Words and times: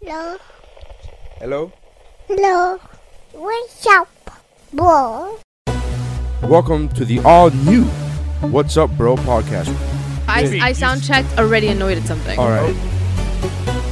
Hello. 0.00 0.36
Hello. 1.40 1.72
Hello. 2.28 2.78
What's 3.32 3.84
up, 3.88 4.08
bro? 4.72 5.40
Welcome 6.40 6.88
to 6.90 7.04
the 7.04 7.18
all 7.24 7.50
new 7.50 7.82
What's 8.52 8.76
Up 8.76 8.92
Bro 8.92 9.16
podcast. 9.16 9.74
I, 10.28 10.60
I 10.62 10.72
sound 10.72 11.02
checked 11.02 11.36
already 11.36 11.66
annoyed 11.66 11.98
at 11.98 12.04
something. 12.04 12.38
All 12.38 12.48
right. 12.48 12.76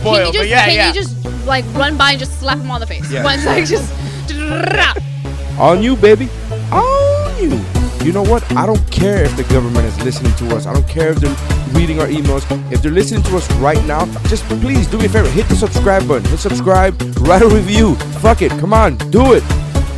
Can 0.04 0.26
you 0.26 0.32
just 0.32 0.48
can 0.48 0.86
you 0.86 0.94
just 0.94 1.44
like 1.44 1.64
run 1.74 1.98
by 1.98 2.12
and 2.12 2.20
just 2.20 2.38
slap 2.38 2.58
him 2.58 2.70
on 2.70 2.78
the 2.78 2.86
face? 2.86 3.10
Yeah. 3.10 3.24
One 3.24 3.40
sec, 3.40 3.66
just 3.66 3.92
All 5.58 5.74
new, 5.74 5.96
baby. 5.96 6.28
All 6.70 7.32
new. 7.40 7.75
You 8.06 8.12
know 8.12 8.22
what? 8.22 8.48
I 8.54 8.66
don't 8.66 8.88
care 8.92 9.24
if 9.24 9.36
the 9.36 9.42
government 9.52 9.84
is 9.84 10.00
listening 10.04 10.32
to 10.34 10.54
us. 10.54 10.64
I 10.64 10.72
don't 10.72 10.88
care 10.88 11.08
if 11.08 11.16
they're 11.16 11.34
reading 11.72 11.98
our 11.98 12.06
emails. 12.06 12.46
If 12.70 12.80
they're 12.80 12.92
listening 12.92 13.24
to 13.24 13.36
us 13.36 13.50
right 13.54 13.84
now, 13.84 14.04
just 14.28 14.44
please 14.44 14.86
do 14.86 14.96
me 14.96 15.06
a 15.06 15.08
favor. 15.08 15.28
Hit 15.28 15.48
the 15.48 15.56
subscribe 15.56 16.06
button. 16.06 16.24
Hit 16.30 16.38
subscribe. 16.38 16.94
Write 17.22 17.42
a 17.42 17.48
review. 17.48 17.96
Fuck 18.22 18.42
it. 18.42 18.52
Come 18.60 18.72
on. 18.72 18.96
Do 19.10 19.32
it. 19.32 19.42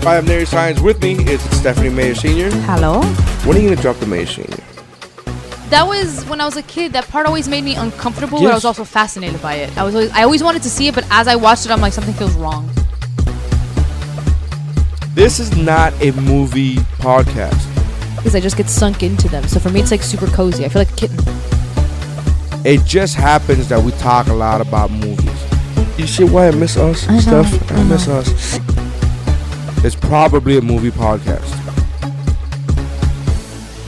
I 0.06 0.14
have 0.14 0.26
Nary 0.26 0.46
Science 0.46 0.80
with 0.80 1.02
me. 1.02 1.16
Is 1.30 1.42
Stephanie 1.54 1.90
Mayer 1.90 2.14
Sr. 2.14 2.50
Hello. 2.62 3.02
When 3.44 3.58
are 3.58 3.60
you 3.60 3.66
going 3.66 3.76
to 3.76 3.82
drop 3.82 3.96
the 3.96 4.06
Mayer 4.06 4.24
Sr.? 4.24 4.56
That 5.68 5.86
was 5.86 6.24
when 6.30 6.40
I 6.40 6.46
was 6.46 6.56
a 6.56 6.62
kid. 6.62 6.94
That 6.94 7.06
part 7.08 7.26
always 7.26 7.46
made 7.46 7.62
me 7.62 7.74
uncomfortable, 7.74 8.38
but 8.38 8.50
I 8.50 8.54
was 8.54 8.64
also 8.64 8.84
fascinated 8.84 9.42
by 9.42 9.56
it. 9.56 9.76
I 9.76 9.84
was 9.84 9.94
always, 9.94 10.10
I 10.12 10.22
always 10.22 10.42
wanted 10.42 10.62
to 10.62 10.70
see 10.70 10.88
it, 10.88 10.94
but 10.94 11.04
as 11.10 11.28
I 11.28 11.36
watched 11.36 11.66
it, 11.66 11.70
I'm 11.70 11.82
like 11.82 11.92
something 11.92 12.14
feels 12.14 12.32
wrong. 12.36 12.70
This 15.12 15.38
is 15.38 15.54
not 15.58 15.92
a 16.00 16.12
movie 16.12 16.76
podcast. 17.02 17.77
Because 18.18 18.34
I 18.34 18.40
just 18.40 18.56
get 18.56 18.68
sunk 18.68 19.02
into 19.02 19.28
them. 19.28 19.46
So 19.48 19.58
for 19.58 19.70
me, 19.70 19.80
it's 19.80 19.90
like 19.90 20.02
super 20.02 20.26
cozy. 20.26 20.64
I 20.64 20.68
feel 20.68 20.82
like 20.82 20.92
a 20.92 20.96
kitten. 20.96 21.18
It 22.64 22.84
just 22.84 23.14
happens 23.14 23.68
that 23.68 23.82
we 23.82 23.92
talk 23.92 24.26
a 24.26 24.34
lot 24.34 24.60
about 24.60 24.90
movies. 24.90 25.44
You 25.98 26.06
see 26.06 26.24
why 26.24 26.48
I 26.48 26.50
miss 26.50 26.76
us 26.76 27.08
I 27.08 27.14
know, 27.14 27.20
stuff? 27.20 27.72
I, 27.72 27.76
I 27.76 27.84
miss 27.84 28.06
us. 28.08 28.58
It's 29.84 29.96
probably 29.96 30.58
a 30.58 30.60
movie 30.60 30.90
podcast. 30.90 31.48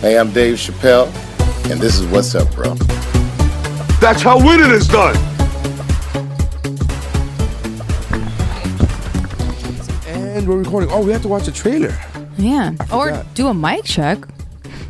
Hey, 0.00 0.18
I'm 0.18 0.32
Dave 0.32 0.56
Chappelle, 0.56 1.08
and 1.70 1.80
this 1.80 1.98
is 1.98 2.06
What's 2.06 2.34
Up, 2.34 2.50
Bro. 2.54 2.74
That's 4.00 4.22
how 4.22 4.38
winning 4.38 4.70
is 4.70 4.88
done. 4.88 5.16
And 10.06 10.48
we're 10.48 10.56
recording. 10.56 10.90
Oh, 10.90 11.04
we 11.04 11.12
have 11.12 11.22
to 11.22 11.28
watch 11.28 11.44
the 11.44 11.52
trailer. 11.52 11.98
Yeah. 12.40 12.74
Or 12.92 13.24
do 13.34 13.48
a 13.48 13.54
mic 13.54 13.84
check. 13.84 14.18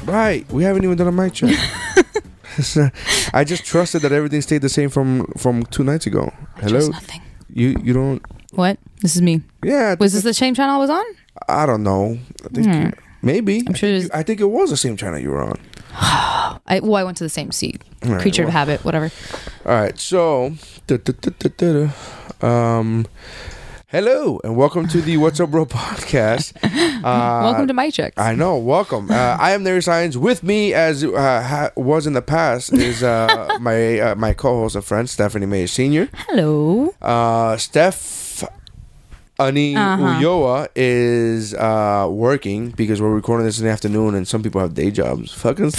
Right. 0.05 0.51
We 0.53 0.63
haven't 0.65 0.85
even 0.85 0.97
done 0.97 1.09
a 1.09 1.13
mic 1.13 1.33
check. 1.35 1.55
I 3.35 3.45
just 3.45 3.65
trusted 3.65 4.03
that 4.03 4.13
everything 4.13 4.41
stayed 4.43 4.63
the 4.63 4.69
same 4.69 4.91
from 4.91 5.27
from 5.37 5.65
two 5.67 5.85
nights 5.85 6.07
ago. 6.07 6.33
Hello. 6.57 6.79
Just 6.79 6.91
nothing. 6.93 7.23
You 7.53 7.77
you 7.83 7.93
don't. 7.93 8.23
What? 8.53 8.79
This 9.01 9.17
is 9.17 9.23
me. 9.23 9.43
Yeah. 9.65 9.95
Was 9.99 10.13
this 10.13 10.23
the 10.23 10.35
same 10.35 10.55
channel 10.55 10.77
I 10.77 10.79
was 10.79 10.91
on? 10.91 11.05
I 11.49 11.67
don't 11.67 11.83
know. 11.83 12.19
I 12.45 12.49
think 12.49 12.67
Hmm. 12.67 12.91
maybe. 13.23 13.63
I'm 13.67 13.75
sure 13.75 13.89
I 13.89 14.01
think, 14.01 14.15
I 14.15 14.23
think 14.23 14.41
it 14.41 14.51
was 14.51 14.71
the 14.71 14.77
same 14.77 14.97
channel 14.97 15.19
you 15.19 15.31
were 15.31 15.43
on. 15.43 15.59
I 16.67 16.81
well, 16.83 16.97
I 16.97 17.05
went 17.05 17.17
to 17.19 17.25
the 17.25 17.31
same 17.31 17.51
seat. 17.53 17.83
All 18.05 18.13
right, 18.13 18.21
Creature 18.21 18.43
of 18.43 18.49
well. 18.49 18.53
habit, 18.59 18.85
whatever. 18.85 19.11
All 19.67 19.73
right, 19.75 19.99
so 19.99 20.55
um, 22.43 23.07
hello 23.91 24.41
and 24.45 24.57
welcome 24.57 24.87
to 24.89 25.01
the 25.01 25.17
What's 25.17 25.41
Up 25.41 25.51
Bro 25.51 25.67
podcast. 25.67 26.55
Uh, 26.63 27.01
Welcome 27.45 27.67
to 27.69 27.75
my 27.75 27.91
checks. 27.91 28.17
I 28.19 28.35
know, 28.35 28.57
welcome. 28.57 29.11
Uh, 29.11 29.15
I 29.39 29.53
am 29.53 29.63
Nary 29.63 29.83
Science. 29.83 30.17
With 30.17 30.43
me, 30.43 30.75
as 30.75 31.03
uh, 31.05 31.11
ha- 31.43 31.71
was 31.77 32.07
in 32.07 32.13
the 32.13 32.23
past, 32.23 32.73
is 32.73 33.03
uh, 33.03 33.57
my 33.61 33.99
uh, 33.99 34.15
my 34.17 34.33
co-host 34.35 34.77
and 34.77 34.85
friend 34.85 35.09
Stephanie 35.09 35.47
May 35.47 35.67
Senior. 35.67 36.09
Hello. 36.29 36.95
Uh, 37.01 37.57
Steph. 37.57 38.45
Ani 39.39 39.75
Uh-huh. 39.75 40.21
Ulloa 40.21 40.69
is 40.77 41.55
uh, 41.55 42.07
working 42.11 42.71
because 42.73 43.01
we're 43.01 43.15
recording 43.15 43.47
this 43.47 43.59
in 43.59 43.65
the 43.65 43.71
afternoon, 43.71 44.15
and 44.15 44.29
some 44.29 44.43
people 44.43 44.61
have 44.61 44.75
day 44.75 44.91
jobs. 44.91 45.33
Fucking 45.33 45.71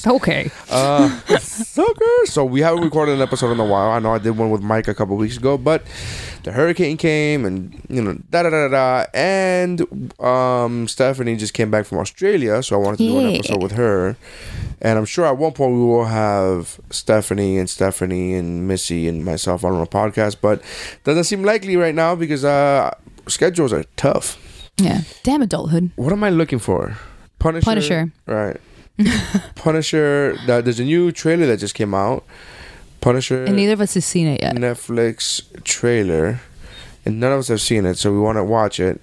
suckers. 0.00 0.20
Okay. 0.22 0.50
Uh, 0.70 1.08
sucker. 1.38 2.26
So 2.26 2.44
we 2.44 2.60
haven't 2.60 2.82
recorded 2.82 3.14
an 3.16 3.20
episode 3.22 3.52
in 3.52 3.60
a 3.60 3.64
while. 3.64 3.90
I 3.90 3.98
know 3.98 4.12
I 4.14 4.18
did 4.18 4.36
one 4.36 4.50
with 4.50 4.62
Mike 4.62 4.88
a 4.88 4.94
couple 4.94 5.16
weeks 5.16 5.36
ago, 5.36 5.56
but 5.58 5.84
the 6.44 6.52
hurricane 6.52 6.96
came 6.96 7.44
and 7.44 7.80
you 7.88 8.02
know 8.02 8.14
da 8.30 8.42
da 8.42 8.50
da 8.50 8.68
da, 8.68 9.04
da 9.04 9.06
and 9.14 9.80
um 10.20 10.88
Stephanie 10.88 11.36
just 11.36 11.54
came 11.54 11.70
back 11.70 11.86
from 11.86 11.98
Australia, 11.98 12.62
so 12.62 12.76
I 12.76 12.84
wanted 12.84 12.98
to 12.98 13.08
do 13.08 13.18
an 13.18 13.34
episode 13.34 13.62
with 13.62 13.72
her. 13.72 14.16
And 14.82 14.98
I'm 14.98 15.04
sure 15.04 15.26
at 15.26 15.36
one 15.36 15.52
point 15.52 15.72
we 15.72 15.80
will 15.80 16.06
have 16.06 16.80
Stephanie 16.90 17.58
and 17.58 17.68
Stephanie 17.68 18.34
and 18.34 18.66
Missy 18.66 19.06
and 19.08 19.24
myself 19.24 19.64
on 19.64 19.80
a 19.80 19.86
podcast, 19.86 20.36
but 20.40 20.62
doesn't 21.04 21.24
seem 21.24 21.42
likely 21.44 21.76
right 21.76 21.94
now 21.94 22.14
because 22.14 22.44
uh 22.44 22.90
schedules 23.28 23.72
are 23.72 23.84
tough. 23.96 24.38
Yeah. 24.78 25.02
Damn 25.22 25.42
adulthood. 25.42 25.90
What 25.96 26.12
am 26.12 26.24
I 26.24 26.30
looking 26.30 26.58
for? 26.58 26.96
Punisher. 27.38 27.64
Punisher. 27.64 28.12
Right. 28.26 28.60
Punisher. 29.54 30.36
that- 30.46 30.64
There's 30.64 30.80
a 30.80 30.84
new 30.84 31.12
trailer 31.12 31.46
that 31.46 31.58
just 31.58 31.74
came 31.74 31.94
out. 31.94 32.24
Punisher. 33.00 33.44
And 33.44 33.56
neither 33.56 33.72
of 33.72 33.80
us 33.80 33.94
has 33.94 34.04
seen 34.04 34.26
it 34.26 34.42
yet. 34.42 34.54
Netflix 34.56 35.42
trailer, 35.64 36.40
and 37.06 37.18
none 37.18 37.32
of 37.32 37.38
us 37.38 37.48
have 37.48 37.60
seen 37.62 37.86
it, 37.86 37.96
so 37.96 38.12
we 38.12 38.18
want 38.18 38.36
to 38.36 38.44
watch 38.44 38.78
it. 38.78 39.00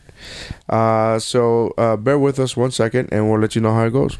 Uh, 0.70 1.18
so 1.20 1.74
uh, 1.78 1.96
bear 1.98 2.20
with 2.20 2.40
us 2.40 2.56
one 2.56 2.70
second, 2.72 3.10
and 3.12 3.30
we'll 3.30 3.40
let 3.40 3.56
you 3.56 3.62
know 3.62 3.74
how 3.74 3.86
it 3.86 3.92
goes. 3.94 4.18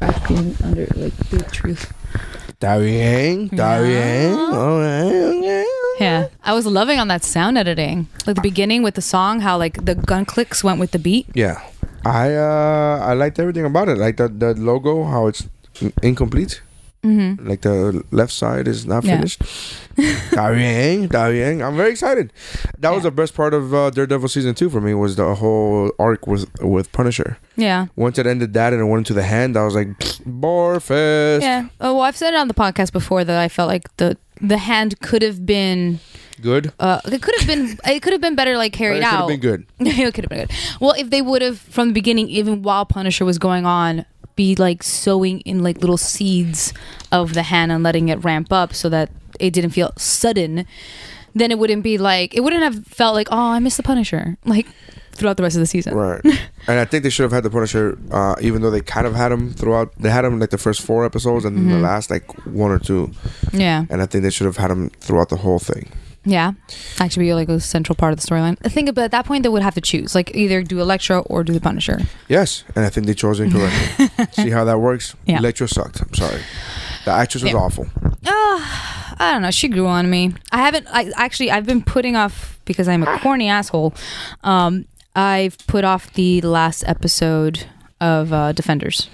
Acting 0.00 0.56
under 0.64 0.86
like 0.96 1.14
the 1.30 1.42
truth. 1.52 1.92
Está 2.48 2.78
bien, 2.80 3.48
está 3.50 3.80
bien. 3.82 4.32
All 4.34 4.80
right, 4.80 5.04
okay. 5.38 5.66
Yeah. 6.00 6.28
I 6.42 6.52
was 6.52 6.66
loving 6.66 6.98
on 6.98 7.06
that 7.08 7.22
sound 7.22 7.56
editing. 7.56 8.08
Like 8.26 8.34
the 8.36 8.42
beginning 8.42 8.82
with 8.82 8.94
the 8.96 9.02
song, 9.02 9.40
how 9.40 9.56
like 9.56 9.84
the 9.84 9.94
gun 9.94 10.24
clicks 10.24 10.64
went 10.64 10.80
with 10.80 10.90
the 10.90 10.98
beat. 10.98 11.26
Yeah, 11.34 11.60
I 12.04 12.34
uh, 12.34 12.98
I 13.02 13.14
liked 13.14 13.38
everything 13.38 13.64
about 13.64 13.88
it. 13.88 13.98
Like 13.98 14.16
the 14.16 14.28
the 14.28 14.54
logo, 14.54 15.04
how 15.04 15.26
it's 15.26 15.46
incomplete. 16.02 16.62
Mm-hmm. 17.02 17.46
Like 17.46 17.60
the 17.60 18.02
left 18.12 18.32
side 18.32 18.66
is 18.66 18.86
not 18.86 19.04
Yeah. 19.04 19.16
finished. 19.16 19.42
Está 19.96 21.30
bien. 21.30 21.60
I'm 21.62 21.76
very 21.76 21.90
excited. 21.90 22.32
That 22.78 22.90
was 22.94 23.02
the 23.02 23.10
best 23.10 23.34
part 23.34 23.52
of 23.52 23.74
uh, 23.74 23.90
Daredevil 23.90 24.28
season 24.28 24.54
two 24.54 24.70
for 24.70 24.80
me. 24.80 24.94
Was 24.94 25.16
the 25.16 25.34
whole 25.34 25.90
arc 25.98 26.26
with 26.26 26.46
with 26.62 26.90
Punisher. 26.92 27.36
Yeah. 27.56 27.86
Once 27.94 28.18
it 28.18 28.26
ended 28.26 28.54
that 28.54 28.72
and 28.72 28.80
it 28.80 28.86
went 28.86 29.00
into 29.00 29.12
the 29.12 29.22
hand, 29.22 29.56
I 29.58 29.64
was 29.64 29.74
like, 29.74 29.88
Barfest. 30.24 31.42
Yeah. 31.42 31.68
Oh, 31.80 31.94
well, 31.94 32.02
I've 32.02 32.16
said 32.16 32.32
it 32.34 32.38
on 32.40 32.48
the 32.48 32.54
podcast 32.54 32.92
before 32.92 33.22
that 33.24 33.38
I 33.38 33.48
felt 33.48 33.68
like 33.68 33.94
the 33.98 34.16
the 34.40 34.58
hand 34.58 34.98
could 35.00 35.20
have 35.22 35.44
been 35.44 36.00
Good. 36.44 36.72
uh 36.78 37.00
it 37.10 37.22
could 37.22 37.34
have 37.38 37.46
been 37.48 37.78
it 37.86 38.00
could 38.02 38.12
have 38.12 38.20
been 38.20 38.36
better 38.36 38.56
like 38.58 38.72
carried 38.72 38.98
It 38.98 39.00
could 39.00 39.10
have 39.10 39.20
out. 39.22 39.28
been 39.28 39.40
good. 39.40 39.66
it 39.80 40.14
could 40.14 40.24
have 40.24 40.30
been 40.30 40.46
good. 40.46 40.52
Well, 40.80 40.92
if 40.98 41.08
they 41.10 41.22
would 41.22 41.40
have 41.42 41.58
from 41.58 41.88
the 41.88 41.94
beginning, 41.94 42.28
even 42.28 42.62
while 42.62 42.84
Punisher 42.84 43.24
was 43.24 43.38
going 43.38 43.64
on, 43.64 44.04
be 44.36 44.54
like 44.56 44.82
sowing 44.82 45.40
in 45.40 45.62
like 45.62 45.78
little 45.78 45.96
seeds 45.96 46.72
of 47.10 47.32
the 47.34 47.42
hand 47.44 47.72
and 47.72 47.82
letting 47.82 48.08
it 48.10 48.22
ramp 48.24 48.52
up 48.52 48.74
so 48.74 48.88
that 48.90 49.08
it 49.40 49.52
didn't 49.52 49.70
feel 49.70 49.92
sudden, 49.96 50.66
then 51.34 51.50
it 51.50 51.58
wouldn't 51.58 51.82
be 51.82 51.96
like 51.98 52.34
it 52.34 52.40
wouldn't 52.44 52.62
have 52.62 52.86
felt 52.86 53.14
like 53.14 53.28
oh 53.32 53.38
I 53.56 53.58
miss 53.58 53.76
the 53.76 53.82
Punisher 53.82 54.36
like 54.44 54.66
throughout 55.12 55.36
the 55.36 55.44
rest 55.44 55.54
of 55.56 55.60
the 55.60 55.66
season. 55.66 55.94
Right. 55.94 56.20
and 56.66 56.78
I 56.80 56.84
think 56.84 57.04
they 57.04 57.10
should 57.10 57.22
have 57.22 57.30
had 57.30 57.44
the 57.44 57.50
Punisher, 57.50 57.96
uh, 58.10 58.34
even 58.40 58.62
though 58.62 58.70
they 58.72 58.80
kind 58.80 59.06
of 59.06 59.14
had 59.14 59.30
him 59.30 59.52
throughout. 59.52 59.94
They 59.96 60.10
had 60.10 60.24
him 60.24 60.40
like 60.40 60.50
the 60.50 60.58
first 60.58 60.80
four 60.82 61.04
episodes 61.06 61.44
and 61.44 61.56
Mm-hmm. 61.56 61.70
the 61.70 61.78
last 61.78 62.10
like 62.10 62.26
one 62.46 62.72
or 62.72 62.80
two. 62.80 63.12
Yeah, 63.52 63.84
And 63.90 64.02
I 64.02 64.06
think 64.06 64.24
they 64.24 64.30
should 64.30 64.46
have 64.46 64.56
had 64.56 64.72
him 64.72 64.90
throughout 64.98 65.28
the 65.28 65.36
whole 65.36 65.60
thing. 65.60 65.88
Yeah. 66.24 66.52
Actually, 67.00 67.26
be 67.26 67.34
like 67.34 67.48
a 67.50 67.60
central 67.60 67.94
part 67.96 68.12
of 68.14 68.20
the 68.20 68.26
storyline. 68.26 68.56
I 68.64 68.68
think, 68.70 68.94
but 68.94 69.04
at 69.04 69.10
that 69.10 69.26
point 69.26 69.42
they 69.42 69.48
would 69.50 69.62
have 69.62 69.74
to 69.74 69.80
choose 69.80 70.14
like 70.14 70.34
either 70.34 70.62
do 70.62 70.80
Elektra 70.80 71.20
or 71.20 71.44
do 71.44 71.52
the 71.52 71.60
Punisher. 71.60 72.00
Yes. 72.28 72.64
And 72.74 72.84
I 72.84 72.88
think 72.88 73.06
they 73.06 73.14
chose 73.14 73.40
incorrectly. 73.40 74.08
See 74.32 74.50
how 74.50 74.64
that 74.64 74.78
works? 74.80 75.14
Yeah. 75.26 75.38
Elektra 75.38 75.68
sucked. 75.68 76.00
I'm 76.00 76.14
sorry. 76.14 76.40
The 77.04 77.10
actress 77.10 77.42
was 77.42 77.52
Yeah. 77.52 77.58
awful. 77.58 77.86
I 78.26 79.30
don't 79.32 79.42
know. 79.42 79.50
She 79.50 79.68
grew 79.68 79.86
on 79.86 80.10
me. 80.10 80.34
I 80.50 80.58
haven't. 80.58 80.86
I 80.90 81.10
actually 81.16 81.50
I've 81.50 81.66
been 81.66 81.82
putting 81.82 82.16
off 82.16 82.58
because 82.64 82.88
I'm 82.88 83.02
a 83.02 83.18
corny 83.20 83.48
asshole. 83.48 83.94
Um, 84.42 84.86
I've 85.14 85.56
put 85.66 85.84
off 85.84 86.12
the 86.14 86.40
last 86.40 86.82
episode 86.86 87.66
of 88.00 88.32
uh, 88.32 88.52
Defenders. 88.52 89.08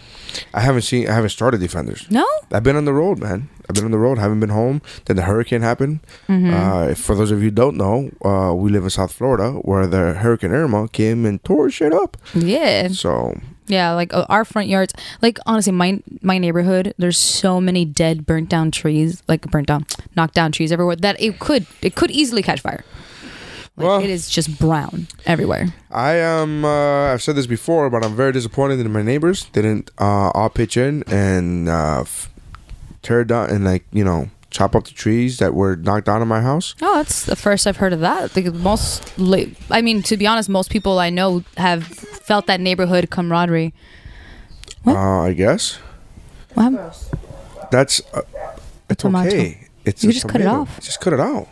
I 0.55 0.61
haven't 0.61 0.83
seen. 0.83 1.09
I 1.09 1.13
haven't 1.13 1.31
started 1.31 1.61
Defenders. 1.61 2.07
No. 2.11 2.25
I've 2.53 2.63
been 2.63 2.77
on 2.77 2.85
the 2.85 2.93
road, 2.95 3.19
man. 3.19 3.49
I've 3.71 3.75
been 3.75 3.85
on 3.87 3.91
the 3.93 3.99
road. 3.99 4.19
Haven't 4.19 4.41
been 4.41 4.51
home. 4.51 4.83
Then 5.07 5.15
the 5.17 5.23
hurricane 5.23 5.63
happened. 5.63 6.01
Mm-hmm. 6.29 6.53
Uh, 6.53 6.95
for 6.95 7.15
those 7.15 7.31
of 7.31 7.39
you 7.39 7.45
who 7.51 7.51
don't 7.63 7.77
know, 7.77 8.11
uh, 8.25 8.53
we 8.53 8.71
live 8.71 8.83
in 8.85 8.91
South 8.91 9.13
Florida, 9.13 9.53
where 9.63 9.87
the 9.87 10.13
Hurricane 10.15 10.51
Irma 10.53 10.89
came 10.89 11.25
and 11.25 11.43
tore 11.45 11.71
shit 11.71 11.93
up. 11.95 12.17
Yeah. 12.35 12.89
So 12.89 13.39
Yeah. 13.67 13.93
Like 13.95 14.13
uh, 14.13 14.27
our 14.29 14.45
front 14.45 14.69
yards. 14.69 14.93
Like 15.23 15.39
honestly, 15.47 15.73
my 15.73 16.03
my 16.21 16.39
neighborhood. 16.39 16.93
There's 16.99 17.19
so 17.19 17.61
many 17.61 17.85
dead, 17.85 18.27
burnt 18.27 18.49
down 18.51 18.71
trees. 18.73 19.23
Like 19.29 19.43
burnt 19.51 19.69
down, 19.69 19.87
knocked 20.17 20.35
down 20.35 20.51
trees 20.53 20.73
everywhere 20.73 20.97
that 20.97 21.17
it 21.21 21.39
could 21.39 21.67
it 21.81 21.95
could 21.95 22.11
easily 22.11 22.43
catch 22.43 22.61
fire. 22.61 22.83
Like, 23.77 23.87
Well- 23.87 24.03
it 24.03 24.11
is 24.11 24.29
just 24.29 24.59
brown 24.59 25.07
everywhere. 25.25 25.73
I 25.91 26.15
am. 26.19 26.65
Uh, 26.65 27.13
I've 27.15 27.23
said 27.23 27.35
this 27.37 27.47
before, 27.47 27.89
but 27.91 28.05
I'm 28.05 28.15
very 28.15 28.33
disappointed 28.33 28.79
in 28.81 28.93
my 28.93 29.03
neighbors. 29.03 29.47
They 29.53 29.63
didn't 29.63 29.91
uh, 29.99 30.31
all 30.35 30.51
pitch 30.51 30.77
in 30.77 31.03
and 31.09 31.69
uh, 31.69 32.01
f- 32.03 32.29
tear 33.03 33.25
down 33.25 33.51
and 33.51 33.65
like 33.65 33.85
you 33.93 34.05
know 34.05 34.31
chop 34.51 34.75
up 34.75 34.85
the 34.85 34.91
trees 34.91 35.39
that 35.39 35.55
were 35.55 35.77
knocked 35.77 36.07
down 36.07 36.21
in 36.23 36.29
my 36.29 36.41
house. 36.41 36.75
Oh, 36.83 36.97
that's 36.97 37.25
the 37.25 37.37
first 37.37 37.67
I've 37.67 37.77
heard 37.77 37.93
of 37.93 38.01
that. 38.01 38.33
The 38.33 38.51
most, 38.51 39.17
li- 39.17 39.55
I 39.71 39.81
mean, 39.81 40.03
to 40.03 40.17
be 40.17 40.27
honest, 40.27 40.49
most 40.49 40.71
people 40.71 40.99
I 40.99 41.09
know 41.09 41.45
have 41.57 41.85
felt 41.87 42.47
that 42.47 42.61
neighborhood 42.61 43.11
camaraderie. 43.11 43.73
What? 44.83 44.97
Uh, 44.97 45.21
I 45.23 45.33
guess 45.35 45.77
What 46.55 46.73
that's 47.71 48.01
uh, 48.13 48.23
it's 48.89 49.03
Tomato. 49.03 49.29
okay. 49.29 49.69
It's 49.85 50.03
You 50.03 50.11
a 50.11 50.13
just 50.13 50.29
cut 50.29 50.41
it 50.41 50.47
off. 50.49 50.81
Just 50.81 51.01
cut 51.01 51.13
it 51.13 51.21
out. 51.21 51.47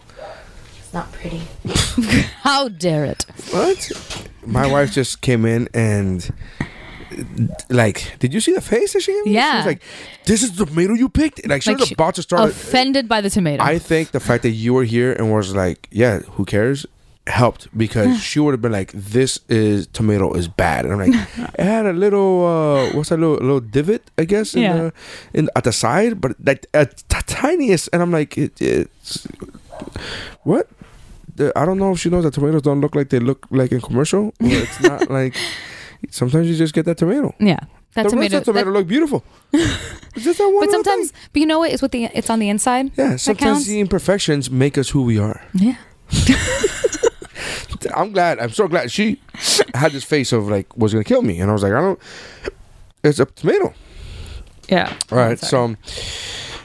It's 0.78 0.92
not 0.92 1.12
pretty. 1.12 1.42
How 2.42 2.68
dare 2.68 3.04
it? 3.04 3.24
What? 3.50 4.28
My 4.44 4.66
wife 4.66 4.90
just 4.92 5.20
came 5.20 5.44
in 5.44 5.68
and 5.72 6.28
like, 7.70 8.18
did 8.18 8.32
you 8.34 8.40
see 8.40 8.52
the 8.52 8.60
face 8.60 8.92
that 8.92 9.02
she 9.02 9.12
gave 9.12 9.24
me? 9.24 9.30
She 9.32 9.34
Yeah. 9.36 9.56
was 9.58 9.66
like, 9.66 9.82
"This 10.26 10.42
is 10.42 10.56
the 10.56 10.66
tomato 10.66 10.94
you 10.94 11.08
picked." 11.08 11.46
Like 11.46 11.62
she 11.62 11.70
Like 11.70 11.80
was 11.80 11.88
she- 11.88 11.94
about 11.94 12.14
to 12.16 12.22
start. 12.22 12.50
Offended 12.50 13.08
by 13.08 13.20
the 13.20 13.30
tomato. 13.30 13.62
I 13.62 13.78
think 13.78 14.10
the 14.12 14.20
fact 14.20 14.42
that 14.42 14.50
you 14.50 14.74
were 14.74 14.84
here 14.84 15.12
and 15.12 15.32
was 15.32 15.54
like, 15.54 15.88
"Yeah, 15.90 16.20
who 16.36 16.44
cares?" 16.44 16.86
helped 17.26 17.68
because 17.76 18.18
she 18.28 18.40
would 18.40 18.52
have 18.54 18.62
been 18.62 18.72
like, 18.72 18.90
"This 18.94 19.38
is 19.50 19.86
tomato 19.88 20.32
is 20.32 20.48
bad," 20.48 20.84
and 20.86 20.94
I'm 20.94 21.10
like, 21.10 21.28
"It 21.58 21.64
had 21.64 21.84
a 21.86 21.92
little 21.92 22.46
uh, 22.46 22.96
what's 22.96 23.10
that 23.10 23.18
little 23.20 23.36
little 23.36 23.60
divot, 23.60 24.02
I 24.16 24.24
guess, 24.24 24.54
in 24.54 24.62
Yeah. 24.62 24.72
the, 24.76 24.92
in 25.34 25.48
at 25.54 25.64
the 25.64 25.72
side, 25.72 26.20
but 26.20 26.32
like 26.44 26.66
a 26.72 26.86
t- 26.86 26.94
tiniest." 27.26 27.90
And 27.92 28.00
I'm 28.02 28.10
like, 28.12 28.38
it, 28.38 28.60
"It's 28.60 29.26
what." 30.44 30.68
The, 31.36 31.52
I 31.56 31.64
don't 31.64 31.78
know 31.78 31.92
if 31.92 32.00
she 32.00 32.10
knows 32.10 32.24
that 32.24 32.34
tomatoes 32.34 32.62
don't 32.62 32.80
look 32.80 32.96
like 32.96 33.10
they 33.10 33.20
look 33.20 33.46
like 33.50 33.70
in 33.70 33.80
commercial. 33.80 34.34
Or 34.40 34.48
it's 34.64 34.80
not 34.80 35.08
like 35.18 35.36
sometimes 36.10 36.48
you 36.48 36.56
just 36.56 36.74
get 36.74 36.84
that 36.86 36.98
tomato. 36.98 37.34
yeah, 37.40 37.58
that 37.94 38.04
the 38.04 38.10
tomato. 38.10 38.20
rest 38.20 38.34
of 38.34 38.44
the 38.44 38.52
tomato 38.52 38.72
that- 38.72 38.78
look 38.78 38.86
beautiful. 38.88 39.24
Just 40.16 40.38
that 40.38 40.48
one 40.48 40.64
but 40.66 40.70
sometimes, 40.72 41.10
thing. 41.12 41.20
but 41.32 41.40
you 41.40 41.46
know 41.46 41.60
what? 41.60 41.70
It's 41.70 41.80
what 41.80 41.92
the 41.92 42.04
it's 42.06 42.28
on 42.28 42.38
the 42.40 42.48
inside. 42.48 42.90
yeah, 42.96 43.16
sometimes 43.16 43.66
the 43.66 43.78
imperfections 43.80 44.50
make 44.50 44.76
us 44.76 44.90
who 44.90 45.02
we 45.02 45.16
are. 45.18 45.40
Yeah. 45.54 45.76
I'm 47.94 48.12
glad. 48.12 48.38
I'm 48.40 48.50
so 48.50 48.66
glad 48.68 48.90
she 48.90 49.20
had 49.74 49.92
this 49.92 50.04
face 50.04 50.32
of 50.32 50.48
like 50.48 50.76
was 50.76 50.92
gonna 50.92 51.04
kill 51.04 51.22
me, 51.22 51.40
and 51.40 51.50
I 51.50 51.52
was 51.52 51.62
like, 51.62 51.72
I 51.72 51.80
don't. 51.80 51.98
It's 53.04 53.20
a 53.20 53.26
tomato. 53.26 53.72
Yeah. 54.68 54.92
All 55.12 55.18
right. 55.18 55.38
So, 55.38 55.76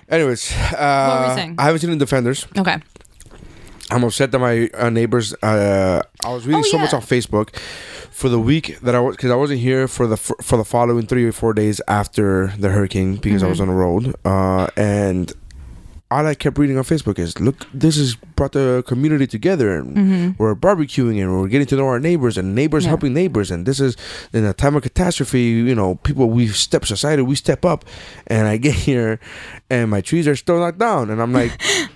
anyways, 0.09 0.51
uh, 0.75 1.21
were 1.21 1.29
we 1.29 1.35
saying? 1.39 1.55
I 1.59 1.63
haven't 1.65 1.79
seen 1.79 1.91
the 1.91 1.95
Defenders. 1.97 2.47
Okay. 2.57 2.77
I'm 3.91 4.03
upset 4.03 4.31
that 4.31 4.39
my 4.39 4.69
uh, 4.73 4.89
neighbors. 4.89 5.33
Uh, 5.43 6.01
I 6.25 6.33
was 6.33 6.47
reading 6.47 6.63
Oh, 6.65 6.69
so 6.71 6.77
much 6.79 6.93
on 6.93 7.01
Facebook 7.01 7.55
for 8.13 8.29
the 8.29 8.39
week 8.39 8.79
that 8.81 8.95
I 8.95 8.99
was 8.99 9.15
because 9.15 9.31
I 9.31 9.35
wasn't 9.35 9.59
here 9.59 9.87
for 9.87 10.07
the 10.07 10.17
for, 10.17 10.35
for 10.41 10.57
the 10.57 10.63
following 10.65 11.05
three 11.07 11.25
or 11.25 11.31
four 11.31 11.53
days 11.53 11.81
after 11.87 12.47
the 12.57 12.69
hurricane 12.69 13.17
because 13.17 13.43
I 13.43 13.47
was 13.47 13.59
Mm-hmm. 13.59 13.69
on 13.69 13.75
the 13.75 13.81
road. 13.81 14.15
Uh, 14.23 14.67
and 14.77 15.33
all 16.11 16.27
I 16.27 16.35
kept 16.35 16.59
reading 16.59 16.77
on 16.77 16.83
Facebook 16.83 17.17
is, 17.17 17.39
"Look, 17.39 17.65
this 17.73 17.97
has 17.97 18.13
brought 18.35 18.51
the 18.51 18.83
community 18.85 19.25
together, 19.25 19.75
and 19.75 20.37
we're 20.37 20.53
barbecuing, 20.53 21.19
and 21.19 21.31
we're 21.33 21.47
getting 21.47 21.65
to 21.67 21.75
know 21.75 21.87
our 21.87 21.99
neighbors, 21.99 22.37
and 22.37 22.53
neighbors 22.53 22.83
Mm-hmm. 22.83 22.87
Yeah. 22.87 22.89
helping 22.89 23.13
neighbors, 23.15 23.49
and 23.49 23.65
this 23.65 23.79
is 23.79 23.97
in 24.31 24.45
a 24.45 24.53
time 24.53 24.75
of 24.75 24.83
catastrophe. 24.83 25.41
You 25.41 25.73
know, 25.73 25.95
people 25.95 26.29
we 26.29 26.47
step 26.49 26.85
society, 26.85 27.23
we 27.23 27.33
step 27.35 27.65
up, 27.65 27.83
and 28.27 28.47
I 28.47 28.57
get 28.67 28.75
here, 28.75 29.19
and 29.71 29.89
my 29.89 30.01
trees 30.01 30.27
are 30.27 30.35
still 30.35 30.59
knocked 30.59 30.77
down, 30.77 31.09
and 31.09 31.19
I'm 31.19 31.33
like, 31.41 31.51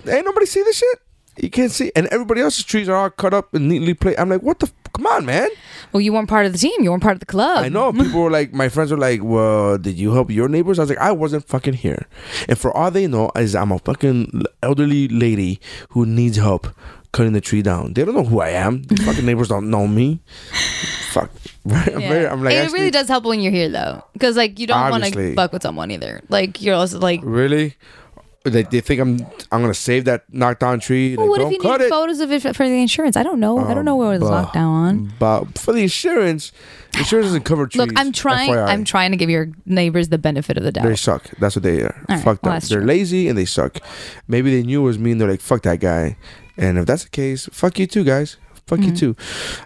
ain't 0.07 0.25
nobody 0.25 0.47
see 0.47 0.63
this 0.63 0.77
shit." 0.77 0.99
You 1.39 1.51
can't 1.51 1.71
see, 1.71 1.91
and 1.95 2.07
everybody 2.07 2.41
else's 2.41 2.65
trees 2.65 2.89
are 2.89 2.95
all 2.95 3.11
cut 3.11 3.31
up 3.31 3.53
and 3.53 3.69
neatly 3.69 3.93
placed. 3.93 4.19
I'm 4.19 4.29
like, 4.29 4.41
what 4.41 4.57
the? 4.57 4.65
F- 4.65 4.73
Come 4.97 5.05
on, 5.05 5.25
man! 5.27 5.49
Well, 5.93 6.01
you 6.01 6.11
weren't 6.11 6.27
part 6.27 6.47
of 6.47 6.51
the 6.53 6.57
team. 6.57 6.83
You 6.83 6.89
weren't 6.89 7.03
part 7.03 7.13
of 7.13 7.19
the 7.19 7.27
club. 7.27 7.59
I 7.63 7.69
know 7.69 7.93
people 7.93 8.21
were 8.23 8.31
like, 8.31 8.51
my 8.51 8.67
friends 8.67 8.89
were 8.91 8.97
like, 8.97 9.21
well, 9.23 9.77
did 9.77 9.95
you 9.95 10.11
help 10.11 10.31
your 10.31 10.49
neighbors? 10.49 10.79
I 10.79 10.81
was 10.81 10.89
like, 10.89 10.97
I 10.97 11.11
wasn't 11.11 11.47
fucking 11.47 11.75
here, 11.75 12.07
and 12.49 12.57
for 12.57 12.75
all 12.75 12.89
they 12.89 13.05
know 13.05 13.31
is 13.35 13.53
I'm 13.55 13.71
a 13.71 13.77
fucking 13.77 14.41
elderly 14.63 15.07
lady 15.07 15.59
who 15.89 16.05
needs 16.07 16.37
help 16.37 16.67
cutting 17.11 17.33
the 17.33 17.41
tree 17.41 17.61
down. 17.61 17.93
They 17.93 18.03
don't 18.05 18.15
know 18.15 18.23
who 18.23 18.41
I 18.41 18.49
am. 18.49 18.81
The 18.83 18.95
fucking 19.05 19.25
neighbors 19.25 19.49
don't 19.49 19.69
know 19.69 19.87
me. 19.87 20.19
Fuck. 21.11 21.31
Right? 21.67 21.93
I'm, 21.93 21.99
Yeah. 21.99 22.09
very, 22.09 22.27
I'm 22.27 22.43
like, 22.45 22.53
it 22.53 22.57
actually, 22.59 22.79
really 22.79 22.91
does 22.91 23.09
help 23.09 23.25
when 23.25 23.41
you're 23.41 23.51
here, 23.51 23.67
though, 23.67 24.01
because 24.13 24.37
like 24.37 24.57
you 24.57 24.67
don't 24.67 24.89
want 24.89 25.03
to 25.03 25.35
fuck 25.35 25.51
with 25.51 25.61
someone 25.63 25.91
either. 25.91 26.21
Like 26.29 26.61
you're 26.61 26.75
also 26.75 26.97
like, 26.97 27.19
Really? 27.23 27.75
They, 28.49 28.63
they 28.63 28.81
think 28.81 28.99
I'm 29.01 29.19
I'm 29.51 29.61
gonna 29.61 29.73
save 29.73 30.05
that 30.05 30.23
knocked 30.33 30.59
down 30.61 30.79
tree. 30.79 31.15
well, 31.15 31.27
Like, 31.27 31.39
what 31.39 31.41
if 31.41 31.51
you 31.63 31.71
need 31.71 31.81
it. 31.81 31.89
photos 31.89 32.19
of 32.19 32.31
it 32.31 32.41
for 32.55 32.67
the 32.67 32.81
insurance? 32.81 33.15
I 33.17 33.23
don't 33.23 33.39
know. 33.39 33.59
I 33.59 33.73
don't 33.73 33.85
know 33.85 33.95
where 33.95 34.13
it 34.13 34.19
was 34.19 34.29
Bah. 34.29 34.41
locked 34.41 34.53
down 34.53 34.73
on. 34.73 35.13
But 35.19 35.57
for 35.57 35.73
the 35.73 35.81
insurance, 35.83 36.51
insurance 36.97 37.27
doesn't 37.27 37.43
cover 37.43 37.67
trees. 37.67 37.87
Look, 37.87 37.91
I'm 37.99 38.11
trying. 38.11 38.51
FYI. 38.51 38.67
I'm 38.67 38.83
trying 38.83 39.11
to 39.11 39.17
give 39.17 39.29
your 39.29 39.49
neighbors 39.65 40.09
the 40.09 40.17
benefit 40.17 40.57
of 40.57 40.63
the 40.63 40.71
doubt. 40.71 40.85
They 40.85 40.95
suck. 40.95 41.29
That's 41.39 41.55
what 41.55 41.63
they 41.63 41.81
are. 41.81 41.95
All 42.09 42.15
right, 42.15 42.23
Fuck 42.23 42.43
well, 42.43 42.51
them. 42.51 42.55
that's 42.55 42.69
They're 42.69 42.79
true. 42.79 42.87
lazy 42.87 43.27
and 43.27 43.37
they 43.37 43.45
suck. 43.45 43.79
Maybe 44.27 44.51
they 44.55 44.63
knew 44.63 44.81
it 44.81 44.85
was 44.85 44.97
me 44.99 45.11
and 45.11 45.21
they're 45.21 45.29
like, 45.29 45.41
fuck 45.41 45.61
that 45.63 45.79
guy. 45.79 46.17
And 46.57 46.77
if 46.77 46.85
that's 46.85 47.03
the 47.03 47.09
case, 47.09 47.47
fuck 47.51 47.77
you 47.79 47.87
too, 47.87 48.03
guys. 48.03 48.37
Fuck 48.65 48.79
you 48.81 48.93
too. 48.95 49.15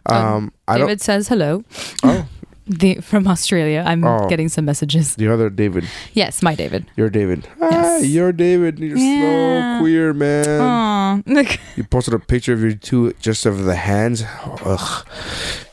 Um, 0.05 0.51
I 0.67 0.77
don't. 0.77 0.81
Mm-hmm. 0.81 0.87
David 0.87 1.01
says 1.01 1.27
hello 1.27 1.63
Oh, 2.03 2.27
the, 2.67 2.95
from 3.01 3.27
Australia. 3.27 3.83
I'm 3.85 4.03
Oh. 4.05 4.27
getting 4.29 4.47
some 4.49 4.65
messages. 4.65 5.15
the 5.15 5.27
other 5.27 5.49
David. 5.49 5.85
Yes, 6.13 6.41
my 6.41 6.55
David. 6.55 6.85
You're 6.95 7.09
David. 7.09 7.47
Ah, 7.61 7.69
Yes. 7.71 8.05
you're 8.07 8.31
David. 8.31 8.79
You're 8.79 8.97
Yeah. 8.97 9.77
so 9.77 9.81
queer, 9.83 10.13
man. 10.13 10.61
Aw. 10.61 11.21
You 11.75 11.83
posted 11.83 12.13
a 12.13 12.19
picture 12.19 12.53
of 12.53 12.61
your 12.61 12.73
two, 12.73 13.13
just 13.21 13.45
of 13.45 13.63
the 13.65 13.75
hands. 13.75 14.23
Ugh. 14.65 15.05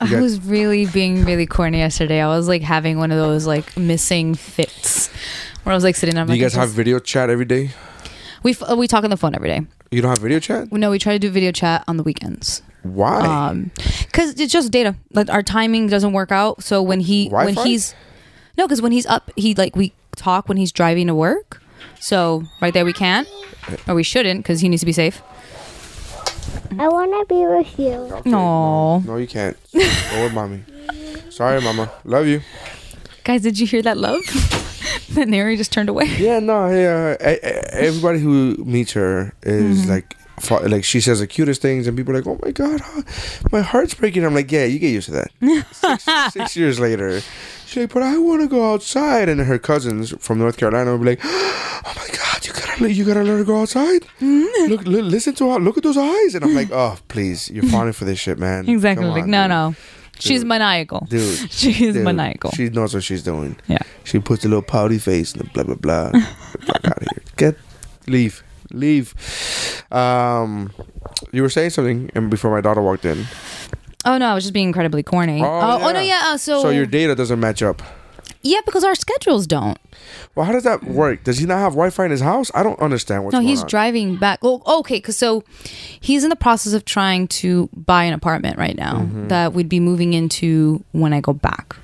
I 0.00 0.08
got- 0.10 0.20
was 0.22 0.40
really 0.44 0.86
being 0.86 1.24
really 1.24 1.46
corny 1.46 1.78
yesterday. 1.78 2.20
I 2.20 2.28
was 2.28 2.48
like 2.48 2.62
having 2.62 2.98
one 2.98 3.10
of 3.12 3.18
those 3.18 3.46
like 3.46 3.76
missing 3.76 4.34
fits 4.34 5.10
where 5.62 5.72
I 5.72 5.76
was 5.76 5.84
like 5.84 5.96
sitting 5.96 6.14
there. 6.14 6.24
I'm 6.24 6.30
you 6.30 6.40
guys 6.40 6.54
have 6.54 6.70
video 6.70 6.98
chat 6.98 7.30
every 7.30 7.44
day? 7.44 7.70
we 8.42 8.52
f- 8.52 8.62
uh, 8.70 8.76
we 8.76 8.86
talk 8.86 9.04
on 9.04 9.10
the 9.10 9.16
phone 9.16 9.34
every 9.34 9.48
day. 9.48 9.60
You 9.90 10.00
don't 10.02 10.10
have 10.10 10.18
video 10.18 10.38
chat? 10.38 10.70
No, 10.72 10.90
we 10.90 10.98
try 10.98 11.12
to 11.12 11.18
do 11.18 11.30
video 11.30 11.50
chat 11.52 11.82
on 11.88 11.96
the 11.96 12.02
weekends. 12.02 12.62
Why? 12.94 13.20
Um, 13.48 13.70
because 14.06 14.38
it's 14.40 14.52
just 14.52 14.70
data. 14.72 14.96
Like 15.12 15.28
our 15.30 15.42
timing 15.42 15.86
doesn't 15.88 16.12
work 16.12 16.32
out. 16.32 16.62
So 16.62 16.82
when 16.82 17.00
he 17.00 17.28
when 17.28 17.48
Wi-Fi? 17.54 17.68
he's 17.68 17.94
no, 18.56 18.66
because 18.66 18.82
when 18.82 18.92
he's 18.92 19.06
up, 19.06 19.30
he 19.36 19.54
like 19.54 19.76
we 19.76 19.92
talk 20.16 20.48
when 20.48 20.56
he's 20.58 20.72
driving 20.72 21.06
to 21.06 21.14
work. 21.14 21.62
So 22.00 22.44
right 22.60 22.72
there 22.74 22.84
we 22.84 22.92
can't, 22.92 23.28
or 23.86 23.94
we 23.94 24.02
shouldn't, 24.02 24.40
because 24.40 24.60
he 24.60 24.68
needs 24.68 24.80
to 24.80 24.86
be 24.86 24.92
safe. 24.92 25.22
I 26.78 26.88
want 26.88 27.10
to 27.12 27.34
be 27.34 27.46
with 27.46 27.78
you. 27.78 28.22
No, 28.30 28.98
no, 29.00 29.16
you 29.16 29.26
can't. 29.26 29.56
Go 29.72 30.24
with 30.24 30.32
mommy. 30.34 30.64
Sorry, 31.30 31.60
mama. 31.60 31.90
Love 32.04 32.26
you. 32.26 32.40
guys, 33.24 33.42
did 33.42 33.58
you 33.58 33.66
hear 33.66 33.82
that 33.82 33.96
love? 33.96 34.20
that 35.10 35.28
Neri 35.28 35.56
just 35.56 35.72
turned 35.72 35.88
away. 35.88 36.06
Yeah, 36.18 36.38
no, 36.40 36.68
yeah. 36.68 37.14
e- 37.14 37.38
Everybody 37.72 38.18
who 38.20 38.56
meets 38.64 38.92
her 38.92 39.34
is 39.42 39.82
Mm-hmm. 39.82 39.90
like, 39.90 40.14
fa- 40.16 40.27
like 40.50 40.84
she 40.84 41.00
says 41.00 41.20
the 41.20 41.26
cutest 41.26 41.60
things, 41.62 41.86
and 41.86 41.96
people 41.96 42.14
are 42.14 42.18
like, 42.20 42.26
"Oh 42.26 42.38
my 42.44 42.50
god, 42.50 42.80
huh, 42.80 43.02
my 43.52 43.60
heart's 43.60 43.94
breaking." 43.94 44.24
I'm 44.24 44.34
like, 44.34 44.50
"Yeah, 44.52 44.64
you 44.64 44.78
get 44.78 44.90
used 44.90 45.06
to 45.10 45.12
that." 45.12 45.64
six, 45.72 46.32
six 46.34 46.56
years 46.56 46.78
later, 46.80 47.20
she's 47.66 47.82
like, 47.84 47.92
"But 47.94 48.02
I 48.02 48.18
want 48.18 48.42
to 48.42 48.48
go 48.48 48.72
outside," 48.72 49.28
and 49.28 49.40
her 49.40 49.58
cousins 49.58 50.14
from 50.18 50.38
North 50.38 50.56
Carolina 50.56 50.92
will 50.92 50.98
be 50.98 51.04
like, 51.06 51.20
"Oh 51.24 51.92
my 51.96 52.08
god, 52.16 52.46
you 52.46 52.52
gotta, 52.52 52.82
let- 52.82 52.94
you 52.94 53.04
gotta 53.04 53.22
let 53.22 53.38
her 53.38 53.44
go 53.44 53.60
outside. 53.62 54.02
Look, 54.20 54.82
li- 54.86 55.02
listen 55.02 55.34
to 55.36 55.52
her. 55.52 55.58
Look 55.60 55.76
at 55.76 55.82
those 55.84 55.96
eyes." 55.98 56.34
And 56.34 56.44
I'm 56.44 56.54
like, 56.54 56.70
"Oh, 56.72 56.96
please, 57.08 57.50
you're 57.50 57.64
falling 57.70 57.92
for 57.92 58.04
this 58.04 58.18
shit, 58.18 58.38
man." 58.38 58.68
Exactly. 58.68 59.04
Come 59.06 59.12
Like 59.14 59.26
no, 59.26 59.42
dude. 59.44 59.48
no, 59.50 59.74
she's 60.18 60.40
Dude. 60.40 60.48
maniacal. 60.48 61.06
Dude, 61.08 61.50
She's 61.50 61.94
dude, 61.94 62.04
maniacal. 62.04 62.50
She 62.52 62.68
knows 62.70 62.94
what 62.94 63.04
she's 63.04 63.22
doing. 63.22 63.56
Yeah. 63.68 63.78
She 64.04 64.18
puts 64.18 64.44
a 64.44 64.48
little 64.48 64.62
pouty 64.62 64.98
face 64.98 65.34
and 65.34 65.52
blah 65.52 65.64
blah 65.64 65.74
blah. 65.74 66.10
Get 66.12 66.22
the 66.60 66.66
fuck 66.66 66.84
out 66.86 66.96
of 66.96 67.02
here. 67.02 67.22
Get 67.36 67.56
leave. 68.06 68.42
Leave. 68.72 69.14
Um 69.90 70.72
you 71.32 71.42
were 71.42 71.48
saying 71.50 71.70
something 71.70 72.10
and 72.14 72.30
before 72.30 72.50
my 72.50 72.60
daughter 72.60 72.82
walked 72.82 73.04
in. 73.04 73.26
Oh 74.04 74.16
no, 74.18 74.26
I 74.26 74.34
was 74.34 74.44
just 74.44 74.54
being 74.54 74.68
incredibly 74.68 75.02
corny. 75.02 75.42
Oh, 75.42 75.78
oh, 75.82 75.90
no, 75.92 76.00
yeah. 76.00 76.20
Uh, 76.26 76.36
so, 76.38 76.62
So 76.62 76.70
your 76.70 76.86
data 76.86 77.14
doesn't 77.16 77.40
match 77.40 77.62
up. 77.62 77.82
yeah, 78.42 78.60
because 78.64 78.84
our 78.84 78.94
schedules 78.94 79.46
don't. 79.46 79.76
Well, 80.34 80.46
how 80.46 80.52
does 80.52 80.62
that 80.62 80.84
work? 80.84 81.24
Does 81.24 81.38
he 81.38 81.46
not 81.46 81.58
have 81.58 81.72
Wi-Fi 81.72 82.04
in 82.04 82.12
his 82.12 82.20
house? 82.20 82.50
I 82.54 82.62
don't 82.62 82.78
understand 82.80 83.24
what's 83.24 83.32
going 83.32 83.40
on. 83.40 83.42
no, 83.42 83.46
going 83.46 83.50
he's 83.50 83.62
on. 83.62 83.68
driving 83.68 84.16
back. 84.16 84.38
Oh, 84.42 84.62
okay, 84.80 84.96
because 84.98 85.16
so 85.18 85.42
he's 86.00 86.22
in 86.22 86.30
the 86.30 86.36
process 86.36 86.72
of 86.74 86.84
trying 86.84 87.26
to 87.42 87.68
buy 87.74 88.04
an 88.04 88.14
apartment 88.14 88.56
right 88.56 88.76
now 88.76 89.00
Mm-hmm. 89.00 89.28
that 89.28 89.52
we'd 89.52 89.68
be 89.68 89.80
moving 89.80 90.14
into 90.14 90.84
when 90.92 91.12
I 91.12 91.20
go 91.20 91.32
back. 91.32 91.74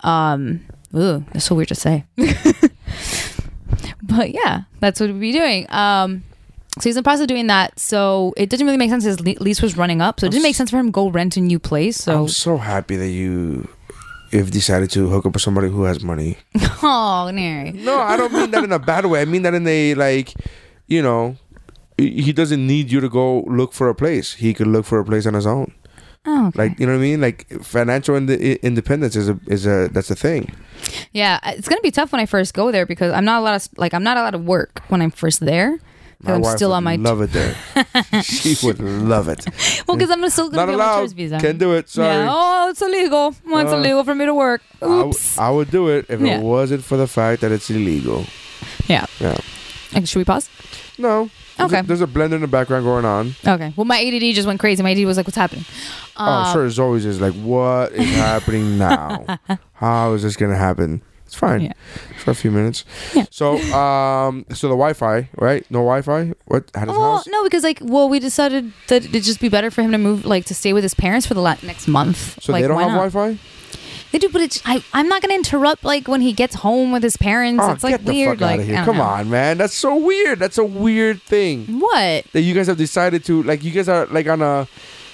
Um, 0.00 0.60
ooh, 0.94 1.24
that's 1.32 1.46
so 1.46 1.54
weird 1.54 1.68
to 1.68 1.74
say. 1.74 2.04
but 4.18 4.34
yeah, 4.34 4.62
that's 4.80 5.00
what 5.00 5.10
we'd 5.10 5.20
be 5.20 5.32
doing. 5.32 5.66
Um, 5.70 6.24
so 6.78 6.88
he's 6.88 6.96
in 6.96 7.00
the 7.00 7.04
process 7.04 7.22
of 7.22 7.28
doing 7.28 7.46
that. 7.46 7.78
So 7.78 8.34
it 8.36 8.50
didn't 8.50 8.66
really 8.66 8.78
make 8.78 8.90
sense. 8.90 9.04
His 9.04 9.20
le- 9.20 9.42
lease 9.42 9.62
was 9.62 9.76
running 9.76 10.00
up, 10.00 10.20
so 10.20 10.26
it 10.26 10.30
didn't 10.30 10.42
make 10.42 10.56
sense 10.56 10.70
for 10.70 10.78
him 10.78 10.86
to 10.86 10.92
go 10.92 11.08
rent 11.08 11.36
a 11.36 11.40
new 11.40 11.58
place. 11.58 11.96
So 11.96 12.22
I'm 12.22 12.28
so 12.28 12.56
happy 12.56 12.96
that 12.96 13.08
you 13.08 13.68
if 14.30 14.50
decided 14.50 14.90
to 14.90 15.08
hook 15.08 15.24
up 15.24 15.32
with 15.32 15.42
somebody 15.42 15.68
who 15.68 15.84
has 15.84 16.02
money. 16.02 16.36
oh, 16.82 17.30
Neri. 17.32 17.72
No, 17.72 17.98
I 17.98 18.16
don't 18.16 18.32
mean 18.32 18.50
that 18.50 18.62
in 18.62 18.72
a 18.72 18.78
bad 18.78 19.06
way. 19.06 19.22
I 19.22 19.24
mean 19.24 19.42
that 19.42 19.54
in 19.54 19.66
a 19.66 19.94
like, 19.94 20.34
you 20.86 21.02
know, 21.02 21.36
he 21.96 22.32
doesn't 22.32 22.64
need 22.64 22.92
you 22.92 23.00
to 23.00 23.08
go 23.08 23.40
look 23.42 23.72
for 23.72 23.88
a 23.88 23.94
place. 23.94 24.34
He 24.34 24.52
could 24.54 24.66
look 24.66 24.84
for 24.84 24.98
a 24.98 25.04
place 25.04 25.26
on 25.26 25.34
his 25.34 25.46
own. 25.46 25.72
Oh, 26.26 26.48
okay. 26.48 26.58
Like 26.68 26.78
you 26.80 26.86
know 26.86 26.92
what 26.92 26.98
I 26.98 27.02
mean? 27.02 27.20
Like 27.20 27.46
financial 27.62 28.14
ind- 28.16 28.30
independence 28.30 29.16
is 29.16 29.28
a 29.28 29.38
is 29.46 29.66
a 29.66 29.88
that's 29.92 30.10
a 30.10 30.16
thing. 30.16 30.52
Yeah, 31.12 31.38
it's 31.44 31.68
gonna 31.68 31.80
be 31.80 31.90
tough 31.90 32.12
when 32.12 32.20
I 32.20 32.26
first 32.26 32.54
go 32.54 32.70
there 32.70 32.86
because 32.86 33.12
I'm 33.12 33.24
not 33.24 33.40
allowed 33.40 33.58
to 33.60 33.68
like 33.76 33.94
I'm 33.94 34.02
not 34.02 34.16
allowed 34.16 34.32
to 34.32 34.38
work 34.38 34.82
when 34.88 35.00
I'm 35.00 35.10
first 35.10 35.40
there 35.40 35.78
My 36.20 36.34
I'm 36.34 36.44
still 36.44 36.70
would 36.70 36.76
on 36.76 36.84
my 36.84 36.96
love 36.96 37.20
it 37.22 37.32
there. 37.32 37.54
she 38.22 38.56
would 38.66 38.80
love 38.80 39.28
it. 39.28 39.46
well, 39.86 39.96
because 39.96 40.10
I'm 40.10 40.28
still 40.30 40.50
Not 40.50 40.66
gonna 40.66 40.72
be 40.72 40.72
on 40.74 40.78
my 40.78 40.94
tourist 40.96 41.14
visa. 41.16 41.38
Can't 41.38 41.58
do 41.58 41.72
it. 41.74 41.88
Sorry. 41.88 42.08
Yeah. 42.08 42.26
Oh, 42.28 42.68
it's 42.70 42.82
illegal. 42.82 43.34
Well, 43.46 43.60
it's 43.64 43.72
Uh, 43.72 43.76
illegal 43.78 44.04
for 44.04 44.14
me 44.14 44.26
to 44.26 44.34
work. 44.34 44.60
Oops. 44.82 45.38
I 45.38 45.50
would 45.50 45.70
do 45.70 45.88
it 45.88 46.06
if 46.08 46.20
Yeah. 46.20 46.38
it 46.38 46.42
wasn't 46.42 46.84
for 46.84 46.96
the 46.98 47.06
fact 47.06 47.40
that 47.42 47.52
it's 47.52 47.70
illegal. 47.70 48.26
yeah. 48.88 49.06
Yeah. 49.20 49.38
Okay, 49.94 50.04
should 50.04 50.18
we 50.18 50.24
pause? 50.24 50.50
No. 50.98 51.30
There's 51.58 51.72
Okay. 51.72 51.80
A, 51.80 51.82
there's 51.82 52.00
a 52.00 52.06
blender 52.06 52.34
in 52.34 52.40
the 52.40 52.46
background 52.46 52.84
going 52.84 53.04
on. 53.04 53.34
Okay. 53.46 53.72
Well, 53.76 53.84
my 53.84 53.98
ADD 54.00 54.34
just 54.34 54.46
went 54.46 54.58
crazy. 54.60 54.82
My 54.82 54.92
ADD 54.92 55.04
was 55.04 55.16
like, 55.16 55.26
"What's 55.26 55.36
happening?" 55.36 55.64
oh, 56.16 56.24
Um, 56.24 56.52
sure. 56.52 56.66
It's 56.66 56.78
always 56.78 57.02
just 57.02 57.20
like, 57.20 57.34
what 57.34 57.92
is 57.92 58.08
happening 58.16 58.78
now? 58.78 59.38
How 59.74 60.12
is 60.14 60.22
this 60.22 60.36
gonna 60.36 60.56
happen? 60.56 61.02
It's 61.26 61.34
fine 61.34 61.60
Yeah. 61.60 61.72
for 62.24 62.30
a 62.30 62.34
few 62.34 62.50
minutes. 62.50 62.86
Yeah. 63.14 63.26
So, 63.30 63.58
um, 63.74 64.46
so 64.50 64.66
the 64.68 64.74
Wi-Fi, 64.74 65.28
right? 65.36 65.62
No 65.70 65.80
Wi-Fi. 65.80 66.32
What? 66.46 66.70
At 66.74 66.88
his 66.88 66.96
Well, 66.96 67.16
house? 67.18 67.26
no, 67.28 67.42
because 67.44 67.62
like, 67.64 67.80
well, 67.82 68.08
we 68.08 68.18
decided 68.18 68.72
that 68.86 69.04
it'd 69.04 69.24
just 69.24 69.38
be 69.38 69.50
better 69.50 69.70
for 69.70 69.82
him 69.82 69.92
to 69.92 69.98
move, 69.98 70.24
like, 70.24 70.46
to 70.46 70.54
stay 70.54 70.72
with 70.72 70.82
his 70.84 70.94
parents 70.94 71.26
for 71.26 71.34
the 71.34 71.42
la- 71.42 71.56
next 71.62 71.86
month. 71.86 72.42
So 72.42 72.50
like, 72.52 72.62
they 72.62 72.68
don't 72.68 72.78
have 72.80 72.92
not? 72.92 73.10
Wi-Fi. 73.12 73.38
They 74.10 74.18
do, 74.18 74.28
but 74.30 74.40
it's 74.40 74.62
I, 74.64 74.82
I'm 74.92 75.08
not 75.08 75.20
gonna 75.22 75.34
interrupt 75.34 75.84
like 75.84 76.08
when 76.08 76.20
he 76.20 76.32
gets 76.32 76.54
home 76.54 76.92
with 76.92 77.02
his 77.02 77.16
parents. 77.16 77.62
Oh, 77.62 77.72
it's 77.72 77.84
like 77.84 77.92
get 77.92 78.04
the 78.06 78.12
weird. 78.12 78.38
fuck 78.38 78.40
like, 78.42 78.60
out 78.60 78.60
of 78.60 78.68
I 78.68 78.72
here! 78.74 78.84
Come 78.84 78.96
know. 78.96 79.02
on, 79.02 79.30
man. 79.30 79.58
That's 79.58 79.74
so 79.74 79.96
weird. 79.96 80.38
That's 80.38 80.58
a 80.58 80.64
weird 80.64 81.20
thing 81.22 81.66
What? 81.80 82.24
that 82.32 82.40
you 82.40 82.54
guys 82.54 82.66
have 82.68 82.78
decided 82.78 83.24
to 83.26 83.42
like. 83.42 83.62
You 83.64 83.70
guys 83.70 83.88
are 83.88 84.06
like 84.06 84.26
on 84.26 84.40
a. 84.42 84.66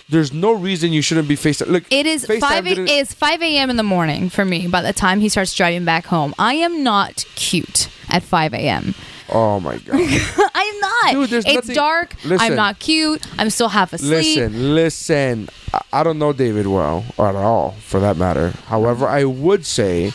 There's 0.08 0.34
no 0.34 0.52
reason 0.52 0.92
you 0.92 1.00
shouldn't 1.00 1.28
be 1.28 1.34
FaceTime. 1.34 1.68
Look, 1.68 1.84
It 1.90 2.04
is 2.06 2.26
FaceTime 2.26 2.40
five. 2.40 2.66
A, 2.66 2.70
it's 2.82 3.14
five 3.14 3.40
a.m. 3.40 3.70
in 3.70 3.76
the 3.78 3.82
morning 3.82 4.28
for 4.28 4.44
me. 4.44 4.66
By 4.68 4.82
the 4.82 4.92
time 4.92 5.20
he 5.20 5.30
starts 5.30 5.54
driving 5.54 5.84
back 5.86 6.04
home, 6.06 6.34
I 6.38 6.54
am 6.54 6.84
not 6.84 7.24
cute 7.36 7.88
at 8.10 8.22
five 8.22 8.52
a.m. 8.52 8.94
Oh 9.30 9.58
my 9.60 9.78
god. 9.78 9.94
I'm 10.54 10.80
not. 10.80 11.12
Dude, 11.12 11.30
there's 11.30 11.44
it's 11.46 11.54
nothing- 11.54 11.74
dark. 11.74 12.14
Listen. 12.24 12.38
I'm 12.40 12.54
not 12.56 12.78
cute. 12.78 13.24
I'm 13.38 13.50
still 13.50 13.68
half 13.68 13.92
asleep. 13.92 14.10
Listen, 14.36 14.74
listen. 14.74 15.48
I- 15.72 15.80
I 15.92 16.02
don't 16.02 16.18
know 16.18 16.32
David 16.32 16.66
well, 16.66 17.04
or 17.16 17.28
at 17.28 17.34
all, 17.34 17.72
for 17.80 18.00
that 18.00 18.16
matter. 18.16 18.50
However, 18.66 19.06
I 19.08 19.24
would 19.24 19.64
say 19.66 20.12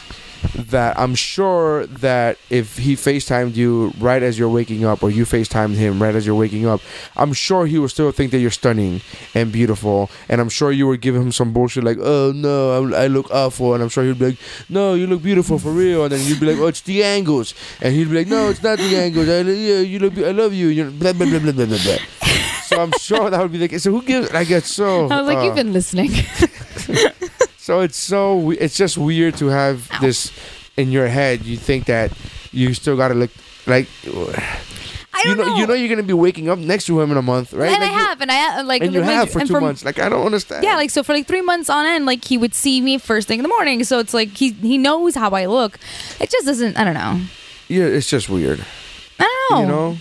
that 0.53 0.97
I'm 0.99 1.15
sure 1.15 1.85
that 1.87 2.37
if 2.49 2.77
he 2.77 2.95
FaceTimed 2.95 3.55
you 3.55 3.93
right 3.99 4.21
as 4.21 4.37
you're 4.37 4.49
waking 4.49 4.85
up, 4.85 5.03
or 5.03 5.09
you 5.09 5.25
FaceTimed 5.25 5.75
him 5.75 6.01
right 6.01 6.15
as 6.15 6.25
you're 6.25 6.35
waking 6.35 6.65
up, 6.67 6.81
I'm 7.15 7.33
sure 7.33 7.65
he 7.65 7.79
would 7.79 7.91
still 7.91 8.11
think 8.11 8.31
that 8.31 8.39
you're 8.39 8.51
stunning 8.51 9.01
and 9.33 9.51
beautiful. 9.51 10.09
And 10.27 10.41
I'm 10.41 10.49
sure 10.49 10.71
you 10.71 10.87
would 10.87 11.01
give 11.01 11.15
him 11.15 11.31
some 11.31 11.53
bullshit 11.53 11.83
like, 11.83 11.97
"Oh 11.99 12.31
no, 12.35 12.71
I'm, 12.71 12.93
I 12.93 13.07
look 13.07 13.29
awful," 13.31 13.73
and 13.73 13.83
I'm 13.83 13.89
sure 13.89 14.03
he'd 14.03 14.19
be 14.19 14.27
like, 14.27 14.39
"No, 14.69 14.93
you 14.93 15.07
look 15.07 15.23
beautiful 15.23 15.59
for 15.59 15.71
real." 15.71 16.03
And 16.03 16.11
then 16.11 16.25
you'd 16.27 16.39
be 16.39 16.47
like, 16.47 16.57
"Oh, 16.57 16.67
it's 16.67 16.81
the 16.81 17.03
angles," 17.03 17.53
and 17.81 17.93
he'd 17.93 18.09
be 18.09 18.17
like, 18.17 18.27
"No, 18.27 18.49
it's 18.49 18.63
not 18.63 18.77
the 18.77 18.95
angles. 18.95 19.29
I, 19.29 19.41
yeah, 19.41 19.79
you 19.79 19.99
look, 19.99 20.17
I 20.17 20.31
love 20.31 20.53
you." 20.53 20.67
You're 20.67 20.91
blah 20.91 21.13
blah 21.13 21.25
blah 21.27 21.39
blah 21.39 21.51
blah 21.51 21.65
blah. 21.65 21.77
blah. 21.77 21.97
So 22.69 22.79
I'm 22.79 22.91
sure 22.99 23.31
that 23.31 23.41
would 23.41 23.51
be 23.51 23.57
the 23.57 23.67
case. 23.67 23.83
So 23.83 23.91
who 23.91 24.03
gives? 24.03 24.29
I 24.29 24.43
get 24.43 24.63
so. 24.63 25.09
I 25.09 25.21
was 25.21 25.27
like, 25.27 25.37
uh, 25.39 25.41
you've 25.41 25.55
been 25.55 25.73
listening. 25.73 26.11
so 27.69 27.81
it's 27.85 27.97
so. 27.97 28.49
It's 28.51 28.75
just 28.75 28.97
weird 28.97 29.37
to 29.37 29.45
have 29.53 29.87
this 30.01 30.31
in 30.75 30.89
your 30.91 31.07
head. 31.07 31.45
You 31.45 31.55
think 31.55 31.85
that 31.85 32.09
you 32.51 32.73
still 32.73 32.97
gotta 32.97 33.13
look 33.13 33.29
like. 33.67 33.87
I 35.13 35.21
You 35.25 35.35
don't 35.35 35.37
know, 35.47 35.55
you 35.57 35.67
know, 35.67 35.73
you're 35.73 35.89
gonna 35.89 36.01
be 36.01 36.13
waking 36.13 36.49
up 36.49 36.57
next 36.59 36.85
to 36.85 36.99
him 37.01 37.11
in 37.11 37.17
a 37.17 37.21
month, 37.21 37.53
right? 37.53 37.69
and 37.71 37.81
Like 37.81 37.91
I 37.91 37.93
you- 37.93 37.99
have, 38.07 38.21
and 38.21 38.31
I 38.31 38.59
uh, 38.59 38.63
like, 38.63 38.81
and 38.81 38.93
you 38.93 39.01
like, 39.01 39.09
have 39.09 39.29
for 39.31 39.41
two 39.41 39.47
from- 39.53 39.63
months. 39.65 39.83
Like 39.85 39.99
I 39.99 40.09
don't 40.09 40.25
understand. 40.25 40.63
Yeah, 40.63 40.75
like 40.77 40.89
so 40.89 41.03
for 41.03 41.13
like 41.13 41.27
three 41.27 41.41
months 41.41 41.69
on 41.69 41.85
end, 41.85 42.05
like 42.05 42.23
he 42.25 42.37
would 42.37 42.53
see 42.55 42.81
me 42.81 42.97
first 42.97 43.27
thing 43.27 43.37
in 43.39 43.43
the 43.43 43.49
morning. 43.49 43.83
So 43.83 43.99
it's 43.99 44.13
like 44.13 44.29
he 44.37 44.51
he 44.53 44.77
knows 44.77 45.13
how 45.15 45.29
I 45.31 45.45
look. 45.45 45.77
It 46.19 46.29
just 46.31 46.45
doesn't. 46.45 46.75
I 46.77 46.83
don't 46.85 46.93
know. 46.95 47.21
yeah, 47.67 47.83
it's 47.85 48.09
just 48.09 48.29
weird. 48.29 48.65
I 49.19 49.27
don't 49.49 49.51
know. 49.51 49.61
You 49.61 49.67
know, 49.67 49.97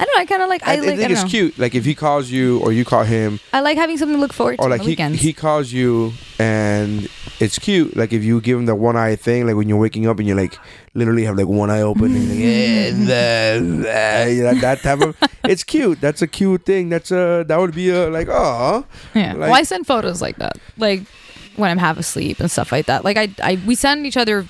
I 0.00 0.04
don't 0.04 0.14
know. 0.16 0.20
I 0.22 0.26
kind 0.26 0.42
of 0.42 0.48
like. 0.48 0.66
I, 0.66 0.72
I, 0.72 0.74
I 0.74 0.76
like. 0.78 0.86
think 0.86 1.00
I 1.00 1.12
it's 1.12 1.22
know. 1.22 1.28
cute. 1.28 1.58
Like 1.58 1.74
if 1.74 1.84
he 1.84 1.94
calls 1.94 2.30
you 2.30 2.60
or 2.60 2.72
you 2.72 2.84
call 2.84 3.04
him, 3.04 3.40
I 3.52 3.60
like 3.60 3.76
having 3.76 3.96
something 3.98 4.16
to 4.16 4.20
look 4.20 4.32
forward 4.32 4.56
to 4.56 4.62
or 4.62 4.64
on 4.66 4.70
like 4.70 4.82
he 4.82 4.88
weekends. 4.88 5.20
he 5.20 5.32
calls 5.32 5.72
you 5.72 6.12
and 6.38 7.08
it's 7.40 7.58
cute. 7.58 7.96
Like 7.96 8.12
if 8.12 8.22
you 8.24 8.40
give 8.40 8.58
him 8.58 8.66
the 8.66 8.74
one 8.74 8.96
eye 8.96 9.16
thing, 9.16 9.46
like 9.46 9.56
when 9.56 9.68
you're 9.68 9.78
waking 9.78 10.06
up 10.06 10.18
and 10.18 10.26
you're 10.28 10.36
like 10.36 10.58
literally 10.94 11.24
have 11.24 11.36
like 11.36 11.46
one 11.46 11.70
eye 11.70 11.82
open 11.82 12.14
and 12.14 12.28
like, 12.28 12.38
eh, 12.38 14.26
you 14.28 14.42
know, 14.42 14.54
that 14.54 14.80
type 14.82 15.00
of. 15.00 15.16
It's 15.44 15.64
cute. 15.64 16.00
That's 16.00 16.22
a 16.22 16.26
cute 16.26 16.64
thing. 16.64 16.88
That's 16.88 17.10
a 17.10 17.44
that 17.48 17.58
would 17.58 17.74
be 17.74 17.90
a 17.90 18.08
like 18.08 18.28
oh 18.30 18.84
yeah. 19.14 19.32
like- 19.32 19.38
well, 19.50 19.54
I 19.54 19.62
send 19.62 19.86
photos 19.86 20.20
like 20.20 20.36
that, 20.36 20.58
like 20.76 21.02
when 21.56 21.70
I'm 21.70 21.78
half 21.78 21.98
asleep 21.98 22.38
and 22.40 22.50
stuff 22.50 22.70
like 22.70 22.86
that. 22.86 23.04
Like 23.04 23.16
I, 23.16 23.28
I 23.42 23.58
we 23.66 23.74
send 23.74 24.06
each 24.06 24.16
other 24.16 24.46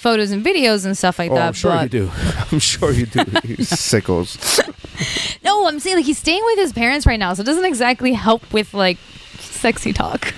photos 0.00 0.30
and 0.30 0.42
videos 0.42 0.86
and 0.86 0.96
stuff 0.96 1.18
like 1.18 1.30
oh 1.30 1.34
that. 1.34 1.48
I'm 1.48 1.52
sure 1.52 1.72
but 1.72 1.82
you 1.82 1.88
do. 2.00 2.10
I'm 2.52 2.58
sure 2.58 2.90
you 2.90 3.06
do. 3.06 3.22
You 3.44 3.56
sickles. 3.64 4.38
no, 5.44 5.66
I'm 5.68 5.78
saying 5.78 5.96
like 5.96 6.06
he's 6.06 6.18
staying 6.18 6.42
with 6.44 6.58
his 6.58 6.72
parents 6.72 7.04
right 7.06 7.18
now, 7.20 7.34
so 7.34 7.42
it 7.42 7.46
doesn't 7.46 7.64
exactly 7.66 8.12
help 8.14 8.50
with 8.52 8.72
like 8.72 8.96
sexy 9.38 9.92
talk. 9.92 10.32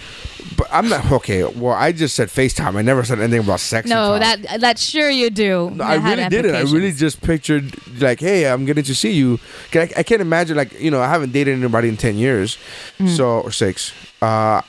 But 0.57 0.67
I'm 0.71 0.89
not 0.89 1.11
okay. 1.13 1.45
Well, 1.45 1.75
I 1.75 1.93
just 1.93 2.15
said 2.15 2.29
FaceTime. 2.29 2.75
I 2.77 2.83
never 2.83 3.05
said 3.05 3.21
anything 3.21 3.41
about 3.45 3.61
sex. 3.61 3.89
No, 3.89 4.19
that 4.19 4.61
that 4.61 4.79
sure 4.79 5.09
you 5.09 5.31
do. 5.31 5.71
No, 5.71 5.85
I 5.85 5.95
really 5.95 6.29
didn't. 6.29 6.55
I 6.57 6.63
really 6.63 6.93
just 6.93 7.23
pictured 7.23 7.73
like, 8.01 8.19
hey, 8.21 8.47
I'm 8.49 8.65
getting 8.65 8.85
to 8.85 8.95
see 8.95 9.13
you. 9.13 9.39
I, 9.75 9.89
I 9.97 10.03
can't 10.03 10.21
imagine 10.21 10.57
like 10.57 10.79
you 10.81 10.91
know 10.91 11.01
I 11.01 11.09
haven't 11.09 11.33
dated 11.33 11.57
anybody 11.57 11.89
in 11.89 11.97
ten 11.97 12.17
years, 12.17 12.59
Mm. 12.99 13.09
so 13.17 13.41
or 13.41 13.53
six, 13.53 13.93
uh, 14.21 14.61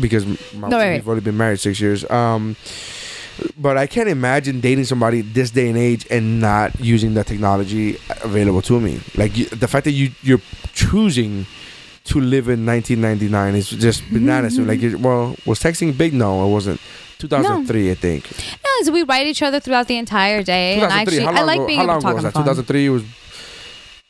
because 0.00 0.24
my, 0.54 0.68
No, 0.68 0.78
wait, 0.78 0.94
we've 0.94 1.08
already 1.08 1.24
been 1.24 1.36
married 1.36 1.58
six 1.60 1.80
years. 1.80 2.08
Um, 2.08 2.54
but 3.56 3.76
I 3.76 3.86
can't 3.86 4.08
imagine 4.08 4.60
dating 4.60 4.84
somebody 4.84 5.20
this 5.20 5.50
day 5.50 5.68
and 5.68 5.78
age 5.78 6.06
and 6.10 6.40
not 6.40 6.78
using 6.80 7.14
the 7.14 7.24
technology 7.24 7.98
available 8.22 8.62
to 8.62 8.80
me. 8.80 9.00
Like 9.16 9.36
you, 9.36 9.46
the 9.46 9.68
fact 9.68 9.84
that 9.84 9.92
you 9.92 10.10
you're 10.22 10.40
choosing 10.72 11.46
to 12.04 12.20
live 12.20 12.48
in 12.48 12.64
1999 12.64 13.54
is 13.54 13.70
just 13.70 14.02
mm-hmm, 14.02 14.14
bananas. 14.14 14.56
to 14.56 14.62
me. 14.62 14.66
like, 14.66 14.80
mm-hmm. 14.80 15.02
well, 15.02 15.36
was 15.44 15.60
texting 15.60 15.96
big? 15.96 16.14
No, 16.14 16.46
it 16.46 16.50
wasn't. 16.50 16.80
2003, 17.18 17.90
I 17.90 17.94
think. 17.94 18.30
No, 18.64 18.70
so 18.84 18.92
we 18.92 19.02
write 19.02 19.26
each 19.26 19.42
other 19.42 19.60
throughout 19.60 19.88
the 19.88 19.96
entire 19.96 20.42
day, 20.42 20.74
and 20.74 20.82
2003. 20.82 21.18
actually, 21.18 21.34
how 21.34 21.42
I 21.42 21.44
like 21.44 21.66
being 21.66 21.80
how 21.80 21.84
able 21.84 21.94
long 21.94 22.00
to 22.00 22.04
talk 22.04 22.10
on 22.10 22.22
was 22.22 22.24
the 22.24 22.30
that? 22.30 22.44
2003 22.44 22.88
was. 22.88 23.04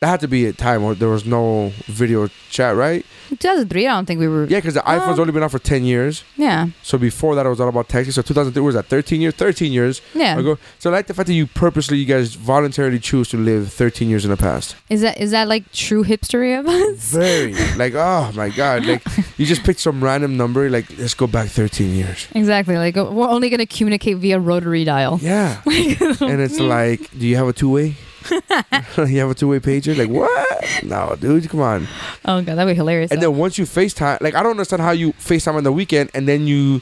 That 0.01 0.07
had 0.07 0.21
to 0.21 0.29
be 0.29 0.47
a 0.47 0.53
time 0.53 0.85
where 0.85 0.95
there 0.95 1.09
was 1.09 1.27
no 1.27 1.73
video 1.87 2.29
chat, 2.51 2.77
right? 2.77 3.05
2003, 3.31 3.89
I 3.89 3.95
don't 3.97 4.07
think 4.07 4.21
we 4.21 4.29
were. 4.29 4.45
Yeah, 4.45 4.59
because 4.59 4.75
the 4.75 4.81
iPhone's 4.83 5.19
only 5.19 5.33
been 5.33 5.43
out 5.43 5.51
for 5.51 5.59
10 5.59 5.83
years. 5.83 6.23
Yeah, 6.37 6.69
So 6.85 6.99
before 6.99 7.35
that, 7.35 7.45
it 7.45 7.49
was 7.49 7.61
all 7.61 7.69
about 7.69 7.89
texting. 7.89 8.13
So 8.13 8.23
2003 8.23 8.63
was 8.63 8.77
that 8.77 8.87
13 8.87 9.21
years, 9.21 9.35
13 9.35 9.73
years 9.73 10.01
yeah. 10.15 10.39
ago. 10.39 10.57
So 10.79 10.91
I 10.91 10.93
like 10.93 11.09
the 11.09 11.15
fact 11.15 11.27
that 11.27 11.33
you 11.35 11.49
purposely, 11.49 11.99
you 11.99 12.05
guys 12.05 12.37
voluntarily 12.37 13.01
choose 13.01 13.29
to 13.31 13.37
live 13.37 13.73
13 13.73 14.09
years 14.09 14.25
in 14.25 14.31
the 14.31 14.37
past. 14.37 14.77
Is 14.89 15.01
that 15.01 15.19
is 15.19 15.33
that 15.33 15.49
like 15.49 15.71
true 15.73 16.05
hipstery 16.05 16.57
of 16.57 16.69
us? 16.69 17.11
Very 17.11 17.55
like, 17.77 17.95
oh 17.97 18.31
my 18.37 18.51
god, 18.51 18.87
like 18.87 19.03
you 19.37 19.47
just 19.47 19.65
picked 19.65 19.81
some 19.81 20.03
random 20.03 20.37
number. 20.37 20.71
Like 20.71 20.97
let's 20.97 21.15
go 21.15 21.27
back 21.27 21.49
13 21.49 21.93
years. 21.97 22.29
Exactly. 22.37 22.77
Like 22.77 22.95
we're 22.95 23.29
only 23.29 23.51
gonna 23.51 23.67
communicate 23.67 24.19
via 24.19 24.39
rotary 24.39 24.85
dial. 24.85 25.19
Yeah, 25.21 25.61
and 25.67 26.41
it's 26.41 26.61
like, 26.61 27.11
do 27.19 27.27
you 27.27 27.35
have 27.35 27.49
a 27.49 27.53
two 27.53 27.71
way? 27.71 27.97
you 28.97 29.19
have 29.21 29.31
a 29.31 29.35
two 29.35 29.49
way 29.49 29.61
pager? 29.61 29.97
Like 29.97 30.11
what? 30.11 30.83
No, 30.85 31.17
dude, 31.21 31.49
come 31.49 31.61
on. 31.61 31.89
Oh 32.25 32.43
god, 32.43 32.57
that'd 32.57 32.67
be 32.71 32.75
hilarious. 32.75 33.11
And 33.11 33.23
though. 33.23 33.31
then 33.31 33.39
once 33.39 33.59
you 33.59 33.65
FaceTime, 33.65 34.21
like 34.21 34.35
I 34.35 34.43
don't 34.43 34.53
understand 34.53 34.83
how 34.83 34.91
you 34.91 35.13
FaceTime 35.15 35.55
on 35.55 35.65
the 35.65 35.73
weekend 35.73 36.11
and 36.15 36.29
then 36.29 36.47
you 36.47 36.81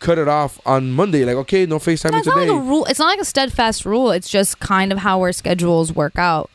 cut 0.00 0.18
it 0.18 0.28
off 0.28 0.60
on 0.66 0.92
Monday. 0.92 1.24
Like, 1.24 1.36
okay, 1.36 1.66
no 1.66 1.78
FaceTime 1.78 2.12
No, 2.12 2.18
it's 2.18 2.26
not 2.26 2.34
today. 2.34 2.50
like 2.50 2.60
a 2.60 2.62
rule. 2.62 2.84
It's 2.86 2.98
not 2.98 3.06
like 3.06 3.20
a 3.20 3.24
steadfast 3.24 3.84
rule. 3.84 4.10
It's 4.10 4.28
just 4.28 4.60
kind 4.60 4.92
of 4.92 4.98
how 4.98 5.20
our 5.20 5.32
schedules 5.32 5.92
work 5.92 6.18
out. 6.18 6.50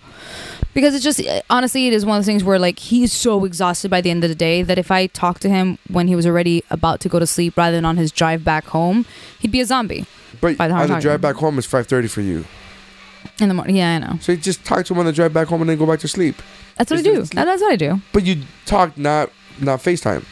Because 0.74 0.96
it's 0.96 1.04
just 1.04 1.22
honestly, 1.50 1.88
it 1.88 1.94
is 1.94 2.06
one 2.06 2.18
of 2.18 2.22
those 2.22 2.26
things 2.26 2.44
where 2.44 2.58
like 2.58 2.80
he's 2.80 3.14
so 3.14 3.46
exhausted 3.46 3.92
by 3.92 4.02
the 4.02 4.10
end 4.10 4.24
of 4.24 4.30
the 4.30 4.36
day 4.36 4.64
that 4.64 4.78
if 4.80 4.90
I 4.90 5.08
talked 5.08 5.42
to 5.44 5.50
him 5.50 5.78
when 5.90 6.08
he 6.08 6.16
was 6.16 6.26
already 6.26 6.64
about 6.72 7.00
to 7.02 7.10
go 7.10 7.20
to 7.20 7.28
sleep 7.28 7.56
rather 7.58 7.76
than 7.76 7.86
on 7.86 7.98
his 7.98 8.12
drive 8.12 8.44
back 8.44 8.66
home, 8.66 9.06
he'd 9.40 9.52
be 9.52 9.62
a 9.62 9.66
zombie 9.66 10.06
but 10.44 10.58
by 10.58 10.68
the 10.68 10.74
on 10.74 10.90
the 10.90 11.00
drive 11.00 11.22
back 11.22 11.36
home, 11.36 11.58
it's 11.58 11.68
5.30 11.68 12.10
for 12.10 12.22
you. 12.22 12.46
In 13.40 13.48
the 13.48 13.54
morning. 13.54 13.76
Yeah, 13.76 13.96
I 13.96 14.00
know. 14.00 14.20
So 14.22 14.32
you 14.34 14.38
just 14.38 14.64
talk 14.66 14.86
to 14.86 14.94
him 14.94 15.00
on 15.00 15.06
the 15.06 15.12
drive 15.14 15.34
back 15.34 15.48
home 15.48 15.62
and 15.62 15.70
then 15.70 15.78
go 15.78 15.86
back 15.86 16.00
to 16.02 16.08
sleep. 16.08 16.36
That's 16.78 16.90
what 16.92 17.00
I 17.00 17.04
do. 17.04 17.22
That- 17.24 17.46
that's 17.46 17.62
what 17.62 17.72
I 17.72 17.76
do. 17.76 18.02
But 18.12 18.26
you 18.26 18.44
talk 18.66 18.98
not 18.98 19.30
not 19.60 19.80
FaceTime. 19.80 20.26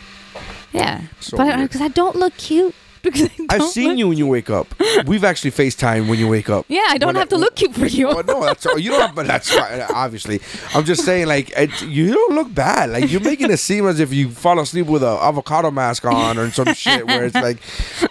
Yeah, 0.74 1.02
So 1.20 1.38
but 1.38 1.48
weird. 1.48 1.60
because 1.62 1.82
I, 1.82 1.90
don't 1.90 2.16
look 2.16 2.36
cute. 2.38 2.74
Because 3.12 3.30
I 3.50 3.56
I've 3.56 3.64
seen 3.64 3.90
look- 3.90 3.98
you 3.98 4.08
when 4.10 4.18
you 4.20 4.28
wake 4.28 4.52
up. 4.52 4.68
We've 5.08 5.24
actually 5.24 5.52
FaceTime 5.52 6.08
when 6.08 6.20
you 6.20 6.28
wake 6.28 6.50
up. 6.50 6.66
Yeah, 6.68 6.84
I 6.88 7.00
don't 7.00 7.08
When 7.08 7.16
have 7.16 7.30
to 7.30 7.38
look 7.38 7.56
cute 7.56 7.74
for 7.74 7.88
you. 7.88 8.10
Oh, 8.10 8.22
no, 8.22 8.44
that's 8.44 8.64
all. 8.68 8.78
you 8.78 8.92
don't 8.92 9.02
have, 9.02 9.16
but 9.16 9.26
that's 9.26 9.52
fine, 9.52 9.82
obviously. 9.90 10.40
I'm 10.76 10.86
just 10.86 11.04
saying, 11.04 11.26
like, 11.26 11.50
it, 11.58 11.82
you 11.82 12.14
don't 12.14 12.36
look 12.36 12.54
bad. 12.54 12.92
Like, 12.92 13.10
you're 13.10 13.22
making 13.22 13.50
it 13.50 13.58
seem 13.58 13.88
as 13.88 14.00
if 14.00 14.14
you 14.14 14.30
fall 14.30 14.60
asleep 14.60 14.86
with 14.86 15.02
an 15.02 15.18
avocado 15.20 15.72
mask 15.72 16.06
on 16.06 16.38
or 16.38 16.52
some 16.52 16.74
shit 16.76 17.08
where 17.08 17.26
it's 17.26 17.34
like, 17.34 17.58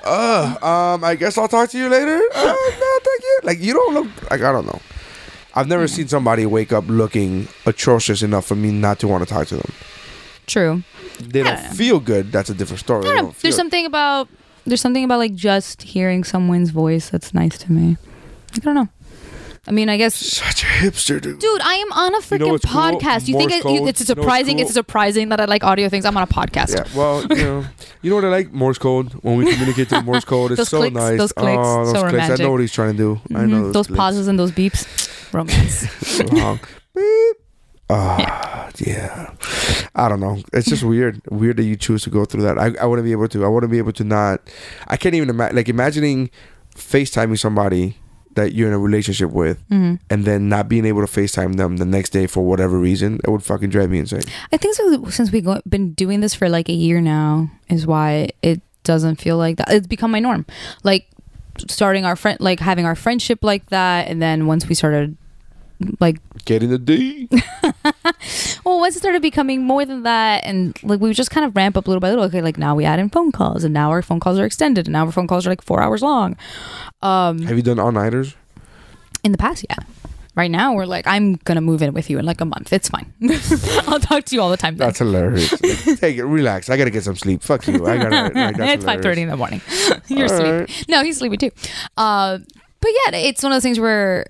uh, 0.04 0.56
um, 0.61 1.04
I 1.04 1.14
guess 1.14 1.38
I'll 1.38 1.47
talk 1.47 1.70
to 1.70 1.78
you 1.78 1.88
later. 1.88 2.20
Uh, 2.35 2.44
no, 2.44 2.99
thank 3.04 3.23
you. 3.23 3.38
Like, 3.44 3.61
you 3.61 3.73
don't 3.73 3.94
look 3.94 4.30
like 4.30 4.42
I 4.42 4.50
don't 4.50 4.66
know. 4.66 4.80
I've 5.54 5.68
never 5.68 5.87
seen 5.87 6.09
somebody 6.09 6.47
wake 6.47 6.73
up 6.73 6.85
looking 6.88 7.47
atrocious 7.66 8.23
enough 8.23 8.47
for 8.47 8.56
me 8.56 8.73
not 8.73 8.99
to 9.00 9.09
want 9.09 9.26
to 9.26 9.32
talk 9.32 9.47
to 9.49 9.56
them. 9.56 9.73
True. 10.47 10.82
They 11.20 11.42
don't 11.42 11.54
don't 11.56 11.75
feel 11.76 12.00
good. 12.00 12.32
That's 12.32 12.50
a 12.50 12.54
different 12.54 12.80
story. 12.80 13.09
There's 13.40 13.54
something 13.56 13.87
about 13.87 14.28
there's 14.67 14.81
something 14.81 15.05
about 15.05 15.19
like 15.19 15.35
just 15.35 15.83
hearing 15.83 16.25
someone's 16.25 16.71
voice 16.71 17.11
that's 17.11 17.33
nice 17.35 17.59
to 17.59 17.73
me. 17.73 17.97
I 18.55 18.59
don't 18.59 18.75
know. 18.75 18.88
I 19.67 19.73
mean, 19.73 19.90
I 19.90 19.99
guess 19.99 20.14
Such 20.14 20.62
a 20.62 20.67
hipster, 20.67 21.21
dude. 21.21 21.38
Dude, 21.38 21.61
I 21.61 21.75
am 21.75 21.93
on 21.93 22.14
a 22.14 22.19
freaking 22.21 22.40
know 22.40 22.49
what's 22.49 22.64
cool? 22.64 22.81
podcast. 22.81 23.29
You 23.29 23.37
think 23.37 23.52
it, 23.52 23.62
code. 23.62 23.88
it's 23.88 24.00
You 24.00 24.14
know 24.14 24.23
surprising? 24.23 24.57
cool? 24.57 24.64
It's 24.64 24.73
surprising 24.75 25.29
that 25.29 25.40
I 25.40 25.45
like 25.45 25.62
audio 25.62 25.88
things. 25.90 26.07
I'm 26.07 26.17
on 26.17 26.23
a 26.23 26.26
podcast. 26.26 26.75
Yeah, 26.75 26.99
well, 26.99 27.21
you 27.26 27.37
know, 27.45 27.64
you 28.00 28.11
know 28.11 28.17
what 28.17 28.25
I 28.25 28.29
like? 28.31 28.52
Morse 28.52 28.79
code. 28.79 29.12
When 29.23 29.37
we 29.37 29.50
communicate 29.52 29.88
through 29.88 30.02
Morse 30.02 30.25
code, 30.25 30.52
it's 30.52 30.57
Those 30.61 30.69
so 30.71 30.79
clicks, 30.79 30.95
nice. 30.97 31.19
those 31.19 31.33
clicks, 31.33 31.59
oh, 31.62 31.85
those 31.85 31.93
so 31.93 32.09
clicks. 32.09 32.31
I 32.31 32.43
know 32.43 32.52
what 32.52 32.61
he's 32.62 32.73
trying 32.73 32.93
to 32.93 32.97
do. 32.99 33.21
I 33.35 33.45
know 33.45 33.57
Mhm. 33.57 33.73
those, 33.73 33.87
Those 33.87 33.97
pauses 33.97 34.29
and 34.29 34.38
those 34.38 34.50
beeps. 34.50 34.87
Romance. 35.33 35.87
Beep. 36.95 37.37
Ah, 37.90 38.70
yeah. 38.78 39.35
I 39.94 40.09
don't 40.09 40.20
know. 40.20 40.38
It's 40.52 40.68
just 40.68 40.82
weird. 40.85 41.20
Weird 41.30 41.56
that 41.56 41.64
you 41.64 41.76
choose 41.76 42.02
to 42.04 42.11
go 42.11 42.25
through 42.25 42.42
that. 42.42 42.59
I, 42.59 42.73
I 42.80 42.87
want 42.87 42.99
to 43.00 43.02
be 43.02 43.12
able 43.12 43.28
to. 43.28 43.44
I 43.44 43.49
want 43.49 43.62
to 43.64 43.68
be 43.68 43.78
able 43.78 43.92
to 43.92 44.04
not. 44.04 44.40
I 44.88 44.97
can't 44.97 45.14
even 45.14 45.28
imagine. 45.30 45.56
Like 45.56 45.68
imagining 45.68 46.30
FaceTiming 46.76 47.38
somebody 47.38 47.97
that 48.35 48.52
you're 48.54 48.68
in 48.68 48.75
a 48.75 48.78
relationship 48.78 49.32
with, 49.32 49.59
Mm-hmm. 49.70 49.97
and 50.09 50.25
then 50.25 50.49
not 50.49 50.68
being 50.68 50.85
able 50.85 51.04
to 51.04 51.12
FaceTime 51.20 51.56
them 51.56 51.78
the 51.78 51.85
next 51.85 52.11
day 52.11 52.28
for 52.28 52.44
whatever 52.47 52.78
reason. 52.78 53.18
It 53.25 53.30
would 53.30 53.42
fucking 53.42 53.70
drive 53.70 53.90
me 53.90 53.99
insane. 53.99 54.23
I 54.52 54.56
think 54.56 54.76
so, 54.76 55.04
since 55.11 55.32
we've 55.32 55.44
go- 55.44 55.61
been 55.68 55.92
doing 55.94 56.20
this 56.20 56.32
for 56.35 56.49
like 56.49 56.68
a 56.68 56.73
year 56.73 57.00
now, 57.00 57.50
is 57.68 57.88
why 57.88 58.30
it 58.40 58.62
doesn't 58.85 59.16
feel 59.16 59.37
like 59.37 59.56
that. 59.56 59.73
It's 59.73 59.88
become 59.88 60.12
my 60.12 60.20
norm. 60.20 60.47
Like 60.85 61.09
starting 61.66 62.04
our 62.04 62.14
friend, 62.14 62.38
like 62.40 62.61
having 62.61 62.87
our 62.87 62.94
friendship 62.94 63.42
like 63.42 63.66
that, 63.70 64.06
and 64.06 64.23
then 64.23 64.47
once 64.47 64.68
we 64.68 64.76
started, 64.76 65.16
like, 66.00 66.18
getting 66.44 66.70
in 66.70 66.72
the 66.72 66.78
D. 66.78 67.28
well, 68.64 68.80
once 68.80 68.96
it 68.96 69.00
started 69.00 69.22
becoming 69.22 69.64
more 69.64 69.84
than 69.84 70.02
that, 70.02 70.44
and 70.44 70.76
like 70.82 71.00
we 71.00 71.08
would 71.08 71.16
just 71.16 71.30
kind 71.30 71.44
of 71.46 71.54
ramp 71.56 71.76
up 71.76 71.87
little 71.88 72.00
by 72.00 72.10
little. 72.10 72.25
Okay, 72.25 72.42
like 72.42 72.58
now 72.58 72.75
we 72.75 72.84
add 72.84 72.99
in 72.99 73.08
phone 73.10 73.32
calls, 73.32 73.64
and 73.64 73.72
now 73.75 73.90
our 73.90 74.02
phone 74.02 74.20
calls 74.20 74.38
are 74.38 74.44
extended, 74.44 74.87
and 74.87 74.92
now 74.92 75.06
our 75.06 75.12
phone 75.12 75.26
calls 75.26 75.46
are 75.46 75.50
like 75.50 75.62
four 75.62 75.82
hours 75.82 76.02
long. 76.02 76.37
Um, 77.02 77.40
Have 77.42 77.56
you 77.56 77.62
done 77.62 77.78
all 77.78 77.92
nighters? 77.92 78.34
in 79.22 79.32
the 79.32 79.38
past, 79.38 79.64
yeah. 79.68 79.76
Right 80.37 80.50
now, 80.50 80.72
we're 80.75 80.87
like, 80.87 81.06
I'm 81.06 81.34
gonna 81.44 81.60
move 81.60 81.82
in 81.82 81.92
with 81.92 82.08
you 82.08 82.18
in 82.18 82.25
like 82.25 82.40
a 82.40 82.44
month. 82.44 82.72
It's 82.72 82.88
fine. 82.88 83.12
I'll 83.88 83.99
talk 83.99 84.25
to 84.26 84.34
you 84.34 84.40
all 84.40 84.49
the 84.49 84.56
time. 84.56 84.76
Then. 84.76 84.87
That's 84.87 84.99
hilarious. 85.00 85.52
Like, 85.52 85.99
take 86.00 86.16
it, 86.16 86.25
relax. 86.25 86.70
I 86.70 86.76
gotta 86.76 86.90
get 86.90 87.02
some 87.02 87.16
sleep. 87.16 87.42
Fuck 87.42 87.66
you. 87.66 87.84
I 87.87 87.96
gotta. 87.99 88.32
Like, 88.32 88.58
it's 88.58 88.84
five 88.84 89.02
thirty 89.02 89.22
in 89.22 89.28
the 89.28 89.37
morning. 89.37 89.60
You're 90.06 90.32
All 90.32 90.66
sleeping. 90.66 90.87
No, 90.88 91.02
he's 91.02 91.18
sleepy 91.18 91.37
too. 91.37 91.50
Uh, 91.96 92.38
but 92.80 92.90
yeah, 92.90 93.16
it's 93.18 93.42
one 93.42 93.50
of 93.52 93.56
those 93.56 93.64
things 93.64 93.80
where 93.80 94.26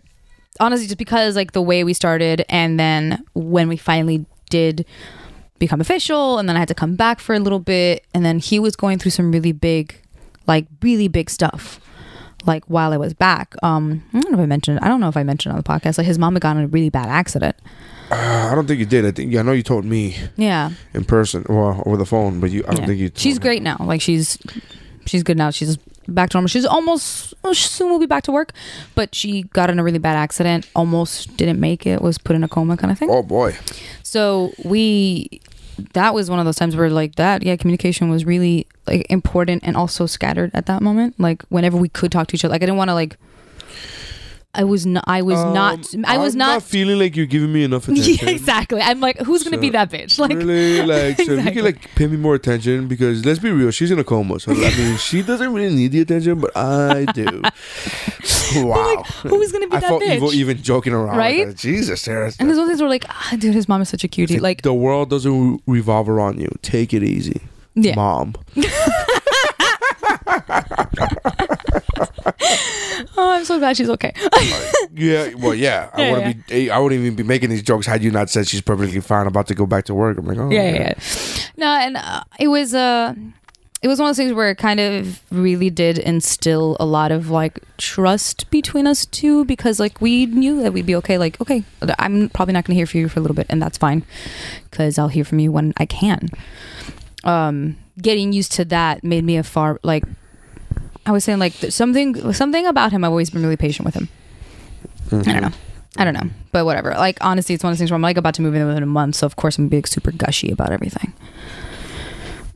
honestly, 0.60 0.86
just 0.86 0.98
because 0.98 1.34
like 1.36 1.52
the 1.52 1.62
way 1.62 1.82
we 1.84 1.92
started, 1.94 2.44
and 2.48 2.78
then 2.78 3.24
when 3.34 3.68
we 3.68 3.76
finally 3.76 4.24
did 4.50 4.86
become 5.58 5.80
official, 5.80 6.38
and 6.38 6.48
then 6.48 6.56
I 6.56 6.60
had 6.60 6.68
to 6.68 6.74
come 6.74 6.94
back 6.96 7.18
for 7.20 7.34
a 7.34 7.38
little 7.40 7.58
bit, 7.60 8.04
and 8.14 8.24
then 8.24 8.38
he 8.38 8.58
was 8.58 8.76
going 8.76 8.98
through 8.98 9.10
some 9.10 9.32
really 9.32 9.52
big, 9.52 9.94
like 10.46 10.66
really 10.82 11.08
big 11.08 11.28
stuff. 11.30 11.80
Like 12.46 12.64
while 12.66 12.92
I 12.92 12.96
was 12.96 13.12
back, 13.12 13.54
um, 13.62 14.02
I 14.14 14.20
don't 14.20 14.32
know 14.32 14.38
if 14.38 14.42
I 14.42 14.46
mentioned. 14.46 14.78
I 14.80 14.88
don't 14.88 15.00
know 15.00 15.08
if 15.08 15.16
I 15.16 15.22
mentioned 15.24 15.52
on 15.52 15.58
the 15.58 15.62
podcast. 15.62 15.98
Like 15.98 16.06
his 16.06 16.18
mom 16.18 16.34
had 16.34 16.42
gotten 16.42 16.62
a 16.64 16.66
really 16.68 16.88
bad 16.88 17.08
accident. 17.08 17.54
Uh, 18.10 18.48
I 18.50 18.54
don't 18.54 18.66
think 18.66 18.80
you 18.80 18.86
did. 18.86 19.04
I 19.04 19.10
think 19.10 19.30
yeah, 19.32 19.40
I 19.40 19.42
know 19.42 19.52
you 19.52 19.62
told 19.62 19.84
me 19.84 20.16
Yeah, 20.36 20.70
in 20.94 21.04
person, 21.04 21.44
well, 21.48 21.82
over 21.84 21.96
the 21.98 22.06
phone, 22.06 22.40
but 22.40 22.50
you. 22.50 22.64
I 22.66 22.70
don't 22.72 22.80
Yeah. 22.80 22.86
think 22.86 22.98
you. 22.98 23.08
told 23.10 23.18
She's 23.18 23.38
great 23.38 23.62
now. 23.62 23.76
Like 23.78 24.00
she's 24.00 24.38
she's 25.10 25.22
good 25.22 25.36
now. 25.36 25.50
She's 25.50 25.76
back 26.08 26.30
to 26.30 26.36
normal. 26.36 26.48
She's 26.48 26.64
almost 26.64 27.34
well, 27.42 27.52
she 27.52 27.68
soon 27.68 27.90
will 27.90 27.98
be 27.98 28.06
back 28.06 28.22
to 28.24 28.32
work, 28.32 28.52
but 28.94 29.14
she 29.14 29.42
got 29.42 29.70
in 29.70 29.78
a 29.78 29.84
really 29.84 29.98
bad 29.98 30.16
accident. 30.16 30.68
Almost 30.74 31.36
didn't 31.36 31.60
make 31.60 31.86
it. 31.86 32.00
Was 32.00 32.18
put 32.18 32.36
in 32.36 32.44
a 32.44 32.48
coma 32.48 32.76
kind 32.76 32.90
of 32.90 32.98
thing. 32.98 33.10
Oh 33.10 33.22
boy. 33.22 33.56
So 34.02 34.52
we 34.64 35.40
that 35.94 36.14
was 36.14 36.30
one 36.30 36.38
of 36.38 36.44
those 36.44 36.56
times 36.56 36.76
where 36.76 36.90
like 36.90 37.14
that 37.16 37.42
yeah 37.42 37.56
communication 37.56 38.10
was 38.10 38.26
really 38.26 38.66
like 38.86 39.06
important 39.10 39.62
and 39.64 39.76
also 39.76 40.04
scattered 40.04 40.50
at 40.52 40.66
that 40.66 40.82
moment 40.82 41.18
like 41.18 41.42
whenever 41.44 41.78
we 41.78 41.88
could 41.88 42.12
talk 42.12 42.26
to 42.26 42.36
each 42.36 42.44
other 42.44 42.52
like 42.52 42.62
i 42.62 42.66
didn't 42.66 42.76
want 42.76 42.90
to 42.90 42.94
like 42.94 43.16
i 44.54 44.64
was 44.64 44.84
not 44.84 45.04
i 45.06 45.22
was 45.22 45.38
not 45.54 45.94
Um, 45.94 46.04
i 46.06 46.18
was 46.18 46.34
I'm 46.34 46.38
not, 46.38 46.62
feeling 46.62 46.98
like 46.98 47.14
you're 47.16 47.26
giving 47.26 47.52
me 47.52 47.62
enough 47.64 47.86
attention. 47.88 48.26
yeah, 48.26 48.30
exactly 48.34 48.80
i'm 48.80 49.00
like 49.00 49.18
who's 49.18 49.44
gonna 49.44 49.58
be 49.58 49.70
that 49.70 49.90
bitch 49.90 50.18
like 50.24 50.32
really, 50.32 50.82
like, 50.82 51.16
so 51.18 51.32
if 51.34 51.44
you 51.44 51.52
can 51.52 51.64
like 51.70 51.94
pay 51.94 52.06
me 52.08 52.16
more 52.16 52.34
attention 52.34 52.88
because 52.88 53.24
let's 53.24 53.38
be 53.38 53.50
real, 53.50 53.70
she's 53.70 53.90
in 53.90 53.98
a 53.98 54.04
coma. 54.04 54.40
So 54.40 54.52
I 54.52 54.54
mean, 54.76 54.96
she 54.96 55.22
doesn't 55.22 55.52
really 55.52 55.74
need 55.74 55.92
the 55.92 56.00
attention, 56.00 56.40
but 56.40 56.56
I 56.56 57.04
do. 57.06 57.42
wow. 58.56 59.02
who's 59.22 59.52
gonna 59.52 59.68
be 59.68 59.76
I 59.76 59.80
that 59.80 59.88
felt 59.88 60.02
bitch 60.02 60.16
evil 60.16 60.32
even 60.34 60.60
joking 60.62 60.92
around. 60.92 61.16
Right? 61.16 61.48
Like. 61.48 61.56
Jesus, 61.56 62.02
Sarah. 62.02 62.32
and 62.38 62.48
there's 62.48 62.58
one 62.58 62.66
things 62.68 62.80
where 62.80 62.90
like 62.90 63.04
ah, 63.08 63.36
dude 63.38 63.54
his 63.54 63.68
mom 63.68 63.82
is 63.82 63.88
such 63.88 64.02
a 64.04 64.08
cutie 64.08 64.40
like 64.40 64.62
the 64.62 64.74
world 64.74 65.10
doesn't 65.10 65.52
re- 65.52 65.58
revolve 65.66 66.08
around 66.08 66.40
you. 66.40 66.48
Take 66.62 66.92
it 66.92 67.02
easy, 67.02 67.40
yeah 67.74 67.94
mom. 67.94 68.34
Oh 73.20 73.30
i'm 73.32 73.44
so 73.44 73.58
glad 73.58 73.76
she's 73.76 73.90
okay 73.90 74.12
Yeah, 74.92 75.34
well, 75.36 75.54
yeah. 75.54 75.88
I 75.94 76.02
Yeah, 76.02 76.10
wouldn't 76.12 76.46
be. 76.48 76.70
I 76.70 76.78
wouldn't 76.78 77.00
even 77.00 77.14
be 77.14 77.22
making 77.22 77.48
these 77.50 77.62
jokes 77.62 77.86
had 77.86 78.02
you 78.02 78.10
not 78.10 78.28
said 78.28 78.48
she's 78.48 78.60
perfectly 78.60 79.00
fine 79.00 79.26
about 79.26 79.46
to 79.46 79.54
go 79.54 79.64
back 79.64 79.84
to 79.84 79.94
work. 79.94 80.18
I'm 80.18 80.26
like, 80.26 80.36
oh, 80.36 80.50
yeah, 80.50 80.64
yeah, 80.68 80.74
yeah. 80.80 80.94
No, 81.56 81.66
and 81.68 81.96
uh, 81.96 82.24
it 82.38 82.48
was 82.48 82.74
uh 82.74 83.14
it 83.82 83.88
was 83.88 83.98
one 84.00 84.10
of 84.10 84.16
those 84.16 84.22
things 84.22 84.32
where 84.34 84.50
it 84.50 84.58
kind 84.58 84.80
of 84.80 85.22
really 85.30 85.70
did 85.70 85.96
instill 85.98 86.76
a 86.80 86.84
lot 86.84 87.12
of 87.12 87.30
like 87.30 87.60
trust 87.78 88.50
between 88.50 88.86
us 88.86 89.06
two 89.06 89.44
because 89.44 89.78
like 89.80 90.00
we 90.00 90.26
knew 90.26 90.60
that 90.62 90.72
we'd 90.72 90.86
be 90.86 90.96
okay. 90.96 91.16
Like, 91.18 91.40
okay, 91.40 91.62
I'm 91.98 92.28
probably 92.30 92.52
not 92.52 92.64
going 92.64 92.74
to 92.74 92.78
hear 92.78 92.86
from 92.86 93.00
you 93.00 93.08
for 93.08 93.20
a 93.20 93.22
little 93.22 93.36
bit, 93.36 93.46
and 93.48 93.62
that's 93.62 93.78
fine 93.78 94.02
because 94.70 94.98
I'll 94.98 95.08
hear 95.08 95.24
from 95.24 95.38
you 95.38 95.52
when 95.52 95.72
I 95.76 95.86
can. 95.86 96.28
Um, 97.24 97.76
getting 98.02 98.32
used 98.32 98.52
to 98.52 98.64
that 98.66 99.04
made 99.04 99.24
me 99.24 99.36
a 99.36 99.42
far 99.44 99.78
like 99.82 100.04
I 101.10 101.12
was 101.12 101.24
saying 101.24 101.40
like 101.40 101.54
something 101.70 102.32
something 102.32 102.66
about 102.66 102.92
him. 102.92 103.02
I've 103.02 103.10
always 103.10 103.30
been 103.30 103.42
really 103.42 103.56
patient 103.56 103.84
with 103.84 103.96
him. 103.96 104.08
Mm-hmm. 105.08 105.28
I 105.28 105.32
don't 105.32 105.42
know. 105.42 105.56
I 105.96 106.04
don't 106.04 106.14
know, 106.14 106.30
but 106.52 106.64
whatever. 106.64 106.90
Like 106.92 107.18
honestly, 107.20 107.52
it's 107.56 107.64
one 107.64 107.72
of 107.72 107.74
those 107.74 107.80
things 107.80 107.90
where 107.90 107.96
I'm 107.96 108.02
like 108.02 108.16
about 108.16 108.34
to 108.34 108.42
move 108.42 108.54
in 108.54 108.64
within 108.64 108.84
a 108.84 108.86
month, 108.86 109.16
so 109.16 109.26
of 109.26 109.34
course 109.34 109.58
I'm 109.58 109.66
being 109.66 109.84
super 109.86 110.12
gushy 110.12 110.52
about 110.52 110.70
everything. 110.70 111.12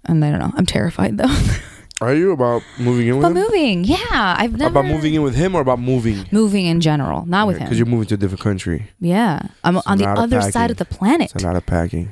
And 0.04 0.24
I 0.24 0.30
don't 0.30 0.38
know. 0.38 0.52
I'm 0.54 0.66
terrified 0.66 1.18
though. 1.18 1.36
Are 2.00 2.14
you 2.14 2.30
about 2.30 2.62
moving 2.78 3.08
in 3.08 3.16
with 3.16 3.24
about 3.26 3.36
him? 3.36 3.42
moving, 3.42 3.84
yeah, 3.84 4.36
I've 4.38 4.56
never 4.56 4.78
About 4.78 4.86
moving 4.86 5.14
in 5.14 5.22
with 5.22 5.34
him 5.34 5.54
or 5.56 5.60
about 5.60 5.80
moving? 5.80 6.26
moving 6.30 6.66
in 6.66 6.80
general, 6.80 7.24
not 7.26 7.46
with 7.48 7.56
him. 7.56 7.64
Because 7.64 7.78
you're 7.78 7.86
moving 7.86 8.06
to 8.08 8.14
a 8.14 8.18
different 8.18 8.42
country. 8.42 8.90
Yeah, 9.00 9.40
I'm 9.64 9.76
It's 9.78 9.86
on 9.86 9.98
the 9.98 10.08
other 10.08 10.40
side 10.42 10.70
of 10.70 10.76
the 10.76 10.84
planet. 10.84 11.32
It's 11.34 11.42
a 11.42 11.46
lot 11.46 11.56
of 11.56 11.66
packing. 11.66 12.10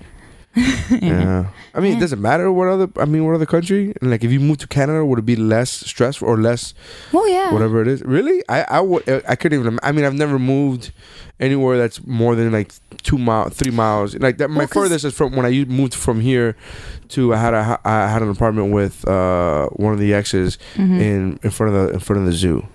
yeah. 0.91 1.47
I 1.75 1.81
mean, 1.81 1.97
it 1.97 2.01
doesn't 2.01 2.21
matter 2.21 2.53
what 2.53 2.69
other. 2.69 2.89
I 2.99 3.05
mean, 3.07 3.25
what 3.25 3.35
other 3.35 3.47
country? 3.47 3.95
And 4.01 4.11
like, 4.11 4.23
if 4.25 4.31
you 4.31 4.41
move 4.41 4.59
to 4.59 4.67
Canada, 4.69 5.05
would 5.05 5.19
it 5.19 5.27
be 5.27 5.37
less 5.37 5.71
stressful 5.71 6.29
or 6.29 6.37
less 6.37 6.75
Well, 7.13 7.27
yeah. 7.29 7.53
whatever 7.53 7.81
it 7.81 7.89
is? 7.89 8.03
Really? 8.03 8.43
I 8.49 8.63
I 8.63 8.81
would. 8.81 9.03
I 9.29 9.35
couldn't 9.37 9.59
even. 9.61 9.79
I 9.83 9.93
mean, 9.93 10.05
I've 10.05 10.15
never 10.15 10.39
moved 10.39 10.93
anywhere 11.41 11.79
that's 11.79 12.07
more 12.07 12.35
than 12.37 12.53
like 12.53 12.73
two 13.03 13.17
miles, 13.19 13.55
three 13.55 13.73
miles. 13.73 14.15
Like 14.17 14.37
that. 14.39 14.49
My 14.49 14.59
Well, 14.59 14.69
'cause- 14.69 14.83
furthest 14.83 15.05
is 15.07 15.15
from 15.15 15.35
when 15.35 15.47
I 15.47 15.65
moved 15.65 15.95
from 15.95 16.21
here 16.21 16.55
to. 17.09 17.33
I 17.33 17.39
had 17.39 17.55
a. 17.55 17.81
I 17.85 18.09
had 18.09 18.21
an 18.23 18.29
apartment 18.29 18.73
with 18.73 19.09
uh 19.09 19.69
one 19.77 19.93
of 19.95 19.99
the 19.99 20.13
exes 20.13 20.59
Mhm. 20.77 21.01
in 21.01 21.39
in 21.43 21.51
front 21.51 21.75
of 21.75 21.87
the 21.89 21.95
in 21.95 22.01
front 22.01 22.21
of 22.21 22.27
the 22.27 22.33
zoo. 22.33 22.67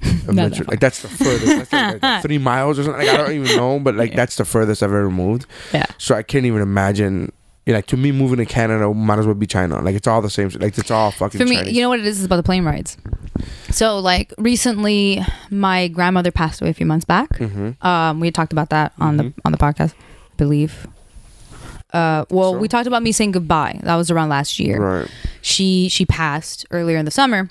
That 0.00 0.66
like 0.68 0.80
that's 0.80 1.02
the 1.02 1.08
furthest. 1.08 1.70
That's 1.70 1.72
like, 1.72 2.02
like 2.02 2.22
three 2.22 2.38
miles 2.38 2.78
or 2.78 2.84
something. 2.84 3.00
Like, 3.06 3.14
I 3.14 3.16
don't 3.18 3.32
even 3.32 3.56
know, 3.56 3.78
but 3.78 3.94
like 3.94 4.10
Yeah. 4.10 4.16
that's 4.16 4.36
the 4.36 4.44
furthest 4.44 4.82
I've 4.82 4.90
ever 4.90 5.10
moved. 5.10 5.46
Yeah. 5.72 5.84
So 5.98 6.14
I 6.14 6.22
can't 6.22 6.46
even 6.46 6.62
imagine. 6.62 7.32
You 7.66 7.74
know, 7.74 7.78
like 7.78 7.86
to 7.88 7.96
me, 7.98 8.10
moving 8.10 8.38
to 8.38 8.46
Canada 8.46 8.92
might 8.92 9.18
as 9.18 9.26
well 9.26 9.34
be 9.34 9.46
China. 9.46 9.80
Like 9.82 9.94
it's 9.94 10.06
all 10.08 10.22
the 10.22 10.30
same. 10.30 10.48
Like 10.58 10.76
it's 10.78 10.90
all 10.90 11.10
fucking. 11.10 11.38
For 11.38 11.44
me, 11.44 11.56
Chinese. 11.56 11.72
you 11.74 11.82
know 11.82 11.90
what 11.90 12.00
it 12.00 12.06
is? 12.06 12.18
It's 12.18 12.26
about 12.26 12.36
the 12.36 12.42
plane 12.42 12.64
rides. 12.64 12.96
So, 13.70 13.98
like 13.98 14.32
recently, 14.38 15.22
my 15.50 15.88
grandmother 15.88 16.30
passed 16.30 16.60
away 16.62 16.70
a 16.70 16.74
few 16.74 16.86
months 16.86 17.04
back. 17.04 17.28
Mhm. 17.38 17.82
Um, 17.84 18.18
we 18.20 18.26
had 18.28 18.34
talked 18.34 18.52
about 18.52 18.70
that 18.70 18.92
on 18.98 19.18
the 19.18 19.24
Mhm. 19.24 19.34
on 19.44 19.52
the 19.52 19.58
podcast, 19.58 19.92
I 19.92 20.34
believe. 20.38 20.86
Uh, 21.92 22.24
well, 22.30 22.52
So? 22.52 22.58
we 22.58 22.68
talked 22.68 22.86
about 22.86 23.02
me 23.02 23.12
saying 23.12 23.32
goodbye. 23.32 23.80
That 23.82 23.96
was 23.96 24.10
around 24.10 24.28
last 24.30 24.58
year. 24.58 24.80
Right. 24.80 25.10
She 25.42 25.88
she 25.90 26.06
passed 26.06 26.64
earlier 26.70 26.96
in 26.96 27.04
the 27.04 27.10
summer. 27.10 27.50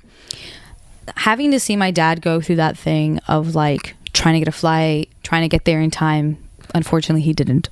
Having 1.18 1.52
to 1.52 1.60
see 1.60 1.76
my 1.76 1.92
dad 1.92 2.22
go 2.22 2.42
through 2.42 2.58
that 2.58 2.78
thing 2.78 3.20
of 3.28 3.56
like 3.56 3.96
trying 4.14 4.34
to 4.34 4.40
get 4.40 4.48
a 4.48 4.54
flight, 4.54 5.10
trying 5.24 5.42
to 5.42 5.48
get 5.48 5.66
there 5.66 5.82
in 5.82 5.92
time. 5.92 6.38
Unfortunately, 6.74 7.22
he 7.22 7.34
didn't. 7.34 7.70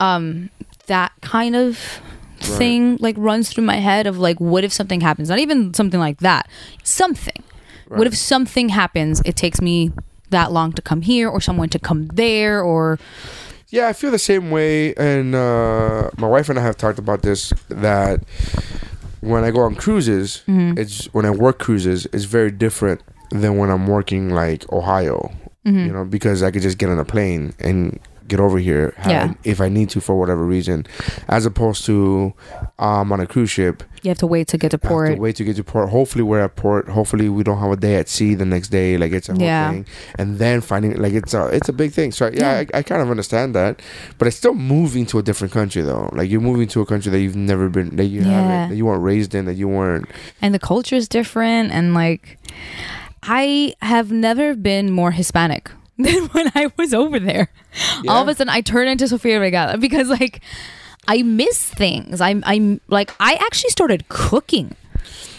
Um, 0.00 0.50
that 0.86 1.12
kind 1.20 1.56
of 1.56 2.00
thing 2.38 2.96
like 2.96 3.14
runs 3.18 3.50
through 3.50 3.64
my 3.64 3.76
head 3.76 4.06
of 4.06 4.18
like, 4.18 4.40
what 4.40 4.64
if 4.64 4.72
something 4.72 5.00
happens? 5.00 5.28
Not 5.28 5.38
even 5.38 5.72
something 5.74 6.00
like 6.00 6.18
that. 6.18 6.48
Something. 6.82 7.42
What 7.88 8.06
if 8.06 8.16
something 8.16 8.70
happens? 8.70 9.20
It 9.24 9.36
takes 9.36 9.60
me 9.60 9.92
that 10.30 10.50
long 10.50 10.72
to 10.72 10.82
come 10.82 11.02
here, 11.02 11.28
or 11.28 11.40
someone 11.42 11.68
to 11.68 11.78
come 11.78 12.06
there, 12.06 12.62
or 12.62 12.98
Yeah, 13.68 13.88
I 13.88 13.92
feel 13.92 14.10
the 14.10 14.18
same 14.18 14.50
way, 14.50 14.94
and 14.94 15.34
uh, 15.34 16.10
my 16.16 16.26
wife 16.26 16.48
and 16.48 16.58
I 16.58 16.62
have 16.62 16.76
talked 16.76 16.98
about 16.98 17.20
this. 17.20 17.52
That 17.68 18.22
when 19.22 19.44
I 19.44 19.50
go 19.50 19.60
on 19.62 19.74
cruises, 19.74 20.42
Mm-hmm. 20.46 20.78
it's 20.78 21.06
when 21.14 21.24
I 21.24 21.30
work 21.30 21.58
cruises, 21.58 22.06
it's 22.12 22.24
very 22.24 22.50
different 22.50 23.00
than 23.30 23.56
when 23.56 23.70
I'm 23.70 23.86
working 23.86 24.28
like 24.30 24.70
Ohio. 24.72 25.32
Mm-hmm. 25.64 25.86
You 25.86 25.92
know, 25.92 26.04
because 26.04 26.42
I 26.42 26.50
could 26.50 26.62
just 26.62 26.76
get 26.78 26.88
on 26.90 26.98
a 26.98 27.04
plane 27.04 27.54
and 27.60 27.98
get 28.32 28.40
over 28.46 28.58
here 28.68 28.86
Yeah. 29.12 29.34
if 29.44 29.58
I 29.66 29.68
need 29.76 29.88
to 29.94 30.00
for 30.06 30.14
whatever 30.20 30.44
reason, 30.56 30.78
as 31.36 31.42
opposed 31.50 31.80
to 31.88 31.96
um, 32.78 33.06
on 33.12 33.18
a 33.20 33.26
cruise 33.32 33.50
ship. 33.58 33.76
You 34.04 34.08
have 34.12 34.18
to 34.18 34.26
wait 34.34 34.46
to 34.52 34.58
get 34.62 34.70
to 34.76 34.78
port. 34.78 35.08
to 35.14 35.20
wait 35.26 35.36
to 35.40 35.44
get 35.48 35.56
to 35.60 35.64
port. 35.72 35.86
Hopefully, 35.98 36.24
we're 36.30 36.44
at 36.48 36.54
port. 36.56 36.88
Hopefully, 36.98 37.28
we 37.28 37.42
don't 37.48 37.58
have 37.64 37.70
a 37.78 37.80
day 37.88 37.94
at 38.02 38.08
sea 38.08 38.34
the 38.42 38.48
next 38.54 38.68
day. 38.80 38.90
Like 39.02 39.12
it's 39.18 39.28
a 39.28 39.32
whole 39.34 39.42
Yeah. 39.52 39.70
thing, 39.70 39.86
and 40.18 40.28
then 40.42 40.56
finding 40.70 40.90
like 41.04 41.12
it's 41.20 41.34
a 41.34 41.42
it's 41.58 41.68
a 41.68 41.76
big 41.82 41.90
thing. 41.98 42.10
So 42.18 42.22
yeah, 42.26 42.40
Yeah. 42.42 42.64
I, 42.74 42.78
I 42.78 42.82
kind 42.90 43.00
of 43.04 43.08
understand 43.14 43.54
that, 43.54 43.80
but 44.18 44.26
it's 44.28 44.36
still 44.42 44.54
moving 44.54 45.04
to 45.10 45.18
a 45.20 45.22
different 45.28 45.52
country 45.52 45.82
though. 45.90 46.08
Like 46.18 46.28
you're 46.30 46.40
moving 46.50 46.68
to 46.74 46.80
a 46.80 46.86
country 46.92 47.10
that 47.12 47.20
you've 47.24 47.36
never 47.52 47.68
been, 47.76 47.94
that 47.98 48.06
you 48.14 48.22
Yeah. 48.22 48.30
haven't, 48.40 48.70
that 48.70 48.76
you 48.76 48.86
weren't 48.86 49.04
raised 49.12 49.32
in, 49.36 49.44
that 49.48 49.54
you 49.62 49.68
weren't. 49.68 50.06
and 50.42 50.50
the 50.56 50.58
culture 50.72 50.96
is 51.02 51.06
different 51.18 51.70
and 51.76 51.86
like 52.02 52.24
i 53.22 53.72
have 53.82 54.10
never 54.10 54.54
been 54.54 54.90
more 54.90 55.12
hispanic 55.12 55.70
than 55.98 56.24
when 56.28 56.50
i 56.54 56.70
was 56.76 56.92
over 56.94 57.18
there 57.20 57.48
all 58.08 58.22
of 58.22 58.28
a 58.28 58.34
sudden 58.34 58.48
i 58.48 58.60
turn 58.60 58.88
into 58.88 59.06
sofia 59.06 59.38
vergara 59.38 59.76
because 59.78 60.08
like 60.08 60.40
i 61.08 61.22
miss 61.22 61.68
things 61.68 62.20
i'm 62.20 62.42
i'm 62.46 62.80
like 62.88 63.12
i 63.20 63.34
actually 63.34 63.70
started 63.70 64.08
cooking 64.08 64.74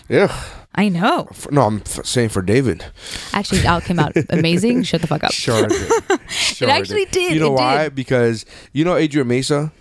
Yeah. 0.09 0.31
i 0.75 0.89
know 0.89 1.29
No, 1.51 1.61
I'm 1.63 1.77
f- 1.85 2.05
saying 2.05 2.29
for 2.29 2.41
David. 2.41 2.85
actually 3.33 3.59
it 3.59 3.65
all 3.65 3.81
came 3.81 3.99
out 3.99 4.13
amazing 4.29 4.83
shut 4.83 5.01
the 5.01 5.07
fuck 5.07 5.23
up 5.23 5.31
Sure. 5.31 5.67
did. 5.67 5.91
Sure 6.29 6.69
actually 6.69 7.05
did, 7.05 7.33
You 7.33 7.39
know 7.39 7.53
it 7.53 7.59
why? 7.59 7.83
did. 7.85 7.95
Because 7.95 8.45
you 8.73 8.83
know 8.85 8.95
Adrian 8.95 9.27
Mesa, 9.27 9.71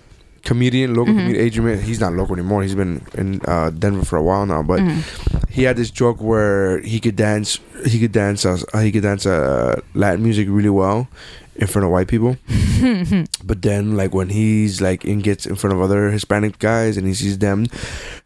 comedian, 0.45 0.91
Mm-hmm. 0.91 0.99
local 0.99 1.15
comedian. 1.15 1.45
Adrian, 1.47 1.83
he's 1.83 2.01
not 2.01 2.13
local 2.13 2.35
anymore. 2.35 2.63
He's 2.63 2.75
been 2.75 3.05
in 3.15 3.41
uh, 3.47 3.71
Denver 3.71 4.05
for 4.05 4.17
a 4.17 4.23
while 4.23 4.47
now. 4.47 4.63
But 4.63 4.81
Mm-hmm. 4.81 5.53
he 5.53 5.63
had 5.65 5.77
this 5.77 5.91
joke 5.91 6.21
where 6.21 6.81
he 6.81 6.99
could 7.01 7.17
dance. 7.17 7.59
He 7.87 7.99
could 8.01 8.13
dance. 8.13 8.45
Uh, 8.47 8.59
he 8.81 8.91
could 8.93 9.03
dance 9.03 9.27
uh, 9.27 9.81
Latin 9.95 10.23
music 10.23 10.47
really 10.51 10.71
well 10.71 11.09
in 11.57 11.67
front 11.67 11.85
of 11.85 11.91
white 11.93 12.09
people. 12.09 12.37
but 13.45 13.63
then, 13.63 13.97
like 13.97 14.15
when 14.15 14.29
he's 14.31 14.81
like 14.81 15.05
in 15.05 15.21
gets 15.21 15.47
in 15.47 15.55
front 15.57 15.75
of 15.77 15.83
other 15.83 16.11
Hispanic 16.11 16.59
guys 16.59 16.97
and 16.97 17.07
he 17.07 17.15
sees 17.15 17.39
them 17.39 17.67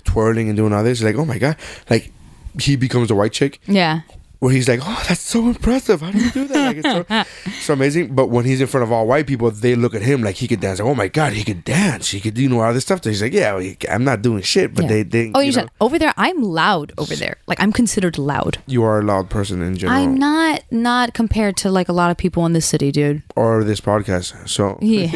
twirling 0.04 0.48
and 0.48 0.56
doing 0.56 0.72
all 0.72 0.84
this, 0.84 1.02
like 1.02 1.16
oh 1.16 1.24
my 1.24 1.38
god, 1.38 1.56
like 1.90 2.12
he 2.60 2.76
becomes 2.76 3.10
a 3.10 3.14
white 3.14 3.32
chick 3.32 3.60
yeah 3.66 4.00
where 4.46 4.54
he's 4.54 4.68
like, 4.68 4.80
"Oh, 4.82 5.04
that's 5.08 5.20
so 5.20 5.46
impressive! 5.48 6.00
How 6.00 6.10
do 6.10 6.18
you 6.18 6.30
do 6.30 6.46
that? 6.48 6.66
Like, 6.66 6.76
it's 6.78 6.88
so, 6.88 7.50
so 7.60 7.72
amazing." 7.74 8.14
But 8.14 8.26
when 8.28 8.44
he's 8.44 8.60
in 8.60 8.66
front 8.68 8.84
of 8.84 8.92
all 8.92 9.06
white 9.06 9.26
people, 9.26 9.50
they 9.50 9.74
look 9.74 9.94
at 9.94 10.02
him 10.02 10.22
like 10.22 10.36
he 10.36 10.46
could 10.48 10.60
dance. 10.60 10.78
Like, 10.78 10.88
oh 10.88 10.94
my 10.94 11.08
god, 11.08 11.32
he 11.32 11.42
could 11.44 11.64
dance. 11.64 12.10
He 12.10 12.20
could, 12.20 12.38
you 12.38 12.48
know, 12.48 12.60
all 12.60 12.72
this 12.72 12.84
stuff. 12.84 13.02
He's 13.04 13.20
like, 13.22 13.32
"Yeah, 13.32 13.60
I'm 13.90 14.04
not 14.04 14.22
doing 14.22 14.42
shit." 14.42 14.74
But 14.74 14.84
Yeah. 14.84 14.88
they, 14.88 15.02
they, 15.02 15.32
oh 15.34 15.40
you 15.40 15.46
you 15.46 15.52
said 15.52 15.68
over 15.80 15.98
there 15.98 16.12
i'm 16.16 16.42
loud 16.42 16.92
over 16.98 17.14
there 17.16 17.36
like 17.46 17.60
i'm 17.60 17.72
considered 17.72 18.18
loud 18.18 18.58
you 18.66 18.82
are 18.82 18.98
a 19.00 19.02
loud 19.02 19.30
person 19.30 19.62
in 19.62 19.76
general, 19.76 19.98
i'm 19.98 20.14
not 20.16 20.62
not 20.70 21.14
compared 21.14 21.56
to 21.56 21.70
like 21.70 21.88
a 21.88 21.92
lot 21.92 22.10
of 22.10 22.16
people 22.16 22.44
in 22.46 22.52
this 22.52 22.66
city 22.66 22.90
dude 22.92 23.22
or 23.34 23.64
this 23.64 23.80
podcast. 23.80 24.48
So 24.48 24.78
Yeah. 24.80 25.10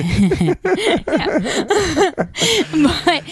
but 2.72 3.24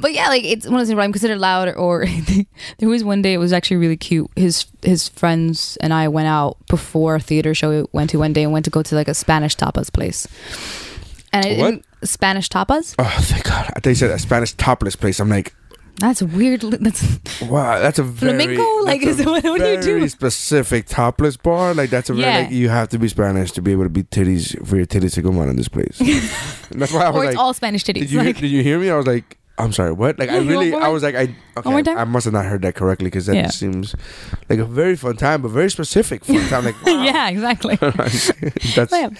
but 0.00 0.12
yeah, 0.12 0.28
like 0.28 0.44
it's 0.44 0.66
one 0.66 0.74
of 0.74 0.80
those 0.80 0.88
things 0.88 0.96
where 0.96 1.04
I'm 1.04 1.12
considered 1.12 1.38
loud 1.38 1.68
or 1.76 2.06
there 2.78 2.88
was 2.88 3.04
one 3.04 3.22
day 3.22 3.34
it 3.34 3.38
was 3.38 3.52
actually 3.52 3.76
really 3.78 3.96
cute. 3.96 4.30
His 4.36 4.66
his 4.82 5.08
friends 5.08 5.76
and 5.80 5.92
I 5.92 6.08
went 6.08 6.28
out 6.28 6.56
before 6.68 7.16
a 7.16 7.20
theater 7.20 7.54
show 7.54 7.70
we 7.70 7.86
went 7.92 8.10
to 8.10 8.18
one 8.18 8.32
day 8.32 8.42
and 8.42 8.52
went 8.52 8.64
to 8.64 8.70
go 8.70 8.82
to 8.82 8.94
like 8.94 9.08
a 9.08 9.14
Spanish 9.14 9.56
tapas 9.56 9.92
place. 9.92 10.26
And 11.32 11.46
I 11.46 11.56
What? 11.58 11.82
Spanish 12.08 12.48
tapas? 12.48 12.94
oh 12.98 13.16
thank 13.20 13.44
God, 13.44 13.70
you 13.86 13.94
said 13.94 14.10
a 14.10 14.18
Spanish 14.18 14.52
topless 14.54 14.96
place. 14.96 15.20
I'm 15.20 15.28
like, 15.28 15.54
That's 15.98 16.22
weird. 16.22 16.60
That's 16.86 17.02
wow, 17.42 17.78
that's 17.78 17.98
a 17.98 18.02
very 18.02 18.56
Flamenco? 18.56 18.84
Like, 18.84 19.02
is 19.02 19.20
a 19.20 19.24
what- 19.24 19.44
what 19.44 19.60
do 19.60 19.66
you 19.68 19.76
do? 19.76 19.82
Very 19.98 20.08
specific 20.08 20.86
topless 20.86 21.36
bar. 21.36 21.74
Like 21.74 21.90
that's 21.90 22.08
a 22.08 22.14
very 22.14 22.24
Yeah. 22.26 22.38
like, 22.40 22.50
you 22.50 22.68
have 22.70 22.88
to 22.90 22.98
be 22.98 23.06
Spanish 23.08 23.52
to 23.52 23.60
be 23.62 23.72
able 23.72 23.82
to 23.84 23.90
be 23.90 24.02
titties 24.04 24.56
for 24.66 24.76
your 24.76 24.86
titties 24.86 25.14
to 25.14 25.22
come 25.22 25.38
on 25.38 25.48
in 25.50 25.56
this 25.56 25.68
place. 25.68 25.98
That's 26.70 26.92
why 26.92 27.04
I 27.04 27.10
was 27.10 27.16
or 27.16 27.24
like, 27.24 27.28
it's 27.30 27.36
all 27.38 27.52
Spanish 27.52 27.84
titties. 27.84 28.00
Did 28.06 28.10
you 28.12 28.22
like, 28.22 28.38
did 28.38 28.48
you 28.50 28.62
hear 28.62 28.78
me? 28.78 28.88
I 28.90 28.96
was 28.96 29.06
like, 29.06 29.36
I'm 29.60 29.72
sorry, 29.72 29.92
what? 29.92 30.18
Like 30.18 30.30
I 30.30 30.38
really, 30.38 30.74
I 30.74 30.88
was 30.88 31.02
like, 31.02 31.14
I 31.14 31.34
okay, 31.56 31.70
more 31.70 31.82
time? 31.82 31.98
I 31.98 32.04
must 32.04 32.24
have 32.24 32.32
not 32.34 32.46
heard 32.46 32.62
that 32.62 32.74
correctly 32.74 33.06
because 33.06 33.26
that 33.26 33.36
Yeah. 33.36 33.48
seems 33.48 33.94
like 34.48 34.58
a 34.58 34.64
very 34.64 34.96
fun 34.96 35.16
time, 35.16 35.42
but 35.42 35.48
very 35.50 35.70
specific 35.70 36.24
fun 36.24 36.40
time. 36.48 36.64
Like, 36.64 36.74
wow. 36.86 37.02
yeah, 37.04 37.28
exactly. 37.28 37.76
that's 38.74 38.92
Yeah. 38.92 39.10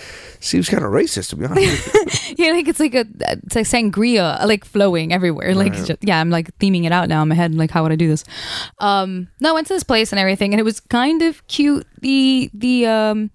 seems 0.41 0.69
kind 0.69 0.83
of 0.85 0.91
racist 0.91 1.31
to 1.31 1.37
be 1.37 1.45
honest. 1.47 2.39
yeah, 2.39 2.53
like 2.53 2.67
it's 2.69 2.81
like 2.81 2.95
a 2.95 3.05
it's 3.45 3.55
like 3.55 3.67
sangria 3.67 4.45
like 4.47 4.65
flowing 4.65 5.13
everywhere. 5.13 5.55
Like 5.55 5.73
Right. 5.75 5.87
just, 5.87 6.03
yeah, 6.05 6.21
I'm 6.21 6.31
like 6.31 6.57
theming 6.59 6.85
it 6.85 6.93
out 6.93 7.09
now 7.09 7.23
in 7.23 7.29
my 7.29 7.35
head. 7.35 7.55
Like 7.55 7.71
how 7.71 7.83
would 7.83 7.93
I 7.93 7.97
do 7.97 8.09
this? 8.09 8.25
Um, 8.79 9.29
no, 9.41 9.51
I 9.51 9.53
went 9.53 9.67
to 9.69 9.75
this 9.75 9.85
place 9.85 10.13
and 10.13 10.19
everything, 10.19 10.53
and 10.55 10.61
it 10.61 10.65
was 10.65 10.81
kind 10.81 11.23
of 11.23 11.47
cute. 11.49 11.87
The 12.01 12.51
the 12.55 12.87
um 12.87 13.31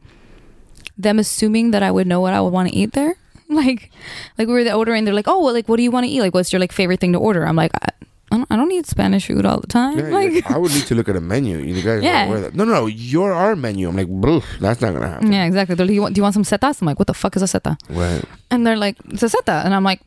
them 0.97 1.19
assuming 1.19 1.71
that 1.71 1.83
I 1.83 1.91
would 1.91 2.07
know 2.07 2.21
what 2.21 2.33
I 2.33 2.41
would 2.41 2.53
want 2.53 2.69
to 2.69 2.75
eat 2.75 2.93
there. 2.93 3.15
Like 3.62 3.91
like 4.38 4.47
we 4.47 4.53
were 4.53 4.71
ordering. 4.73 5.05
They're 5.05 5.13
like, 5.13 5.27
oh, 5.27 5.43
well, 5.43 5.53
like 5.53 5.67
what 5.69 5.77
do 5.77 5.84
you 5.84 5.91
want 5.91 6.05
to 6.05 6.12
eat? 6.12 6.21
Like 6.21 6.34
what's 6.34 6.51
your 6.51 6.60
like 6.60 6.71
favorite 6.71 6.99
thing 6.99 7.13
to 7.13 7.19
order? 7.19 7.45
I'm 7.45 7.55
like. 7.55 7.71
I, 7.81 7.89
I 8.31 8.38
don't, 8.38 8.47
I 8.51 8.55
don't 8.55 8.71
eat 8.71 8.88
Spanish 8.88 9.27
food 9.27 9.45
all 9.45 9.60
the 9.62 9.67
time. 9.67 9.99
Yeah, 9.99 10.10
like, 10.10 10.34
like, 10.34 10.49
I 10.51 10.58
would 10.58 10.71
need 10.73 10.88
to 10.88 10.95
look 10.95 11.08
at 11.08 11.15
a 11.15 11.21
menu. 11.21 11.60
You 11.60 11.79
guys 11.84 12.01
Yeah. 12.03 12.25
aware 12.25 12.41
that? 12.41 12.55
No, 12.55 12.65
no, 12.65 12.73
no, 12.73 12.86
you're 12.88 13.31
our 13.31 13.55
menu. 13.55 13.88
I'm 13.88 13.95
like, 13.95 14.08
"Bruh, 14.10 14.43
that's 14.60 14.81
not 14.81 14.93
gonna 14.93 15.08
happen. 15.08 15.31
yeah, 15.31 15.45
exactly. 15.45 15.75
They're 15.75 15.86
like, 15.86 15.93
you 15.93 16.01
want, 16.01 16.15
do 16.15 16.19
you 16.19 16.23
want 16.23 16.34
some 16.34 16.43
setas? 16.43 16.81
I'm 16.81 16.88
like, 16.88 16.97
what 16.97 17.05
the 17.05 17.13
fuck 17.13 17.36
is 17.36 17.43
a 17.43 17.47
seta? 17.47 17.77
Right. 17.88 18.23
And 18.49 18.65
they're 18.65 18.77
like, 18.77 18.97
it's 19.12 19.21
a 19.21 19.29
seta. 19.29 19.62
And 19.63 19.75
I'm 19.75 19.84
like, 19.84 20.01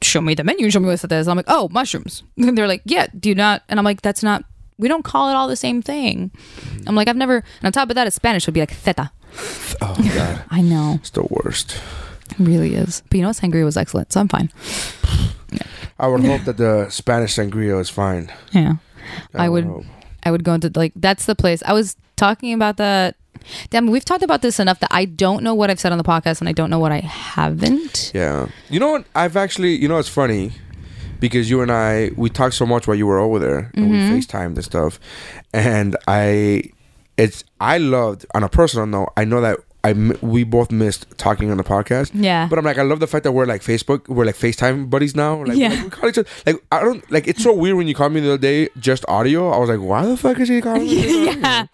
show 0.00 0.22
me 0.22 0.34
the 0.34 0.44
menu. 0.44 0.70
Show 0.70 0.80
me 0.80 0.86
what 0.86 0.98
seta 0.98 1.16
is. 1.16 1.28
I'm 1.28 1.36
like, 1.36 1.44
oh, 1.46 1.68
mushrooms. 1.70 2.22
And 2.38 2.56
they're 2.56 2.66
like, 2.66 2.80
yeah, 2.86 3.06
do 3.16 3.28
you 3.28 3.34
not? 3.34 3.62
And 3.68 3.78
I'm 3.78 3.84
like, 3.84 4.00
that's 4.00 4.22
not, 4.22 4.44
we 4.78 4.88
don't 4.88 5.04
call 5.04 5.28
it 5.28 5.34
all 5.34 5.46
the 5.46 5.54
same 5.54 5.82
thing. 5.82 6.30
I'm 6.86 6.94
like, 6.96 7.06
I've 7.06 7.16
never, 7.16 7.36
and 7.60 7.64
on 7.66 7.72
top 7.72 7.90
of 7.90 7.96
that, 7.96 8.06
it's 8.06 8.16
Spanish 8.16 8.46
would 8.46 8.54
be 8.54 8.60
like 8.60 8.72
theta. 8.72 9.10
Oh 9.82 9.94
god, 10.16 10.42
I 10.50 10.62
know. 10.62 10.94
it's 10.98 11.10
the 11.10 11.22
worst. 11.22 11.76
It 12.30 12.38
really 12.38 12.74
is. 12.74 13.02
But 13.08 13.16
you 13.16 13.22
know 13.22 13.28
what? 13.28 13.36
Sangria 13.36 13.64
was 13.64 13.76
excellent. 13.76 14.12
So 14.12 14.20
I'm 14.20 14.28
fine. 14.28 14.50
I 15.98 16.06
would 16.06 16.24
hope 16.24 16.44
that 16.44 16.56
the 16.58 16.88
Spanish 16.90 17.34
sangria 17.34 17.80
is 17.80 17.90
fine. 17.90 18.30
Yeah. 18.52 18.74
I 19.34 19.48
would, 19.48 19.64
hope. 19.64 19.84
I 20.22 20.30
would 20.30 20.44
go 20.44 20.54
into 20.54 20.70
like, 20.74 20.92
that's 20.94 21.26
the 21.26 21.34
place. 21.34 21.62
I 21.66 21.72
was 21.72 21.96
talking 22.16 22.52
about 22.52 22.76
that. 22.76 23.16
Damn, 23.70 23.86
we've 23.86 24.04
talked 24.04 24.22
about 24.22 24.42
this 24.42 24.60
enough 24.60 24.78
that 24.80 24.90
I 24.92 25.06
don't 25.06 25.42
know 25.42 25.54
what 25.54 25.70
I've 25.70 25.80
said 25.80 25.90
on 25.92 25.98
the 25.98 26.04
podcast 26.04 26.40
and 26.40 26.48
I 26.48 26.52
don't 26.52 26.70
know 26.70 26.78
what 26.78 26.92
I 26.92 27.00
haven't. 27.00 28.12
Yeah. 28.14 28.48
You 28.68 28.78
know 28.78 28.90
what? 28.90 29.06
I've 29.14 29.36
actually, 29.36 29.74
you 29.76 29.88
know, 29.88 29.98
it's 29.98 30.08
funny 30.08 30.52
because 31.18 31.48
you 31.50 31.62
and 31.62 31.72
I, 31.72 32.10
we 32.16 32.30
talked 32.30 32.54
so 32.54 32.66
much 32.66 32.86
while 32.86 32.96
you 32.96 33.06
were 33.06 33.18
over 33.18 33.38
there 33.38 33.70
and 33.74 33.90
Mm-hmm. 33.92 34.12
we 34.14 34.20
FaceTimed 34.20 34.54
and 34.56 34.64
stuff. 34.64 35.00
And 35.52 35.96
I, 36.06 36.64
it's, 37.16 37.42
I 37.60 37.78
loved, 37.78 38.26
on 38.34 38.44
a 38.44 38.48
personal 38.48 38.86
note, 38.86 39.12
I 39.16 39.24
know 39.24 39.40
that 39.40 39.58
I, 39.88 39.90
m- 39.90 40.18
we 40.20 40.44
both 40.44 40.70
missed 40.70 41.06
talking 41.18 41.50
on 41.50 41.56
the 41.56 41.64
podcast. 41.64 42.10
Yeah. 42.14 42.46
But 42.48 42.58
I'm 42.58 42.64
like, 42.64 42.78
I 42.78 42.82
love 42.82 43.00
the 43.00 43.06
fact 43.06 43.24
that 43.24 43.32
we're 43.32 43.46
like 43.46 43.62
Facebook, 43.62 44.08
we're 44.08 44.24
like 44.24 44.36
FaceTime 44.36 44.88
buddies 44.90 45.14
now. 45.16 45.44
Like, 45.44 45.56
Yeah. 45.56 45.68
like, 45.70 45.84
we 45.84 45.90
call 45.90 46.08
each 46.10 46.18
other, 46.18 46.28
like, 46.46 46.56
I 46.72 46.80
don't, 46.80 47.10
like, 47.10 47.26
it's 47.26 47.42
so 47.42 47.52
weird 47.52 47.76
when 47.76 47.88
you 47.88 47.94
called 47.94 48.12
me 48.12 48.20
the 48.20 48.28
other 48.34 48.38
day, 48.38 48.68
just 48.78 49.04
audio. 49.08 49.50
I 49.50 49.58
was 49.58 49.68
like, 49.68 49.80
why 49.80 50.04
the 50.06 50.16
fuck 50.16 50.38
is 50.40 50.48
he 50.48 50.60
calling 50.60 50.82
me? 50.86 51.24
yeah. 51.40 51.66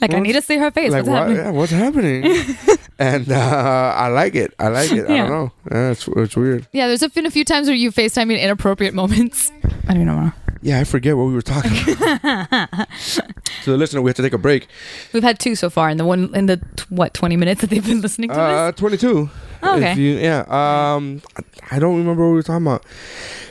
Like, 0.00 0.14
I 0.14 0.18
need 0.20 0.32
to 0.34 0.42
see 0.42 0.56
her 0.58 0.70
face. 0.70 0.90
Like 0.92 1.06
What's 1.06 1.08
what? 1.10 1.18
happening? 1.28 1.36
Yeah, 1.44 1.50
what's 1.50 1.72
happening? 1.72 2.78
and 2.98 3.30
uh, 3.32 3.92
I 3.96 4.08
like 4.08 4.34
it. 4.34 4.54
I 4.58 4.68
like 4.68 4.90
it. 4.92 5.04
I 5.04 5.16
don't 5.18 5.28
know. 5.30 5.52
Yeah, 5.70 5.90
it's 5.90 6.08
it's 6.08 6.36
weird. 6.36 6.66
Yeah, 6.72 6.86
there's 6.88 7.06
been 7.08 7.26
a 7.26 7.30
few 7.30 7.44
times 7.44 7.66
where 7.68 7.76
you 7.76 7.90
FaceTime 7.92 8.28
me 8.28 8.34
in 8.34 8.40
inappropriate 8.40 8.94
moments. 8.94 9.52
I 9.86 9.94
don't 9.94 10.02
even 10.02 10.06
know. 10.06 10.32
Yeah, 10.62 10.80
I 10.80 10.84
forget 10.84 11.16
what 11.16 11.24
we 11.24 11.34
were 11.34 11.42
talking 11.42 11.70
about. 11.94 12.88
so, 13.62 13.74
listen, 13.74 14.02
we 14.02 14.08
have 14.10 14.16
to 14.16 14.22
take 14.22 14.32
a 14.32 14.38
break. 14.38 14.66
We've 15.12 15.22
had 15.22 15.38
two 15.38 15.54
so 15.54 15.70
far 15.70 15.88
in 15.90 15.96
the 15.98 16.04
one 16.04 16.34
in 16.34 16.46
the 16.46 16.56
t- 16.56 16.84
what 16.88 17.14
20 17.14 17.36
minutes 17.36 17.60
that 17.60 17.70
they've 17.70 17.84
been 17.84 18.00
listening 18.00 18.30
to 18.30 18.40
Uh, 18.40 18.72
22. 18.72 19.30
Oh, 19.62 19.76
okay. 19.76 19.94
You, 19.94 20.18
yeah. 20.18 20.40
Um, 20.48 21.22
I- 21.70 21.78
don't 21.78 21.96
remember 21.98 22.22
what 22.24 22.30
we 22.30 22.36
were 22.36 22.42
talking 22.42 22.66
about. 22.66 22.84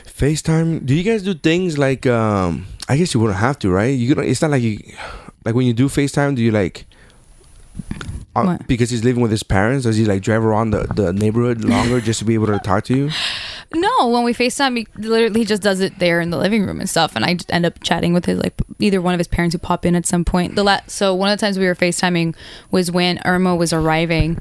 FaceTime. 0.06 0.84
Do 0.84 0.94
you 0.94 1.02
guys 1.04 1.22
do 1.22 1.34
things 1.34 1.78
like? 1.78 2.04
Um, 2.06 2.66
I 2.88 2.96
guess 2.96 3.14
you 3.14 3.20
wouldn't 3.20 3.38
have 3.38 3.58
to, 3.60 3.70
right? 3.70 3.86
You. 3.96 4.14
It's 4.20 4.42
not 4.42 4.50
like 4.50 4.62
you. 4.62 4.78
Like 5.44 5.54
when 5.54 5.66
you 5.66 5.72
do 5.72 5.88
FaceTime, 5.88 6.34
do 6.36 6.42
you 6.42 6.50
like? 6.50 6.86
Uh, 8.36 8.56
because 8.68 8.90
he's 8.90 9.02
living 9.04 9.20
with 9.22 9.30
his 9.32 9.42
parents, 9.42 9.84
does 9.84 9.96
he 9.96 10.04
like 10.04 10.22
drive 10.22 10.44
around 10.44 10.70
the, 10.70 10.84
the 10.94 11.12
neighborhood 11.12 11.64
longer 11.64 12.00
just 12.00 12.18
to 12.20 12.24
be 12.24 12.34
able 12.34 12.46
to 12.46 12.58
talk 12.60 12.84
to 12.84 12.96
you? 12.96 13.10
No, 13.74 14.08
when 14.08 14.24
we 14.24 14.32
FaceTime, 14.32 14.78
he 14.78 14.86
literally 14.96 15.44
just 15.44 15.62
does 15.62 15.80
it 15.80 15.98
there 15.98 16.22
in 16.22 16.30
the 16.30 16.38
living 16.38 16.64
room 16.64 16.80
and 16.80 16.88
stuff, 16.88 17.14
and 17.14 17.22
I 17.24 17.36
end 17.50 17.66
up 17.66 17.82
chatting 17.82 18.14
with 18.14 18.24
his 18.24 18.38
like 18.38 18.54
either 18.78 19.02
one 19.02 19.12
of 19.12 19.18
his 19.18 19.28
parents 19.28 19.52
who 19.54 19.58
pop 19.58 19.84
in 19.84 19.94
at 19.94 20.06
some 20.06 20.24
point. 20.24 20.54
The 20.54 20.62
la- 20.64 20.80
so 20.86 21.14
one 21.14 21.28
of 21.30 21.38
the 21.38 21.44
times 21.44 21.58
we 21.58 21.66
were 21.66 21.74
FaceTiming 21.74 22.34
was 22.70 22.90
when 22.90 23.20
Irma 23.26 23.54
was 23.56 23.74
arriving, 23.74 24.38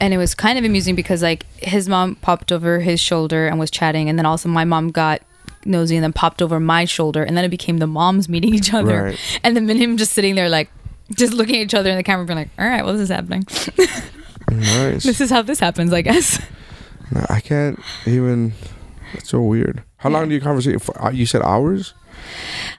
and 0.00 0.14
it 0.14 0.16
was 0.16 0.34
kind 0.34 0.58
of 0.58 0.64
amusing 0.64 0.94
because 0.94 1.22
like 1.22 1.44
his 1.58 1.88
mom 1.90 2.14
popped 2.16 2.50
over 2.50 2.80
his 2.80 3.00
shoulder 3.00 3.46
and 3.46 3.58
was 3.58 3.70
chatting, 3.70 4.08
and 4.08 4.18
then 4.18 4.24
also 4.24 4.48
my 4.48 4.64
mom 4.64 4.90
got 4.90 5.20
nosy 5.66 5.96
and 5.96 6.02
then 6.02 6.14
popped 6.14 6.40
over 6.40 6.58
my 6.58 6.86
shoulder, 6.86 7.22
and 7.22 7.36
then 7.36 7.44
it 7.44 7.50
became 7.50 7.78
the 7.78 7.86
moms 7.86 8.28
meeting 8.30 8.54
each 8.54 8.72
other, 8.72 9.02
Right. 9.04 9.40
and 9.44 9.56
then 9.56 9.68
him 9.68 9.96
just 9.98 10.12
sitting 10.12 10.34
there 10.36 10.48
like. 10.48 10.70
Just 11.14 11.34
looking 11.34 11.56
at 11.56 11.60
each 11.60 11.74
other 11.74 11.90
in 11.90 11.96
the 11.96 12.02
camera, 12.02 12.24
being 12.24 12.38
like, 12.38 12.48
"All 12.58 12.66
right, 12.66 12.82
well, 12.82 12.94
this 12.94 13.02
is 13.02 13.08
happening. 13.10 13.44
Nice. 14.50 15.04
this 15.04 15.20
is 15.20 15.28
how 15.30 15.42
this 15.42 15.60
happens, 15.60 15.92
I 15.92 16.00
guess." 16.00 16.40
No, 17.10 17.24
I 17.28 17.40
can't 17.40 17.78
even. 18.06 18.52
It's 19.14 19.30
so 19.30 19.40
weird. 19.40 19.82
How 19.98 20.10
long 20.10 20.28
do 20.28 20.34
you 20.34 20.40
conversate? 20.40 20.80
For? 20.82 21.00
uh, 21.02 21.10
You 21.10 21.26
said 21.26 21.42
hours. 21.42 21.94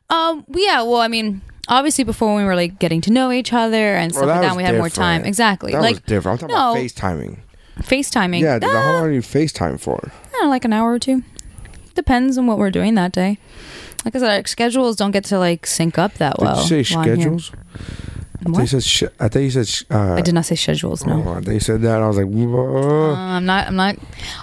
Um. 0.10 0.46
Yeah. 0.50 0.82
Well, 0.84 1.02
I 1.02 1.08
mean, 1.08 1.42
obviously, 1.68 2.04
before 2.04 2.36
we 2.36 2.44
were 2.44 2.56
like 2.56 2.80
getting 2.80 3.02
to 3.02 3.12
know 3.12 3.32
each 3.32 3.54
other 3.54 3.96
and 3.96 4.12
stuff 4.12 4.26
Well, 4.26 4.36
like 4.42 4.50
that 4.50 4.58
we 4.58 4.64
had 4.64 4.76
more 4.76 4.90
time. 4.90 5.24
Exactly. 5.26 5.72
That 5.72 5.82
like 5.82 5.96
was 5.96 6.04
different. 6.04 6.44
I'm 6.44 6.50
talking 6.50 6.56
no. 6.56 6.72
about 6.72 6.78
FaceTiming. 6.84 7.40
FaceTiming. 7.80 8.42
Yeah, 8.42 8.60
Ah, 8.64 8.68
how 8.68 8.94
long 8.94 9.04
are 9.06 9.12
you 9.12 9.22
FaceTime 9.22 9.80
for? 9.80 10.12
I 10.34 10.44
know, 10.44 10.50
like 10.50 10.66
an 10.66 10.74
hour 10.74 10.92
or 10.94 11.00
two. 11.00 11.24
Depends 11.94 12.38
on 12.38 12.48
what 12.48 12.58
we're 12.58 12.72
doing 12.72 12.96
that 12.96 13.12
day. 13.12 13.38
Like 14.04 14.16
I 14.16 14.20
said, 14.20 14.30
our 14.42 14.46
schedules 14.48 14.96
don't 14.96 15.12
get 15.12 15.24
to 15.26 15.40
like 15.40 15.66
sync 15.66 15.98
up 15.98 16.14
that 16.16 16.40
well. 16.40 16.62
You 16.68 16.84
say 16.84 16.96
while 16.96 17.06
Schedules? 18.36 18.48
I 18.48 18.52
thought 18.52 18.62
you 18.62 18.68
said 18.68 18.84
sh- 18.84 19.04
I 19.20 19.28
thought 19.30 19.40
you 19.40 19.50
said. 19.52 19.68
Sh- 19.68 19.84
uh, 19.90 20.14
I 20.14 20.22
did 20.22 20.34
not 20.34 20.46
say 20.46 20.56
schedules. 20.56 21.06
No. 21.06 21.24
Oh, 21.26 21.42
I 21.48 21.52
you 21.52 21.60
said 21.60 21.82
that. 21.82 22.02
I 22.02 22.08
was 22.08 22.18
like, 22.18 22.28
"Whoa." 22.28 23.12
Uh, 23.12 23.16
I'm 23.16 23.46
not. 23.46 23.68
I'm 23.68 23.76
not. 23.76 23.98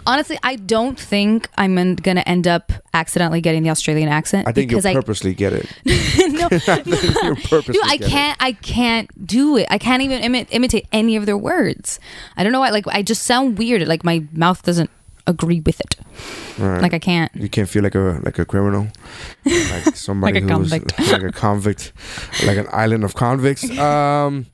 Honestly, 0.06 0.38
I 0.42 0.56
don't 0.56 0.98
think 0.98 1.48
I'm 1.56 1.78
en- 1.78 1.96
gonna 1.96 2.20
end 2.26 2.46
up 2.46 2.72
accidentally 2.94 3.40
getting 3.40 3.62
the 3.62 3.70
Australian 3.70 4.08
accent. 4.08 4.48
I 4.48 4.52
think 4.52 4.70
you 4.70 4.78
because 4.78 4.92
purposely 4.94 5.34
get 5.34 5.52
it. 5.52 5.66
no, 5.84 6.48
you 6.50 7.34
purposely 7.48 7.72
Dude, 7.74 7.82
I 7.84 7.96
get 7.96 8.08
can't. 8.08 8.36
I 8.40 8.52
can't 8.52 9.26
do 9.26 9.56
it. 9.56 9.66
I 9.70 9.78
can't 9.78 10.02
even 10.02 10.22
imi- 10.22 10.46
imitate 10.50 10.86
any 10.92 11.16
of 11.16 11.26
their 11.26 11.38
words. 11.38 11.98
I 12.36 12.42
don't 12.42 12.52
know 12.52 12.60
why. 12.60 12.70
Like, 12.70 12.86
I 12.88 13.02
just 13.02 13.22
sound 13.24 13.58
weird. 13.58 13.86
Like 13.86 14.04
my 14.04 14.24
mouth 14.32 14.62
doesn't 14.62 14.90
agree 15.26 15.60
with 15.60 15.80
it. 15.80 15.96
Right. 16.58 16.82
Like 16.82 16.94
I 16.94 16.98
can't. 16.98 17.30
You 17.34 17.48
can't 17.48 17.68
feel 17.68 17.82
like 17.82 17.94
a 17.94 18.20
like 18.22 18.38
a 18.38 18.44
criminal, 18.44 18.88
like 19.44 19.96
somebody 19.96 20.40
Like 20.40 20.50
a 20.50 20.54
who's 20.54 20.70
convict. 20.70 20.98
like 21.12 21.22
a 21.22 21.32
convict, 21.32 21.92
like 22.46 22.56
an 22.58 22.66
island 22.72 23.04
of 23.04 23.14
convicts. 23.14 23.68
Um, 23.78 24.46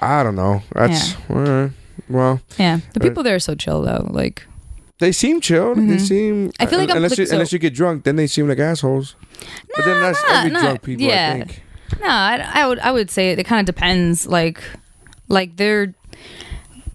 I 0.00 0.22
don't 0.22 0.36
know. 0.36 0.62
That's 0.74 1.16
all 1.28 1.36
right. 1.36 1.70
well. 2.08 2.40
Yeah, 2.58 2.78
the 2.94 3.00
Uh, 3.00 3.02
people 3.02 3.22
there 3.22 3.34
are 3.34 3.40
so 3.40 3.54
chill 3.54 3.82
though. 3.82 4.06
Like, 4.10 4.46
They 5.00 5.12
seem 5.12 5.40
chill. 5.40 5.74
They 5.74 5.82
Mhm. 5.96 6.00
seem. 6.00 6.52
I 6.60 6.66
feel 6.66 6.78
like 6.78 6.88
I'm- 6.90 6.96
unless 6.98 7.18
you, 7.18 7.26
so- 7.26 7.34
unless 7.34 7.52
you 7.52 7.58
get 7.58 7.74
drunk, 7.74 8.04
then 8.04 8.16
they 8.16 8.26
seem 8.26 8.48
like 8.48 8.58
assholes. 8.58 9.14
but 9.76 9.84
then 9.84 10.00
that's 10.00 10.22
nah, 10.22 10.38
every 10.38 10.50
drunk 10.50 10.82
people. 10.82 11.06
yeah. 11.06 11.32
I 11.34 11.38
think. 11.44 11.62
no, 12.00 12.06
I, 12.08 12.48
I 12.62 12.66
would. 12.66 12.78
I 12.80 12.90
would 12.90 13.10
say 13.10 13.30
it, 13.30 13.38
it, 13.38 13.44
kind 13.46 13.60
of 13.60 13.66
depends. 13.66 14.26
Like, 14.26 14.60
like 15.28 15.56
they're 15.56 15.94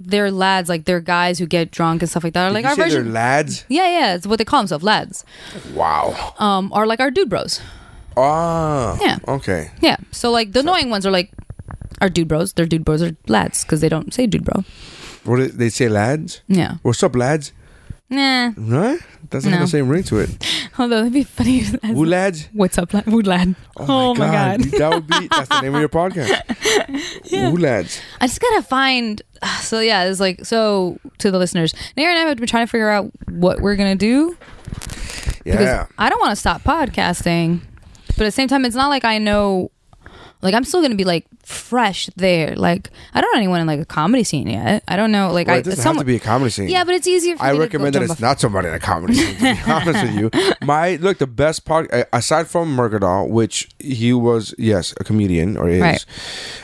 they're 0.05 0.31
lads. 0.31 0.69
Like 0.69 0.85
they're 0.85 0.99
guys 0.99 1.39
who 1.39 1.45
get 1.45 1.71
drunk 1.71 2.01
and 2.01 2.09
stuff 2.09 2.23
like 2.23 2.33
that. 2.33 2.45
Or 2.45 2.49
Did 2.49 2.53
like 2.55 2.63
you 2.63 2.69
our 2.69 2.75
say 2.75 2.81
they're 2.89 2.99
version. 3.01 3.13
lads? 3.13 3.65
Yeah, 3.69 3.87
yeah, 3.87 4.15
it's 4.15 4.27
what 4.27 4.37
they 4.37 4.45
call 4.45 4.59
themselves, 4.61 4.83
lads. 4.83 5.25
Wow. 5.73 6.33
Um, 6.39 6.71
are 6.73 6.85
like 6.85 6.99
our 6.99 7.11
dude 7.11 7.29
bros. 7.29 7.61
Ah. 8.15 8.97
Yeah. 9.01 9.17
Okay. 9.27 9.71
Yeah. 9.81 9.97
So 10.11 10.31
like 10.31 10.51
the 10.53 10.59
annoying 10.59 10.89
ones 10.89 11.05
are 11.05 11.11
like 11.11 11.31
our 12.01 12.09
dude 12.09 12.27
bros. 12.27 12.53
Their 12.53 12.65
dude 12.65 12.85
bros 12.85 13.01
are 13.01 13.15
lads 13.27 13.63
because 13.63 13.81
they 13.81 13.89
don't 13.89 14.13
say 14.13 14.27
dude 14.27 14.45
bro. 14.45 14.63
What 15.23 15.37
did 15.37 15.51
they 15.53 15.69
say, 15.69 15.87
lads? 15.87 16.41
Yeah. 16.47 16.75
What's 16.83 17.01
up, 17.01 17.15
lads? 17.15 17.53
Nah. 18.09 18.51
Right? 18.57 18.99
Doesn't 19.29 19.49
have 19.51 19.61
No. 19.61 19.65
the 19.65 19.71
same 19.71 19.89
ring 19.89 20.03
to 20.03 20.19
it. 20.19 20.29
Although 20.77 20.99
it'd 20.99 21.13
be 21.13 21.23
funny. 21.23 21.59
Who 21.85 22.05
lads? 22.05 22.47
What's 22.53 22.77
up, 22.77 22.93
lad? 22.93 23.07
Woo 23.07 23.21
lad? 23.21 23.55
Oh, 23.77 24.13
my, 24.13 24.27
oh 24.27 24.31
god. 24.31 24.61
That 24.77 24.89
would 24.93 25.07
be 25.07 25.27
that's 25.29 25.49
the 25.49 25.61
name 25.61 25.73
of 25.73 25.79
your 25.79 25.89
podcast. 26.01 27.29
Who 27.29 27.57
lads? 27.57 27.99
I 28.21 28.27
just 28.27 28.39
gotta 28.41 28.61
find. 28.61 29.21
So 29.61 29.79
yeah, 29.79 30.05
it's 30.05 30.19
like 30.19 30.45
so 30.45 30.99
to 31.17 31.31
the 31.31 31.37
listeners. 31.39 31.73
Nair 31.97 32.09
and 32.11 32.19
I 32.19 32.23
have 32.23 32.37
been 32.37 32.47
trying 32.47 32.65
to 32.65 32.69
figure 32.71 32.89
out 32.89 33.11
what 33.29 33.59
we're 33.61 33.75
gonna 33.75 33.95
do 33.95 34.37
because 35.43 35.61
Yeah. 35.61 35.87
I 35.97 36.09
don't 36.09 36.19
want 36.21 36.31
to 36.31 36.35
stop 36.37 36.61
podcasting, 36.63 37.59
but 38.07 38.21
at 38.21 38.25
the 38.25 38.31
same 38.31 38.47
time, 38.47 38.63
it's 38.65 38.75
not 38.75 38.87
like 38.89 39.03
I 39.03 39.17
know. 39.17 39.71
Like 40.43 40.53
I'm 40.53 40.63
still 40.63 40.81
gonna 40.81 40.95
be 40.95 41.03
like 41.05 41.25
fresh 41.43 42.07
there. 42.15 42.55
Like 42.55 42.89
I 43.13 43.21
don't 43.21 43.31
know 43.33 43.37
anyone 43.39 43.61
in 43.61 43.67
like 43.67 43.79
a 43.79 43.85
comedy 43.85 44.23
scene 44.23 44.47
yet. 44.47 44.83
I 44.87 44.95
don't 44.95 45.11
know. 45.11 45.31
Like 45.31 45.47
Well, 45.47 45.55
I 45.55 45.59
it 45.59 45.63
doesn't 45.65 45.81
someone- 45.81 45.95
have 45.97 46.01
to 46.03 46.05
be 46.05 46.15
a 46.17 46.19
comedy 46.19 46.51
scene. 46.51 46.69
Yeah, 46.69 46.83
but 46.83 46.93
it's 46.95 47.07
easier. 47.07 47.37
for 47.37 47.43
I 47.43 47.51
me 47.53 47.57
to 47.57 47.61
recommend 47.63 47.95
that 47.95 48.01
it's 48.03 48.11
off- 48.11 48.19
not 48.21 48.39
somebody 48.39 48.67
in 48.67 48.73
a 48.73 48.79
comedy 48.79 49.13
scene. 49.15 49.35
To 49.35 49.41
be 49.41 49.59
honest 49.71 50.03
with 50.03 50.15
you, 50.15 50.29
my 50.61 50.97
look 50.97 51.17
the 51.17 51.27
best 51.27 51.65
part 51.65 51.89
aside 52.11 52.47
from 52.47 52.75
Mercadal, 52.75 53.29
which 53.29 53.69
he 53.79 54.13
was 54.13 54.53
yes 54.57 54.93
a 54.99 55.03
comedian 55.03 55.57
or 55.57 55.69
is. 55.69 55.81
Right. 55.81 56.05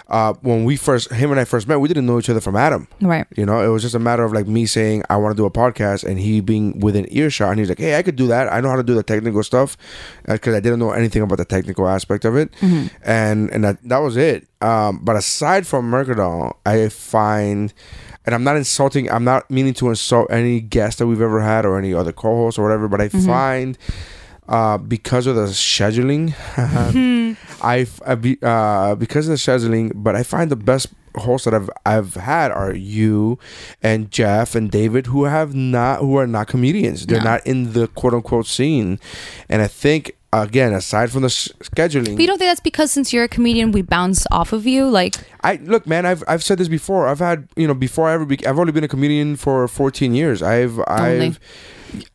Uh, 0.10 0.34
when 0.42 0.64
we 0.64 0.76
first 0.76 1.12
him 1.12 1.30
and 1.30 1.40
I 1.40 1.46
first 1.46 1.68
met, 1.68 1.80
we 1.80 1.88
didn't 1.88 2.08
know 2.08 2.18
each 2.18 2.30
other 2.30 2.42
from 2.42 2.56
Adam. 2.56 2.88
Right. 3.00 3.28
You 3.38 3.46
know, 3.46 3.62
it 3.62 3.68
was 3.68 3.84
just 3.84 3.94
a 3.94 4.00
matter 4.00 4.24
of 4.24 4.34
like 4.34 4.48
me 4.48 4.66
saying 4.66 5.04
I 5.10 5.18
want 5.18 5.36
to 5.36 5.40
do 5.40 5.46
a 5.46 5.52
podcast, 5.52 6.04
and 6.04 6.20
he 6.20 6.42
being 6.42 6.80
within 6.80 7.06
earshot, 7.12 7.52
and 7.52 7.60
he's 7.60 7.70
like, 7.70 7.78
"Hey, 7.78 7.96
I 7.96 8.02
could 8.02 8.16
do 8.16 8.28
that. 8.28 8.52
I 8.52 8.60
know 8.60 8.70
how 8.70 8.76
to 8.76 8.84
do 8.84 8.96
the 8.96 9.04
technical 9.04 9.44
stuff," 9.44 9.78
because 10.28 10.56
I 10.56 10.60
didn't 10.60 10.80
know 10.80 10.92
anything 10.92 11.22
about 11.22 11.38
the 11.38 11.46
technical 11.46 11.88
aspect 11.88 12.26
of 12.26 12.36
it, 12.36 12.52
and 13.04 13.50
and 13.52 13.64
that 13.64 13.78
that 13.88 14.00
was 14.00 14.18
it. 14.18 14.48
Um, 14.62 15.00
but 15.04 15.16
aside 15.16 15.68
from 15.68 15.90
Mercadal, 15.92 16.54
I 16.66 16.90
find, 16.90 17.72
and 18.26 18.34
I'm 18.36 18.44
not 18.44 18.58
insulting, 18.58 19.10
I'm 19.12 19.24
not 19.24 19.50
meaning 19.52 19.74
to 19.76 19.90
insult 19.90 20.28
any 20.32 20.60
guest 20.60 20.98
that 20.98 21.08
we've 21.08 21.22
ever 21.22 21.42
had 21.42 21.66
or 21.66 21.78
any 21.78 21.94
other 21.94 22.12
co-host 22.12 22.58
or 22.58 22.64
whatever, 22.64 22.88
but 22.88 23.00
I 23.00 23.10
find. 23.10 23.78
Uh, 24.50 24.80
because 24.80 25.28
of 25.28 25.36
the 25.36 25.46
scheduling, 25.46 26.34
I, 27.62 27.86
I 28.06 28.46
uh, 28.46 28.96
because 28.96 29.28
of 29.28 29.32
the 29.32 29.38
scheduling, 29.38 29.92
but 29.94 30.16
I 30.16 30.24
find 30.24 30.50
the 30.50 30.56
best 30.56 30.88
hosts 31.16 31.46
that 31.46 31.54
I've 31.54 31.70
I've 31.86 32.16
had 32.16 32.52
are 32.52 32.74
you 32.74 33.38
and 33.84 34.10
Jeff 34.12 34.56
and 34.56 34.72
David 34.72 35.06
who 35.08 35.26
have 35.26 35.54
not 35.54 36.00
who 36.00 36.16
are 36.18 36.26
not 36.28 36.48
comedians. 36.48 37.06
They're 37.06 37.20
No. 37.20 37.26
not 37.32 37.46
in 37.46 37.74
the 37.74 37.88
quote 37.90 38.14
unquote 38.16 38.48
scene, 38.48 39.00
and 39.50 39.62
I 39.62 39.68
think 39.68 40.16
again 40.34 40.74
aside 40.74 41.12
from 41.12 41.22
the 41.24 41.28
scheduling, 41.30 42.16
But 42.16 42.22
you 42.22 42.28
don't 42.28 42.38
think 42.40 42.50
that's 42.50 42.60
because 42.60 42.92
since 42.92 43.14
you're 43.14 43.26
a 43.26 43.28
comedian, 43.30 43.72
we 43.72 43.82
bounce 43.84 44.26
off 44.32 44.54
of 44.54 44.66
you? 44.66 44.90
Like, 44.90 45.16
I 45.44 45.60
look, 45.64 45.86
man. 45.86 46.06
I've 46.08 46.24
I've 46.28 46.44
said 46.44 46.58
this 46.58 46.68
before. 46.70 47.08
I've 47.08 47.20
had 47.20 47.48
you 47.56 47.68
know 47.68 47.76
before 47.76 48.10
I 48.10 48.14
ever 48.14 48.26
be, 48.26 48.44
I've 48.48 48.58
only 48.58 48.72
been 48.72 48.84
a 48.84 48.88
comedian 48.88 49.36
for 49.36 49.68
14 49.68 50.16
years. 50.16 50.42
I've 50.42 50.80
Only. 50.88 51.36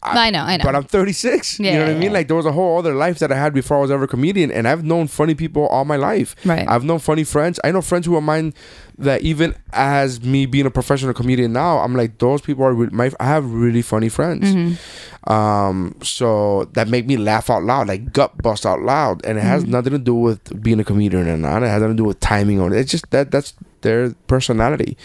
I've. 0.03 0.17
I 0.17 0.31
know, 0.31 0.43
I 0.43 0.57
know. 0.57 0.65
But 0.65 0.75
I'm 0.77 0.85
36. 0.85 1.59
you 1.61 1.73
know 1.73 1.79
what 1.81 1.89
I 1.89 1.93
mean? 1.95 2.03
yeah. 2.03 2.11
Like 2.11 2.29
there 2.29 2.37
was 2.37 2.47
a 2.47 2.53
whole 2.53 2.79
other 2.79 2.95
life 2.95 3.19
that 3.19 3.33
I 3.33 3.37
had 3.37 3.53
before 3.55 3.79
I 3.79 3.81
was 3.81 3.91
ever 3.91 4.05
a 4.05 4.09
comedian, 4.09 4.51
and 4.51 4.67
I've 4.69 4.85
known 4.85 5.07
funny 5.09 5.35
people 5.35 5.67
all 5.67 5.85
my 5.85 5.97
life. 5.97 6.37
Right. 6.45 6.67
I've 6.69 6.85
known 6.85 6.99
funny 6.99 7.25
friends. 7.25 7.59
I 7.65 7.71
know 7.73 7.81
friends 7.83 8.07
who 8.07 8.15
are 8.17 8.21
mine 8.21 8.55
that 8.99 9.23
even 9.23 9.55
as 9.73 10.23
me 10.23 10.47
being 10.47 10.67
a 10.67 10.71
professional 10.71 11.13
comedian 11.15 11.53
now, 11.53 11.79
I'm 11.79 11.95
like 11.97 12.19
those 12.19 12.41
people 12.43 12.65
are. 12.65 12.73
Re- 12.75 12.89
my 12.93 13.11
I 13.19 13.25
have 13.27 13.51
really 13.53 13.83
funny 13.83 14.09
friends. 14.09 14.55
Mm-hmm. 14.55 15.33
Um, 15.33 15.97
so 16.03 16.65
that 16.75 16.89
make 16.89 17.07
me 17.07 17.17
laugh 17.17 17.49
out 17.51 17.63
loud, 17.65 17.89
like 17.89 18.13
gut 18.13 18.41
bust 18.43 18.67
out 18.67 18.81
loud, 18.83 19.25
and 19.25 19.39
it 19.39 19.43
has 19.43 19.63
Mm-hmm. 19.63 19.73
nothing 19.73 19.93
to 19.93 19.99
do 19.99 20.15
with 20.15 20.63
being 20.63 20.79
a 20.81 20.85
comedian 20.85 21.27
or 21.29 21.37
not. 21.39 21.63
It 21.63 21.69
has 21.69 21.81
nothing 21.81 21.97
to 21.97 22.03
do 22.03 22.07
with 22.07 22.21
timing 22.21 22.61
on 22.61 22.73
it. 22.73 22.79
It's 22.79 22.91
just 22.91 23.11
that 23.11 23.31
that's 23.31 23.55
their 23.85 24.11
personality. 24.27 24.97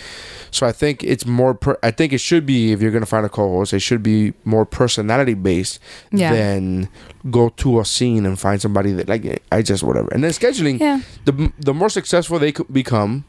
So 0.50 0.66
I 0.66 0.72
think 0.72 1.04
it's 1.04 1.28
more. 1.28 1.54
Per- 1.54 1.78
I 1.84 1.92
think 1.92 2.12
it 2.12 2.18
should 2.18 2.46
be 2.48 2.72
if 2.72 2.82
you're 2.82 2.90
gonna 2.92 3.06
find 3.06 3.24
a 3.26 3.30
co-host, 3.30 3.72
it 3.74 3.80
should 3.82 4.02
be 4.02 4.34
more 4.44 4.66
personality 4.66 5.36
based 5.36 5.80
Yeah. 6.12 6.34
than 6.34 6.90
go 7.30 7.50
to 7.62 7.80
a 7.80 7.86
scene 7.86 8.26
and 8.26 8.40
find 8.40 8.60
somebody 8.60 8.92
that 8.94 9.08
like 9.08 9.44
I 9.52 9.62
just 9.62 9.84
whatever. 9.84 10.10
And 10.12 10.24
then 10.24 10.32
scheduling, 10.32 10.80
yeah, 10.80 11.02
the 11.26 11.54
the 11.60 11.74
more 11.74 11.90
successful 11.90 12.40
they 12.40 12.52
could 12.52 12.74
become, 12.74 13.26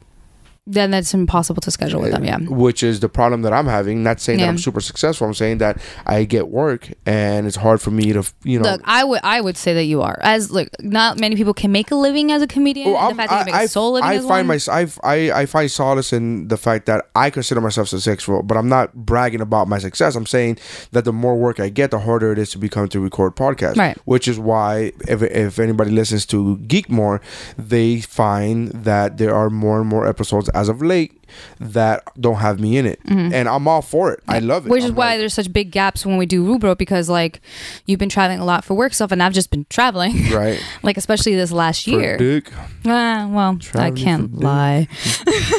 then 0.67 0.91
that's 0.91 1.15
impossible 1.15 1.61
to 1.63 1.71
schedule 1.71 2.01
with 2.01 2.13
them. 2.13 2.25
Yeah. 2.25 2.37
Uh, 2.37 2.55
which 2.55 2.83
is 2.83 3.01
the 3.01 3.09
problem 3.09 3.43
that 3.43 3.53
I'm 3.53 3.67
having. 3.67 4.03
Not 4.03 4.21
saying 4.21 4.41
that 4.41 4.49
I'm 4.49 4.59
super 4.59 4.81
successful. 4.81 5.27
I'm 5.27 5.35
saying 5.35 5.59
that 5.59 5.81
I 6.07 6.25
get 6.25 6.49
work 6.49 6.89
and 7.07 7.47
it's 7.47 7.57
hard 7.57 7.81
for 7.81 7.91
me 7.91 8.13
to 8.13 8.25
you 8.45 8.61
know. 8.61 8.73
Look, 8.73 8.83
I 8.85 9.03
would 9.05 9.21
I 9.25 9.41
would 9.41 9.57
say 9.57 9.75
that 9.75 9.85
you 9.85 10.03
are 10.03 10.19
as 10.23 10.51
look. 10.51 10.69
Not 10.81 11.19
many 11.19 11.35
people 11.35 11.55
can 11.55 11.73
make 11.73 11.91
a 11.91 11.97
living 11.97 12.31
as 12.31 12.43
a 12.43 12.47
comedian. 12.47 12.91
Oh, 12.91 12.93
well, 12.93 13.09
the 13.09 13.15
fact 13.17 13.31
that 13.31 13.39
you 13.41 13.53
make 13.53 13.55
I, 13.55 13.63
a 13.65 13.69
soul 13.69 13.93
living 13.93 14.09
I 14.09 14.19
find 14.19 14.47
one. 14.47 14.47
my 14.47 14.59
I, 14.71 14.87
I 15.03 15.41
I 15.41 15.47
find 15.47 15.71
solace 15.71 16.13
in 16.13 16.49
the 16.49 16.57
fact 16.57 16.87
that 16.87 17.09
I 17.15 17.31
consider 17.31 17.61
myself 17.61 17.89
successful, 17.89 18.43
but 18.43 18.57
I'm 18.57 18.69
not 18.69 18.95
bragging 18.95 19.41
about 19.41 19.67
my 19.67 19.79
success. 19.79 20.15
I'm 20.15 20.27
saying 20.27 20.59
that 20.93 21.05
the 21.05 21.13
more 21.13 21.37
work 21.37 21.59
I 21.59 21.71
get, 21.71 21.91
the 21.91 22.01
harder 22.01 22.33
it 22.33 22.39
is 22.39 22.51
to 22.51 22.59
become 22.59 22.89
to 22.89 23.01
record 23.01 23.35
podcasts. 23.35 23.77
Right. 23.77 23.97
Which 24.05 24.29
is 24.29 24.39
why 24.39 24.93
if 25.09 25.23
if 25.23 25.59
anybody 25.59 25.91
listens 25.91 26.27
to 26.27 26.59
Geek 26.59 26.91
more, 26.91 27.21
they 27.57 28.01
find 28.01 28.69
that 28.69 29.17
there 29.17 29.35
are 29.35 29.51
more 29.51 29.81
and 29.81 29.89
more 29.89 30.07
episodes 30.07 30.50
as 30.55 30.69
of 30.69 30.83
late 30.83 31.17
that 31.61 32.03
don't 32.21 32.37
have 32.37 32.59
me 32.59 32.77
in 32.77 32.87
it, 32.87 33.01
and 33.05 33.49
I'm 33.49 33.69
all 33.69 33.83
for 33.83 34.13
it. 34.13 34.21
I 34.27 34.41
love 34.41 34.63
it. 34.63 34.65
Mm-hmm. 34.65 34.71
Which 34.73 34.85
is 34.85 34.91
I'm 34.91 34.97
why 34.97 35.07
like, 35.11 35.19
there's 35.19 35.35
such 35.35 35.53
big 35.53 35.71
gaps 35.71 36.05
when 36.05 36.17
we 36.17 36.27
do 36.27 36.45
Rubro 36.45 36.77
because 36.77 37.09
like 37.09 37.41
you've 37.87 37.99
been 38.01 38.09
traveling 38.09 38.41
a 38.41 38.45
lot 38.45 38.65
for 38.65 38.75
work 38.75 38.95
stuff 38.95 39.13
and 39.13 39.23
I've 39.23 39.33
just 39.33 39.51
been 39.51 39.67
traveling. 39.71 40.29
right. 40.33 40.61
like 40.83 40.97
especially 40.97 41.35
this 41.35 41.53
last 41.53 41.85
For 41.85 41.91
year. 41.91 42.17
dick. 42.17 42.51
Ah, 42.85 43.29
well, 43.31 43.59
I 43.75 43.91
can't 43.91 44.35
lie. 44.39 44.89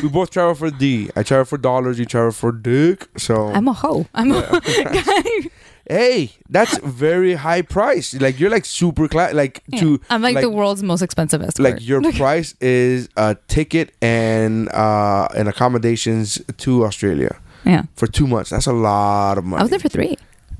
we 0.01 0.09
both 0.09 0.31
travel 0.31 0.55
for 0.55 0.71
D. 0.71 1.09
I 1.15 1.23
travel 1.23 1.45
for 1.45 1.57
dollars. 1.57 1.99
You 1.99 2.05
travel 2.05 2.31
for 2.31 2.51
dick. 2.51 3.07
So 3.17 3.47
I'm 3.47 3.67
a 3.67 3.73
hoe. 3.73 4.07
I'm 4.13 4.31
a 4.31 4.61
hey, 5.91 6.31
that's 6.49 6.77
very 6.79 7.33
high 7.33 7.61
price. 7.61 8.13
Like 8.13 8.39
you're 8.39 8.49
like 8.49 8.65
super 8.65 9.07
class. 9.07 9.33
Like 9.33 9.61
to 9.79 9.99
I'm 10.09 10.21
like, 10.21 10.39
the 10.39 10.49
world's 10.49 10.83
most 10.83 11.01
expensive 11.01 11.41
escort. 11.41 11.63
like 11.73 11.85
your 11.85 12.01
price 12.23 12.55
is 12.61 13.09
a 13.17 13.35
ticket 13.47 13.93
and 14.01 14.69
uh 14.69 15.27
and 15.35 15.47
accommodations 15.49 16.41
to 16.63 16.85
Australia 16.85 17.33
yeah. 17.65 17.83
for 17.95 18.07
two 18.07 18.27
months. 18.27 18.49
That's 18.51 18.67
a 18.67 18.73
lot 18.73 19.37
of 19.37 19.43
money. 19.43 19.59
I 19.59 19.63
was 19.63 19.69
there 19.69 19.79
for 19.79 19.89
three. 19.89 20.17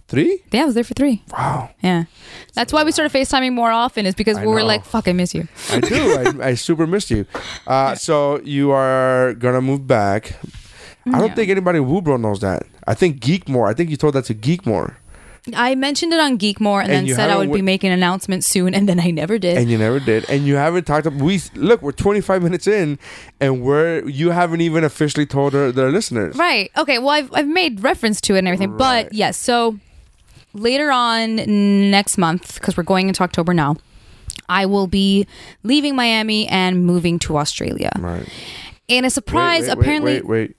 three. 0.07 0.43
Yeah, 0.51 0.63
I 0.63 0.65
was 0.65 0.75
there 0.75 0.83
for 0.83 0.93
three. 0.93 1.23
Wow, 1.31 1.69
Yeah. 1.81 2.03
That's 2.53 2.73
why 2.73 2.83
we 2.83 2.91
started 2.91 3.13
FaceTiming 3.17 3.53
more 3.53 3.71
often 3.71 4.05
is 4.05 4.13
because 4.15 4.37
I 4.37 4.41
we 4.45 4.51
were 4.51 4.59
know. 4.59 4.65
like, 4.73 4.83
fuck, 4.83 5.07
I 5.07 5.13
miss 5.13 5.33
you. 5.33 5.47
I 5.69 5.79
do. 5.79 5.95
I, 6.41 6.49
I 6.49 6.53
super 6.55 6.85
miss 6.85 7.09
you. 7.09 7.25
Uh, 7.65 7.95
so 7.95 8.41
you 8.41 8.71
are 8.71 9.33
gonna 9.35 9.61
move 9.61 9.87
back. 9.87 10.35
I 11.05 11.17
don't 11.17 11.29
Yeah. 11.29 11.35
think 11.35 11.49
anybody 11.49 11.79
in 11.79 11.85
Woobro 11.85 12.19
knows 12.19 12.41
that. 12.41 12.63
I 12.85 12.93
think 12.93 13.21
Geekmore. 13.21 13.69
I 13.69 13.73
think 13.73 13.89
you 13.89 13.97
told 13.97 14.13
that 14.15 14.25
to 14.25 14.35
Geekmore. 14.35 14.95
I 15.55 15.73
mentioned 15.73 16.13
it 16.13 16.19
on 16.19 16.37
Geekmore 16.37 16.83
and, 16.83 16.91
And 16.91 17.07
then 17.09 17.15
said 17.15 17.29
I 17.31 17.37
would 17.37 17.51
be 17.51 17.63
making 17.63 17.89
an 17.89 17.97
announcement 17.97 18.43
soon, 18.43 18.75
and 18.75 18.87
then 18.87 18.99
I 18.99 19.09
never 19.09 19.39
did. 19.39 19.57
and 19.57 19.69
you 19.71 19.77
never 19.77 19.99
did, 19.99 20.29
and 20.29 20.45
you 20.45 20.55
haven't 20.55 20.85
talked. 20.85 21.07
About, 21.07 21.19
we 21.19 21.41
look, 21.55 21.81
we're 21.81 21.91
25 21.93 22.43
minutes 22.43 22.67
in, 22.67 22.99
and 23.39 23.63
we're 23.63 24.07
you 24.07 24.29
haven't 24.29 24.61
even 24.61 24.83
officially 24.83 25.25
told 25.25 25.55
our, 25.55 25.71
their 25.71 25.91
listeners. 25.91 26.35
Right. 26.35 26.69
Okay. 26.77 26.99
Well, 26.99 27.09
I've, 27.09 27.33
I've 27.33 27.47
made 27.47 27.81
reference 27.81 28.21
to 28.21 28.35
it 28.35 28.39
and 28.39 28.47
everything. 28.47 28.71
Right. 28.71 29.05
But 29.05 29.13
yes, 29.13 29.35
so 29.37 29.79
later 30.53 30.91
on 30.91 31.37
next 31.89 32.17
month, 32.19 32.55
because 32.55 32.77
we're 32.77 32.83
going 32.83 33.07
into 33.07 33.23
October 33.23 33.53
now, 33.53 33.77
I 34.47 34.65
will 34.67 34.87
be 34.87 35.25
leaving 35.63 35.95
Miami 35.95 36.47
and 36.49 36.85
moving 36.85 37.17
to 37.19 37.37
Australia. 37.37 37.91
Right. 37.97 38.27
And 38.89 39.05
a 39.05 39.09
surprise, 39.09 39.61
Wait, 39.61 39.69
wait, 39.69 39.77
apparently. 39.79 40.13
Wait, 40.13 40.25
wait, 40.27 40.49
wait. 40.49 40.55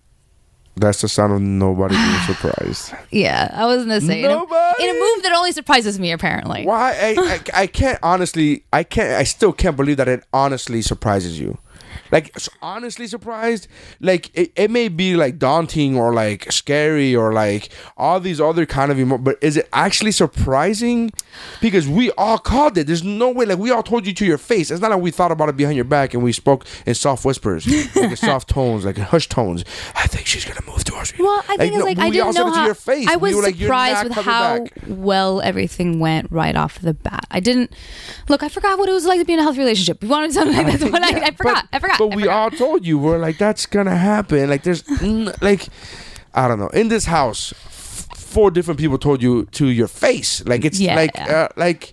That's 0.77 1.03
the 1.03 1.09
sound 1.09 1.33
of 1.35 1.41
nobody 1.43 1.95
being 1.95 2.21
surprised. 2.27 2.95
Yeah, 3.11 3.51
I 3.53 3.67
was 3.67 3.85
to 3.85 4.01
say. 4.01 4.21
in 4.21 4.31
a- 4.31 4.35
Nobody? 4.35 4.85
In 4.85 4.91
a, 4.91 4.99
move 4.99 5.23
that 5.23 5.33
only 5.37 5.53
surprises 5.53 5.99
me, 5.99 6.13
apparently. 6.13 6.65
Why? 6.65 6.93
I, 6.93 7.15
I, 7.19 7.41
I 7.63 7.67
can't 7.67 7.99
honestly. 8.03 8.65
I 8.73 8.83
can't. 8.83 9.13
I 9.13 9.25
still 9.25 9.53
can't 9.53 9.77
believe 9.77 9.99
that 9.99 10.09
it 10.09 10.25
honestly 10.33 10.81
surprises 10.83 11.39
you. 11.39 11.59
Like 12.11 12.37
honestly 12.61 13.07
surprised. 13.07 13.69
Like 14.01 14.31
it, 14.35 14.53
it 14.57 14.71
may 14.71 14.89
be 14.89 15.17
like 15.17 15.39
daunting 15.39 15.97
or 15.97 16.13
like 16.13 16.51
scary 16.53 17.15
or 17.15 17.33
like 17.33 17.71
all 17.97 18.21
these 18.21 18.41
other 18.41 18.67
kind 18.67 18.93
of 18.93 18.99
emo. 18.99 19.19
But 19.19 19.39
is 19.41 19.57
it 19.57 19.69
actually 19.73 20.13
surprising? 20.13 21.11
Because 21.61 21.89
we 21.89 22.11
all 22.13 22.39
called 22.39 22.77
it. 22.79 22.87
There's 22.87 23.03
no 23.05 23.31
way. 23.31 23.47
Like 23.47 23.59
we 23.59 23.71
all 23.71 23.83
told 23.83 24.07
you 24.07 24.13
to 24.15 24.25
your 24.27 24.39
face. 24.39 24.71
It's 24.71 24.81
not 24.81 24.91
like 24.91 25.01
we 25.01 25.11
thought 25.11 25.33
about 25.33 25.49
it 25.49 25.57
behind 25.57 25.77
your 25.77 25.85
back 25.85 26.15
and 26.15 26.23
we 26.23 26.33
spoke 26.33 26.67
in 26.87 26.95
soft 26.95 27.25
whispers, 27.25 27.67
like 27.97 28.11
in 28.11 28.17
soft 28.17 28.49
tones, 28.49 28.85
like 28.85 28.97
in 28.97 29.05
hushed 29.05 29.31
tones. 29.31 29.65
I 29.95 30.07
think 30.07 30.27
she's 30.27 30.45
gonna 30.45 30.61
move 30.67 30.85
to 30.85 30.95
Australia. 30.95 31.25
Well, 31.25 31.45
I 31.49 31.57
think 31.57 31.73
it's 31.73 31.79
no, 31.79 31.85
like 31.85 31.99
I 31.99 32.07
we 32.07 32.11
didn't 32.13 32.35
know 32.35 32.51
how. 32.51 32.67
your 32.67 32.75
face. 32.75 33.09
I 33.09 33.17
was 33.17 33.35
were 33.35 33.43
like, 33.43 33.57
surprised 33.57 34.05
with 34.05 34.13
how 34.25 34.61
back." 34.61 34.73
well 34.87 35.41
everything 35.41 36.01
went 36.01 36.31
right 36.31 36.57
off 36.57 36.81
the 36.81 36.95
bat. 36.95 37.27
I 37.31 37.41
didn't 37.41 37.73
look. 38.29 38.43
I 38.43 38.49
forgot 38.49 38.79
what 38.79 38.89
it 38.89 38.93
was 38.93 39.07
like 39.07 39.19
to 39.19 39.25
be 39.25 39.33
in 39.33 39.39
a 39.39 39.43
healthy 39.43 39.61
relationship. 39.61 40.03
We 40.03 40.09
wanted 40.09 40.33
something 40.33 40.57
like 40.57 40.79
that? 40.79 40.93
When 40.93 41.05
I, 41.05 41.09
I 41.09 41.31
forgot. 41.33 41.67
I 41.73 41.79
forgot. 41.83 41.99
But 41.99 42.13
I 42.13 42.17
we 42.17 42.23
forgot. 42.23 42.37
all 42.37 42.51
told 42.51 42.87
you 42.87 42.99
we're 42.99 43.19
like 43.19 43.37
that's 43.39 43.67
gonna 43.67 43.97
happen. 43.97 44.49
Like 44.51 44.63
there's 44.63 44.83
n- 45.03 45.33
like 45.41 45.69
I 46.35 46.49
don't 46.49 46.59
know 46.59 46.69
in 46.69 46.89
this 46.89 47.05
house, 47.07 47.53
f- 47.67 48.09
four 48.17 48.51
different 48.51 48.81
people 48.81 48.99
told 48.99 49.23
you 49.23 49.45
to 49.53 49.67
your 49.67 49.89
face. 49.89 50.43
Like 50.47 50.65
it's 50.65 50.81
Yeah. 50.81 50.97
like 50.97 51.21
uh, 51.21 51.49
like 51.57 51.93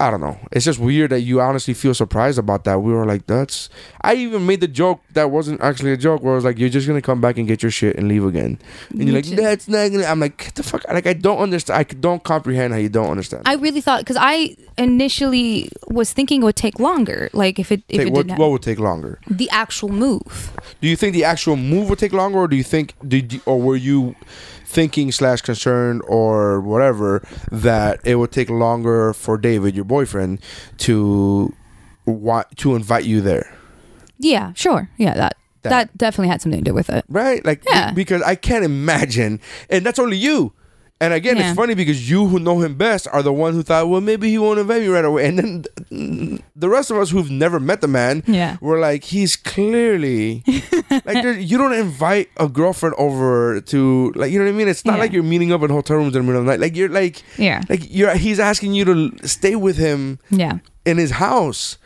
I 0.00 0.12
don't 0.12 0.20
know. 0.20 0.38
It's 0.52 0.64
just 0.64 0.78
weird 0.78 1.10
that 1.10 1.22
you 1.22 1.40
honestly 1.40 1.74
feel 1.74 1.92
surprised 1.92 2.38
about 2.38 2.62
that. 2.64 2.80
We 2.82 2.92
were 2.92 3.04
like 3.04 3.26
that's. 3.26 3.68
I 4.02 4.14
even 4.14 4.46
made 4.46 4.60
the 4.60 4.68
joke 4.68 5.00
that 5.14 5.32
wasn't 5.32 5.60
actually 5.60 5.90
a 5.92 5.96
joke. 5.96 6.22
Where 6.22 6.34
I 6.34 6.36
was 6.36 6.44
like, 6.44 6.56
you're 6.56 6.68
just 6.68 6.86
gonna 6.86 7.02
come 7.02 7.20
back 7.20 7.36
and 7.36 7.48
get 7.48 7.62
your 7.64 7.72
shit 7.72 7.96
and 7.96 8.06
leave 8.06 8.24
again. 8.24 8.60
And 8.90 9.04
you're 9.08 9.16
like, 9.16 9.24
is- 9.24 9.34
that's 9.34 9.66
not 9.66 9.90
gonna. 9.90 10.04
I'm 10.04 10.20
like, 10.20 10.38
get 10.38 10.54
the 10.54 10.62
fuck. 10.62 10.84
Like 10.88 11.08
I 11.08 11.14
don't 11.14 11.38
understand. 11.38 11.80
I 11.80 11.82
don't 11.82 12.22
comprehend 12.22 12.72
how 12.74 12.78
you 12.78 12.88
don't 12.88 13.10
understand. 13.10 13.42
I 13.46 13.54
really 13.56 13.80
thought 13.80 13.98
because 14.00 14.16
I 14.20 14.54
initially 14.76 15.68
was 15.88 16.12
thinking 16.12 16.42
it 16.42 16.44
would 16.44 16.56
take 16.56 16.78
longer. 16.78 17.28
Like 17.32 17.58
if 17.58 17.72
it 17.72 17.82
if 17.88 17.98
Take- 17.98 18.06
it 18.08 18.12
what, 18.12 18.26
what 18.38 18.50
would 18.52 18.62
take 18.62 18.78
longer? 18.78 19.18
the 19.28 19.50
actual 19.50 19.88
move. 19.88 20.52
Do 20.80 20.88
you 20.88 20.94
think 20.96 21.12
the 21.12 21.24
actual 21.24 21.56
move 21.56 21.90
would 21.90 21.98
take 21.98 22.12
longer, 22.12 22.38
or 22.38 22.46
do 22.48 22.54
you 22.56 22.62
think 22.62 22.94
did 23.06 23.32
you, 23.32 23.40
or 23.46 23.60
were 23.60 23.76
you 23.76 24.14
thinking 24.68 25.10
slash 25.10 25.40
concerned 25.40 26.02
or 26.06 26.60
whatever 26.60 27.26
that 27.50 28.00
it 28.04 28.16
would 28.16 28.30
take 28.30 28.50
longer 28.50 29.14
for 29.14 29.38
David, 29.38 29.74
your 29.74 29.84
boyfriend, 29.86 30.40
to 30.78 31.54
want 32.04 32.54
to 32.58 32.74
invite 32.76 33.04
you 33.04 33.20
there? 33.22 33.56
Yeah, 34.18 34.52
sure. 34.54 34.90
Yeah, 34.98 35.14
that 35.14 35.36
That- 35.62 35.70
that, 35.70 35.98
definitely 35.98 36.28
had 36.28 36.42
something 36.42 36.60
to 36.62 36.70
do 36.70 36.74
with 36.74 36.90
it. 36.90 37.04
Right? 37.08 37.44
Like 37.44 37.62
Yeah. 37.68 37.92
because 37.92 38.20
I 38.22 38.34
can't 38.34 38.64
imagine, 38.64 39.40
and 39.70 39.84
that's 39.86 39.98
only 39.98 40.16
you. 40.18 40.52
And 41.00 41.14
again, 41.14 41.36
Yeah. 41.36 41.50
it's 41.50 41.56
funny 41.56 41.74
because 41.74 42.10
you 42.10 42.26
who 42.26 42.40
know 42.40 42.60
him 42.60 42.74
best 42.74 43.06
are 43.12 43.22
the 43.22 43.32
one 43.32 43.52
who 43.54 43.62
thought, 43.62 43.88
well, 43.88 44.00
maybe 44.00 44.30
he 44.30 44.38
won't 44.38 44.58
invite 44.58 44.82
me 44.82 44.88
right 44.88 45.04
away. 45.04 45.26
And 45.28 45.38
then 45.38 46.42
the 46.56 46.68
rest 46.68 46.90
of 46.90 46.96
us 46.96 47.10
who've 47.10 47.30
never 47.30 47.60
met 47.60 47.80
the 47.80 47.86
man, 47.86 48.24
Yeah. 48.26 48.56
were 48.60 48.80
like, 48.80 49.04
he's 49.04 49.36
clearly 49.36 50.42
like 51.04 51.22
you 51.38 51.56
don't 51.56 51.72
invite 51.72 52.30
a 52.36 52.48
girlfriend 52.48 52.96
over 52.98 53.60
to 53.60 54.12
like 54.16 54.32
you 54.32 54.38
know 54.40 54.44
what 54.46 54.50
I 54.54 54.58
mean. 54.58 54.66
It's 54.68 54.84
not 54.84 54.94
Yeah. 54.94 55.00
like 55.00 55.12
you're 55.12 55.22
meeting 55.22 55.52
up 55.52 55.62
in 55.62 55.70
hotel 55.70 55.98
rooms 55.98 56.16
in 56.16 56.22
the 56.22 56.26
middle 56.26 56.40
of 56.40 56.46
the 56.46 56.50
night. 56.52 56.60
Like 56.60 56.74
you're 56.76 56.88
like 56.88 57.22
Yeah. 57.38 57.62
like 57.68 57.82
you're 57.94 58.12
he's 58.16 58.40
asking 58.40 58.74
you 58.74 58.84
to 58.86 59.28
stay 59.28 59.54
with 59.54 59.76
him 59.76 60.18
Yeah. 60.30 60.58
in 60.84 60.98
his 60.98 61.12
house. 61.12 61.78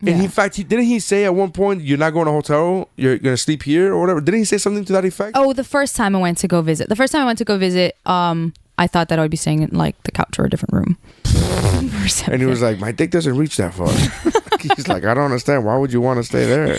And 0.00 0.08
Yeah. 0.16 0.22
in 0.22 0.28
fact, 0.30 0.56
he 0.56 0.64
didn't 0.64 0.86
he 0.86 0.98
say 0.98 1.24
at 1.24 1.34
one 1.34 1.50
point, 1.52 1.82
"You're 1.82 1.98
not 1.98 2.10
going 2.10 2.26
to 2.26 2.32
hotel. 2.32 2.88
You're 2.96 3.18
gonna 3.18 3.36
sleep 3.36 3.62
here 3.64 3.92
or 3.92 4.00
whatever." 4.00 4.20
Didn't 4.20 4.40
he 4.40 4.44
say 4.46 4.56
something 4.58 4.84
to 4.86 4.92
that 4.94 5.04
effect? 5.04 5.32
Oh, 5.36 5.52
the 5.52 5.64
first 5.64 5.94
time 5.94 6.16
I 6.16 6.20
went 6.20 6.38
to 6.38 6.48
go 6.48 6.62
visit. 6.62 6.88
The 6.88 6.96
first 6.96 7.12
time 7.12 7.22
I 7.22 7.26
went 7.26 7.38
to 7.38 7.44
go 7.44 7.58
visit, 7.58 7.96
um, 8.06 8.54
I 8.78 8.86
thought 8.86 9.08
that 9.10 9.18
I 9.18 9.22
would 9.22 9.30
be 9.30 9.36
staying 9.36 9.62
in 9.62 9.70
like 9.76 10.02
the 10.04 10.10
couch 10.12 10.38
or 10.38 10.44
a 10.46 10.50
different 10.50 10.72
room. 10.72 10.96
And 12.26 12.40
he 12.40 12.46
was 12.46 12.62
like, 12.62 12.78
"My 12.78 12.92
dick 12.92 13.10
doesn't 13.10 13.36
reach 13.36 13.56
that 13.58 13.74
far." 13.74 13.88
He's 14.76 14.88
like, 14.88 15.04
"I 15.04 15.14
don't 15.14 15.24
understand. 15.24 15.64
Why 15.64 15.76
would 15.76 15.92
you 15.92 16.00
want 16.00 16.18
to 16.18 16.24
stay 16.24 16.44
there?" 16.46 16.74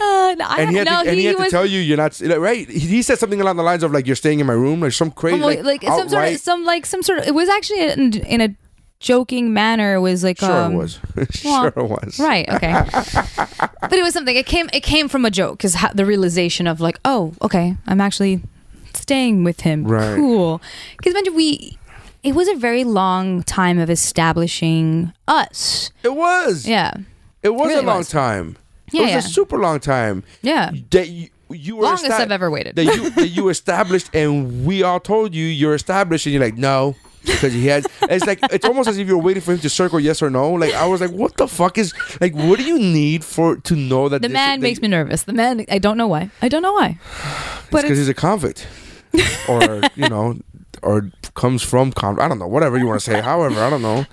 Uh, 0.00 0.36
I 0.40 0.56
And 0.60 0.70
he 0.70 0.76
had, 0.76 0.86
no, 0.86 1.02
to, 1.02 1.10
and 1.10 1.18
he 1.18 1.24
had 1.26 1.36
to 1.36 1.42
was 1.42 1.50
tell 1.50 1.66
you 1.66 1.80
you're 1.80 1.96
not 1.96 2.18
right. 2.20 2.68
He, 2.68 2.78
he 2.80 3.02
said 3.02 3.18
something 3.18 3.40
along 3.40 3.56
the 3.56 3.62
lines 3.62 3.82
of 3.82 3.92
like, 3.92 4.06
"You're 4.06 4.16
staying 4.16 4.40
in 4.40 4.46
my 4.46 4.52
room," 4.52 4.80
like 4.80 4.92
some 4.92 5.10
crazy, 5.10 5.38
like, 5.40 5.62
like, 5.64 5.82
like 5.82 5.92
some 5.98 6.08
sort 6.08 6.28
of 6.28 6.40
some 6.40 6.64
like 6.64 6.86
some 6.86 7.02
sort 7.02 7.20
of. 7.20 7.26
It 7.26 7.34
was 7.34 7.48
actually 7.48 7.82
in, 7.90 8.14
in 8.26 8.40
a 8.40 8.54
joking 9.04 9.52
manner. 9.52 10.00
Was 10.00 10.24
like 10.24 10.38
Sure, 10.40 10.50
um, 10.50 10.72
it 10.72 10.76
was. 10.76 10.98
well, 11.16 11.26
sure, 11.30 11.68
it 11.68 11.76
was. 11.76 12.18
Right. 12.18 12.48
Okay. 12.48 12.72
but 13.80 13.92
it 13.92 14.02
was 14.02 14.14
something. 14.14 14.34
It 14.34 14.46
came. 14.46 14.68
It 14.72 14.82
came 14.82 15.08
from 15.08 15.24
a 15.24 15.30
joke 15.30 15.58
because 15.58 15.74
ha- 15.74 15.92
the 15.94 16.06
realization 16.06 16.66
of 16.66 16.80
like, 16.80 16.98
oh, 17.04 17.34
okay, 17.42 17.76
I'm 17.86 18.00
actually 18.00 18.42
staying 18.94 19.44
with 19.44 19.60
him. 19.60 19.84
Right. 19.84 20.16
Cool. 20.16 20.60
Because 20.96 21.12
imagine 21.12 21.36
we. 21.36 21.78
It 22.22 22.34
was 22.34 22.48
a 22.48 22.54
very 22.54 22.84
long 22.84 23.42
time 23.42 23.78
of 23.78 23.90
establishing 23.90 25.12
us. 25.28 25.90
It 26.02 26.14
was. 26.14 26.66
Yeah. 26.66 26.94
It 27.42 27.50
was 27.50 27.68
Really 27.68 27.80
a 27.80 27.86
long 27.86 27.98
was. 27.98 28.08
time. 28.08 28.56
Yeah, 28.92 29.02
it 29.02 29.04
was 29.04 29.10
yeah. 29.12 29.18
a 29.18 29.22
super 29.22 29.58
long 29.58 29.78
time. 29.78 30.24
Yeah. 30.40 30.70
That 30.90 31.10
you, 31.10 31.28
you 31.50 31.76
were 31.76 31.82
Longest 31.82 32.06
esta- 32.06 32.22
I've 32.22 32.32
ever 32.32 32.50
waited. 32.50 32.76
That 32.76 32.86
you 32.86 33.10
that 33.10 33.28
you 33.28 33.50
established, 33.50 34.08
and 34.14 34.64
we 34.64 34.82
all 34.82 35.00
told 35.00 35.34
you 35.34 35.44
you're 35.44 35.74
established, 35.74 36.24
and 36.24 36.32
you're 36.32 36.42
like, 36.42 36.56
no. 36.56 36.96
Because 37.24 37.52
he 37.52 37.66
had, 37.66 37.86
it's 38.02 38.26
like 38.26 38.38
it's 38.52 38.64
almost 38.66 38.88
as 38.88 38.98
if 38.98 39.08
you're 39.08 39.18
waiting 39.18 39.42
for 39.42 39.52
him 39.52 39.58
to 39.60 39.68
circle 39.70 39.98
yes 39.98 40.22
or 40.22 40.30
no. 40.30 40.52
Like 40.52 40.74
I 40.74 40.86
was 40.86 41.00
like, 41.00 41.10
what 41.10 41.36
the 41.36 41.48
fuck 41.48 41.78
is 41.78 41.92
like? 42.20 42.34
What 42.34 42.58
do 42.58 42.64
you 42.64 42.78
need 42.78 43.24
for 43.24 43.56
to 43.56 43.74
know 43.76 44.08
that 44.08 44.22
The 44.22 44.28
this- 44.28 44.34
man 44.34 44.60
that- 44.60 44.64
makes 44.64 44.80
me 44.80 44.88
nervous. 44.88 45.22
The 45.24 45.32
man. 45.32 45.64
I 45.70 45.78
don't 45.78 45.96
know 45.96 46.06
why. 46.08 46.30
I 46.42 46.48
don't 46.48 46.62
know 46.62 46.72
why. 46.74 46.98
But 47.70 47.82
because 47.82 47.98
he's 47.98 48.08
a 48.08 48.14
convict, 48.14 48.66
or 49.48 49.80
you 49.96 50.08
know, 50.08 50.36
or 50.82 51.10
comes 51.34 51.62
from 51.62 51.92
convict. 51.92 52.22
I 52.22 52.28
don't 52.28 52.38
know. 52.38 52.46
Whatever 52.46 52.76
you 52.78 52.86
want 52.86 53.00
to 53.00 53.04
say. 53.10 53.20
However, 53.20 53.60
I 53.62 53.70
don't 53.70 53.82
know. 53.82 54.04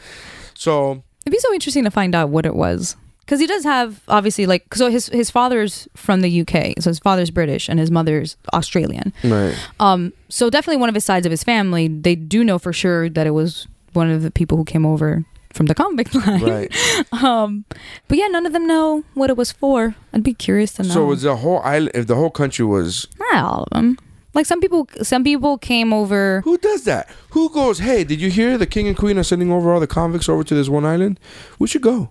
So 0.53 1.03
it'd 1.25 1.31
be 1.31 1.39
so 1.39 1.53
interesting 1.53 1.83
to 1.83 1.91
find 1.91 2.15
out 2.15 2.29
what 2.29 2.45
it 2.45 2.55
was. 2.55 2.95
Because 3.21 3.39
he 3.39 3.47
does 3.47 3.63
have 3.63 4.01
obviously 4.07 4.45
like 4.45 4.73
so 4.75 4.89
his 4.89 5.07
his 5.07 5.29
father's 5.29 5.87
from 5.95 6.21
the 6.21 6.41
UK, 6.41 6.73
so 6.79 6.89
his 6.89 6.99
father's 6.99 7.31
British 7.31 7.69
and 7.69 7.79
his 7.79 7.89
mother's 7.89 8.35
Australian. 8.53 9.13
right. 9.23 9.55
Um, 9.79 10.11
so 10.29 10.49
definitely 10.49 10.77
one 10.81 10.89
of 10.89 10.95
his 10.95 11.05
sides 11.05 11.25
of 11.25 11.31
his 11.31 11.43
family, 11.43 11.87
they 11.87 12.15
do 12.15 12.43
know 12.43 12.59
for 12.59 12.73
sure 12.73 13.09
that 13.09 13.25
it 13.27 13.31
was 13.31 13.67
one 13.93 14.09
of 14.09 14.21
the 14.23 14.31
people 14.31 14.57
who 14.57 14.65
came 14.65 14.85
over 14.85 15.23
from 15.53 15.65
the 15.67 15.75
convict 15.75 16.15
line. 16.27 16.41
Right. 16.41 17.13
Um, 17.23 17.65
but 18.07 18.17
yeah, 18.17 18.27
none 18.27 18.45
of 18.45 18.53
them 18.53 18.65
know 18.67 19.03
what 19.13 19.29
it 19.29 19.37
was 19.37 19.51
for. 19.51 19.95
I'd 20.13 20.23
be 20.23 20.33
curious 20.33 20.73
to 20.73 20.83
know. 20.83 20.89
So 20.93 21.05
was 21.05 21.21
the 21.23 21.35
whole 21.37 21.59
island? 21.59 21.91
If 21.93 22.07
the 22.07 22.15
whole 22.15 22.31
country 22.31 22.65
was 22.65 23.07
not 23.19 23.35
all 23.43 23.63
of 23.63 23.69
them. 23.71 23.97
Like 24.33 24.45
some 24.45 24.61
people, 24.61 24.87
some 25.01 25.25
people 25.25 25.57
came 25.57 25.91
over. 25.91 26.39
Who 26.45 26.57
does 26.57 26.85
that? 26.85 27.09
Who 27.31 27.49
goes, 27.49 27.79
hey, 27.79 28.05
did 28.05 28.21
you 28.21 28.29
hear 28.29 28.57
the 28.57 28.65
king 28.65 28.87
and 28.87 28.95
queen 28.95 29.17
are 29.17 29.23
sending 29.23 29.51
over 29.51 29.73
all 29.73 29.81
the 29.81 29.87
convicts 29.87 30.29
over 30.29 30.41
to 30.45 30.55
this 30.55 30.69
one 30.69 30.85
island? 30.85 31.19
We 31.59 31.67
should 31.67 31.81
go. 31.81 32.09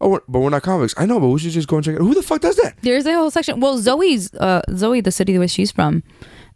Oh, 0.00 0.20
but 0.28 0.40
we're 0.40 0.50
not 0.50 0.62
convicts. 0.62 0.94
I 0.98 1.06
know, 1.06 1.18
but 1.18 1.28
we 1.28 1.38
should 1.38 1.52
just 1.52 1.68
go 1.68 1.76
and 1.76 1.84
check 1.84 1.94
it. 1.94 2.00
Who 2.00 2.14
the 2.14 2.22
fuck 2.22 2.42
does 2.42 2.56
that? 2.56 2.74
There's 2.82 3.06
a 3.06 3.14
whole 3.14 3.30
section. 3.30 3.60
Well, 3.60 3.78
Zoe's, 3.78 4.32
uh, 4.34 4.62
Zoe, 4.74 5.00
the 5.00 5.10
city 5.10 5.38
where 5.38 5.48
she's 5.48 5.72
from, 5.72 6.02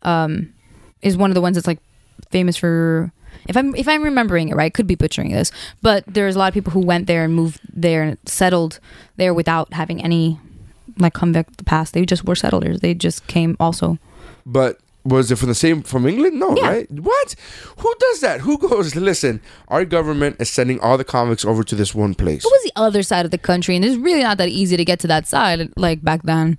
um, 0.03 0.53
is 1.01 1.17
one 1.17 1.31
of 1.31 1.35
the 1.35 1.41
ones 1.41 1.57
that's 1.57 1.67
like 1.67 1.81
famous 2.31 2.57
for. 2.57 3.13
If 3.49 3.57
I'm 3.57 3.75
if 3.75 3.89
I'm 3.89 4.03
remembering 4.03 4.51
it 4.51 4.57
right, 4.57 4.73
could 4.73 4.87
be 4.87 4.95
butchering 4.95 5.33
this, 5.33 5.51
but 5.81 6.05
there's 6.07 6.37
a 6.37 6.39
lot 6.39 6.49
of 6.49 6.55
people 6.55 6.73
who 6.73 6.81
went 6.81 7.07
there 7.07 7.25
and 7.25 7.35
moved 7.35 7.61
there 7.73 8.03
and 8.03 8.19
settled 8.27 8.79
there 9.17 9.33
without 9.33 9.73
having 9.73 10.03
any 10.05 10.39
like 10.99 11.15
convict 11.15 11.65
past. 11.65 11.95
They 11.95 12.05
just 12.05 12.25
were 12.25 12.35
settlers. 12.35 12.81
They 12.81 12.93
just 12.93 13.27
came 13.27 13.57
also. 13.59 13.99
But 14.45 14.79
was 15.05 15.31
it 15.31 15.37
from 15.37 15.49
the 15.49 15.55
same 15.55 15.83
from 15.83 16.07
England? 16.07 16.39
No, 16.39 16.55
Yeah. 16.57 16.69
right? 16.69 16.91
What? 16.91 17.35
Who 17.79 17.95
does 17.99 18.21
that? 18.21 18.41
Who 18.41 18.59
goes? 18.59 18.95
Listen, 18.95 19.41
our 19.69 19.85
government 19.85 20.37
is 20.39 20.51
sending 20.51 20.79
all 20.81 20.99
the 20.99 21.05
convicts 21.05 21.45
over 21.45 21.63
to 21.65 21.75
this 21.75 21.95
one 21.95 22.15
place. 22.15 22.45
What 22.45 22.53
was 22.53 22.63
the 22.65 22.73
other 22.77 23.03
side 23.03 23.25
of 23.25 23.31
the 23.31 23.39
country? 23.39 23.77
And 23.77 23.85
it's 23.85 23.97
really 23.97 24.23
not 24.23 24.37
that 24.39 24.49
easy 24.51 24.77
to 24.77 24.85
get 24.85 25.01
to 25.01 25.07
that 25.09 25.27
side 25.27 25.71
like 25.77 26.03
back 26.05 26.23
then. 26.25 26.59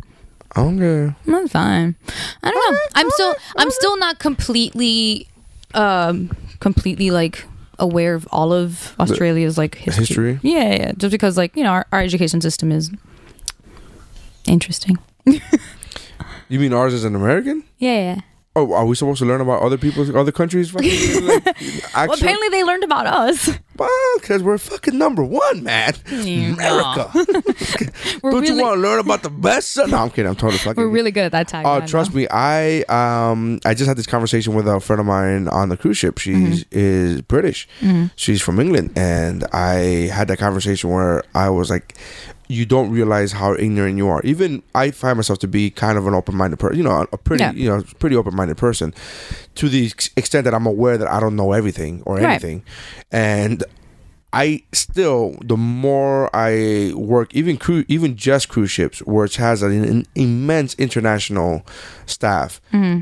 Okay, 0.57 1.13
I'm 1.27 1.47
fine. 1.47 1.95
I 2.43 2.51
don't 2.51 2.73
know. 2.73 2.79
I'm 2.95 3.09
still 3.11 3.35
I'm 3.57 3.71
still 3.71 3.97
not 3.97 4.19
completely 4.19 5.27
um 5.75 6.29
completely 6.59 7.09
like 7.11 7.45
aware 7.79 8.15
of 8.15 8.27
all 8.31 8.51
of 8.51 8.93
Australia's 8.99 9.57
like 9.57 9.75
history. 9.75 10.05
history? 10.33 10.39
Yeah, 10.41 10.63
yeah, 10.69 10.75
yeah. 10.75 10.91
Just 10.97 11.11
because 11.11 11.37
like, 11.37 11.55
you 11.55 11.63
know, 11.63 11.69
our, 11.71 11.85
our 11.91 12.01
education 12.01 12.41
system 12.41 12.71
is 12.71 12.91
interesting. 14.47 14.97
You 16.49 16.59
mean 16.59 16.73
ours 16.73 16.93
is 16.93 17.05
an 17.05 17.15
American? 17.15 17.63
Yeah, 17.77 18.15
yeah. 18.15 18.21
Oh, 18.53 18.73
are 18.73 18.85
we 18.85 18.95
supposed 18.95 19.19
to 19.19 19.25
learn 19.25 19.39
about 19.39 19.61
other 19.61 19.77
people's 19.77 20.13
other 20.13 20.31
countries? 20.33 20.73
Like, 21.93 22.09
Well, 22.09 22.13
apparently 22.17 22.49
they 22.49 22.63
learned 22.63 22.83
about 22.83 23.05
us. 23.07 23.49
Well, 23.77 23.89
because 24.19 24.43
we're 24.43 24.57
fucking 24.57 24.97
number 24.97 25.23
one, 25.23 25.63
man. 25.63 25.93
America. 26.09 27.09
Don't 27.13 28.23
really, 28.23 28.47
you 28.47 28.61
want 28.61 28.75
to 28.75 28.81
learn 28.81 28.99
about 28.99 29.23
the 29.23 29.29
best? 29.29 29.77
No, 29.77 29.97
I'm 29.97 30.09
kidding. 30.09 30.27
I'm 30.27 30.35
totally 30.35 30.57
fucking. 30.59 30.81
we're 30.81 30.89
really 30.89 31.11
good 31.11 31.23
at 31.25 31.31
that 31.31 31.47
tag. 31.47 31.65
Oh, 31.65 31.85
trust 31.85 32.13
me. 32.13 32.27
I 32.29 32.81
um 32.89 33.59
I 33.65 33.73
just 33.73 33.87
had 33.87 33.97
this 33.97 34.05
conversation 34.07 34.53
with 34.53 34.67
a 34.67 34.79
friend 34.79 34.99
of 34.99 35.05
mine 35.05 35.47
on 35.47 35.69
the 35.69 35.77
cruise 35.77 35.97
ship. 35.97 36.17
She's 36.17 36.65
Mm-hmm. 36.65 36.77
is 36.77 37.21
British. 37.21 37.67
She's 38.15 38.41
from 38.41 38.59
England, 38.59 38.91
and 38.95 39.45
I 39.53 40.09
had 40.13 40.27
that 40.27 40.37
conversation 40.39 40.89
where 40.89 41.23
I 41.33 41.49
was 41.49 41.69
like, 41.69 41.97
"You 42.51 42.65
don't 42.65 42.89
realize 42.91 43.31
how 43.41 43.53
ignorant 43.55 43.97
you 43.97 44.07
are." 44.13 44.21
Even 44.23 44.61
I 44.75 44.91
find 44.91 45.15
myself 45.17 45.39
to 45.39 45.47
be 45.47 45.69
kind 45.69 45.97
of 45.97 46.05
an 46.07 46.13
open-minded 46.13 46.57
person. 46.59 46.77
You 46.77 46.83
know, 46.83 47.07
a 47.11 47.17
pretty 47.17 47.43
Yeah. 47.43 47.53
you 47.53 47.69
know 47.69 47.83
pretty 47.99 48.15
open-minded 48.15 48.57
person, 48.57 48.93
to 49.55 49.69
the 49.69 49.85
ex- 49.87 50.09
extent 50.17 50.43
that 50.45 50.53
I'm 50.53 50.65
aware 50.65 50.97
that 50.97 51.09
I 51.09 51.19
don't 51.19 51.35
know 51.35 51.51
everything 51.53 52.01
or 52.05 52.15
Right. 52.15 52.25
anything, 52.25 52.63
and. 53.11 53.63
I 54.33 54.63
still, 54.71 55.35
the 55.43 55.57
more 55.57 56.33
I 56.33 56.93
work, 56.95 57.35
even 57.35 57.57
crew, 57.57 57.83
even 57.89 58.15
just 58.15 58.47
cruise 58.47 58.71
ships, 58.71 59.01
which 59.01 59.35
has 59.35 59.61
an, 59.61 59.83
an 59.83 60.05
immense 60.15 60.73
international 60.75 61.65
staff. 62.05 62.61
Mm-hmm. 62.71 63.01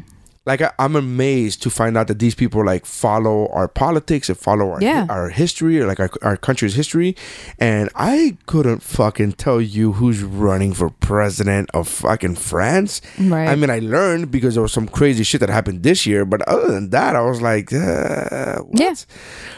Like 0.50 0.62
I, 0.62 0.72
I'm 0.80 0.96
amazed 0.96 1.62
to 1.64 1.70
find 1.70 1.94
out 1.98 2.08
that 2.10 2.18
these 2.20 2.34
people 2.36 2.66
like 2.66 2.86
follow 2.86 3.48
our 3.58 3.68
politics 3.68 4.30
and 4.30 4.38
follow 4.38 4.66
our 4.74 4.82
Yeah. 4.82 5.06
our 5.10 5.30
history 5.30 5.80
or 5.80 5.86
like 5.88 6.00
our, 6.00 6.10
our 6.22 6.38
country's 6.38 6.74
history, 6.76 7.16
and 7.60 7.90
I 7.96 8.36
couldn't 8.48 8.82
fucking 8.82 9.34
tell 9.34 9.62
you 9.62 9.94
who's 9.94 10.24
running 10.24 10.74
for 10.74 10.90
president 10.90 11.70
of 11.74 11.88
fucking 11.88 12.36
France. 12.36 13.02
Right. 13.20 13.48
I 13.48 13.56
mean, 13.56 13.70
I 13.70 13.80
learned 13.80 14.32
because 14.32 14.56
there 14.56 14.64
was 14.64 14.74
some 14.74 14.88
crazy 14.88 15.24
shit 15.24 15.40
that 15.42 15.50
happened 15.50 15.84
this 15.84 16.06
year, 16.06 16.26
but 16.26 16.42
other 16.48 16.72
than 16.72 16.90
that, 16.90 17.16
I 17.16 17.22
was 17.22 17.42
like, 17.42 17.72
uh, 17.72 18.60
what? 18.66 18.80
Yeah. 18.80 18.96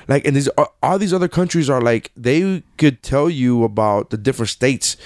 Like, 0.08 0.28
and 0.28 0.36
these 0.36 0.50
all- 0.60 0.76
all 0.84 1.00
these 1.00 1.14
other 1.14 1.30
countries 1.30 1.70
are 1.70 1.82
like 1.82 2.12
they 2.18 2.64
could 2.78 3.02
tell 3.02 3.30
you 3.30 3.64
about 3.64 4.10
the 4.10 4.18
different 4.18 4.50
states 4.50 4.98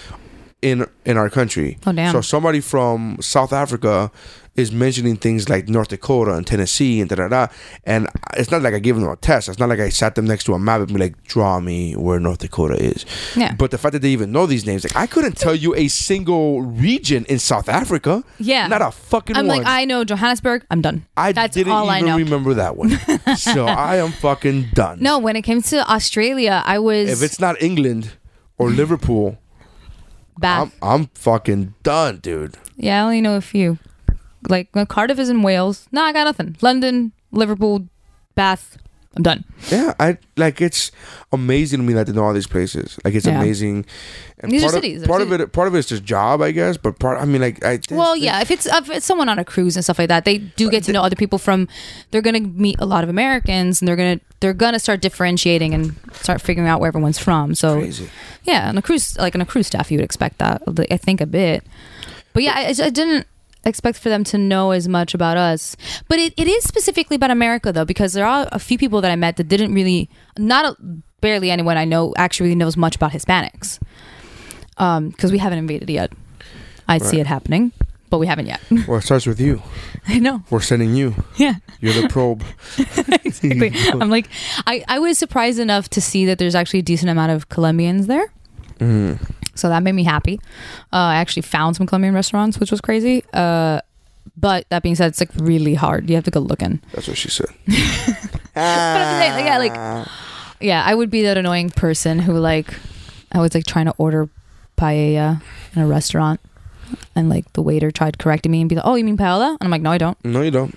in 0.61 0.87
in 1.05 1.15
our 1.17 1.29
country. 1.29 1.77
Oh, 1.85 1.91
damn. 1.91 2.11
So 2.11 2.21
somebody 2.21 2.59
from 2.61 3.17
South 3.21 3.53
Africa 3.53 4.09
is 4.55 4.71
mentioning 4.71 5.17
things 5.17 5.49
like 5.49 5.67
North 5.67 5.89
Dakota 5.89 6.33
and 6.33 6.47
Tennessee 6.47 7.01
and 7.01 7.09
da 7.09 7.15
da 7.17 7.27
da. 7.27 7.47
And 7.83 8.07
it's 8.37 8.51
not 8.51 8.61
like 8.61 8.73
I 8.73 8.79
gave 8.79 8.95
them 8.95 9.05
a 9.07 9.15
test. 9.17 9.49
It's 9.49 9.59
not 9.59 9.67
like 9.67 9.79
I 9.81 9.89
sat 9.89 10.15
them 10.15 10.25
next 10.25 10.45
to 10.45 10.53
a 10.53 10.59
map 10.59 10.79
and 10.79 10.87
be 10.93 10.97
like, 10.99 11.21
draw 11.23 11.59
me 11.59 11.93
where 11.95 12.19
North 12.21 12.39
Dakota 12.39 12.75
is. 12.75 13.05
Yeah. 13.35 13.53
But 13.53 13.71
the 13.71 13.77
fact 13.77 13.91
that 13.93 14.01
they 14.01 14.09
even 14.11 14.31
know 14.31 14.45
these 14.45 14.65
names, 14.65 14.85
like 14.85 14.95
I 14.95 15.07
couldn't 15.07 15.37
tell 15.37 15.53
you 15.55 15.75
a 15.75 15.89
single 15.89 16.61
region 16.61 17.25
in 17.25 17.37
South 17.39 17.67
Africa. 17.67 18.23
Yeah. 18.39 18.67
Not 18.67 18.81
a 18.81 18.91
fucking 18.91 19.35
I'm 19.35 19.47
one. 19.47 19.57
like, 19.57 19.67
I 19.67 19.83
know 19.83 20.05
Johannesburg. 20.05 20.65
I'm 20.71 20.81
done. 20.81 21.05
I 21.17 21.33
That's 21.33 21.53
didn't 21.53 21.73
all 21.73 21.89
I 21.89 21.97
even 21.99 22.09
know. 22.11 22.17
remember 22.17 22.53
that 22.53 22.77
one. 22.77 22.91
so 23.35 23.65
I 23.65 23.97
am 23.97 24.11
fucking 24.13 24.69
done. 24.73 24.99
No, 25.01 25.19
when 25.19 25.35
it 25.35 25.41
came 25.41 25.61
to 25.63 25.91
Australia, 25.91 26.63
I 26.65 26.79
was 26.79 27.09
If 27.09 27.21
it's 27.29 27.39
not 27.41 27.61
England 27.61 28.13
or 28.57 28.69
Liverpool, 28.69 29.37
Bath. 30.37 30.73
I'm 30.81 31.01
I'm 31.01 31.07
fucking 31.15 31.73
done, 31.83 32.17
dude. 32.17 32.55
yeah, 32.77 33.01
I 33.01 33.05
only 33.05 33.21
know 33.21 33.35
a 33.35 33.41
few. 33.41 33.79
Like 34.49 34.69
uh, 34.75 34.85
Cardiff 34.85 35.19
is 35.19 35.29
in 35.29 35.41
Wales. 35.41 35.87
No, 35.91 36.01
I 36.03 36.13
got 36.13 36.25
nothing. 36.25 36.55
London, 36.61 37.11
Liverpool, 37.31 37.87
Bath. 38.35 38.77
I'm 39.17 39.23
done. 39.23 39.45
Yeah, 39.71 39.93
I 39.97 40.17
like 40.35 40.59
it's 40.59 40.91
amazing 41.31 41.79
to 41.79 41.85
me 41.85 41.93
that 41.93 42.05
they 42.05 42.11
know 42.11 42.25
all 42.25 42.33
these 42.33 42.47
places. 42.47 42.99
Like 43.05 43.13
it's 43.15 43.25
Yeah. 43.25 43.39
amazing. 43.41 43.85
And 44.39 44.51
These 44.51 44.63
are 44.63 44.65
part 44.65 44.73
cities, 44.73 45.01
Of, 45.03 45.07
part 45.07 45.21
of 45.21 45.31
it, 45.31 45.53
part 45.53 45.69
of 45.69 45.75
it's 45.75 45.87
just 45.87 46.03
job, 46.03 46.41
I 46.41 46.51
guess. 46.51 46.75
But 46.75 46.99
part, 46.99 47.21
I 47.21 47.23
mean, 47.23 47.39
like, 47.39 47.63
I. 47.63 47.79
Well, 47.89 48.17
yeah, 48.17 48.41
if 48.41 48.51
it's 48.51 48.65
if 48.65 48.89
it's 48.89 49.05
someone 49.05 49.29
on 49.29 49.39
a 49.39 49.45
cruise 49.45 49.77
and 49.77 49.85
stuff 49.85 49.99
like 49.99 50.09
that, 50.09 50.25
they 50.25 50.39
do 50.39 50.69
get 50.69 50.83
to 50.83 50.91
know 50.91 51.01
other 51.01 51.15
people 51.15 51.39
from. 51.39 51.69
They're 52.11 52.21
gonna 52.21 52.41
meet 52.41 52.75
a 52.79 52.85
lot 52.85 53.05
of 53.05 53.09
Americans, 53.09 53.79
and 53.81 53.87
they're 53.87 53.95
gonna 53.95 54.19
they're 54.41 54.53
gonna 54.53 54.79
start 54.79 54.99
differentiating 54.99 55.73
and 55.73 55.95
start 56.11 56.41
figuring 56.41 56.67
out 56.67 56.81
where 56.81 56.89
everyone's 56.89 57.17
from. 57.17 57.55
So 57.55 57.79
Crazy. 57.79 58.09
yeah, 58.43 58.67
on 58.67 58.77
a 58.77 58.81
cruise 58.81 59.17
like 59.17 59.33
on 59.33 59.39
a 59.39 59.45
cruise 59.45 59.67
staff, 59.67 59.89
you 59.91 59.97
would 59.97 60.03
expect 60.05 60.39
that. 60.39 60.61
I 60.91 60.97
think 60.97 61.21
a 61.21 61.25
bit, 61.25 61.63
but 62.33 62.43
yeah, 62.43 62.53
I, 62.53 62.65
I 62.83 62.89
didn't 62.89 63.27
expect 63.65 63.97
for 63.97 64.09
them 64.09 64.23
to 64.25 64.37
know 64.37 64.71
as 64.71 64.87
much 64.87 65.13
about 65.13 65.37
us. 65.37 65.75
But 66.07 66.19
it, 66.19 66.33
it 66.37 66.47
is 66.47 66.63
specifically 66.63 67.15
about 67.15 67.31
America 67.31 67.71
though, 67.71 67.85
because 67.85 68.13
there 68.13 68.25
are 68.25 68.47
a 68.51 68.59
few 68.59 68.77
people 68.77 69.01
that 69.01 69.11
I 69.11 69.15
met 69.15 69.37
that 69.37 69.47
didn't 69.47 69.73
really, 69.73 70.09
not 70.37 70.65
a, 70.65 70.77
barely 71.21 71.49
anyone 71.51 71.77
I 71.77 71.85
know 71.85 72.13
actually 72.17 72.55
knows 72.55 72.77
much 72.77 72.95
about 72.95 73.11
Hispanics, 73.11 73.79
um, 74.77 75.09
because 75.09 75.31
we 75.31 75.39
haven't 75.39 75.59
invaded 75.59 75.89
yet. 75.89 76.13
I 76.87 76.99
see 76.99 77.19
it 77.19 77.25
happening, 77.25 77.71
but 78.11 78.19
we 78.19 78.27
haven't 78.27 78.45
yet. 78.45 78.61
Well, 78.87 78.99
it 78.99 79.01
starts 79.01 79.25
with 79.25 79.39
you. 79.39 79.61
I 80.07 80.19
know. 80.19 80.43
We're 80.51 80.61
sending 80.61 80.95
you. 80.95 81.15
Yeah. 81.37 81.55
You're 81.79 81.99
the 81.99 82.07
probe. 82.09 82.43
exactly. 83.25 83.71
I'm 83.99 84.09
like, 84.09 84.29
I, 84.67 84.83
I 84.87 84.99
was 84.99 85.17
surprised 85.17 85.57
enough 85.59 85.89
to 85.89 86.01
see 86.01 86.25
that 86.25 86.37
there's 86.37 86.53
actually 86.53 86.79
a 86.79 86.83
decent 86.83 87.09
amount 87.09 87.31
of 87.31 87.49
Colombians 87.49 88.05
there. 88.05 88.31
So 89.55 89.69
that 89.69 89.83
made 89.83 89.93
me 89.93 90.03
happy. 90.03 90.39
Uh, 90.91 90.97
I 90.97 91.15
actually 91.15 91.43
found 91.43 91.75
some 91.75 91.87
Colombian 91.87 92.13
restaurants, 92.13 92.59
which 92.59 92.71
was 92.71 92.81
crazy. 92.81 93.23
Uh, 93.33 93.79
but 94.37 94.67
that 94.69 94.83
being 94.83 94.95
said, 94.95 95.07
it's 95.07 95.19
like 95.21 95.29
really 95.37 95.75
hard. 95.75 96.09
You 96.09 96.15
have 96.15 96.25
to 96.25 96.31
go 96.31 96.39
looking. 96.41 96.81
That's 96.93 97.07
what 97.07 97.17
she 97.17 97.29
said. 97.29 97.47
But 98.55 98.61
I'm 98.61 99.21
saying, 99.21 99.33
like, 99.33 99.45
yeah, 99.45 99.57
like, 99.57 100.07
yeah, 100.61 100.83
I 100.85 100.95
would 100.95 101.09
be 101.09 101.23
that 101.23 101.35
annoying 101.37 101.69
person 101.69 102.19
who 102.19 102.37
like, 102.37 102.73
I 103.33 103.39
was 103.39 103.53
like 103.53 103.65
trying 103.65 103.85
to 103.87 103.93
order 103.97 104.29
paella 104.77 105.41
in 105.75 105.81
a 105.81 105.85
restaurant, 105.87 106.39
and 107.15 107.27
like 107.27 107.51
the 107.51 107.61
waiter 107.61 107.91
tried 107.91 108.17
correcting 108.17 108.53
me 108.53 108.61
and 108.61 108.69
be 108.69 108.75
like, 108.75 108.85
"Oh, 108.85 108.95
you 108.95 109.03
mean 109.03 109.17
paella?" 109.17 109.49
And 109.49 109.57
I'm 109.61 109.69
like, 109.71 109.81
"No, 109.81 109.91
I 109.91 109.97
don't. 109.97 110.17
No, 110.23 110.41
you 110.41 110.51
don't. 110.51 110.73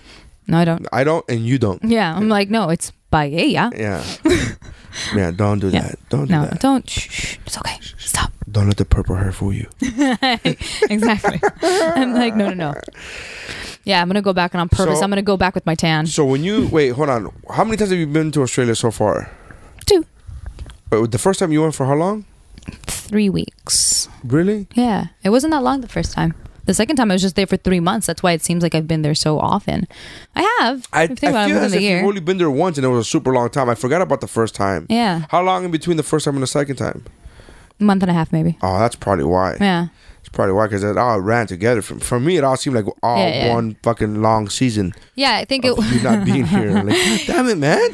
No, 0.49 0.59
I 0.59 0.65
don't." 0.65 0.87
I 0.93 1.05
don't, 1.05 1.25
and 1.29 1.47
you 1.47 1.57
don't. 1.59 1.81
Yeah, 1.85 2.13
I'm 2.17 2.29
like, 2.29 2.51
"No, 2.51 2.69
it's 2.71 2.91
paella." 3.13 3.73
Yeah. 3.77 4.05
yeah. 4.25 4.39
Yeah, 5.15 5.31
don't 5.31 5.61
do 5.61 5.69
Yeah. 5.69 5.83
that. 5.83 5.99
Don't 6.09 6.27
do 6.27 6.33
No, 6.35 6.43
that. 6.47 6.59
don't. 6.61 6.89
Shh, 6.89 7.09
shh, 7.09 7.37
it's 7.47 7.57
okay. 7.59 7.79
Stop. 7.99 8.33
Don't 8.51 8.67
let 8.67 8.79
the 8.79 8.85
purple 8.85 9.15
hair 9.15 9.31
fool 9.33 9.53
you. 9.53 9.69
exactly. 10.91 11.39
I'm 11.63 12.15
like, 12.15 12.35
no, 12.35 12.49
no, 12.49 12.55
no. 12.73 12.75
Yeah, 13.85 14.03
I'm 14.03 14.09
gonna 14.09 14.23
go 14.23 14.33
back 14.33 14.55
and 14.55 14.61
on 14.61 14.69
purpose. 14.69 14.99
So- 14.99 15.05
I'm 15.05 15.11
gonna 15.11 15.23
go 15.23 15.37
back 15.37 15.55
with 15.55 15.67
my 15.67 15.75
tan. 15.77 16.07
So 16.07 16.25
when 16.25 16.43
you 16.43 16.67
wait, 16.73 16.91
hold 16.91 17.11
on. 17.11 17.31
How 17.51 17.65
many 17.65 17.77
times 17.77 17.91
have 17.91 17.99
you 18.01 18.07
been 18.07 18.33
to 18.33 18.43
Australia 18.43 18.75
so 18.75 18.91
far? 18.91 19.31
Two, 19.87 20.05
Wait, 20.91 21.11
The 21.13 21.19
first 21.19 21.39
time 21.39 21.53
you 21.53 21.63
went 21.63 21.75
for 21.75 21.87
how 21.87 21.95
long? 21.95 22.25
three 22.87 23.29
weeks. 23.31 24.09
Really? 24.25 24.67
Yeah, 24.75 25.07
it 25.23 25.31
wasn't 25.31 25.53
that 25.53 25.63
long 25.63 25.81
the 25.81 25.89
first 25.89 26.13
time. 26.13 26.35
The 26.69 26.75
second 26.75 26.97
time 26.97 27.11
I 27.11 27.15
was 27.15 27.23
just 27.23 27.35
there 27.35 27.47
for 27.47 27.57
three 27.57 27.81
months. 27.81 28.07
That's 28.07 28.23
why 28.23 28.33
it 28.33 28.43
seems 28.43 28.63
like 28.63 28.75
I've 28.75 28.87
been 28.87 29.01
there 29.01 29.15
so 29.15 29.39
often. 29.41 29.89
I 30.37 30.43
have. 30.61 30.87
I, 30.93 31.01
I 31.01 31.03
if 31.05 31.11
you 31.11 31.17
think 31.17 31.31
about 31.31 31.45
it, 31.49 31.55
feel 31.55 31.63
within 31.63 31.65
as 31.65 31.73
if 31.75 31.81
you've 31.81 32.05
only 32.05 32.21
been 32.21 32.37
there 32.37 32.51
once 32.51 32.77
and 32.77 32.85
it 32.85 32.89
was 32.89 33.07
a 33.07 33.09
super 33.09 33.33
long 33.33 33.49
time. 33.49 33.71
I 33.71 33.75
forgot 33.75 34.03
about 34.03 34.21
the 34.21 34.27
first 34.29 34.55
time. 34.55 34.87
Yeah, 34.91 35.23
How 35.31 35.43
long 35.43 35.65
in 35.65 35.71
between 35.71 35.97
the 35.97 36.03
first 36.03 36.27
time 36.27 36.35
and 36.35 36.43
the 36.43 36.47
second 36.47 36.77
time? 36.77 37.07
month 37.79 38.03
and 38.03 38.11
a 38.11 38.13
half 38.13 38.33
maybe. 38.35 38.59
Oh, 38.61 38.79
that's 38.81 38.97
probably 38.97 39.25
why. 39.25 39.57
Yeah, 39.59 39.87
It's 40.21 40.29
probably 40.29 40.53
why 40.53 40.67
because 40.67 40.85
it 40.85 40.99
all 40.99 41.21
ran 41.23 41.47
together. 41.47 41.81
For, 41.81 41.99
for 42.01 42.21
me, 42.21 42.37
it 42.37 42.45
all 42.45 42.59
seemed 42.59 42.77
like 42.77 42.85
all 43.03 43.17
Yeah, 43.17 43.47
yeah. 43.47 43.55
one 43.55 43.77
fucking 43.83 44.21
long 44.21 44.51
season 44.51 44.93
yeah. 45.15 45.37
I 45.37 45.47
think 45.47 45.65
it. 45.65 45.75
you 45.75 46.03
not 46.03 46.27
being 46.27 46.45
here. 46.45 46.71
Like, 46.85 46.97
God 46.97 47.21
damn 47.27 47.49
it, 47.49 47.57
man! 47.57 47.93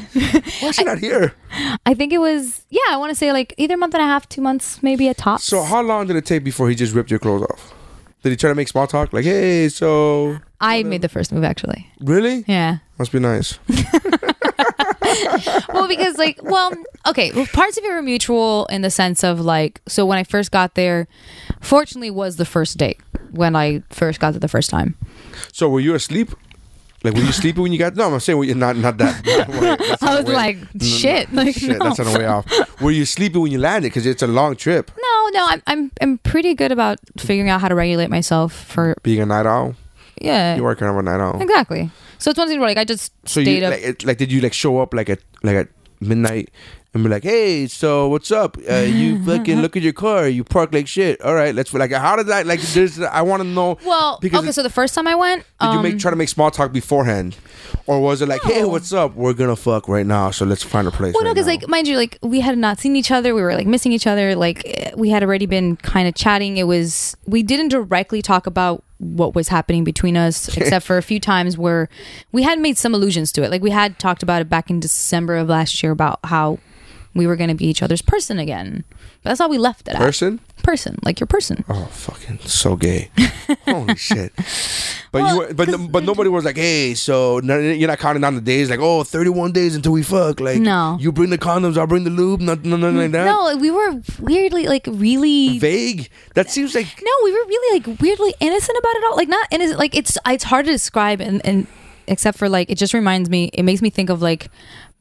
Why 0.59 0.67
is 0.67 0.75
she 0.75 0.83
not 0.83 0.97
here? 0.97 1.33
I 1.85 1.93
think 1.93 2.11
it 2.11 2.17
was. 2.17 2.65
Yeah, 2.69 2.81
I 2.89 2.97
want 2.97 3.11
to 3.11 3.15
say 3.15 3.31
like 3.31 3.53
either 3.57 3.77
month 3.77 3.93
and 3.93 4.03
a 4.03 4.05
half, 4.05 4.27
two 4.27 4.41
months, 4.41 4.83
maybe 4.83 5.07
a 5.07 5.13
top. 5.13 5.39
So 5.39 5.63
how 5.63 5.81
long 5.81 6.07
did 6.07 6.17
it 6.17 6.25
take 6.25 6.43
before 6.43 6.67
he 6.67 6.75
just 6.75 6.93
ripped 6.93 7.09
your 7.09 7.19
clothes 7.19 7.43
off? 7.43 7.73
Did 8.25 8.31
he 8.31 8.37
try 8.37 8.49
to 8.49 8.55
make 8.55 8.67
small 8.67 8.87
talk? 8.87 9.13
Like, 9.13 9.23
hey, 9.23 9.69
so 9.69 10.39
I 10.59 10.81
made 10.81 11.03
the 11.03 11.09
first 11.09 11.31
move 11.31 11.43
actually. 11.43 11.87
really? 12.01 12.43
Yeah. 12.47 12.79
Must 12.97 13.11
be 13.11 13.19
nice. 13.19 13.59
well, 15.69 15.87
because 15.87 16.17
like, 16.17 16.39
well, 16.41 16.71
okay, 17.05 17.31
well, 17.33 17.45
parts 17.53 17.77
of 17.77 17.83
it 17.83 17.91
were 17.91 18.01
mutual 18.01 18.65
in 18.71 18.81
the 18.81 18.89
sense 18.89 19.23
of 19.23 19.39
like, 19.39 19.79
so 19.87 20.07
when 20.07 20.17
I 20.17 20.23
first 20.23 20.49
got 20.49 20.73
there, 20.73 21.07
fortunately, 21.61 22.09
was 22.09 22.37
the 22.37 22.45
first 22.45 22.79
date 22.79 22.99
when 23.29 23.55
I 23.55 23.83
first 23.91 24.19
got 24.19 24.31
there 24.31 24.39
the 24.39 24.47
first 24.47 24.71
time. 24.71 24.97
So 25.53 25.69
were 25.69 25.79
you 25.79 25.93
asleep? 25.93 26.31
Like, 27.05 27.13
were 27.13 27.21
you 27.21 27.31
sleeping 27.31 27.61
when 27.63 27.71
you 27.71 27.79
got? 27.79 27.95
No, 27.95 28.11
I'm 28.13 28.19
saying 28.19 28.37
were 28.37 28.43
you 28.43 28.55
not 28.55 28.75
not 28.75 28.97
that. 28.97 29.23
not- 29.25 29.79
that's 29.79 30.03
I 30.03 30.15
was 30.17 30.25
way- 30.25 30.33
like, 30.33 30.57
no, 30.57 30.67
no, 30.73 30.85
shit, 30.85 31.31
like, 31.33 31.55
shit. 31.55 31.77
no. 31.77 31.85
That's 31.85 31.99
on 31.99 32.11
the 32.11 32.19
way 32.19 32.25
off. 32.25 32.45
Were 32.81 32.91
you 32.91 33.05
sleeping 33.05 33.41
when 33.41 33.51
you 33.51 33.59
landed? 33.59 33.87
Because 33.89 34.05
it's 34.05 34.21
a 34.23 34.27
long 34.27 34.55
trip. 34.55 34.91
No, 34.97 35.29
no, 35.39 35.45
I'm 35.47 35.61
I'm 35.67 35.91
I'm 36.01 36.17
pretty 36.19 36.53
good 36.55 36.71
about 36.71 36.99
figuring 37.17 37.49
out 37.49 37.61
how 37.61 37.67
to 37.69 37.75
regulate 37.75 38.09
myself 38.09 38.51
for 38.53 38.95
Being 39.03 39.21
a 39.21 39.25
night 39.25 39.45
owl, 39.45 39.75
yeah, 40.21 40.55
you 40.55 40.65
are 40.65 40.75
kind 40.75 40.91
of 40.91 40.97
a 40.97 41.03
night 41.03 41.19
owl. 41.21 41.41
exactly. 41.41 41.89
So 42.17 42.31
it's 42.31 42.37
one 42.39 42.47
thing 42.47 42.59
where 42.59 42.69
like 42.69 42.77
I 42.77 42.85
just 42.85 43.11
So 43.27 43.41
stayed 43.41 43.59
you 43.59 43.65
up. 43.65 43.71
like, 43.71 43.83
it, 43.83 44.05
like 44.05 44.17
did 44.17 44.31
you 44.31 44.41
like 44.41 44.53
show 44.53 44.79
up 44.81 44.93
like 44.93 45.09
at 45.09 45.19
like 45.43 45.55
at 45.55 45.67
midnight 46.01 46.49
and 46.95 47.03
be 47.03 47.09
like, 47.09 47.23
hey, 47.23 47.67
so 47.67 48.07
what's 48.07 48.31
up? 48.31 48.57
Uh, 48.69 48.75
you 48.75 49.21
fucking 49.25 49.59
look 49.61 49.75
at 49.75 49.83
your 49.83 49.91
car, 49.91 50.29
you 50.29 50.45
park 50.45 50.73
like 50.73 50.87
shit. 50.87 51.19
All 51.21 51.35
right, 51.35 51.53
let's 51.53 51.73
like 51.73 51.91
how 51.91 52.15
did 52.15 52.27
that 52.27 52.47
like? 52.47 52.61
There's 52.61 52.99
I 53.01 53.21
want 53.21 53.43
to 53.43 53.47
know. 53.47 53.77
well, 53.85 54.17
because 54.21 54.39
okay, 54.43 54.51
so 54.53 54.63
the 54.63 54.69
first 54.69 54.95
time 54.95 55.05
I 55.05 55.13
went, 55.13 55.43
Did 55.59 55.65
you 55.65 55.77
um, 55.77 55.83
make 55.83 55.99
try 55.99 56.09
to 56.09 56.15
make 56.15 56.29
small 56.29 56.51
talk 56.51 56.71
beforehand, 56.71 57.35
or 57.85 57.99
was 57.99 58.21
it 58.21 58.29
like, 58.29 58.41
hey, 58.43 58.63
what's 58.63 58.93
up? 58.93 59.13
We're 59.13 59.33
gonna 59.33 59.57
fuck 59.57 59.89
right 59.89 60.05
now, 60.05 60.31
so 60.31 60.45
let's 60.45 60.63
find 60.63 60.87
a 60.87 60.91
place. 60.91 61.13
Well, 61.13 61.25
no, 61.25 61.33
because 61.33 61.47
like, 61.47 61.67
mind 61.67 61.89
you, 61.89 61.97
like 61.97 62.17
we 62.21 62.39
had 62.39 62.57
not 62.57 62.79
seen 62.79 62.95
each 62.95 63.11
other. 63.11 63.35
We 63.35 63.41
were 63.41 63.55
like 63.55 63.67
missing 63.67 63.91
each 63.91 64.07
other. 64.07 64.33
Like 64.33 64.61
eh, 64.65 64.91
we 64.95 65.09
had 65.09 65.21
already 65.21 65.47
been 65.47 65.75
kind 65.75 66.07
of 66.07 66.15
chatting. 66.15 66.55
It 66.55 66.65
was 66.65 67.17
we 67.25 67.43
didn't 67.43 67.69
directly 67.69 68.21
talk 68.21 68.47
about 68.47 68.85
what 68.99 69.35
was 69.35 69.49
happening 69.49 69.83
between 69.83 70.15
us, 70.15 70.47
except 70.57 70.85
for 70.85 70.97
a 70.97 71.03
few 71.03 71.19
times 71.19 71.57
where 71.57 71.89
we 72.31 72.43
had 72.43 72.57
made 72.57 72.77
some 72.77 72.95
allusions 72.95 73.33
to 73.33 73.43
it. 73.43 73.51
Like 73.51 73.61
we 73.61 73.71
had 73.71 73.99
talked 73.99 74.23
about 74.23 74.41
it 74.41 74.49
back 74.49 74.69
in 74.69 74.79
December 74.79 75.35
of 75.35 75.49
last 75.49 75.83
year 75.83 75.91
about 75.91 76.21
how 76.23 76.59
we 77.15 77.25
were 77.25 77.35
going 77.35 77.49
to 77.49 77.55
be 77.55 77.65
each 77.65 77.81
other's 77.81 78.01
person 78.01 78.37
again. 78.39 78.83
But 79.23 79.29
that's 79.31 79.41
all 79.41 79.49
we 79.49 79.57
left 79.57 79.87
it 79.87 79.95
Person? 79.95 80.39
at. 80.57 80.63
Person, 80.63 80.99
like 81.03 81.19
your 81.19 81.27
person. 81.27 81.63
Oh, 81.69 81.85
fucking 81.85 82.39
so 82.39 82.75
gay. 82.75 83.09
Holy 83.65 83.95
shit. 83.95 84.33
But 85.11 85.31
you 85.31 85.37
were, 85.37 85.53
but 85.53 85.91
but 85.91 86.03
nobody 86.03 86.29
was 86.29 86.43
like, 86.43 86.57
hey, 86.57 86.93
so 86.93 87.39
you're 87.41 87.87
not 87.87 87.99
counting 87.99 88.21
down 88.21 88.35
the 88.35 88.41
days, 88.41 88.69
like, 88.69 88.79
oh, 88.81 89.03
31 89.03 89.51
days 89.51 89.75
until 89.75 89.93
we 89.93 90.03
fuck. 90.03 90.39
Like, 90.39 90.59
No. 90.59 90.97
you 90.99 91.11
bring 91.11 91.29
the 91.29 91.37
condoms, 91.37 91.77
I'll 91.77 91.87
bring 91.87 92.03
the 92.03 92.09
lube, 92.09 92.41
nothing, 92.41 92.69
nothing 92.71 92.97
like 92.97 93.11
that. 93.11 93.25
No, 93.25 93.55
we 93.57 93.71
were 93.71 94.01
weirdly 94.19 94.67
like 94.67 94.85
really 94.87 95.57
Vague. 95.59 96.09
That 96.33 96.49
seems 96.49 96.75
like 96.75 96.87
No, 97.01 97.11
we 97.23 97.31
were 97.31 97.45
really 97.47 97.79
like 97.79 97.99
weirdly 98.01 98.33
innocent 98.39 98.77
about 98.77 98.95
it 98.95 99.03
all. 99.05 99.15
Like 99.15 99.29
not 99.29 99.47
innocent. 99.51 99.79
Like 99.79 99.95
it's 99.95 100.17
it's 100.25 100.43
hard 100.43 100.65
to 100.65 100.71
describe, 100.71 101.21
and 101.21 101.45
and 101.45 101.67
except 102.07 102.37
for 102.37 102.49
like 102.49 102.69
it 102.69 102.77
just 102.77 102.93
reminds 102.93 103.29
me. 103.29 103.49
It 103.53 103.63
makes 103.63 103.81
me 103.81 103.89
think 103.89 104.09
of 104.09 104.21
like 104.21 104.49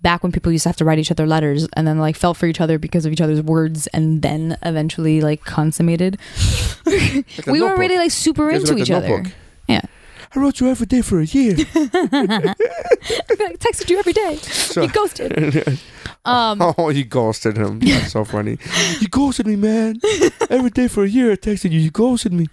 back 0.05 0.22
when 0.22 0.30
people 0.30 0.52
used 0.52 0.62
to 0.62 0.68
have 0.68 0.76
to 0.76 0.84
write 0.84 1.00
each 1.00 1.11
other 1.11 1.26
letters 1.26 1.66
and 1.72 1.88
then 1.88 1.98
like 1.98 2.14
fell 2.14 2.34
for 2.34 2.46
each 2.46 2.61
other 2.61 2.78
because 2.78 3.05
of 3.07 3.12
each 3.12 3.20
other's 3.20 3.42
words 3.42 3.88
and 3.88 4.22
then 4.22 4.57
eventually 4.62 5.20
like 5.20 5.42
consummated. 5.44 6.18
a 6.86 7.24
we 7.48 7.61
were 7.61 7.76
really 7.76 7.96
like 7.96 8.12
super 8.12 8.50
into 8.50 8.74
like 8.74 8.82
each 8.82 8.90
other. 8.90 9.24
Yeah, 9.66 9.80
I 10.34 10.38
wrote 10.38 10.61
you 10.61 10.68
every 10.68 10.86
day 10.86 11.00
for 11.00 11.20
a 11.20 11.24
year. 11.24 11.57
I 11.74 12.55
texted 13.59 13.90
you 13.90 13.98
every 13.98 14.12
day. 14.12 14.38
you 14.80 14.88
ghosted. 14.92 15.80
Um, 16.25 16.61
oh, 16.79 16.89
you 16.89 17.05
ghosted 17.05 17.57
him. 17.57 17.81
That's 17.81 18.12
so 18.12 18.25
funny. 18.25 18.59
You 19.01 19.09
ghosted 19.09 19.47
me, 19.47 19.57
man. 19.57 20.01
Every 20.49 20.70
day 20.70 20.89
for 20.89 21.05
a 21.05 21.09
year, 21.09 21.33
I 21.33 21.37
texted 21.37 21.70
you. 21.70 21.81
You 21.81 21.91
ghosted 21.91 22.33
me. 22.33 22.49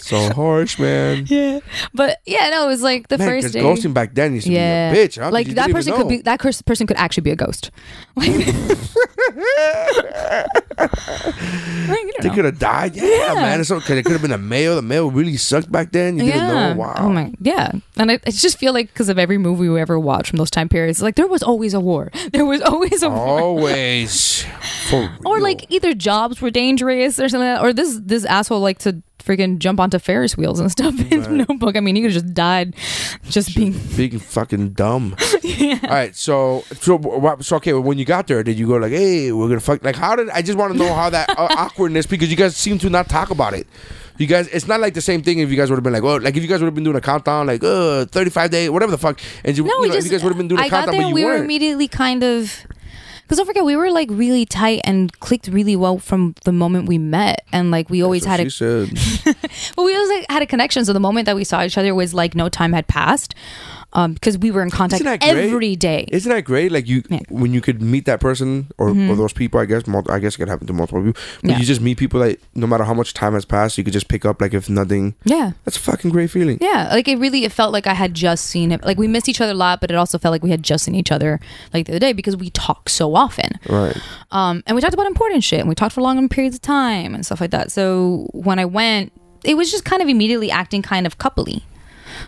So 0.00 0.32
harsh, 0.32 0.78
man. 0.78 1.26
yeah, 1.28 1.60
but 1.94 2.20
yeah, 2.26 2.50
no, 2.50 2.64
it 2.64 2.68
was 2.68 2.82
like 2.82 3.08
the 3.08 3.18
Man, 3.18 3.28
first 3.28 3.52
day. 3.52 3.60
ghosting 3.60 3.94
back 3.94 4.14
then 4.14 4.34
used 4.34 4.46
to 4.46 4.52
yeah, 4.52 4.92
be 4.92 5.00
a 5.00 5.08
bitch. 5.08 5.32
Like 5.32 5.48
that 5.48 5.70
person 5.70 5.94
could 5.94 6.08
be 6.08 6.22
that 6.22 6.40
person 6.40 6.86
could 6.86 6.96
actually 6.96 7.22
be 7.22 7.30
a 7.30 7.36
ghost. 7.36 7.70
Like, 11.88 12.16
They 12.20 12.30
could 12.30 12.44
have 12.44 12.58
died. 12.58 12.96
Yeah, 12.96 13.34
man. 13.34 13.60
It's 13.60 13.70
okay. 13.70 13.98
It 13.98 14.04
could 14.04 14.12
have 14.12 14.22
been 14.22 14.32
a 14.32 14.38
mail. 14.38 14.76
The 14.76 14.82
mail 14.82 15.10
really 15.10 15.36
sucked 15.36 15.70
back 15.70 15.92
then. 15.92 16.18
You 16.18 16.24
didn't 16.24 16.48
know. 16.48 16.74
Wow. 16.76 16.94
Oh 16.98 17.08
my, 17.08 17.32
yeah. 17.40 17.72
And 17.96 18.10
I, 18.10 18.14
I 18.26 18.30
just 18.30 18.58
feel 18.58 18.72
like 18.72 18.92
because 18.92 19.08
of 19.08 19.18
every 19.18 19.38
movie 19.38 19.68
we 19.68 19.80
ever 19.80 19.98
watched 19.98 20.30
from 20.30 20.38
those 20.38 20.50
time 20.50 20.68
periods, 20.68 21.02
like 21.02 21.16
there 21.16 21.26
was 21.26 21.42
always 21.42 21.74
a 21.74 21.80
war. 21.80 22.10
There 22.32 22.46
was 22.46 22.60
always 22.62 23.02
a 23.02 23.10
war. 23.10 23.11
Always. 23.16 24.44
For 24.88 25.10
Or 25.24 25.40
like 25.40 25.66
either 25.70 25.94
jobs 25.94 26.40
were 26.40 26.50
dangerous 26.50 27.18
or 27.20 27.28
something, 27.28 27.48
like 27.48 27.58
that, 27.60 27.64
or 27.64 27.72
this 27.72 27.98
this 28.02 28.24
asshole 28.24 28.60
like 28.60 28.78
to 28.80 29.02
freaking 29.22 29.58
jump 29.58 29.78
onto 29.78 30.00
Ferris 30.00 30.36
wheels 30.36 30.58
and 30.58 30.70
stuff 30.70 30.98
in 31.12 31.22
the 31.22 31.46
notebook. 31.48 31.76
I 31.76 31.80
mean, 31.80 31.94
he 31.94 32.02
could 32.02 32.12
have 32.12 32.22
just 32.24 32.34
died 32.34 32.74
just 33.30 33.54
being. 33.54 33.72
being 33.96 34.18
fucking 34.18 34.70
dumb. 34.70 35.16
Yeah. 35.44 35.78
All 35.82 35.90
right, 35.90 36.14
so 36.16 36.64
so 36.80 36.96
what- 36.96 37.44
so 37.44 37.56
okay. 37.56 37.72
When 37.72 37.98
you 37.98 38.04
got 38.04 38.26
there, 38.26 38.42
did 38.42 38.58
you 38.58 38.66
go 38.68 38.76
like, 38.76 38.92
"Hey, 38.92 39.32
we're 39.32 39.48
gonna 39.48 39.60
fuck"? 39.60 39.84
Like, 39.84 39.96
how 39.96 40.14
did 40.16 40.30
I 40.30 40.40
just 40.40 40.56
want 40.56 40.72
to 40.72 40.78
know 40.78 40.92
how 40.94 41.10
that 41.10 41.28
uh, 41.30 41.34
awkwardness 41.58 42.06
because 42.06 42.30
you 42.30 42.36
guys 42.36 42.56
seem 42.56 42.78
to 42.78 42.88
not 42.90 43.08
talk 43.08 43.30
about 43.30 43.52
it. 43.52 43.66
You 44.18 44.26
guys, 44.26 44.46
it's 44.48 44.66
not 44.68 44.80
like 44.80 44.94
the 44.94 45.00
same 45.00 45.22
thing 45.22 45.40
if 45.40 45.50
you 45.50 45.56
guys 45.56 45.68
would 45.70 45.76
have 45.76 45.82
been 45.84 45.92
like, 45.92 46.02
oh, 46.04 46.16
like 46.16 46.36
if 46.36 46.42
you 46.42 46.48
guys 46.48 46.60
would 46.60 46.66
have 46.66 46.74
been 46.74 46.84
doing 46.84 46.96
a 46.96 47.00
countdown, 47.00 47.46
like, 47.48 47.62
uh, 47.64 48.04
35 48.06 48.50
days, 48.50 48.70
whatever 48.70 48.92
the 48.92 48.98
fuck, 48.98 49.18
and 49.44 49.56
you, 49.56 49.64
No, 49.64 49.74
you 49.76 49.80
we 49.82 49.88
know, 49.88 49.94
if 49.94 49.98
just. 49.98 50.06
you 50.06 50.12
guys 50.12 50.22
would 50.22 50.30
have 50.30 50.38
been 50.38 50.48
doing 50.48 50.60
a 50.60 50.64
I 50.64 50.68
got 50.68 50.84
countdown, 50.86 50.92
there 50.92 51.00
but 51.02 51.06
and 51.06 51.08
you 51.10 51.14
we 51.14 51.24
were 51.24 51.30
weren't. 51.32 51.44
immediately 51.44 51.88
kind 51.88 52.22
of. 52.22 52.54
Because 53.22 53.38
don't 53.38 53.46
forget, 53.46 53.64
we 53.64 53.76
were 53.76 53.90
like 53.90 54.08
really 54.10 54.44
tight 54.44 54.80
and 54.84 55.18
clicked 55.20 55.48
really 55.48 55.76
well 55.76 55.98
from 55.98 56.34
the 56.44 56.52
moment 56.52 56.88
we 56.88 56.98
met, 56.98 57.44
and 57.52 57.70
like 57.70 57.88
we 57.88 58.02
always 58.02 58.24
had 58.24 58.40
a 58.40 58.50
she. 58.50 58.64
But 59.76 59.82
we 59.82 59.94
always 59.94 60.10
like, 60.10 60.26
had 60.28 60.42
a 60.42 60.46
connection. 60.46 60.84
So 60.84 60.92
the 60.92 61.00
moment 61.00 61.26
that 61.26 61.36
we 61.36 61.44
saw 61.44 61.62
each 61.62 61.78
other 61.78 61.94
was 61.94 62.12
like 62.12 62.34
no 62.34 62.48
time 62.48 62.72
had 62.72 62.86
passed, 62.88 63.34
um, 63.94 64.14
because 64.14 64.38
we 64.38 64.50
were 64.50 64.62
in 64.62 64.70
contact 64.70 65.00
Isn't 65.02 65.06
that 65.06 65.20
great? 65.20 65.44
every 65.50 65.76
day. 65.76 66.06
Isn't 66.10 66.30
that 66.30 66.42
great? 66.42 66.72
Like 66.72 66.86
you, 66.88 67.02
Yeah. 67.08 67.18
Mm-hmm. 67.18 67.40
when 67.40 67.52
you 67.54 67.60
could 67.60 67.82
meet 67.82 68.04
that 68.06 68.20
person 68.20 68.68
or, 68.78 68.88
or 68.90 69.14
those 69.16 69.32
people. 69.32 69.60
I 69.60 69.66
guess, 69.66 69.86
mul- 69.86 70.10
I 70.10 70.18
guess 70.18 70.34
it 70.34 70.38
could 70.38 70.48
happen 70.48 70.66
to 70.66 70.72
multiple 70.72 71.02
people. 71.02 71.20
But 71.42 71.50
Yeah. 71.50 71.58
you 71.58 71.64
just 71.64 71.80
meet 71.80 71.98
people 71.98 72.20
that 72.20 72.38
no 72.54 72.66
matter 72.66 72.84
how 72.84 72.94
much 72.94 73.12
time 73.14 73.34
has 73.34 73.44
passed, 73.44 73.76
you 73.78 73.84
could 73.84 73.92
just 73.92 74.08
pick 74.08 74.24
up. 74.24 74.40
Like 74.40 74.54
if 74.54 74.70
nothing, 74.70 75.14
yeah, 75.24 75.52
that's 75.64 75.76
a 75.76 75.80
fucking 75.80 76.10
great 76.10 76.30
feeling. 76.30 76.58
yeah. 76.60 76.88
Like 76.92 77.06
it 77.08 77.18
really, 77.18 77.44
it 77.44 77.52
felt 77.52 77.72
like 77.72 77.86
I 77.86 77.94
had 77.94 78.14
just 78.14 78.46
seen 78.46 78.70
him. 78.70 78.80
Like 78.82 78.98
we 78.98 79.08
missed 79.08 79.28
each 79.28 79.40
other 79.40 79.52
a 79.52 79.54
lot, 79.54 79.80
but 79.80 79.90
it 79.90 79.94
also 79.96 80.18
felt 80.18 80.32
like 80.32 80.42
we 80.42 80.50
had 80.50 80.62
just 80.62 80.84
seen 80.84 80.94
each 80.94 81.12
other 81.12 81.38
like 81.74 81.86
the 81.86 81.92
other 81.92 81.98
day 82.00 82.12
because 82.12 82.36
we 82.36 82.50
talk 82.50 82.88
so 82.88 83.14
often. 83.14 83.58
Right. 83.68 83.96
Um, 84.30 84.62
and 84.66 84.74
we 84.74 84.80
talked 84.80 84.94
about 84.94 85.06
important 85.06 85.44
shit 85.44 85.60
and 85.60 85.68
we 85.68 85.74
talked 85.74 85.94
for 85.94 86.00
long 86.00 86.28
periods 86.28 86.56
of 86.56 86.62
time 86.62 87.14
and 87.14 87.24
stuff 87.26 87.40
like 87.40 87.50
that. 87.50 87.70
So 87.70 88.28
when 88.32 88.58
I 88.58 88.64
went, 88.64 89.12
it 89.44 89.54
was 89.56 89.70
just 89.70 89.84
kind 89.84 90.00
of 90.00 90.08
immediately 90.08 90.50
acting 90.50 90.82
kind 90.82 91.06
of 91.06 91.18
coupley, 91.18 91.62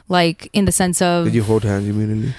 like 0.08 0.48
in 0.52 0.64
the 0.64 0.72
sense 0.72 1.00
of 1.02 1.24
Did 1.26 1.34
you 1.34 1.42
hold 1.42 1.64
hands 1.64 1.88
immediately? 1.88 2.34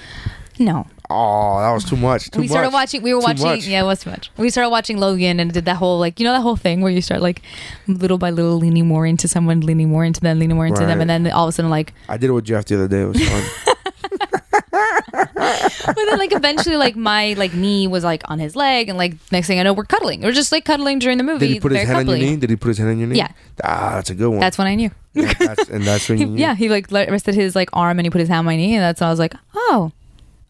no. 0.58 0.86
Oh, 1.08 1.60
that 1.60 1.70
was 1.70 1.84
too 1.84 1.96
much. 1.96 2.32
Too 2.32 2.40
we 2.40 2.48
started 2.48 2.72
watching. 2.72 3.00
We 3.00 3.14
were 3.14 3.20
Too 3.20 3.26
watching. 3.26 3.44
much. 3.46 3.66
Yeah, 3.68 3.82
it 3.82 3.86
was 3.86 4.00
too 4.00 4.10
much. 4.10 4.28
We 4.36 4.50
started 4.50 4.70
watching 4.70 4.98
Logan 4.98 5.38
and 5.38 5.52
did 5.52 5.64
that 5.66 5.76
whole 5.76 6.00
like 6.00 6.18
you 6.18 6.24
know 6.24 6.32
that 6.32 6.40
whole 6.40 6.56
thing 6.56 6.80
where 6.80 6.90
you 6.90 7.00
start 7.00 7.20
like 7.20 7.42
little 7.86 8.18
by 8.18 8.30
little 8.30 8.56
leaning 8.58 8.88
more 8.88 9.06
into 9.06 9.28
someone, 9.28 9.60
leaning 9.60 9.88
more 9.88 10.04
into 10.04 10.20
them, 10.20 10.40
leaning 10.40 10.56
more 10.56 10.66
into 10.66 10.84
them, 10.84 11.00
and 11.00 11.08
then 11.08 11.30
all 11.30 11.44
of 11.46 11.50
a 11.50 11.52
sudden 11.52 11.70
like, 11.70 11.92
I 12.08 12.16
did 12.16 12.30
it 12.30 12.32
with 12.32 12.44
Jeff 12.44 12.64
the 12.64 12.74
other 12.74 12.88
day. 12.88 13.02
It 13.02 13.06
was 13.06 13.28
fun. 13.28 14.40
but 15.12 15.94
then 15.96 16.18
like 16.18 16.32
eventually 16.32 16.76
like 16.76 16.96
my 16.96 17.34
like 17.34 17.54
knee 17.54 17.86
was 17.86 18.04
like 18.04 18.22
on 18.30 18.38
his 18.38 18.54
leg, 18.56 18.88
and 18.88 18.98
like 18.98 19.14
next 19.32 19.46
thing 19.46 19.58
I 19.60 19.62
know 19.62 19.72
we're 19.72 19.84
cuddling. 19.84 20.22
We're 20.22 20.32
just 20.32 20.52
like 20.52 20.64
cuddling 20.64 20.98
during 20.98 21.18
the 21.18 21.24
movie. 21.24 21.46
Did 21.48 21.54
he 21.54 21.60
put 21.60 21.72
his 21.72 21.86
hand 21.86 21.98
on 21.98 22.06
your 22.08 22.18
knee? 22.18 22.36
Did 22.36 22.50
he 22.50 22.56
put 22.56 22.68
his 22.68 22.78
hand 22.78 22.90
on 22.90 22.98
your 22.98 23.08
knee? 23.08 23.18
Yeah. 23.18 23.28
Ah, 23.64 23.92
that's 23.94 24.10
a 24.10 24.14
good 24.14 24.28
one. 24.30 24.40
That's 24.40 24.58
when 24.58 24.66
I 24.66 24.74
knew. 24.74 24.90
Yeah, 25.14 25.32
that's, 25.38 25.68
and 25.70 25.82
that's 25.84 26.08
when 26.08 26.18
He, 26.18 26.24
you 26.24 26.30
knew. 26.30 26.40
yeah, 26.40 26.54
he 26.54 26.68
like 26.68 26.90
rested 26.90 27.34
his 27.34 27.54
like 27.56 27.70
arm 27.72 27.98
and 27.98 28.06
he 28.06 28.10
put 28.10 28.20
his 28.20 28.28
hand 28.28 28.40
on 28.40 28.44
my 28.46 28.56
knee, 28.56 28.74
and 28.74 28.82
that's 28.82 29.00
when 29.00 29.08
I 29.08 29.10
was 29.10 29.18
like, 29.18 29.34
oh, 29.54 29.92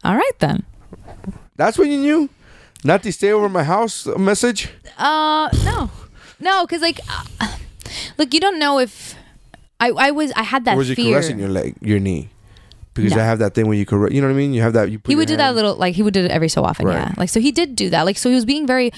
all 0.04 0.14
right 0.16 0.38
then. 0.40 0.64
That's 1.56 1.78
when 1.78 1.90
you 1.90 1.98
knew. 1.98 2.28
Not 2.84 3.02
the 3.02 3.10
stay 3.10 3.32
over 3.32 3.48
my 3.48 3.64
house 3.64 4.06
message. 4.06 4.68
Uh, 4.98 5.48
no, 5.64 5.90
no, 6.40 6.64
because 6.66 6.82
like, 6.82 7.00
uh, 7.40 7.56
look, 8.18 8.32
you 8.34 8.38
don't 8.40 8.58
know 8.58 8.78
if 8.78 9.14
I 9.80 9.90
I 9.90 10.10
was 10.10 10.30
I 10.36 10.42
had 10.42 10.64
that 10.66 10.74
or 10.74 10.78
was 10.78 10.88
you 10.90 10.94
fear. 10.96 11.14
caressing 11.14 11.38
your 11.38 11.48
leg, 11.48 11.74
your 11.80 11.98
knee? 11.98 12.28
Because. 13.04 13.18
I 13.18 13.24
have 13.24 13.38
that 13.40 13.54
thing 13.54 13.66
where 13.66 13.76
you 13.76 13.86
caress. 13.86 14.12
You 14.12 14.20
know 14.20 14.26
what 14.28 14.34
I 14.34 14.36
mean? 14.36 14.52
You 14.54 14.62
have 14.62 14.72
that. 14.72 14.90
You 14.90 14.98
put 14.98 15.10
he 15.10 15.16
would 15.16 15.28
do 15.28 15.36
that 15.36 15.54
little 15.54 15.74
like 15.76 15.94
he 15.94 16.02
would 16.02 16.14
do 16.14 16.24
it 16.24 16.30
every 16.30 16.48
so 16.48 16.62
often 16.64 16.86
Right. 16.86 16.94
yeah 16.96 17.12
like 17.16 17.28
so 17.28 17.40
he 17.40 17.52
did 17.52 17.76
do 17.76 17.90
that 17.90 18.02
like 18.04 18.16
so 18.18 18.28
he 18.28 18.34
was 18.34 18.44
being 18.44 18.66
very 18.66 18.90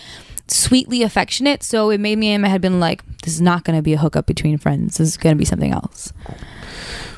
sweetly 0.48 1.02
affectionate 1.02 1.62
so 1.62 1.90
it 1.90 1.98
made 2.00 2.16
me 2.16 2.32
in 2.32 2.40
my 2.40 2.48
head 2.48 2.60
been 2.62 2.80
like 2.80 3.04
this 3.22 3.34
is 3.34 3.40
not 3.42 3.64
going 3.64 3.76
to 3.78 3.82
be 3.82 3.92
a 3.92 3.98
hookup 3.98 4.24
between 4.26 4.56
friends 4.56 4.96
this 4.96 5.06
is 5.08 5.16
going 5.18 5.34
to 5.34 5.38
be 5.38 5.44
something 5.44 5.72
else 5.72 6.12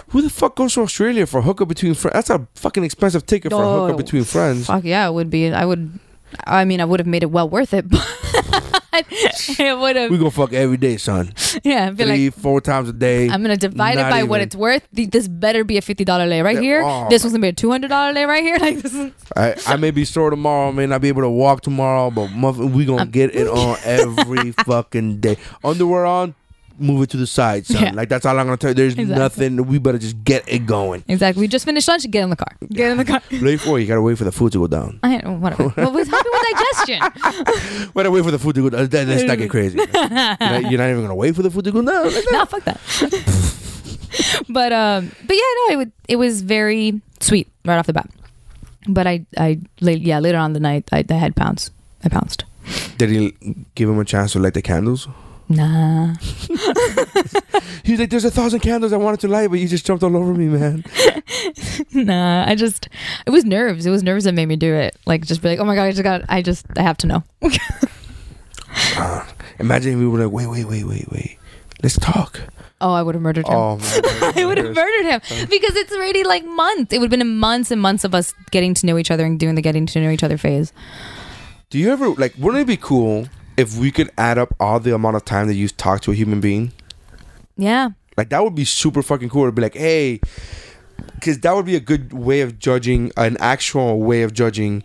Who 0.08 0.20
the 0.22 0.30
fuck 0.30 0.56
goes 0.56 0.74
to 0.74 0.80
Australia 0.82 1.24
for 1.26 1.38
a 1.38 1.42
hookup 1.42 1.68
between 1.68 1.94
friends? 1.94 2.14
That's 2.14 2.30
a 2.30 2.48
fucking 2.56 2.82
expensive 2.82 3.24
ticket 3.26 3.52
for 3.52 3.62
a 3.62 3.70
hookup 3.70 3.96
between 3.98 4.24
friends. 4.24 4.66
fuck 4.66 4.82
yeah 4.84 5.06
it 5.08 5.12
would 5.12 5.30
be 5.30 5.52
i 5.52 5.64
would 5.64 5.98
i 6.46 6.64
mean 6.64 6.80
i 6.80 6.84
would 6.84 6.98
have 7.00 7.06
made 7.06 7.22
it 7.22 7.30
well 7.30 7.48
worth 7.48 7.72
it 7.72 7.88
but 7.88 8.02
it 9.58 9.78
would 9.78 9.96
have 9.96 10.10
We 10.10 10.18
gonna 10.18 10.30
fuck 10.30 10.52
every 10.52 10.76
day, 10.76 10.96
son. 10.96 11.32
yeah 11.64 11.90
be 11.90 12.04
Three, 12.04 12.26
like 12.30 12.34
four 12.34 12.60
times 12.60 12.88
a 12.88 12.92
day. 12.92 13.28
I'm 13.28 13.42
gonna 13.42 13.56
divide 13.56 13.98
it 13.98 14.10
by 14.10 14.22
what 14.24 14.40
it's 14.40 14.56
worth. 14.56 14.86
This 14.92 15.28
better 15.28 15.64
be 15.64 15.76
a 15.78 15.82
fifty 15.82 16.04
dollar 16.04 16.26
lay 16.26 16.42
right 16.42 16.58
here. 16.58 16.82
oh. 16.84 17.08
This 17.08 17.22
one's 17.24 17.32
gonna 17.32 17.42
be 17.42 17.48
a 17.48 17.52
two 17.52 17.70
hundred 17.70 17.88
dollar 17.88 18.12
lay 18.12 18.24
right 18.24 18.42
here. 18.42 18.58
Like 18.60 18.78
this 18.82 18.92
is 18.94 19.12
I, 19.36 19.54
I 19.66 19.76
may 19.76 19.90
be 19.90 20.04
sore 20.04 20.30
tomorrow, 20.30 20.68
I 20.68 20.72
may 20.72 20.86
not 20.86 21.00
be 21.00 21.08
able 21.08 21.22
to 21.22 21.30
walk 21.30 21.62
tomorrow, 21.62 22.10
but 22.10 22.28
mother, 22.32 22.66
we 22.66 22.84
gonna 22.84 23.02
Um, 23.02 23.10
get 23.10 23.34
it 23.34 23.46
on 23.62 23.76
every 23.84 24.52
fucking 24.52 25.20
day. 25.20 25.36
Underwear 25.64 26.04
on, 26.06 26.34
move 26.80 27.02
it 27.02 27.10
to 27.10 27.16
the 27.16 27.26
side, 27.26 27.66
son. 27.66 27.82
Yeah. 27.82 27.92
Like 27.92 28.08
that's 28.08 28.24
all 28.26 28.38
I'm 28.38 28.46
gonna 28.46 28.56
tell 28.56 28.70
you. 28.70 28.74
There's 28.74 28.94
Exactly. 28.94 29.14
nothing. 29.16 29.66
We 29.66 29.78
better 29.78 29.98
just 29.98 30.22
get 30.24 30.44
it 30.48 30.66
going. 30.66 31.04
exactly. 31.08 31.40
We 31.42 31.48
just 31.48 31.64
finished 31.64 31.86
lunch. 31.88 32.10
Get 32.10 32.22
in 32.24 32.30
the 32.30 32.36
car. 32.36 32.52
Get 32.68 32.90
in 32.90 32.96
the 32.98 33.04
car. 33.04 33.20
Late 33.32 33.60
for 33.60 33.78
you 33.78 33.86
gotta 33.86 34.02
wait 34.02 34.16
for 34.18 34.24
the 34.24 34.32
food 34.32 34.52
to 34.52 34.58
go 34.58 34.66
down. 34.66 34.98
I 35.02 35.18
don't 35.18 35.40
whatever. 35.40 35.68
What 35.68 35.92
was 35.92 36.08
happening 36.08 36.32
with 36.32 36.58
digestion? 36.86 37.90
Wait, 37.94 38.08
wait 38.10 38.24
for 38.24 38.30
the 38.30 38.38
food 38.38 38.54
to 38.56 38.62
go 38.62 38.70
down. 38.70 38.86
Then 38.88 39.08
Let's 39.08 39.24
not 39.24 39.38
get 39.38 39.50
crazy. 39.50 39.76
You're 39.94 40.08
not, 40.08 40.70
you're 40.70 40.78
not 40.78 40.90
even 40.90 41.02
gonna 41.02 41.14
wait 41.14 41.34
for 41.36 41.42
the 41.42 41.50
food 41.50 41.64
to 41.64 41.72
go 41.72 41.82
down. 41.82 42.12
Like 42.12 42.24
no, 42.30 42.44
fuck 42.46 42.64
that. 42.64 42.80
but 44.48 44.72
um, 44.72 45.10
but 45.26 45.36
yeah, 45.36 45.42
no, 45.68 45.72
it 45.74 45.76
would 45.76 45.92
it 46.08 46.16
was 46.16 46.42
very 46.42 47.00
sweet 47.20 47.48
right 47.64 47.76
off 47.78 47.86
the 47.86 47.92
bat. 47.92 48.08
But 48.88 49.06
I 49.06 49.26
I 49.36 49.60
yeah 49.80 50.18
later 50.20 50.38
on 50.38 50.52
the 50.52 50.60
night 50.60 50.88
I, 50.92 51.04
I 51.08 51.12
had 51.14 51.36
pounced. 51.36 51.70
I 52.04 52.08
pounced. 52.08 52.44
Did 52.98 53.10
he 53.10 53.34
give 53.74 53.88
him 53.88 53.98
a 53.98 54.04
chance 54.04 54.32
to 54.32 54.38
light 54.38 54.54
the 54.54 54.62
candles? 54.62 55.08
Nah. 55.50 56.14
He's 57.82 57.98
like, 57.98 58.08
"There's 58.08 58.24
a 58.24 58.30
thousand 58.30 58.60
candles 58.60 58.92
I 58.92 58.98
wanted 58.98 59.18
to 59.20 59.28
light, 59.28 59.50
but 59.50 59.58
you 59.58 59.66
just 59.66 59.84
jumped 59.84 60.04
all 60.04 60.16
over 60.16 60.32
me, 60.32 60.46
man." 60.46 60.84
nah. 61.92 62.44
I 62.46 62.54
just 62.54 62.88
it 63.26 63.30
was 63.30 63.44
nerves. 63.44 63.84
It 63.84 63.90
was 63.90 64.04
nerves 64.04 64.24
that 64.24 64.32
made 64.32 64.46
me 64.46 64.54
do 64.54 64.72
it. 64.72 64.96
Like 65.06 65.26
just 65.26 65.42
be 65.42 65.48
like, 65.48 65.58
oh 65.58 65.64
my 65.64 65.74
god, 65.74 65.84
I 65.86 65.90
just 65.90 66.04
got. 66.04 66.22
I 66.28 66.40
just 66.40 66.66
I 66.76 66.82
have 66.82 66.96
to 66.98 67.06
know. 67.06 67.24
Uh, 68.96 69.26
imagine 69.58 69.94
if 69.94 69.98
we 69.98 70.06
were 70.06 70.18
like, 70.24 70.32
"Wait, 70.32 70.46
wait, 70.46 70.64
wait, 70.64 70.86
wait, 70.86 71.10
wait. 71.10 71.38
Let's 71.82 71.98
talk." 71.98 72.40
Oh, 72.80 72.92
I 72.92 73.02
would 73.02 73.16
have 73.16 73.22
murdered 73.22 73.48
him. 73.48 73.54
Oh, 73.54 73.76
man. 73.76 74.02
I 74.36 74.44
would 74.46 74.58
have 74.58 74.74
murdered 74.74 75.06
him 75.06 75.20
because 75.50 75.74
it's 75.74 75.92
already 75.92 76.22
like 76.22 76.44
months. 76.44 76.92
It 76.92 76.98
would 76.98 77.10
have 77.10 77.18
been 77.18 77.36
months 77.36 77.72
and 77.72 77.80
months 77.80 78.04
of 78.04 78.14
us 78.14 78.32
getting 78.52 78.72
to 78.74 78.86
know 78.86 78.96
each 78.96 79.10
other 79.10 79.24
and 79.26 79.40
doing 79.40 79.56
the 79.56 79.62
getting 79.62 79.86
to 79.86 80.00
know 80.00 80.10
each 80.10 80.22
other 80.22 80.38
phase. 80.38 80.72
Do 81.68 81.78
you 81.78 81.90
ever 81.90 82.10
like? 82.10 82.34
Wouldn't 82.38 82.62
it 82.62 82.66
be 82.68 82.76
cool 82.76 83.26
if 83.56 83.76
we 83.76 83.90
could 83.90 84.10
add 84.16 84.38
up 84.38 84.54
all 84.58 84.80
the 84.80 84.94
amount 84.94 85.16
of 85.16 85.24
time 85.24 85.46
that 85.48 85.54
you've 85.54 85.76
talked 85.76 86.04
to 86.04 86.12
a 86.12 86.14
human 86.14 86.40
being? 86.40 86.72
Yeah. 87.56 87.90
Like 88.16 88.30
that 88.30 88.42
would 88.42 88.54
be 88.54 88.64
super 88.64 89.02
fucking 89.02 89.28
cool 89.28 89.46
to 89.46 89.52
be 89.52 89.62
like, 89.62 89.74
hey, 89.74 90.20
because 91.14 91.40
that 91.40 91.54
would 91.54 91.66
be 91.66 91.76
a 91.76 91.80
good 91.80 92.12
way 92.12 92.40
of 92.40 92.58
judging 92.58 93.12
an 93.16 93.36
actual 93.40 94.00
way 94.00 94.22
of 94.22 94.32
judging 94.32 94.82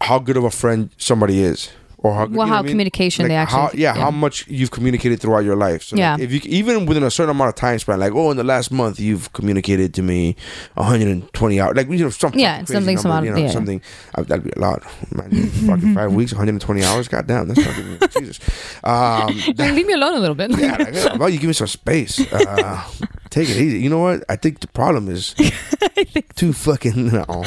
how 0.00 0.18
good 0.18 0.36
of 0.36 0.44
a 0.44 0.50
friend 0.50 0.90
somebody 0.96 1.40
is. 1.40 1.70
Or 2.00 2.14
how, 2.14 2.20
Well, 2.20 2.28
you 2.30 2.36
know 2.36 2.42
how 2.44 2.48
what 2.48 2.58
I 2.58 2.62
mean? 2.62 2.70
communication 2.70 3.26
they 3.26 3.34
how, 3.34 3.64
actually- 3.64 3.80
yeah, 3.82 3.94
yeah. 3.96 4.00
how 4.02 4.10
much 4.12 4.46
you've 4.46 4.70
communicated 4.70 5.20
throughout 5.20 5.40
your 5.44 5.56
life. 5.56 5.82
So 5.82 5.96
like, 5.96 6.00
Yeah. 6.00 6.16
if 6.20 6.30
you 6.32 6.40
even 6.44 6.86
within 6.86 7.02
a 7.02 7.10
certain 7.10 7.30
amount 7.30 7.48
of 7.48 7.54
time 7.56 7.76
span, 7.80 7.98
like 7.98 8.12
oh, 8.14 8.30
in 8.30 8.36
the 8.36 8.44
last 8.44 8.70
month 8.70 9.00
you've 9.00 9.32
communicated 9.32 9.92
to 9.94 10.02
me 10.02 10.36
120 10.74 11.60
hours, 11.60 11.76
like 11.76 11.88
you 11.90 11.98
know 11.98 12.10
some 12.10 12.32
Yeah, 12.34 12.58
something, 12.64 12.94
number, 12.94 13.00
some 13.02 13.24
you 13.24 13.30
know 13.32 13.36
yeah. 13.36 13.50
something 13.50 13.82
uh, 14.14 14.22
that'd 14.22 14.44
be 14.44 14.50
a 14.56 14.60
lot. 14.60 14.82
Man, 15.12 15.30
fucking 15.66 15.94
five 15.94 16.12
weeks, 16.18 16.32
120 16.32 16.84
hours, 16.84 17.08
goddamn, 17.08 17.48
that's 17.48 17.60
even 17.60 17.98
Jesus. 18.10 18.38
Um, 18.84 19.36
Like, 19.56 19.72
leave 19.72 19.86
me 19.86 19.92
alone 19.94 20.14
a 20.16 20.20
little 20.20 20.34
bit. 20.36 20.50
yeah, 20.58 20.76
like, 20.76 20.94
yeah, 20.94 21.16
well, 21.16 21.28
you 21.28 21.38
give 21.38 21.48
me 21.48 21.52
some 21.52 21.66
space. 21.66 22.20
Uh, 22.32 22.82
take 23.30 23.48
it 23.48 23.56
easy. 23.56 23.78
You 23.80 23.90
know 23.90 23.98
what? 24.00 24.24
I 24.28 24.36
think 24.36 24.60
the 24.60 24.66
problem 24.68 25.08
is 25.08 25.34
too 26.36 26.52
fucking 26.52 27.08
no. 27.12 27.44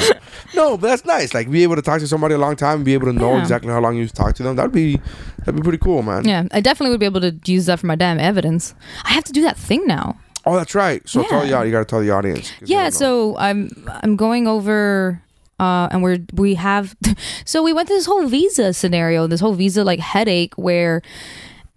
No, 0.54 0.76
but 0.76 0.88
that's 0.88 1.04
nice. 1.04 1.34
Like 1.34 1.50
be 1.50 1.62
able 1.62 1.76
to 1.76 1.82
talk 1.82 2.00
to 2.00 2.08
somebody 2.08 2.34
a 2.34 2.38
long 2.38 2.56
time 2.56 2.76
and 2.76 2.84
be 2.84 2.94
able 2.94 3.06
to 3.06 3.12
know 3.12 3.34
Yeah. 3.34 3.40
exactly 3.40 3.70
how 3.72 3.80
long 3.80 3.96
you've 3.96 4.12
talked 4.12 4.36
to 4.38 4.42
them. 4.42 4.56
That'd 4.56 4.72
be 4.72 5.00
that'd 5.40 5.56
be 5.56 5.62
pretty 5.62 5.78
cool, 5.78 6.02
man. 6.02 6.24
yeah, 6.24 6.44
I 6.52 6.60
definitely 6.60 6.90
would 6.90 7.00
be 7.00 7.06
able 7.06 7.20
to 7.22 7.34
use 7.46 7.66
that 7.66 7.80
for 7.80 7.86
my 7.86 7.96
damn 7.96 8.18
evidence. 8.18 8.74
I 9.04 9.12
have 9.12 9.24
to 9.24 9.32
do 9.32 9.42
that 9.42 9.56
thing 9.56 9.86
now. 9.86 10.18
Oh, 10.44 10.56
that's 10.56 10.74
right. 10.74 11.06
So 11.08 11.22
tell 11.24 11.46
Yeah. 11.46 11.62
you 11.62 11.70
got 11.70 11.80
to 11.80 11.84
tell 11.84 12.00
the 12.00 12.10
audience. 12.10 12.50
'cause 12.50 12.68
they 12.68 12.74
Yeah, 12.74 12.90
don't 12.90 12.94
know. 12.94 12.98
so 12.98 13.36
I'm 13.38 13.88
I'm 14.02 14.16
going 14.16 14.46
over 14.46 15.22
uh 15.60 15.88
and 15.92 16.02
we're 16.02 16.18
we 16.32 16.54
have 16.54 16.96
so 17.44 17.62
we 17.62 17.72
went 17.72 17.88
through 17.88 17.98
this 17.98 18.06
whole 18.06 18.26
visa 18.26 18.72
scenario, 18.72 19.26
this 19.26 19.40
whole 19.40 19.54
visa 19.54 19.84
like 19.84 20.00
headache 20.00 20.54
where 20.56 21.00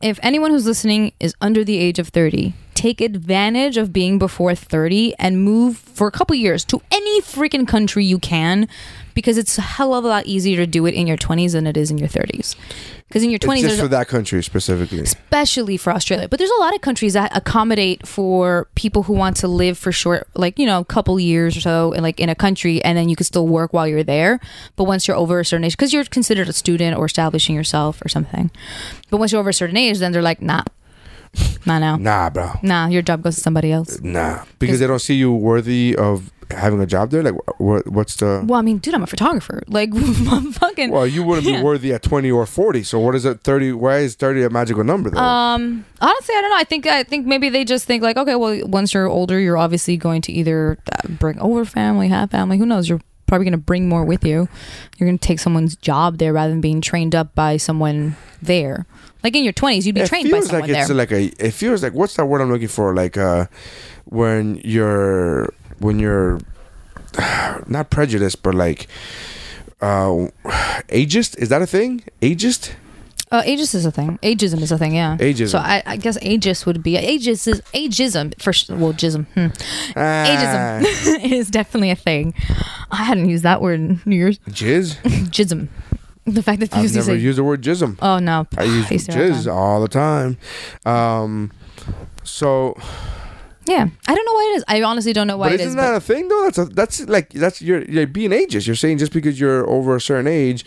if 0.06 0.20
anyone 0.22 0.52
who's 0.52 0.68
listening 0.68 1.14
is 1.20 1.34
under 1.42 1.64
the 1.64 1.80
age 1.80 1.98
of 1.98 2.10
30, 2.10 2.54
take 2.76 3.02
advantage 3.02 3.76
of 3.76 3.92
being 3.92 4.20
before 4.20 4.54
30 4.54 5.16
and 5.18 5.44
move 5.44 5.78
for 5.78 6.06
a 6.08 6.12
couple 6.12 6.36
years 6.36 6.64
to 6.66 6.80
any 6.92 7.22
freaking 7.22 7.68
country 7.68 8.06
you 8.06 8.20
can 8.20 8.68
because 9.16 9.40
it's 9.40 9.58
a 9.58 9.62
hell 9.62 9.96
of 9.96 10.04
a 10.04 10.08
lot 10.08 10.28
easier 10.28 10.58
to 10.58 10.68
do 10.68 10.86
it 10.86 10.94
in 10.94 11.08
your 11.08 11.18
20s 11.18 11.54
than 11.54 11.66
it 11.66 11.76
is 11.76 11.90
in 11.90 11.98
your 11.98 12.08
30s. 12.10 12.56
Because 13.08 13.24
in 13.24 13.30
your 13.32 13.40
20s 13.40 13.54
it's 13.60 13.64
just 13.64 13.82
for 13.82 13.88
that 13.88 14.08
country 14.08 14.44
specifically. 14.44 15.00
especially 15.00 15.78
for 15.78 15.92
Australia. 15.94 16.28
But 16.28 16.38
there's 16.38 16.52
a 16.52 16.60
lot 16.60 16.76
of 16.76 16.82
countries 16.82 17.14
that 17.14 17.36
accommodate 17.36 18.06
for 18.08 18.68
people 18.76 19.04
who 19.04 19.14
want 19.14 19.38
to 19.38 19.48
live 19.48 19.78
for 19.78 19.92
short, 19.92 20.28
like 20.36 20.60
you 20.60 20.66
know, 20.66 20.80
a 20.82 20.86
couple 20.86 21.20
years 21.20 21.58
or 21.58 21.62
so, 21.62 21.94
and 21.94 22.04
like 22.04 22.20
in 22.20 22.30
a 22.30 22.36
country, 22.36 22.84
and 22.84 22.98
then 22.98 23.10
you 23.10 23.16
can 23.16 23.26
still 23.26 23.48
work 23.48 23.74
while 23.74 23.88
you're 23.88 24.04
there. 24.04 24.40
But 24.76 24.84
once 24.84 25.08
you're 25.08 25.18
over 25.18 25.40
a 25.40 25.46
certain 25.46 25.64
age, 25.64 25.74
because 25.78 25.94
you're 25.94 26.04
considered 26.06 26.50
a 26.50 26.54
student 26.54 26.98
or 26.98 27.06
establishing 27.06 27.56
yourself 27.56 28.04
or 28.06 28.10
something. 28.10 28.52
But 29.10 29.18
once 29.18 29.32
you're 29.32 29.40
over 29.40 29.50
a 29.50 29.54
certain 29.54 29.78
age, 29.78 30.00
then 30.00 30.12
they're 30.12 30.22
like, 30.22 30.42
nah, 30.42 30.64
nah, 31.66 31.80
now, 31.80 31.96
Nah, 31.98 32.30
bro. 32.30 32.52
nah, 32.64 32.88
your 32.88 33.02
job 33.02 33.22
goes 33.24 33.36
to 33.36 33.42
somebody 33.42 33.72
else. 33.72 34.00
Nah, 34.02 34.44
because 34.60 34.80
they 34.80 34.88
don't 34.88 35.00
see 35.00 35.16
you 35.16 35.34
worthy 35.34 35.96
of 35.96 36.32
having 36.52 36.80
a 36.82 36.86
job 36.86 37.12
there. 37.12 37.24
Like, 37.24 37.36
what? 37.60 37.88
What's 37.88 38.16
the? 38.16 38.44
Well, 38.46 38.60
I 38.60 38.62
mean, 38.62 38.78
dude, 38.80 38.94
I'm 38.94 39.04
a 39.04 39.08
photographer. 39.08 39.62
Like, 39.68 39.90
I'm 39.96 40.52
fucking. 40.52 40.92
Well, 40.92 41.06
you 41.08 41.24
wouldn't 41.24 41.48
Yeah. 41.48 41.58
be 41.58 41.64
worthy 41.64 41.94
at 41.94 42.04
twenty 42.04 42.32
or 42.32 42.46
forty. 42.46 42.84
So 42.84 43.00
what 43.00 43.16
is 43.16 43.26
it? 43.26 43.42
Thirty? 43.42 43.72
Why 43.72 43.98
is 43.98 44.16
thirty 44.16 44.44
a 44.44 44.50
magical 44.50 44.84
number 44.84 45.10
though? 45.10 45.20
Um, 45.20 45.86
honestly, 46.02 46.36
I 46.36 46.42
don't 46.42 46.50
know. 46.52 46.58
I 46.58 46.64
think 46.64 46.88
I 46.88 47.04
think 47.04 47.26
maybe 47.26 47.50
they 47.50 47.66
just 47.66 47.86
think 47.86 48.04
like, 48.04 48.18
okay, 48.18 48.36
well, 48.36 48.60
once 48.68 48.94
you're 48.94 49.08
older, 49.08 49.40
you're 49.40 49.58
obviously 49.58 49.98
going 49.98 50.22
to 50.24 50.32
either 50.32 50.78
uh, 50.92 51.08
bring 51.10 51.40
over 51.40 51.66
family, 51.66 52.08
have 52.10 52.32
family. 52.32 52.58
Who 52.58 52.66
knows? 52.66 52.88
You're 52.90 53.02
probably 53.28 53.46
going 53.46 53.54
to 53.54 53.58
bring 53.58 53.90
more 53.90 54.06
with 54.06 54.24
you. 54.24 54.48
You're 54.98 55.08
going 55.08 55.18
to 55.18 55.28
take 55.28 55.40
someone's 55.40 55.76
job 55.76 56.20
there 56.20 56.32
rather 56.32 56.52
than 56.52 56.62
being 56.62 56.80
trained 56.80 57.16
up 57.16 57.34
by 57.34 57.58
someone 57.58 58.16
there. 58.42 58.86
Like 59.24 59.36
in 59.36 59.44
your 59.44 59.54
20s, 59.54 59.86
you'd 59.88 59.96
be 59.96 60.02
it 60.02 60.08
trained 60.08 60.30
by 60.30 60.42
someone 60.42 60.62
like 60.62 60.70
it's 60.70 60.88
there. 60.88 60.96
like 60.96 61.12
a. 61.12 61.24
It 61.44 61.52
feels 61.52 61.82
like 61.82 61.94
what's 61.94 62.16
that 62.18 62.26
word 62.28 62.42
I'm 62.42 62.52
looking 62.52 62.68
for? 62.68 62.94
Like 62.94 63.18
uh, 63.18 63.48
when 64.06 64.62
you're 64.64 65.52
when 65.80 66.00
you're 66.00 66.40
not 67.68 67.90
prejudiced, 67.90 68.44
but 68.44 68.56
like 68.56 68.88
uh, 69.82 70.30
ageist. 70.90 71.38
Is 71.38 71.50
that 71.50 71.62
a 71.62 71.68
thing? 71.68 72.04
Ageist? 72.22 72.74
uh, 73.32 73.42
ageist 73.42 73.76
is 73.76 73.86
a 73.86 73.92
thing. 73.92 74.18
Ageism 74.24 74.62
is 74.62 74.72
a 74.72 74.78
thing. 74.78 74.96
Yeah. 74.96 75.18
Ageism. 75.20 75.50
So 75.50 75.58
I, 75.58 75.84
I 75.86 75.98
guess 75.98 76.18
ageist 76.20 76.66
would 76.66 76.82
be 76.84 76.94
ageist 76.94 77.48
is 77.48 77.62
ageism 77.74 78.40
for 78.42 78.54
sh- 78.54 78.70
well, 78.70 78.94
jism. 78.94 79.26
Hmm. 79.34 79.48
Ah, 79.96 80.26
Ageism 80.82 81.32
is 81.32 81.50
definitely 81.50 81.92
a 81.92 81.96
thing. 81.96 82.34
I 82.92 83.04
hadn't 83.04 83.28
used 83.30 83.44
that 83.44 83.62
word 83.62 83.80
in 83.80 84.02
New 84.06 84.16
years. 84.16 84.40
Jizz. 84.50 84.96
Jism. 85.30 85.68
The 86.28 86.42
fact 86.42 86.60
that 86.62 86.74
I've 86.74 86.94
never 86.96 87.14
used 87.16 87.38
the 87.38 87.44
word 87.44 87.62
jism. 87.62 88.00
oh 88.02 88.18
no, 88.20 88.48
I 88.58 88.64
use 88.64 88.90
used 88.90 89.12
to 89.12 89.14
all 89.14 89.28
the 89.28 89.34
jizz 89.34 89.46
time. 89.46 89.54
all 89.54 89.82
the 89.82 89.88
time. 89.88 90.38
Um, 91.24 91.52
so, 92.24 92.76
Yeah, 93.68 93.88
I 94.08 94.14
don't 94.16 94.26
know 94.26 94.34
why 94.34 94.52
it 94.54 94.58
is. 94.58 94.64
I 94.68 94.82
honestly 94.84 95.12
don't 95.14 95.28
know 95.28 95.38
why 95.38 95.48
but 95.50 95.54
it 95.56 95.62
isn't 95.62 95.70
is. 95.70 95.76
that 95.84 95.92
But 95.92 95.98
a 95.98 96.00
thing 96.02 96.28
though? 96.28 96.44
That's 96.44 96.58
a, 96.60 96.66
that's 96.66 97.08
like 97.08 97.30
that's 97.30 97.62
you're, 97.62 97.84
you're 97.86 98.06
being 98.08 98.32
ageist. 98.32 98.68
You're 98.68 98.76
saying 98.76 99.00
just 99.00 99.12
because 99.12 99.40
you're 99.40 99.68
over 99.70 99.96
a 99.96 100.02
certain 100.02 100.28
age, 100.28 100.64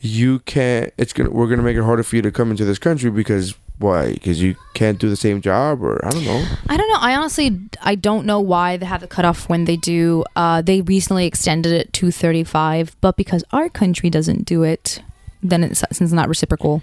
you 0.00 0.40
can't. 0.40 0.92
It's 0.98 1.12
gonna 1.12 1.30
we're 1.30 1.48
gonna 1.48 1.62
make 1.62 1.76
it 1.76 1.82
harder 1.82 2.02
for 2.02 2.16
you 2.16 2.22
to 2.22 2.30
come 2.30 2.50
into 2.50 2.64
this 2.64 2.78
country 2.78 3.10
because 3.10 3.54
why? 3.78 4.12
Because 4.12 4.40
you 4.42 4.56
can't 4.74 4.98
do 4.98 5.08
the 5.08 5.16
same 5.16 5.40
job, 5.40 5.82
or 5.82 6.04
I 6.04 6.10
don't 6.10 6.24
know. 6.24 6.44
I 6.68 6.76
don't 6.76 6.88
know. 6.88 6.98
I 7.00 7.16
honestly 7.16 7.58
I 7.80 7.94
don't 7.94 8.26
know 8.26 8.40
why 8.40 8.76
they 8.76 8.86
have 8.86 9.00
the 9.00 9.08
cutoff 9.08 9.48
when 9.48 9.64
they 9.64 9.76
do. 9.76 10.24
Uh, 10.36 10.60
they 10.62 10.82
recently 10.82 11.26
extended 11.26 11.72
it 11.72 11.92
to 11.94 12.10
35, 12.10 12.96
but 13.00 13.16
because 13.16 13.44
our 13.52 13.68
country 13.70 14.10
doesn't 14.10 14.44
do 14.44 14.62
it, 14.62 15.02
then 15.42 15.64
it's 15.64 15.80
since 15.80 16.00
it's 16.02 16.12
not 16.12 16.28
reciprocal, 16.28 16.82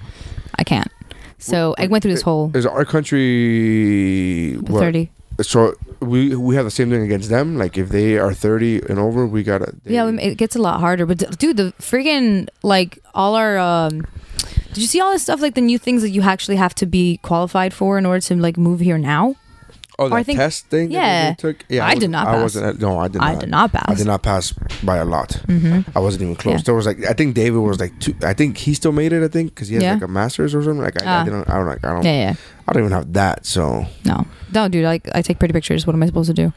I 0.56 0.64
can't. 0.64 0.92
So 1.38 1.74
I 1.78 1.88
went 1.88 2.02
through 2.02 2.12
this 2.12 2.24
whole 2.24 2.52
Is 2.54 2.66
our 2.66 2.84
country 2.84 4.56
what? 4.58 4.80
30. 4.82 5.10
So 5.42 5.74
we 6.02 6.36
we 6.36 6.56
have 6.56 6.66
the 6.66 6.72
same 6.72 6.90
thing 6.90 7.02
against 7.04 7.30
them. 7.30 7.58
Like 7.58 7.78
if 7.78 7.90
they 7.90 8.18
are 8.18 8.34
thirty 8.34 8.82
and 8.90 9.00
over, 9.00 9.26
we 9.26 9.44
gotta. 9.44 9.74
they- 9.84 9.94
Yeah, 9.96 10.08
it 10.10 10.36
gets 10.36 10.56
a 10.56 10.62
lot 10.62 10.80
harder. 10.80 11.06
But 11.06 11.38
dude, 11.40 11.58
the 11.58 11.74
friggin' 11.80 12.48
like 12.64 13.00
all 13.14 13.36
our 13.36 13.58
um 13.58 14.06
did 14.74 14.78
you 14.78 14.88
see 14.88 15.00
all 15.02 15.12
this 15.12 15.24
stuff 15.24 15.42
like 15.42 15.56
the 15.56 15.62
new 15.62 15.78
things 15.80 16.02
that 16.04 16.10
you 16.10 16.22
actually 16.22 16.58
have 16.58 16.76
to 16.76 16.86
be 16.86 17.18
qualified 17.24 17.74
for 17.74 17.98
in 17.98 18.06
order 18.06 18.20
to 18.22 18.36
like 18.36 18.58
move 18.58 18.80
here 18.82 18.98
now? 18.98 19.36
Oh, 19.98 20.06
Or 20.10 20.14
I 20.14 20.20
that 20.20 20.26
think- 20.28 20.40
test 20.40 20.68
thing. 20.68 20.90
that 20.90 20.94
yeah. 20.96 21.30
they 21.32 21.36
took? 21.36 21.66
yeah. 21.68 21.86
I 21.86 21.90
was- 21.96 22.00
did 22.00 22.10
not 22.10 22.28
I 22.28 22.32
pass. 22.34 22.42
wasn't. 22.44 22.80
No, 22.80 23.00
I 23.00 23.08
did 23.10 23.20
not. 23.20 23.28
I 23.28 23.36
did 23.40 23.50
not 23.50 23.72
pass. 23.74 23.86
I 23.90 23.94
did 23.96 24.08
not 24.08 24.22
pass 24.24 24.54
by 24.84 24.96
a 24.98 25.04
lot. 25.06 25.30
Mm-hmm. 25.48 25.92
I 25.98 26.00
wasn't 26.00 26.22
even 26.24 26.36
close. 26.38 26.54
Yeah. 26.60 26.62
There 26.64 26.76
was 26.76 26.86
like 26.86 27.04
I 27.04 27.12
think 27.14 27.36
David 27.36 27.60
was 27.60 27.80
like 27.82 28.00
two. 28.00 28.16
I 28.24 28.34
think 28.34 28.58
he 28.58 28.74
still 28.74 28.94
made 28.94 29.12
it. 29.12 29.24
I 29.24 29.28
think 29.28 29.54
because 29.56 29.68
he 29.68 29.76
has 29.76 29.84
Yeah. 29.84 29.94
like 29.96 30.04
a 30.04 30.08
master's 30.08 30.56
or 30.56 30.62
something. 30.64 30.82
Like 30.82 31.02
I, 31.02 31.06
I 31.06 31.20
Ah. 31.20 31.24
didn't. 31.26 31.50
I 31.50 31.54
don't 31.58 31.68
like. 31.68 31.84
I 31.84 31.92
don't. 31.94 32.06
Yeah, 32.06 32.12
yeah. 32.30 32.36
I 32.70 32.74
don't 32.74 32.84
even 32.84 32.92
have 32.92 33.14
that. 33.14 33.46
So 33.46 33.86
No, 34.06 34.28
no, 34.54 34.68
dude. 34.68 34.84
Like 34.84 35.10
I 35.14 35.22
take 35.22 35.40
pretty 35.40 35.54
pictures. 35.54 35.88
What 35.88 35.96
am 35.96 36.04
I 36.04 36.06
supposed 36.06 36.28
to 36.28 36.34
do? 36.34 36.54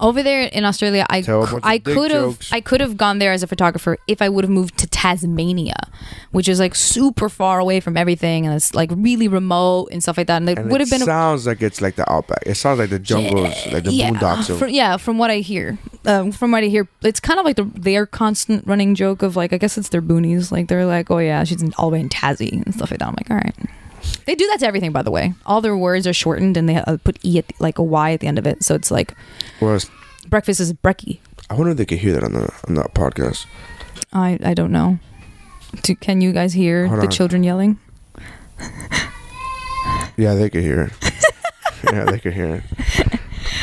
Over 0.00 0.22
there 0.22 0.42
in 0.42 0.64
Australia, 0.64 1.06
I 1.08 1.18
a 1.18 1.22
bunch 1.22 1.60
I 1.62 1.78
could 1.78 2.10
have. 2.10 2.40
I 2.50 2.60
could 2.60 2.80
have 2.80 2.96
gone 2.96 3.18
there 3.18 3.32
as 3.32 3.42
a 3.42 3.46
photographer 3.46 3.98
if 4.08 4.22
I 4.22 4.28
would 4.28 4.44
have 4.44 4.50
moved 4.50 4.78
to 4.78 4.86
Tasmania, 4.86 5.76
which 6.30 6.48
is 6.48 6.58
like 6.58 6.74
super 6.74 7.28
far 7.28 7.58
away 7.58 7.80
from 7.80 7.96
everything 7.96 8.46
and 8.46 8.54
it's 8.54 8.74
like 8.74 8.90
really 8.94 9.28
remote 9.28 9.88
and 9.92 10.02
stuff 10.02 10.16
like 10.16 10.26
that. 10.26 10.38
And 10.42 10.48
it 10.48 10.64
would 10.64 10.80
have 10.80 10.90
been 10.90 11.02
a 11.02 11.04
sounds 11.04 11.46
like 11.46 11.60
it's 11.60 11.80
like 11.80 11.96
the 11.96 12.10
outback. 12.10 12.42
It 12.46 12.54
sounds 12.54 12.78
like 12.78 12.90
the 12.90 12.98
jungles, 12.98 13.54
like 13.70 13.84
the 13.84 13.92
yeah, 13.92 14.10
boondocks. 14.10 14.48
Of, 14.48 14.58
from, 14.58 14.70
yeah, 14.70 14.96
from 14.96 15.18
what 15.18 15.30
I 15.30 15.38
hear, 15.38 15.78
um, 16.06 16.32
from 16.32 16.50
what 16.50 16.64
I 16.64 16.68
hear, 16.68 16.88
it's 17.02 17.20
kind 17.20 17.38
of 17.38 17.44
like 17.44 17.56
the 17.56 17.64
their 17.64 18.06
constant 18.06 18.66
running 18.66 18.94
joke 18.94 19.22
of 19.22 19.36
like 19.36 19.52
I 19.52 19.58
guess 19.58 19.76
it's 19.76 19.90
their 19.90 20.02
boonies. 20.02 20.50
Like 20.50 20.68
they're 20.68 20.86
like, 20.86 21.10
oh 21.10 21.18
yeah, 21.18 21.44
she's 21.44 21.62
in, 21.62 21.74
all 21.76 21.90
the 21.90 21.94
way 21.94 22.00
in 22.00 22.08
Tassie 22.08 22.50
and 22.50 22.74
stuff 22.74 22.90
like 22.90 23.00
that. 23.00 23.08
I'm 23.08 23.14
like, 23.14 23.30
all 23.30 23.36
right. 23.36 23.81
They 24.26 24.34
do 24.34 24.46
that 24.48 24.60
to 24.60 24.66
everything, 24.66 24.92
by 24.92 25.02
the 25.02 25.10
way. 25.10 25.34
All 25.46 25.60
their 25.60 25.76
words 25.76 26.06
are 26.06 26.12
shortened 26.12 26.56
and 26.56 26.68
they 26.68 26.76
uh, 26.76 26.96
put 27.02 27.18
e 27.24 27.38
at 27.38 27.48
the, 27.48 27.54
like 27.58 27.78
a 27.78 27.82
y 27.82 28.12
at 28.12 28.20
the 28.20 28.26
end 28.26 28.38
of 28.38 28.46
it, 28.46 28.62
so 28.62 28.74
it's 28.74 28.90
like 28.90 29.14
well, 29.60 29.78
breakfast 30.28 30.60
is 30.60 30.72
brekkie. 30.72 31.18
I 31.50 31.54
wonder 31.54 31.72
if 31.72 31.76
they 31.76 31.84
could 31.86 31.98
hear 31.98 32.12
that 32.14 32.24
on 32.24 32.32
the 32.32 32.52
on 32.68 32.74
that 32.74 32.94
podcast. 32.94 33.46
I 34.12 34.38
I 34.44 34.54
don't 34.54 34.72
know. 34.72 34.98
Do, 35.82 35.94
can 35.96 36.20
you 36.20 36.32
guys 36.32 36.52
hear 36.52 36.86
Hold 36.86 37.00
the 37.00 37.06
on. 37.06 37.10
children 37.10 37.42
yelling? 37.42 37.78
Yeah, 40.16 40.34
they 40.34 40.50
could 40.50 40.62
hear 40.62 40.82
it. 40.82 41.12
yeah, 41.92 42.04
they 42.04 42.18
could 42.18 42.34
hear 42.34 42.56
it. 42.56 43.11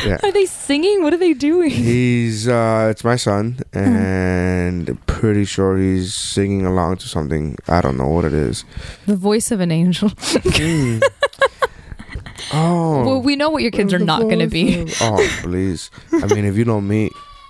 Yeah. 0.05 0.17
Are 0.23 0.31
they 0.31 0.45
singing? 0.45 1.03
What 1.03 1.13
are 1.13 1.17
they 1.17 1.33
doing? 1.33 1.69
He's 1.71 2.47
uh 2.47 2.87
it's 2.91 3.03
my 3.03 3.15
son 3.17 3.59
Hmm. 3.73 3.79
and 3.79 5.05
pretty 5.07 5.43
sure 5.45 5.77
he's 5.77 6.13
singing 6.13 6.65
along 6.65 6.97
to 6.97 7.07
something. 7.07 7.57
I 7.67 7.81
don't 7.81 7.97
know 7.97 8.07
what 8.07 8.25
it 8.25 8.33
is. 8.33 8.63
The 9.07 9.15
voice 9.15 9.51
of 9.51 9.59
an 9.59 9.71
angel. 9.71 10.09
Hmm. 10.17 10.99
oh. 12.53 13.03
well, 13.05 13.21
we 13.21 13.35
know 13.35 13.49
what 13.49 13.61
your 13.61 13.71
kids 13.71 13.93
are 13.93 13.99
not 13.99 14.21
going 14.21 14.39
to 14.39 14.47
be. 14.47 14.87
Oh, 15.01 15.39
please. 15.41 15.91
I 16.13 16.25
mean, 16.33 16.45
if 16.45 16.55
you 16.57 16.65
know 16.65 16.81
me, 16.81 17.09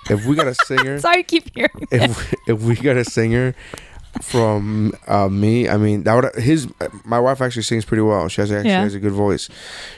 if 0.09 0.25
we 0.25 0.35
got 0.35 0.47
a 0.47 0.55
singer, 0.65 0.99
Sorry, 0.99 1.19
I 1.19 1.23
keep 1.23 1.53
hearing. 1.53 1.87
if 1.91 2.31
we, 2.31 2.53
if 2.53 2.61
we 2.61 2.75
got 2.75 2.97
a 2.97 3.05
singer, 3.05 3.53
from 4.21 4.91
uh, 5.07 5.29
me. 5.29 5.67
I 5.69 5.77
mean, 5.77 6.03
that 6.03 6.13
would 6.15 6.35
his. 6.43 6.67
My 7.05 7.19
wife 7.19 7.41
actually 7.41 7.63
sings 7.63 7.85
pretty 7.85 8.01
well. 8.01 8.27
She 8.27 8.41
has 8.41 8.51
actually 8.51 8.69
Yeah. 8.71 8.81
has 8.83 8.95
a 8.95 8.99
good 8.99 9.11
voice. 9.13 9.49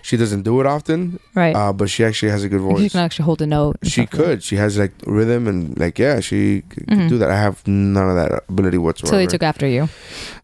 She 0.02 0.18
doesn't 0.18 0.44
do 0.44 0.60
it 0.62 0.68
often, 0.68 1.20
Right. 1.34 1.56
uh, 1.56 1.74
but 1.74 1.90
she 1.90 2.04
actually 2.04 2.32
has 2.32 2.44
a 2.44 2.50
good 2.50 2.62
voice. 2.62 2.82
She 2.82 2.90
can 2.90 3.00
actually 3.00 3.26
hold 3.26 3.42
a 3.42 3.48
note. 3.48 3.78
She 3.84 3.90
stuff 3.90 4.14
like 4.14 4.26
could. 4.26 4.44
She 4.44 4.56
has 4.58 4.78
like 4.78 4.92
rhythm 5.06 5.48
and 5.48 5.78
like 5.80 5.98
yeah, 5.98 6.20
she 6.20 6.62
could 6.70 6.88
Mhm. 6.88 7.10
do 7.10 7.18
that. 7.20 7.32
I 7.32 7.38
have 7.40 7.66
none 7.68 8.10
of 8.10 8.16
that 8.16 8.44
ability 8.50 8.78
whatsoever. 8.78 9.14
So 9.14 9.18
they 9.18 9.28
took 9.28 9.44
after 9.44 9.68
you. 9.68 9.88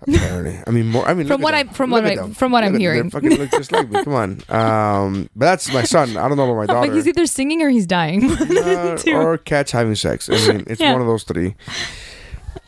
apparently. 0.07 0.59
I 0.65 0.71
mean, 0.71 0.87
more. 0.87 1.07
I 1.07 1.13
mean, 1.13 1.27
From 1.27 1.41
what 1.41 1.53
I'm- 1.53 1.69
from 1.69 1.89
what 1.91 2.05
I- 2.05 2.15
them. 2.15 2.33
from 2.33 2.51
what 2.51 2.63
I'm 2.63 2.73
them. 2.73 2.79
hearing. 2.81 3.03
They 3.03 3.09
fucking 3.09 3.35
look 3.37 3.51
just 3.51 3.71
like 3.71 3.89
me. 3.89 4.03
Come 4.03 4.13
on. 4.13 4.41
Um, 4.67 5.29
but 5.35 5.45
that's 5.45 5.71
my 5.73 5.83
son. 5.83 6.17
I 6.17 6.27
don't 6.27 6.37
know 6.37 6.43
about 6.45 6.55
my 6.55 6.65
daughter. 6.73 6.87
like 6.87 6.93
he's 6.93 7.07
either 7.07 7.25
singing 7.25 7.61
or 7.61 7.69
he's 7.69 7.85
dying. 7.85 8.31
Uh, 8.31 8.97
or 9.13 9.37
cats 9.37 9.71
having 9.71 9.95
sex. 9.95 10.29
I 10.29 10.37
mean, 10.47 10.63
it's 10.67 10.79
Yeah. 10.81 10.93
one 10.93 11.01
of 11.01 11.07
those 11.07 11.23
three. 11.23 11.55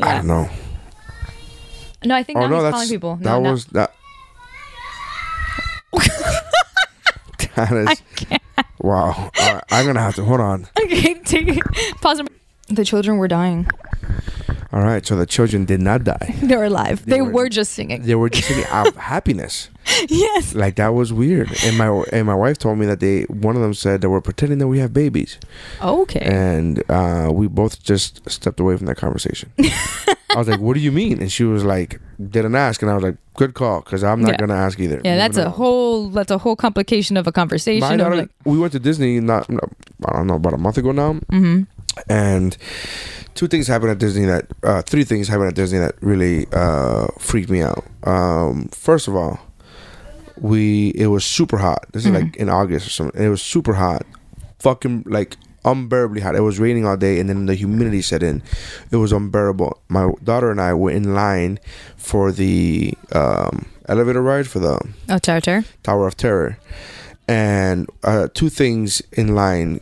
I 0.01 0.15
don't 0.15 0.27
know. 0.27 0.49
No, 2.05 2.15
I 2.15 2.23
think 2.23 2.37
Oh 2.37 2.41
now 2.41 2.47
no, 2.47 2.55
he's 2.55 2.63
that's 2.63 2.73
calling 2.75 2.89
people. 2.89 3.17
No, 3.17 3.23
that 3.23 3.41
no. 3.41 3.51
was 3.51 3.65
that. 3.67 3.93
that 7.55 7.71
is 7.71 8.39
wow. 8.79 9.31
All 9.39 9.53
right, 9.53 9.63
I'm 9.71 9.85
gonna 9.85 9.99
have 10.01 10.15
to 10.15 10.23
hold 10.23 10.39
on. 10.41 10.67
Okay, 10.83 11.13
take 11.25 11.47
it. 11.47 11.63
Pause. 12.01 12.21
The 12.67 12.85
children 12.85 13.17
were 13.17 13.27
dying. 13.27 13.67
All 14.71 14.81
right, 14.83 15.03
so 15.03 15.15
the 15.15 15.25
children 15.25 15.65
did 15.65 15.81
not 15.81 16.03
die. 16.03 16.35
They 16.43 16.55
were 16.55 16.65
alive. 16.65 17.03
They 17.03 17.13
They, 17.15 17.21
were- 17.21 17.31
were, 17.31 17.49
just 17.49 17.71
singing. 17.73 18.03
They 18.03 18.13
were 18.13 18.29
just 18.29 18.47
singing 18.47 18.65
out 18.69 18.87
of 18.89 18.95
happiness. 18.97 19.69
yes. 20.07 20.53
Like 20.53 20.75
that 20.75 20.89
was 20.93 21.11
weird. 21.11 21.49
And 21.65 21.75
my 21.77 21.87
and 22.13 22.27
my 22.27 22.35
wife 22.35 22.59
told 22.59 22.77
me 22.77 22.85
that 22.85 22.99
they 22.99 23.23
one 23.23 23.55
of 23.55 23.61
them 23.63 23.73
said 23.73 24.01
that 24.01 24.09
we're 24.11 24.21
pretending 24.21 24.59
that 24.59 24.67
we 24.67 24.77
have 24.79 24.93
babies, 24.93 25.39
Okay. 25.81 26.19
and 26.21 26.83
uh, 26.89 27.29
we 27.33 27.47
both 27.47 27.81
just 27.81 28.29
stepped 28.29 28.59
away 28.59 28.77
from 28.77 28.85
that 28.85 28.97
conversation. 28.97 29.51
I 30.35 30.37
was 30.37 30.47
like, 30.47 30.59
"What 30.59 30.75
do 30.75 30.79
you 30.79 30.91
mean?" 30.91 31.19
And 31.21 31.31
she 31.31 31.43
was 31.43 31.63
like, 31.63 31.99
"Didn't 32.29 32.55
ask," 32.55 32.81
and 32.81 32.91
I 32.91 32.93
was 32.95 33.03
like, 33.03 33.17
"Good 33.35 33.53
call," 33.55 33.81
because 33.81 34.03
I'm 34.03 34.21
not 34.21 34.31
Yeah. 34.31 34.37
gonna 34.37 34.55
ask 34.55 34.79
either. 34.79 35.01
yeah, 35.03 35.17
that's 35.17 35.37
Moving 35.37 35.47
a 35.47 35.49
on. 35.51 35.57
whole 35.57 36.09
that's 36.09 36.31
a 36.31 36.37
whole 36.37 36.55
complication 36.55 37.17
of 37.17 37.25
a 37.27 37.31
conversation. 37.31 37.99
Of 37.99 38.13
like, 38.13 38.29
we 38.45 38.57
went 38.59 38.73
to 38.73 38.79
Disney 38.79 39.19
not 39.19 39.49
I 40.05 40.13
don't 40.13 40.27
know 40.27 40.35
about 40.35 40.53
a 40.53 40.57
month 40.57 40.77
ago 40.77 40.91
now, 40.91 41.13
mm-hmm. 41.31 41.63
and 42.09 42.57
two 43.35 43.47
things 43.47 43.67
happened 43.67 43.91
at 43.91 43.97
Disney 43.99 44.25
that 44.25 44.45
uh, 44.63 44.81
three 44.83 45.03
things 45.03 45.27
happened 45.27 45.47
at 45.47 45.55
Disney 45.55 45.79
that 45.79 45.95
really 46.01 46.45
uh, 46.53 47.07
freaked 47.17 47.49
me 47.49 47.61
out. 47.61 47.83
Um, 48.03 48.67
first 48.71 49.07
of 49.07 49.15
all, 49.15 49.39
we 50.39 50.89
it 50.89 51.07
was 51.07 51.25
super 51.25 51.57
hot. 51.57 51.85
This 51.91 52.05
is 52.05 52.11
like 52.11 52.35
in 52.37 52.49
August 52.49 52.87
or 52.87 52.91
something. 52.91 53.21
It 53.21 53.29
was 53.29 53.41
super 53.41 53.73
hot, 53.73 54.05
fucking 54.59 55.05
like 55.07 55.37
unbearably 55.65 56.21
hot. 56.21 56.35
It 56.35 56.41
was 56.41 56.59
raining 56.59 56.85
all 56.85 56.97
day, 56.97 57.19
and 57.19 57.29
then 57.29 57.45
the 57.45 57.55
humidity 57.55 58.01
set 58.01 58.23
in. 58.23 58.41
It 58.91 58.97
was 58.97 59.11
unbearable. 59.11 59.81
My 59.89 60.11
daughter 60.23 60.51
and 60.51 60.61
I 60.61 60.73
were 60.73 60.91
in 60.91 61.13
line 61.13 61.59
for 61.97 62.31
the 62.31 62.93
um, 63.13 63.65
elevator 63.87 64.21
ride 64.21 64.47
for 64.47 64.59
the 64.59 64.79
oh, 65.09 65.17
Tartar. 65.17 65.63
Tower 65.83 66.07
of 66.07 66.15
Terror, 66.17 66.57
and 67.27 67.87
uh, 68.03 68.27
two 68.33 68.49
things 68.49 69.01
in 69.13 69.35
line. 69.35 69.81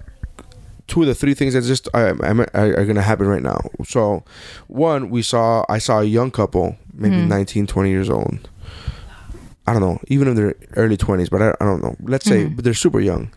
Two 0.88 1.02
of 1.02 1.08
the 1.08 1.16
three 1.16 1.34
things 1.34 1.54
that 1.54 1.64
just 1.64 1.90
I, 1.94 2.12
I, 2.12 2.32
are, 2.54 2.80
are 2.80 2.86
gonna 2.86 3.02
happen 3.02 3.28
right 3.28 3.44
now. 3.44 3.60
So, 3.86 4.24
one 4.68 5.10
we 5.10 5.22
saw 5.22 5.66
I 5.68 5.80
saw 5.80 6.00
a 6.00 6.06
young 6.06 6.32
couple, 6.32 6.78
maybe 6.94 7.18
nineteen, 7.18 7.68
twenty 7.68 7.90
19, 7.90 7.90
20 7.90 7.90
years 7.90 8.10
old. 8.10 8.50
I 9.68 9.74
don't 9.74 9.82
know, 9.82 10.00
even 10.08 10.30
in 10.30 10.36
their 10.36 10.56
early 10.78 10.96
20s, 10.96 11.30
but 11.30 11.42
I, 11.42 11.50
I 11.60 11.66
don't 11.66 11.84
know. 11.84 11.98
Let's 12.00 12.26
say 12.26 12.46
Mhm. 12.46 12.56
but 12.56 12.64
they're 12.64 12.74
super 12.74 13.02
young, 13.02 13.32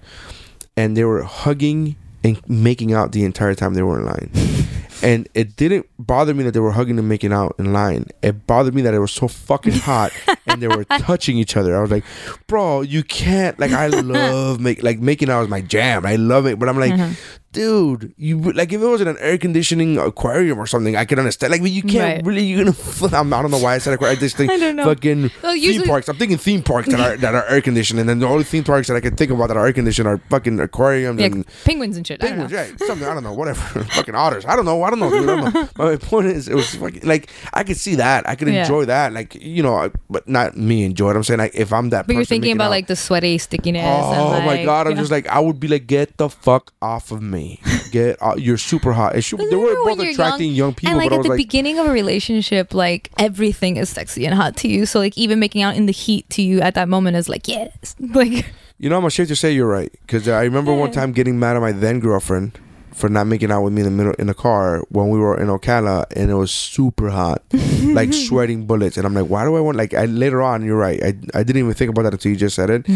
and 0.77 0.97
they 0.97 1.03
were 1.03 1.25
hugging 1.25 1.97
and 2.23 2.41
making 2.49 2.93
out 2.93 3.13
the 3.13 3.25
entire 3.25 3.55
time 3.55 3.75
they 3.75 3.83
were 3.83 3.99
in 3.99 4.07
line. 4.07 4.31
And 5.03 5.29
it 5.35 5.57
didn't 5.57 5.87
bother 5.99 6.35
me 6.35 6.45
that 6.45 6.53
they 6.53 6.61
were 6.61 6.73
hugging 6.73 6.99
and 6.99 7.09
making 7.09 7.33
out 7.33 7.55
in 7.59 7.73
line. 7.73 8.07
It 8.23 8.47
bothered 8.47 8.75
me 8.75 8.83
that 8.83 8.93
it 8.95 8.99
was 8.99 9.13
so 9.13 9.29
fucking 9.29 9.73
hot 9.73 10.13
and 10.47 10.63
they 10.63 10.69
were 10.69 10.85
touching 10.99 11.39
each 11.39 11.57
other. 11.57 11.77
I 11.77 11.81
was 11.81 11.91
like, 11.91 12.05
bro, 12.47 12.83
you 12.83 13.03
can't. 13.03 13.59
Like, 13.59 13.73
I 13.73 13.87
love 13.89 14.61
make 14.61 14.83
like 14.83 14.99
making 14.99 15.31
out 15.31 15.43
is 15.43 15.49
my 15.49 15.61
jam. 15.63 16.05
I 16.07 16.17
love 16.17 16.47
it, 16.47 16.59
but 16.59 16.69
I'm 16.69 16.79
like, 16.79 16.93
Mhm. 16.93 17.17
dude, 17.53 18.15
you 18.17 18.39
like 18.53 18.73
if 18.73 18.81
it 18.81 18.87
was 18.87 19.01
in 19.01 19.09
an 19.09 19.17
air 19.21 19.39
conditioning 19.39 19.99
aquarium 19.99 20.59
or 20.59 20.67
something, 20.67 20.97
I 20.97 21.05
could 21.05 21.19
understand. 21.19 21.51
Like, 21.53 21.63
but 21.63 21.71
you 21.71 21.83
can't 21.83 22.17
Right. 22.19 22.27
really. 22.27 22.45
You're 22.45 22.65
gonna. 22.65 23.17
I'm, 23.17 23.33
I 23.33 23.43
don't 23.43 23.51
know 23.51 23.59
why 23.59 23.75
I 23.75 23.79
said 23.79 23.95
aquarium. 23.95 24.19
I 24.19 24.21
just 24.21 24.37
think 24.37 24.51
I 24.53 24.59
don't 24.59 24.77
know. 24.77 24.85
fucking 24.85 25.31
Well, 25.43 25.55
theme 25.55 25.83
parks. 25.83 26.09
I'm 26.09 26.17
thinking 26.17 26.37
theme 26.39 26.63
parks 26.63 26.89
that 26.89 27.01
are 27.01 27.17
that 27.17 27.35
are 27.35 27.45
air 27.49 27.61
conditioned, 27.61 28.01
and 28.01 28.09
then 28.09 28.19
the 28.19 28.27
only 28.27 28.45
theme 28.45 28.65
parks 28.65 28.89
that 28.89 28.97
I 28.97 29.01
can 29.01 29.17
think 29.17 29.31
about 29.31 29.49
that 29.49 29.57
are 29.57 29.67
air 29.67 29.73
conditioned 29.73 30.07
are 30.09 30.19
fucking 30.31 30.61
aquariums 30.61 31.21
Yeah, 31.21 31.27
and 31.27 31.47
penguins 31.65 31.97
and 31.97 32.07
shit. 32.07 32.23
I 32.23 32.29
don't 32.29 32.49
penguins, 32.49 32.53
know. 32.53 32.77
yeah, 32.79 32.87
something 32.87 33.07
I 33.09 33.15
don't 33.15 33.25
know, 33.25 33.33
whatever, 33.33 33.85
fucking 33.85 34.15
otters. 34.15 34.45
I 34.45 34.55
don't 34.57 34.65
know, 34.65 34.83
I 34.83 34.90
don't 34.91 34.99
know, 35.01 35.11
dude. 35.11 35.29
I 35.29 35.41
don't 35.41 35.55
know. 35.55 35.69
My 35.85 35.97
point 35.97 36.27
is, 36.27 36.49
it 36.49 36.55
was 36.55 36.75
fucking 36.75 37.03
like 37.07 37.31
I 37.55 37.65
could 37.65 37.77
see 37.77 37.95
that, 37.97 38.29
I 38.29 38.35
could 38.35 38.49
Yeah. 38.49 38.63
enjoy 38.63 38.85
that, 38.87 39.13
like 39.13 39.35
you 39.37 39.63
know, 39.63 39.77
I- 39.77 39.91
but 40.09 40.29
not 40.29 40.57
me 40.57 40.85
enjoy 40.85 41.11
it. 41.11 41.17
I'm 41.17 41.25
saying 41.25 41.39
like 41.39 41.55
if 41.55 41.73
I'm 41.73 41.91
that, 41.91 42.07
But 42.07 42.13
you're 42.15 42.21
person 42.23 42.35
thinking 42.37 42.49
making 42.51 42.57
about 42.59 42.67
out- 42.67 42.71
like 42.71 42.87
the 42.89 42.97
sweaty 42.97 43.39
stickiness. 43.39 43.85
Oh 43.85 44.33
and, 44.35 44.45
my 44.45 44.57
like, 44.57 44.65
god! 44.65 44.87
I'm 44.87 44.91
you 44.91 44.97
know. 44.97 45.03
just 45.03 45.11
like 45.13 45.27
I 45.29 45.41
would 45.41 45.59
be 45.61 45.69
like, 45.69 45.87
get 45.87 46.17
the 46.17 46.29
fuck 46.29 46.73
off 46.83 47.11
of 47.13 47.23
me. 47.23 47.61
Get 47.91 48.19
you're 48.37 48.59
super 48.59 48.93
hot. 48.93 49.17
It 49.17 49.23
should, 49.23 49.39
they 49.41 49.45
were 49.57 49.63
remember 49.63 49.85
when 49.85 49.97
both 49.97 50.05
you're 50.05 50.13
attracting 50.13 50.53
young, 50.53 50.75
people, 50.75 50.91
and 50.91 50.99
like 50.99 51.11
but 51.11 51.15
I 51.15 51.17
at 51.17 51.19
was 51.19 51.25
the 51.27 51.31
like, 51.31 51.37
beginning 51.39 51.79
of 51.79 51.87
a 51.87 51.93
relationship, 51.93 52.75
like 52.75 53.11
everything 53.19 53.77
is 53.77 53.89
sexy 53.89 54.27
and 54.27 54.35
hot 54.35 54.57
to 54.59 54.69
you. 54.69 54.87
So 54.87 54.99
like 55.01 55.17
even 55.19 55.39
making 55.41 55.63
out 55.63 55.77
in 55.77 55.87
the 55.87 55.93
heat 55.93 56.29
to 56.31 56.43
you 56.43 56.61
at 56.61 56.75
that 56.75 56.89
moment 56.89 57.17
is 57.17 57.29
like 57.29 57.49
yes, 57.49 57.97
like 58.01 58.47
you 58.79 58.89
know, 58.89 58.97
I'm 58.99 59.05
ashamed 59.05 59.29
to 59.29 59.37
say 59.37 59.53
you're 59.53 59.67
right 59.69 59.93
because 60.07 60.29
I 60.29 60.43
remember 60.45 60.73
one 60.75 60.91
time 60.93 61.13
getting 61.13 61.39
mad 61.39 61.57
at 61.57 61.61
my 61.61 61.73
then 61.73 62.01
girlfriend 62.01 62.59
for 63.01 63.09
not 63.09 63.27
making 63.27 63.51
out 63.51 63.63
with 63.63 63.73
me 63.73 63.81
in 63.81 63.87
the 63.87 63.91
middle 63.91 64.13
in 64.15 64.27
the 64.27 64.35
car 64.35 64.85
when 64.91 65.09
we 65.09 65.19
were 65.19 65.41
in 65.41 65.49
Ocala 65.49 66.05
and 66.15 66.31
it 66.31 66.35
was 66.35 66.51
super 66.51 67.11
hot, 67.11 67.43
like 67.83 68.13
sweating 68.13 68.67
bullets. 68.67 68.97
And 68.97 69.07
I'm 69.07 69.15
like, 69.15 69.27
why 69.27 69.45
do 69.45 69.57
I 69.57 69.61
want 69.61 69.77
like? 69.77 69.95
I 69.95 70.05
later 70.05 70.43
on, 70.43 70.65
you're 70.65 70.77
right. 70.77 71.03
I 71.03 71.09
I 71.35 71.43
didn't 71.43 71.59
even 71.59 71.75
think 71.75 71.91
about 71.91 72.03
that 72.03 72.13
until 72.13 72.31
you 72.31 72.37
just 72.37 72.55
said 72.55 72.71
it. 72.71 72.87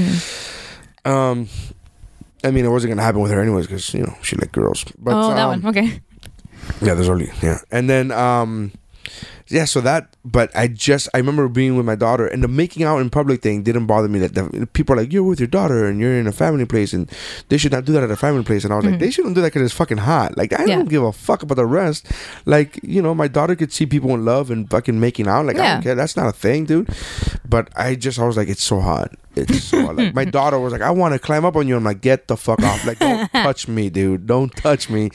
Um, 1.05 1.49
I 2.45 2.51
mean, 2.51 2.65
it 2.65 2.69
wasn't 2.69 2.93
gonna 2.93 3.03
happen 3.03 3.21
with 3.21 3.33
her 3.33 3.41
anyways 3.41 3.67
because 3.67 3.93
you 3.95 4.03
know 4.03 4.15
she 4.23 4.37
liked 4.37 4.53
girls. 4.53 4.85
But 4.99 5.15
oh 5.15 5.35
that 5.35 5.39
um, 5.39 5.63
one 5.63 5.67
okay. 5.77 6.01
Yeah, 6.81 6.95
there's 6.95 7.09
only 7.09 7.31
yeah, 7.43 7.59
and 7.71 7.89
then 7.89 8.11
um, 8.13 8.73
yeah. 9.49 9.65
So 9.67 9.81
that, 9.83 10.17
but 10.25 10.55
I 10.57 10.69
just 10.69 11.09
I 11.15 11.19
remember 11.19 11.49
being 11.49 11.77
with 11.77 11.87
my 11.87 11.95
daughter, 11.95 12.27
and 12.27 12.43
the 12.43 12.49
making 12.49 12.83
out 12.85 12.99
in 12.99 13.11
public 13.11 13.43
thing 13.43 13.63
didn't 13.63 13.87
bother 13.87 14.09
me. 14.09 14.19
That 14.21 14.35
the, 14.35 14.67
people 14.73 14.95
are 14.95 14.99
like, 15.03 15.13
you're 15.13 15.23
with 15.23 15.41
your 15.41 15.47
daughter, 15.47 15.87
and 15.87 16.01
you're 16.01 16.19
in 16.19 16.27
a 16.27 16.33
family 16.33 16.65
place, 16.65 16.93
and 16.93 17.11
they 17.49 17.59
should 17.59 17.73
not 17.73 17.85
do 17.85 17.93
that 17.93 18.03
at 18.03 18.11
a 18.11 18.17
family 18.17 18.45
place. 18.45 18.65
And 18.65 18.73
I 18.73 18.77
was 18.77 18.85
like, 18.87 18.99
they 18.99 19.11
shouldn't 19.11 19.35
do 19.35 19.41
that 19.43 19.49
because 19.53 19.63
it's 19.63 19.75
fucking 19.75 19.99
hot. 19.99 20.37
Like 20.37 20.53
I 20.53 20.57
Mm-hmm. 20.57 20.69
Yeah. 20.69 20.77
don't 20.77 20.89
give 20.89 21.03
a 21.03 21.13
fuck 21.13 21.43
about 21.43 21.57
the 21.57 21.67
rest. 21.67 22.07
Like 22.47 22.81
you 22.83 23.03
know, 23.03 23.15
my 23.15 23.29
daughter 23.29 23.55
could 23.55 23.73
see 23.73 23.87
people 23.87 24.11
in 24.15 24.25
love 24.25 24.51
and 24.51 24.69
fucking 24.71 24.99
making 24.99 25.29
out. 25.29 25.47
Like 25.47 25.57
I 25.57 25.63
Yeah. 25.63 25.75
don't 25.75 25.83
care. 25.83 25.95
That's 25.95 26.17
not 26.17 26.27
a 26.29 26.33
thing, 26.33 26.65
dude. 26.65 26.89
But 27.49 27.69
I 27.77 27.95
just 27.97 28.19
I 28.19 28.25
was 28.27 28.37
like, 28.37 28.49
it's 28.49 28.63
so 28.63 28.81
hot. 28.81 29.13
It's 29.37 29.65
so. 29.65 29.79
Like 29.93 30.15
my 30.15 30.25
daughter 30.39 30.59
was 30.59 30.73
like, 30.73 30.83
I 30.83 30.91
want 30.91 31.13
to 31.15 31.19
climb 31.19 31.45
up 31.45 31.57
on 31.57 31.67
you. 31.69 31.77
I'm 31.77 31.85
like, 31.85 32.01
get 32.01 32.29
the 32.29 32.37
fuck 32.37 32.63
off. 32.63 32.85
Like 32.87 32.99
don't 32.99 33.29
touch 33.33 33.69
me, 33.69 33.91
dude. 33.91 34.27
Don't 34.27 34.55
touch 34.57 34.89
me. 34.91 35.11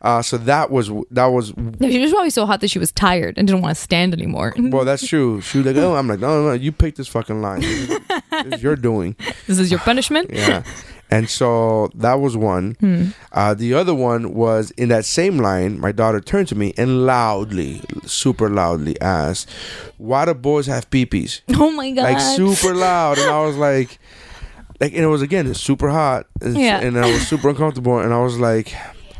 Uh, 0.00 0.20
so 0.20 0.36
that 0.38 0.70
was 0.70 0.90
that 1.10 1.26
was 1.26 1.56
No, 1.56 1.88
she 1.88 2.00
was 2.00 2.10
probably 2.10 2.30
so 2.30 2.44
hot 2.46 2.60
that 2.60 2.68
she 2.68 2.78
was 2.78 2.90
tired 2.92 3.38
and 3.38 3.46
didn't 3.46 3.62
want 3.62 3.76
to 3.76 3.80
stand 3.82 4.12
anymore. 4.12 4.52
well, 4.58 4.84
that's 4.84 5.06
true. 5.06 5.40
She 5.40 5.58
was 5.58 5.66
like, 5.66 5.76
oh, 5.76 5.94
I'm 5.94 6.08
like, 6.08 6.18
no, 6.18 6.42
no, 6.42 6.48
no, 6.48 6.52
you 6.54 6.72
picked 6.72 6.96
this 6.96 7.08
fucking 7.08 7.40
line. 7.40 7.60
This 7.60 7.88
is, 7.90 7.98
this 8.30 8.54
is 8.54 8.62
your 8.64 8.74
doing. 8.76 9.14
this 9.46 9.58
is 9.58 9.70
your 9.70 9.80
punishment. 9.80 10.30
Yeah. 10.32 10.64
And 11.12 11.28
so 11.28 11.90
that 11.94 12.14
was 12.24 12.36
one. 12.36 12.76
Hmm. 12.80 13.04
Uh, 13.32 13.52
the 13.54 13.74
other 13.74 13.94
one 13.94 14.32
was 14.34 14.70
in 14.72 14.88
that 14.88 15.04
same 15.04 15.36
line, 15.38 15.78
my 15.78 15.92
daughter 15.92 16.20
turned 16.20 16.48
to 16.48 16.54
me 16.54 16.72
and 16.78 17.04
loudly, 17.06 17.82
super 18.06 18.48
loudly 18.48 18.98
asked, 19.00 19.50
Why 19.98 20.24
do 20.24 20.32
boys 20.34 20.66
have 20.66 20.88
peepees? 20.90 21.42
Oh 21.64 21.70
my 21.70 21.90
god! 21.90 22.04
Like 22.04 22.20
super 22.20 22.74
loud. 22.74 23.18
And 23.18 23.30
I 23.30 23.44
was 23.44 23.56
like, 23.68 23.98
like, 24.80 24.92
and 24.94 25.02
it 25.04 25.06
was 25.16 25.22
again 25.22 25.52
super 25.54 25.90
hot. 25.90 26.26
And, 26.40 26.56
Yeah. 26.56 26.80
and 26.80 26.98
I 26.98 27.06
was 27.12 27.28
super 27.28 27.50
uncomfortable. 27.50 27.98
And 28.00 28.12
I 28.14 28.20
was 28.20 28.38
like, 28.38 28.74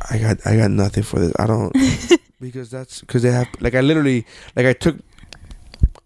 I 0.09 0.17
got, 0.17 0.37
I 0.47 0.57
got 0.57 0.71
nothing 0.71 1.03
for 1.03 1.19
this. 1.19 1.31
I 1.37 1.45
don't, 1.45 1.71
because 2.41 2.69
that's, 2.71 3.01
because 3.01 3.21
they 3.21 3.31
have, 3.31 3.47
like, 3.61 3.75
I 3.75 3.81
literally, 3.81 4.25
like, 4.55 4.65
I 4.65 4.73
took 4.73 4.97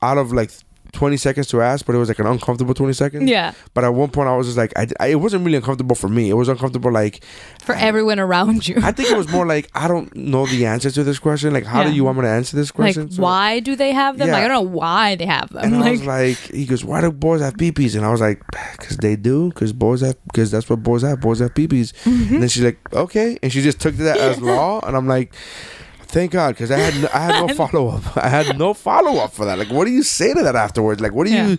out 0.02 0.18
of 0.18 0.32
like 0.32 0.52
20 0.98 1.16
seconds 1.18 1.46
to 1.48 1.62
ask, 1.62 1.86
but 1.86 1.94
it 1.94 2.00
was 2.00 2.08
like 2.10 2.18
an 2.18 2.26
uncomfortable 2.26 2.74
20 2.74 2.92
seconds. 2.94 3.30
yeah, 3.30 3.54
But 3.76 3.84
at 3.84 3.90
one 3.94 4.10
point, 4.10 4.28
I 4.28 4.36
was 4.36 4.48
just 4.48 4.58
like, 4.58 4.74
I, 4.76 4.88
I- 5.00 5.08
it 5.10 5.16
wasn't 5.22 5.46
really 5.46 5.58
uncomfortable 5.58 5.96
for 5.96 6.10
me. 6.10 6.30
It 6.30 6.34
was 6.34 6.50
uncomfortable, 6.50 6.92
like, 6.92 7.24
for 7.62 7.76
everyone 7.76 8.20
around 8.20 8.68
you. 8.68 8.76
I 8.82 8.92
think 8.92 9.12
it 9.12 9.16
was 9.18 9.30
more 9.30 9.46
like, 9.56 9.70
I 9.76 9.88
don't 9.88 10.14
know 10.16 10.48
the 10.48 10.66
answer 10.66 10.90
to 10.90 11.04
this 11.04 11.20
question. 11.20 11.54
Like, 11.54 11.66
how 11.66 11.82
Yeah. 11.82 11.90
do 11.90 11.96
you 11.96 12.04
want 12.04 12.18
me 12.18 12.24
to 12.24 12.30
answer 12.30 12.56
this 12.58 12.70
like 12.72 12.76
question? 12.76 13.12
So- 13.12 13.22
why 13.22 13.60
do 13.60 13.76
they 13.76 13.92
have 13.94 14.18
them? 14.18 14.28
Yeah. 14.28 14.34
Like 14.34 14.44
I 14.46 14.48
don't 14.48 14.64
know 14.66 14.72
why 14.78 15.16
they 15.16 15.28
have 15.28 15.50
them. 15.50 15.64
And 15.64 15.76
I 15.76 15.80
like, 15.80 15.92
was 15.92 16.06
like, 16.06 16.38
he 16.52 16.66
goes, 16.66 16.84
why 16.84 17.02
do 17.02 17.12
boys 17.12 17.42
have 17.42 17.54
peepees? 17.54 17.96
And 17.96 18.04
I 18.04 18.10
was 18.10 18.20
like, 18.22 18.42
because 18.80 18.98
they 18.98 19.16
do, 19.16 19.50
because 19.50 19.74
boys 19.74 20.02
have, 20.02 20.16
because 20.26 20.50
that's 20.50 20.68
what 20.70 20.82
boys 20.82 21.04
have. 21.04 21.22
Boys 21.22 21.40
have 21.40 21.54
peepees. 21.54 21.94
Mm-hmm. 22.06 22.34
And 22.34 22.42
then 22.42 22.50
she's 22.50 22.64
like, 22.64 22.80
okay, 22.94 23.38
and 23.44 23.54
she 23.54 23.62
just 23.62 23.80
took 23.80 23.94
that 23.98 24.18
as 24.18 24.42
law. 24.52 24.80
And 24.86 24.98
I'm 24.98 25.08
like, 25.08 25.34
Thank 26.10 26.32
God, 26.32 26.50
because 26.56 26.72
I 26.72 26.78
had 26.80 27.02
no, 27.02 27.10
I 27.14 27.20
had 27.20 27.48
no 27.48 27.54
follow 27.68 27.90
up. 27.90 28.18
I 28.18 28.30
had 28.30 28.58
no 28.58 28.74
follow 28.74 29.18
up 29.22 29.34
for 29.34 29.46
that. 29.46 29.58
Like, 29.60 29.70
what 29.70 29.86
do 29.86 29.92
you 29.92 30.04
say 30.04 30.34
to 30.34 30.42
that 30.44 30.56
afterwards? 30.56 31.02
Like, 31.02 31.12
what 31.14 31.28
do 31.28 31.34
Yeah. 31.34 31.48
you, 31.48 31.58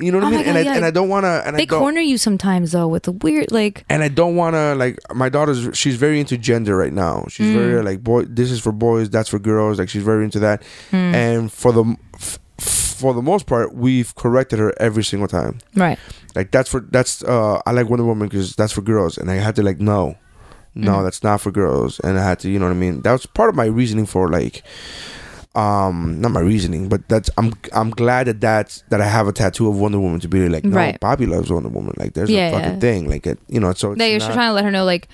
you 0.00 0.10
know 0.10 0.18
what 0.18 0.24
Oh 0.24 0.28
I 0.28 0.30
mean? 0.30 0.40
God, 0.40 0.48
and 0.48 0.58
I 0.58 0.60
yeah. 0.62 0.76
and 0.76 0.84
I 0.84 0.90
don't 0.90 1.08
want 1.08 1.24
to. 1.24 1.42
And 1.46 1.56
They 1.56 1.62
I 1.62 1.64
don't, 1.66 1.78
corner 1.80 2.00
you 2.00 2.16
sometimes 2.18 2.72
though 2.72 2.88
with 2.88 3.02
the 3.04 3.12
weird 3.12 3.52
like. 3.52 3.84
and 3.88 4.02
I 4.02 4.08
don't 4.08 4.36
want 4.36 4.54
to 4.54 4.74
like 4.74 4.98
my 5.14 5.28
daughter's. 5.28 5.76
She's 5.76 5.96
very 5.96 6.18
into 6.18 6.36
gender 6.38 6.76
right 6.76 6.92
now. 6.92 7.26
She's 7.28 7.52
very 7.52 7.80
Mm. 7.82 7.84
like 7.84 8.02
boy. 8.02 8.22
This 8.24 8.50
is 8.50 8.60
for 8.60 8.72
boys. 8.72 9.10
That's 9.10 9.28
for 9.28 9.38
girls. 9.38 9.78
Like 9.78 9.88
she's 9.88 10.02
very 10.02 10.24
into 10.24 10.38
that. 10.40 10.62
Mm. 10.90 11.14
And 11.14 11.52
for 11.52 11.72
the 11.72 11.96
f- 12.14 12.38
for 12.58 13.12
the 13.12 13.22
most 13.22 13.46
part, 13.46 13.74
we've 13.74 14.14
corrected 14.14 14.58
her 14.60 14.72
every 14.80 15.04
single 15.04 15.28
time. 15.28 15.58
Right. 15.76 15.98
Like 16.34 16.50
that's 16.52 16.70
for 16.70 16.80
that's 16.80 17.22
uh 17.24 17.60
I 17.66 17.72
like 17.72 17.88
Wonder 17.90 18.04
Woman 18.04 18.28
because 18.28 18.56
that's 18.56 18.72
for 18.72 18.80
girls, 18.82 19.18
and 19.18 19.30
I 19.30 19.34
had 19.34 19.54
to 19.56 19.62
like 19.62 19.78
no, 19.80 20.16
no, 20.74 20.92
Mm. 20.98 21.04
that's 21.04 21.22
not 21.22 21.40
for 21.40 21.50
girls, 21.50 22.00
and 22.00 22.18
I 22.18 22.22
had 22.24 22.38
to 22.40 22.50
you 22.50 22.58
know 22.58 22.66
what 22.66 22.72
I 22.72 22.78
mean. 22.78 23.02
That 23.02 23.12
was 23.12 23.26
part 23.26 23.48
of 23.50 23.54
my 23.56 23.66
reasoning 23.66 24.06
for 24.06 24.28
like, 24.28 24.62
um, 25.54 26.20
not 26.20 26.32
my 26.32 26.40
reasoning, 26.40 26.88
but 26.88 27.08
that's 27.08 27.30
I'm 27.38 27.52
I'm 27.72 27.90
glad 27.90 28.26
that 28.26 28.40
that's 28.40 28.82
that 28.90 29.00
I 29.00 29.06
have 29.06 29.28
a 29.28 29.32
tattoo 29.32 29.68
of 29.68 29.78
Wonder 29.78 30.00
Woman 30.00 30.18
to 30.18 30.26
be 30.28 30.48
like 30.48 30.64
no, 30.64 30.74
Right. 30.76 30.98
Bobby 30.98 31.26
loves 31.26 31.48
Wonder 31.52 31.68
Woman. 31.68 31.94
Like 31.96 32.14
there's 32.14 32.28
Yeah, 32.28 32.48
a 32.48 32.52
fucking 32.52 32.72
yeah. 32.72 32.78
thing 32.80 33.08
like 33.08 33.24
it, 33.24 33.38
you 33.48 33.60
know. 33.60 33.72
So 33.72 33.92
it's 33.92 34.00
That 34.00 34.10
you're 34.10 34.18
not- 34.18 34.32
trying 34.34 34.48
to 34.48 34.52
let 34.52 34.64
her 34.64 34.72
know 34.72 34.84
like 34.84 35.06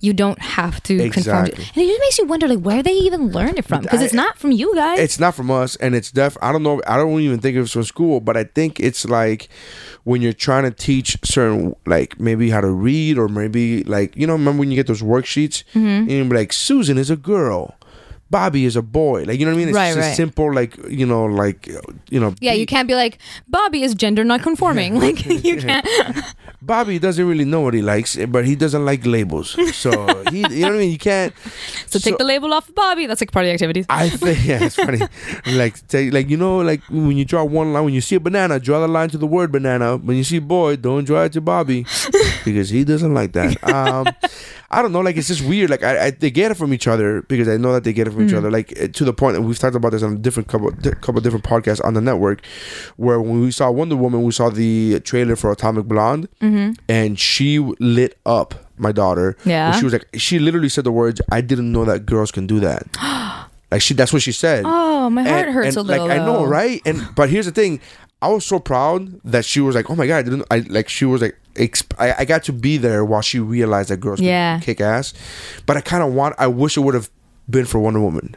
you 0.00 0.14
don't 0.14 0.40
have 0.40 0.82
to 0.84 0.96
conform. 0.96 1.12
To, 1.12 1.18
Exactly. 1.52 1.64
and 1.74 1.84
it 1.84 1.88
just 1.88 2.00
makes 2.00 2.18
you 2.18 2.24
wonder 2.24 2.48
like 2.48 2.60
where 2.60 2.82
they 2.82 2.92
even 2.94 3.32
learned 3.32 3.58
it 3.58 3.66
from 3.66 3.82
because 3.82 4.00
it's 4.00 4.14
I- 4.14 4.16
not 4.16 4.38
from 4.38 4.50
you 4.52 4.74
guys. 4.74 4.98
it's 4.98 5.20
not 5.20 5.34
from 5.34 5.50
us 5.50 5.76
and 5.76 5.94
it's 5.94 6.10
def 6.10 6.36
i 6.40 6.50
don't 6.52 6.62
know 6.62 6.80
i 6.86 6.96
don't 6.96 7.20
even 7.20 7.38
think 7.40 7.56
it's 7.58 7.72
from 7.72 7.84
school 7.84 8.20
but 8.20 8.36
i 8.36 8.44
think 8.44 8.80
it's 8.80 9.04
like 9.04 9.48
when 10.04 10.20
you're 10.22 10.32
trying 10.32 10.64
to 10.64 10.70
teach 10.70 11.16
certain 11.24 11.74
like 11.86 12.18
maybe 12.18 12.50
how 12.50 12.60
to 12.60 12.70
read 12.70 13.18
or 13.18 13.28
maybe 13.28 13.84
like 13.84 14.16
you 14.16 14.26
know 14.26 14.32
remember 14.32 14.60
when 14.60 14.70
you 14.70 14.76
get 14.76 14.86
those 14.86 15.02
worksheets 15.02 15.62
Mm-hmm. 15.74 15.86
and 15.86 16.10
you're 16.10 16.24
like 16.26 16.52
susan 16.52 16.98
is 16.98 17.10
a 17.10 17.16
girl 17.16 17.74
bobby 18.32 18.64
is 18.64 18.76
a 18.76 18.82
boy 18.82 19.18
like 19.28 19.38
you 19.38 19.44
know 19.46 19.52
what 19.52 19.56
i 19.56 19.62
mean 19.62 19.68
it's 19.68 19.76
Right, 19.76 19.94
just 19.94 19.98
a 19.98 20.08
right. 20.08 20.16
simple 20.22 20.48
like 20.60 20.72
you 21.00 21.06
know 21.12 21.24
like 21.42 21.66
you 22.14 22.18
know 22.22 22.34
yeah, 22.40 22.52
you 22.60 22.66
can't 22.66 22.88
be 22.88 22.94
like 22.94 23.18
Bobby 23.48 23.82
is 23.86 23.94
gender 23.94 24.24
non 24.24 24.40
conforming. 24.40 24.98
like 25.06 25.20
you 25.48 25.56
can't. 25.64 25.86
bobby 26.62 26.98
doesn't 26.98 27.26
really 27.32 27.44
know 27.44 27.60
what 27.66 27.74
he 27.74 27.82
likes 27.82 28.16
but 28.34 28.44
he 28.46 28.54
doesn't 28.54 28.84
like 28.90 29.04
labels 29.04 29.48
so 29.76 29.90
he 30.30 30.38
you 30.50 30.62
know 30.62 30.68
what 30.70 30.76
i 30.76 30.82
mean 30.82 30.92
you 30.96 31.02
can't 31.10 31.34
So, 31.92 31.98
take 31.98 32.16
the 32.18 32.24
label 32.24 32.52
off 32.56 32.68
of 32.68 32.74
Bobby. 32.74 33.04
That's 33.06 33.20
like 33.20 33.32
party 33.32 33.50
activities. 33.50 33.84
I 33.90 34.08
think 34.08 34.38
yeah, 34.48 34.64
it's 34.64 34.76
funny. 34.76 35.00
like 35.62 35.74
take 35.88 36.08
like 36.16 36.30
you 36.32 36.38
know 36.38 36.58
like 36.70 36.80
when 36.88 37.16
you 37.20 37.24
draw 37.32 37.44
one 37.44 37.72
line 37.74 37.84
when 37.84 37.92
you 37.94 38.00
see 38.00 38.16
a 38.16 38.20
banana, 38.28 38.58
draw 38.58 38.80
the 38.80 38.88
line 38.88 39.10
to 39.10 39.18
the 39.18 39.26
word 39.36 39.52
banana. 39.52 39.96
When 39.98 40.16
you 40.16 40.24
see 40.24 40.38
boy, 40.38 40.76
don't 40.76 41.04
draw 41.04 41.24
it 41.28 41.32
to 41.36 41.40
Bobby 41.42 41.84
because 42.46 42.70
he 42.70 42.84
doesn't 42.84 43.12
like 43.12 43.32
that. 43.38 43.52
Um, 43.68 44.06
I 44.70 44.80
don't 44.80 44.92
know. 44.92 45.00
Like 45.04 45.16
it's 45.20 45.28
just 45.28 45.44
weird. 45.44 45.68
Like 45.68 45.82
I, 45.84 46.06
I 46.06 46.10
they 46.12 46.30
get 46.30 46.50
it 46.50 46.56
from 46.56 46.72
each 46.72 46.86
other 46.88 47.22
because 47.28 47.48
I 47.48 47.56
know 47.58 47.72
that 47.76 47.84
they 47.84 47.92
get 47.92 48.06
it 48.08 48.12
from 48.16 48.21
each 48.28 48.32
other. 48.34 48.50
Like 48.50 48.72
eh, 48.76 48.88
to 48.88 49.04
the 49.04 49.12
point, 49.12 49.36
and 49.36 49.46
we've 49.46 49.58
talked 49.58 49.76
about 49.76 49.92
this 49.92 50.02
on 50.02 50.12
a 50.14 50.18
different 50.18 50.48
couple 50.48 50.70
couple 51.00 51.20
different 51.20 51.44
podcasts 51.44 51.84
on 51.84 51.94
the 51.94 52.00
network, 52.00 52.44
where 52.96 53.20
when 53.20 53.40
we 53.40 53.50
saw 53.50 53.70
Wonder 53.70 53.96
Woman, 53.96 54.22
we 54.22 54.32
saw 54.32 54.50
the 54.50 55.00
trailer 55.00 55.36
for 55.36 55.50
Atomic 55.52 55.86
Blonde, 55.86 56.28
and 56.88 57.18
she 57.18 57.58
lit 57.58 58.18
up 58.26 58.54
my 58.78 58.92
daughter. 58.92 59.36
Yeah. 59.44 59.72
she 59.78 59.84
was 59.84 59.92
like, 59.92 60.08
she 60.14 60.38
literally 60.38 60.68
said 60.68 60.84
the 60.84 60.92
words, 60.92 61.20
"I 61.30 61.40
didn't 61.40 61.70
know 61.72 61.84
that 61.84 62.06
girls 62.06 62.30
can 62.32 62.46
do 62.46 62.60
that." 62.60 62.86
like 63.70 63.80
she, 63.82 63.94
that's 63.94 64.12
what 64.12 64.22
she 64.22 64.32
said. 64.32 64.64
Oh, 64.66 65.08
my 65.10 65.22
heart 65.22 65.46
And- 65.46 65.54
hurts 65.54 65.76
and, 65.76 65.76
a 65.78 65.82
little. 65.82 66.06
Like 66.08 66.20
I 66.20 66.24
know, 66.24 66.44
right? 66.44 66.80
And 66.84 67.02
but 67.14 67.28
here's 67.30 67.46
the 67.46 67.52
thing, 67.52 67.80
I 68.20 68.28
was 68.28 68.44
so 68.46 68.58
proud 68.58 69.20
that 69.24 69.44
she 69.44 69.60
was 69.60 69.74
like, 69.74 69.90
"Oh 69.90 69.96
my 69.96 70.06
god!" 70.06 70.18
I 70.18 70.22
didn't. 70.22 70.44
I 70.50 70.58
like 70.68 70.88
she 70.88 71.04
was 71.04 71.20
like, 71.22 71.36
exp- 71.54 71.94
I, 71.98 72.14
I 72.20 72.24
got 72.24 72.44
to 72.44 72.52
be 72.52 72.76
there 72.76 73.04
while 73.04 73.20
she 73.20 73.38
realized 73.40 73.88
that 73.90 73.98
girls 73.98 74.20
Yeah. 74.20 74.54
can 74.58 74.62
kick 74.64 74.80
ass. 74.80 75.12
But 75.66 75.76
I 75.76 75.80
kind 75.80 76.02
of 76.02 76.12
want. 76.14 76.34
I 76.38 76.46
wish 76.46 76.76
it 76.76 76.80
would 76.80 76.94
have 76.94 77.10
been 77.48 77.66
for 77.66 77.78
Wonder 77.78 78.00
Woman. 78.00 78.36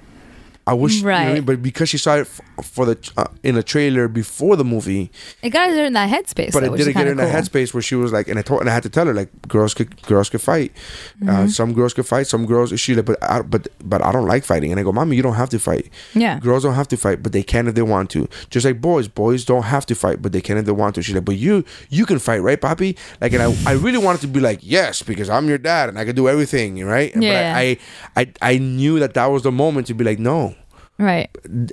I 0.68 0.74
wish, 0.74 0.96
you 0.96 1.04
know 1.04 1.10
I 1.10 1.26
Right. 1.26 1.34
mean? 1.36 1.44
but 1.44 1.62
because 1.62 1.90
she 1.90 1.98
saw 2.00 2.16
it 2.16 2.22
f- 2.22 2.42
for 2.66 2.86
the 2.88 2.98
uh, 3.18 3.26
in 3.44 3.56
a 3.56 3.62
trailer 3.62 4.08
before 4.08 4.56
the 4.56 4.64
movie, 4.66 5.12
It 5.44 5.52
got 5.52 5.70
her 5.70 5.86
in 5.86 5.94
that 5.94 6.10
headspace. 6.10 6.54
but 6.54 6.62
though, 6.64 6.74
it 6.74 6.78
didn't 6.78 6.94
get 6.94 7.06
her 7.06 7.12
in 7.12 7.18
kinda 7.20 7.32
that 7.32 7.44
headspace 7.44 7.72
where 7.74 7.84
she 7.84 7.94
was 7.94 8.12
like, 8.12 8.28
and 8.28 8.40
I 8.40 8.42
told, 8.42 8.62
and 8.62 8.70
I 8.70 8.74
had 8.74 8.82
to 8.84 8.90
tell 8.90 9.06
her 9.06 9.14
like, 9.14 9.30
girls 9.48 9.76
could, 9.76 10.02
girls 10.04 10.30
could 10.30 10.42
fight. 10.42 10.72
Mm-hmm. 11.22 11.30
Uh, 11.30 11.48
some 11.50 11.74
girls 11.74 11.94
could 11.94 12.08
fight. 12.08 12.26
Some 12.26 12.48
girls, 12.48 12.78
she 12.80 12.96
like, 12.96 13.06
but, 13.06 13.22
I, 13.24 13.44
but, 13.44 13.68
but 13.84 14.02
I 14.04 14.12
don't 14.12 14.26
like 14.26 14.44
fighting. 14.44 14.72
And 14.72 14.80
I 14.80 14.84
go, 14.84 14.92
mommy, 14.92 15.16
you 15.16 15.22
don't 15.22 15.36
have 15.36 15.50
to 15.50 15.60
fight. 15.60 15.90
Yeah. 16.16 16.40
girls 16.40 16.64
don't 16.64 16.74
have 16.74 16.88
to 16.88 16.98
fight, 16.98 17.22
but 17.22 17.32
they 17.32 17.44
can 17.44 17.68
if 17.68 17.76
they 17.76 17.84
want 17.84 18.10
to. 18.12 18.28
Just 18.50 18.66
like 18.66 18.82
boys, 18.82 19.08
boys 19.08 19.46
don't 19.46 19.64
have 19.64 19.86
to 19.86 19.94
fight, 19.94 20.24
but 20.24 20.32
they 20.32 20.42
can 20.42 20.58
if 20.58 20.66
they 20.66 20.72
want 20.72 20.96
to. 20.96 21.04
She's 21.04 21.14
like, 21.14 21.26
but 21.26 21.36
you, 21.38 21.64
you 21.92 22.08
can 22.08 22.18
fight, 22.18 22.40
right, 22.40 22.60
Poppy? 22.60 22.98
Like, 23.22 23.34
and 23.34 23.44
I, 23.44 23.56
I 23.68 23.74
really 23.74 24.00
wanted 24.00 24.22
to 24.22 24.28
be 24.28 24.40
like, 24.40 24.62
yes, 24.64 25.04
because 25.04 25.30
I'm 25.30 25.48
your 25.48 25.60
dad 25.60 25.90
and 25.90 26.00
I 26.00 26.06
can 26.06 26.16
do 26.16 26.28
everything, 26.28 26.84
right? 26.84 27.14
Yeah. 27.16 27.54
But 27.54 27.58
I, 27.60 27.78
I, 28.16 28.22
I, 28.42 28.54
I 28.54 28.58
knew 28.58 28.98
that 29.00 29.14
that 29.14 29.28
was 29.28 29.44
the 29.44 29.52
moment 29.52 29.86
to 29.88 29.94
be 29.94 30.04
like, 30.04 30.18
no. 30.18 30.55
Right. 30.98 31.30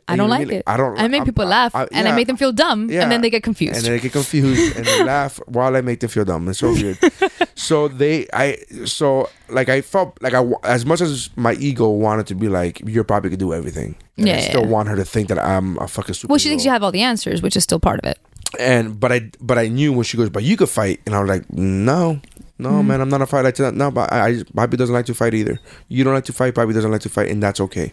I 0.09 0.17
don't 0.17 0.33
I 0.33 0.39
like 0.39 0.49
mean? 0.49 0.57
it. 0.59 0.65
I 0.67 0.77
don't- 0.77 0.99
I 0.99 1.07
make 1.07 1.21
I'm- 1.21 1.27
people 1.27 1.45
I- 1.45 1.49
laugh, 1.49 1.75
I- 1.77 1.87
and 1.93 2.09
I 2.09 2.13
make 2.17 2.27
them 2.27 2.37
feel 2.37 2.51
dumb, 2.53 2.91
Yeah. 2.91 3.03
and 3.03 3.13
then 3.13 3.21
they 3.21 3.31
get 3.31 3.45
confused. 3.45 3.77
And 3.77 3.85
they 3.87 4.01
get 4.01 4.11
confused 4.13 4.77
and 4.77 4.85
they 4.85 5.05
laugh 5.05 5.39
while 5.47 5.77
I 5.77 5.81
make 5.81 6.01
them 6.01 6.11
feel 6.11 6.25
dumb. 6.25 6.49
It's 6.49 6.59
so 6.59 6.73
weird. 6.73 6.99
so 7.55 7.87
they, 7.87 8.27
I, 8.33 8.57
so 8.85 9.29
like 9.49 9.69
I 9.69 9.81
felt 9.81 10.19
like 10.23 10.35
I, 10.35 10.43
as 10.65 10.85
much 10.85 11.01
as 11.01 11.31
my 11.37 11.53
ego 11.55 11.89
wanted 11.89 12.27
to 12.29 12.35
be 12.35 12.49
like, 12.49 12.83
you're 12.85 13.05
probably 13.05 13.31
could 13.31 13.39
do 13.39 13.55
everything. 13.55 13.95
And 14.17 14.29
I 14.29 14.33
Yeah, 14.33 14.41
still 14.41 14.63
yeah. 14.63 14.67
want 14.69 14.89
her 14.89 14.97
to 14.97 15.05
think 15.05 15.29
that 15.29 15.39
I'm 15.39 15.79
a 15.79 15.87
fucking 15.87 16.15
super. 16.15 16.33
well, 16.33 16.39
she 16.39 16.49
thinks 16.49 16.65
you 16.65 16.71
have 16.73 16.83
all 16.83 16.91
the 16.93 17.03
answers, 17.03 17.43
which 17.43 17.57
is 17.57 17.63
still 17.63 17.79
part 17.81 18.01
of 18.01 18.05
it. 18.11 18.19
And 18.59 18.99
but 18.99 19.13
I, 19.13 19.31
but 19.41 19.57
I 19.57 19.69
knew 19.69 19.93
when 19.93 20.05
she 20.05 20.17
goes, 20.17 20.29
but 20.31 20.43
you 20.43 20.57
could 20.57 20.69
fight, 20.69 21.01
and 21.07 21.15
I 21.15 21.21
was 21.21 21.29
like, 21.29 21.51
no. 21.53 22.21
No 22.59 22.69
Mm-hmm. 22.69 22.87
man, 22.89 23.01
I'm 23.01 23.09
not 23.09 23.23
a 23.23 23.27
fighter. 23.27 23.45
Like 23.45 23.57
that. 23.57 23.75
No, 23.75 23.91
but 23.91 24.13
I, 24.13 24.27
I, 24.29 24.43
Bobby 24.55 24.77
doesn't 24.77 24.95
like 24.95 25.07
to 25.07 25.15
fight 25.15 25.35
either. 25.35 25.59
You 25.89 26.05
don't 26.05 26.15
like 26.15 26.27
to 26.27 26.33
fight. 26.33 26.55
Bobby 26.55 26.73
doesn't 26.73 26.91
like 26.93 27.01
to 27.01 27.09
fight, 27.09 27.29
and 27.29 27.43
that's 27.43 27.61
okay. 27.61 27.93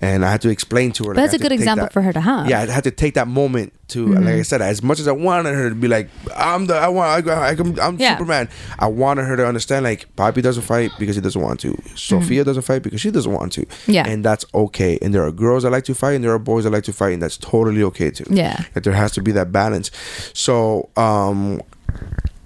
And 0.00 0.24
I 0.24 0.30
had 0.30 0.40
to 0.42 0.48
explain 0.48 0.92
to 0.92 1.04
her. 1.04 1.10
But 1.14 1.20
like, 1.20 1.30
that's 1.30 1.34
a 1.40 1.42
good 1.42 1.52
example 1.52 1.84
that- 1.86 1.92
for 1.92 2.02
her 2.02 2.12
to 2.12 2.20
have. 2.20 2.48
yeah, 2.48 2.60
I 2.62 2.66
had 2.66 2.84
to 2.84 2.90
take 2.90 3.14
that 3.14 3.28
moment 3.28 3.72
to, 3.88 4.06
Mm-hmm. 4.06 4.24
like 4.24 4.34
I 4.34 4.42
said, 4.42 4.60
as 4.60 4.82
much 4.82 4.98
as 4.98 5.06
I 5.08 5.12
wanted 5.12 5.54
her 5.54 5.68
to 5.68 5.74
be 5.74 5.88
like, 5.88 6.08
I'm 6.36 6.66
the, 6.66 6.74
I 6.74 6.88
want, 6.88 7.28
I, 7.28 7.32
I, 7.32 7.50
I'm, 7.50 7.78
I'm 7.80 7.96
Yeah. 8.00 8.16
Superman. 8.16 8.48
I 8.78 8.86
wanted 8.88 9.24
her 9.24 9.36
to 9.36 9.46
understand, 9.46 9.84
like, 9.84 10.06
Bobby 10.16 10.42
doesn't 10.42 10.64
fight 10.64 10.90
because 10.98 11.14
he 11.14 11.22
doesn't 11.22 11.40
want 11.40 11.60
to. 11.60 11.76
Sophia 11.94 12.44
doesn't 12.44 12.62
fight 12.64 12.82
because 12.82 13.00
she 13.00 13.10
doesn't 13.10 13.32
want 13.32 13.52
to. 13.52 13.66
Mm-hmm. 13.66 13.92
Yeah. 13.92 14.08
and 14.08 14.24
that's 14.24 14.44
okay. 14.54 14.98
And 15.00 15.14
there 15.14 15.22
are 15.22 15.30
girls 15.32 15.62
that 15.62 15.70
like 15.70 15.84
to 15.84 15.94
fight, 15.94 16.12
and 16.14 16.24
there 16.24 16.32
are 16.32 16.38
boys 16.40 16.64
that 16.64 16.70
like 16.70 16.84
to 16.84 16.92
fight, 16.92 17.12
and 17.12 17.22
that's 17.22 17.36
totally 17.36 17.82
okay 17.84 18.10
too. 18.10 18.24
Yeah. 18.30 18.64
that 18.74 18.84
there 18.84 18.94
has 18.94 19.12
to 19.12 19.22
be 19.22 19.32
that 19.32 19.52
balance. 19.52 19.90
So, 20.34 20.88
um. 20.96 21.60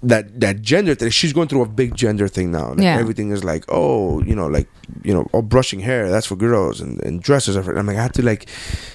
That 0.05 0.39
that 0.41 0.61
gender 0.61 0.95
thing, 0.95 1.09
she's 1.11 1.31
going 1.31 1.47
through 1.47 1.61
a 1.61 1.67
big 1.67 1.95
gender 1.95 2.27
thing 2.27 2.51
now. 2.51 2.69
Like 2.71 2.79
Yeah. 2.81 2.97
everything 2.97 3.31
is 3.31 3.43
like, 3.43 3.63
oh, 3.69 4.21
you 4.23 4.35
know, 4.35 4.47
like 4.47 4.67
you 5.03 5.13
know, 5.13 5.25
oh, 5.33 5.41
brushing 5.41 5.79
hair, 5.79 6.09
that's 6.09 6.25
for 6.27 6.35
girls, 6.35 6.81
and, 6.81 7.01
and 7.03 7.21
dresses 7.23 7.55
are 7.55 7.63
for. 7.63 7.73
I'm 7.77 7.85
like, 7.87 7.95
I 7.97 8.03
have 8.03 8.11
to 8.13 8.21
like. 8.21 8.49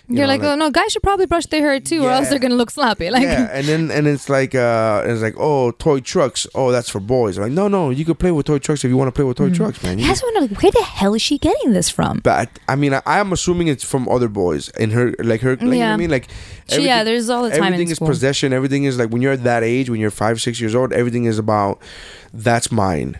you 0.07 0.17
You're 0.17 0.27
know, 0.27 0.33
like, 0.35 0.43
oh 0.43 0.55
no, 0.55 0.71
guys 0.71 0.93
should 0.93 1.03
probably 1.03 1.25
brush 1.25 1.47
their 1.47 1.63
hair 1.63 1.81
too, 1.81 2.05
or 2.05 2.11
else 2.11 2.29
they're 2.29 2.39
gonna 2.39 2.57
look 2.57 2.71
sloppy. 2.71 3.09
Like, 3.11 3.23
yeah, 3.23 3.49
and 3.53 3.67
then 3.67 3.91
and 3.91 4.07
it's 4.07 4.29
like 4.29 4.55
uh 4.55 5.03
it's 5.07 5.23
like 5.23 5.35
oh 5.39 5.71
toy 5.73 6.01
trucks 6.01 6.47
oh 6.55 6.71
that's 6.73 6.89
for 6.91 7.01
boys 7.01 7.37
I'm 7.39 7.45
like 7.45 7.53
no 7.53 7.69
no 7.69 7.89
you 7.91 8.05
could 8.05 8.19
play 8.19 8.31
with 8.31 8.45
toy 8.47 8.59
trucks 8.59 8.85
if 8.85 8.91
you 8.91 8.97
want 8.97 9.09
to 9.09 9.13
play 9.13 9.25
with 9.25 9.37
toy 9.39 9.49
trucks 9.51 9.83
man 9.83 9.99
I 9.99 10.03
You 10.03 10.09
just 10.09 10.23
wonder, 10.23 10.41
like, 10.43 10.63
where 10.63 10.73
the 10.73 10.83
hell 10.83 11.15
is 11.15 11.23
she 11.23 11.39
getting 11.39 11.73
this 11.73 11.89
from? 11.89 12.21
but 12.23 12.49
I 12.69 12.77
mean 12.77 12.93
I, 12.95 13.01
I'm 13.07 13.33
assuming 13.33 13.69
it's 13.69 13.85
from 13.85 14.09
other 14.09 14.29
boys 14.29 14.69
and 14.81 14.93
her 14.93 15.15
like 15.21 15.41
her 15.41 15.53
like, 15.57 15.61
you 15.63 15.67
know 15.67 15.71
what 15.71 15.77
Yeah. 15.79 15.95
I 15.95 15.97
mean 15.97 16.11
like 16.11 16.29
She- 16.71 16.85
yeah, 16.87 17.05
there's 17.05 17.29
all 17.31 17.43
the 17.45 17.51
time 17.51 17.59
in 17.59 17.65
everything 17.67 17.91
is 17.91 17.97
school. 17.97 18.09
possession 18.09 18.53
everything 18.53 18.85
is 18.85 18.99
like 18.99 19.11
when 19.11 19.23
you're 19.23 19.33
at 19.33 19.45
that 19.45 19.63
age 19.63 19.89
when 19.91 20.01
you're 20.01 20.11
five 20.11 20.41
six 20.41 20.61
years 20.61 20.75
old 20.75 20.93
everything 20.93 21.25
is 21.25 21.39
about 21.39 21.81
that's 22.35 22.71
mine 22.71 23.17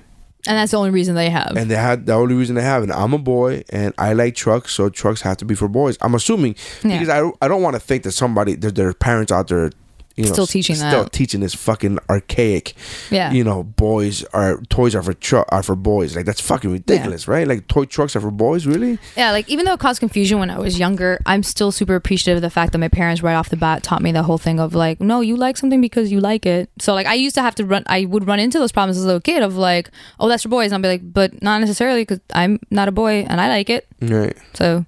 And 0.47 0.57
that's 0.57 0.71
the 0.71 0.77
only 0.79 0.91
reason 0.91 1.15
they 1.15 1.31
have. 1.31 1.57
and 1.57 1.71
they 1.71 1.77
had 1.77 2.07
the 2.07 2.13
only 2.15 2.35
reason 2.35 2.55
they 2.57 2.63
have 2.63 2.83
it. 2.85 2.91
I'm 2.91 3.13
a 3.13 3.19
boy 3.19 3.65
and 3.71 3.93
I 3.99 4.13
like 4.15 4.35
trucks, 4.35 4.73
so 4.73 4.89
trucks 4.89 5.21
have 5.23 5.37
to 5.39 5.45
be 5.45 5.55
for 5.55 5.69
boys. 5.69 5.97
I'm 6.01 6.15
assuming 6.15 6.55
Yeah. 6.85 6.99
because 6.99 7.09
I, 7.09 7.31
I 7.45 7.49
don't 7.49 7.61
want 7.63 7.75
to 7.75 7.81
think 7.81 8.03
that 8.05 8.13
somebody 8.13 8.55
that 8.57 8.75
there 8.75 8.89
are 8.89 8.95
parents 8.95 9.33
out 9.33 9.49
there, 9.49 9.71
you 10.19 10.25
know, 10.25 10.33
Still 10.33 10.45
s- 10.45 10.51
teaching 10.51 10.75
still 10.77 11.05
that. 11.05 11.13
teaching 11.13 11.41
this 11.41 11.55
fucking 11.55 11.99
archaic. 12.11 12.75
Yeah. 13.11 13.31
you 13.31 13.45
know, 13.45 13.63
boys 13.63 14.25
are 14.35 14.61
toys 14.69 14.95
are 14.97 15.03
for 15.03 15.15
tru- 15.15 15.45
are 15.51 15.63
for 15.63 15.77
boys. 15.77 16.17
Like 16.17 16.27
that's 16.27 16.41
fucking 16.41 16.73
ridiculous, 16.73 17.29
right? 17.29 17.47
Like 17.47 17.69
toy 17.69 17.85
trucks 17.85 18.17
are 18.17 18.21
for 18.21 18.33
boys, 18.33 18.67
really? 18.67 18.99
Yeah, 19.17 19.31
like 19.31 19.49
even 19.49 19.65
though 19.65 19.75
it 19.75 19.81
caused 19.81 20.01
confusion 20.01 20.41
when 20.41 20.51
I 20.51 20.59
was 20.59 20.79
younger, 20.79 21.21
I'm 21.25 21.43
still 21.45 21.71
super 21.71 21.95
appreciative 21.95 22.37
of 22.39 22.43
the 22.43 22.51
fact 22.51 22.73
that 22.73 22.79
my 22.79 22.89
parents 22.89 23.23
right 23.23 23.35
off 23.35 23.49
the 23.49 23.57
bat 23.57 23.85
taught 23.85 24.03
me 24.03 24.11
the 24.11 24.25
whole 24.25 24.39
thing 24.39 24.59
of 24.59 24.75
like, 24.75 25.01
no, 25.01 25.21
you 25.21 25.37
like 25.37 25.57
something 25.57 25.81
because 25.81 26.11
you 26.11 26.19
like 26.21 26.45
it. 26.45 26.69
So 26.81 26.95
like 26.95 27.07
I 27.07 27.15
used 27.15 27.37
to 27.37 27.43
have 27.43 27.55
to 27.55 27.65
run, 27.65 27.85
I 27.87 28.05
would 28.05 28.27
run 28.27 28.41
into 28.41 28.59
those 28.59 28.73
problems 28.73 28.97
as 28.99 29.05
a 29.05 29.07
little 29.07 29.21
kid 29.21 29.43
of 29.45 29.57
like, 29.57 29.89
oh, 30.19 30.29
that's 30.29 30.43
for 30.43 30.49
boys, 30.49 30.73
and 30.73 30.75
I'll 30.75 30.83
be 30.83 30.89
like, 30.99 31.13
but 31.13 31.41
not 31.43 31.61
necessarily 31.61 32.03
because 32.03 32.21
I'm 32.35 32.59
not 32.71 32.89
a 32.89 32.93
boy 32.93 33.25
and 33.29 33.41
I 33.41 33.49
like 33.49 33.71
it. 33.71 33.87
Right. 34.03 34.37
So 34.55 34.85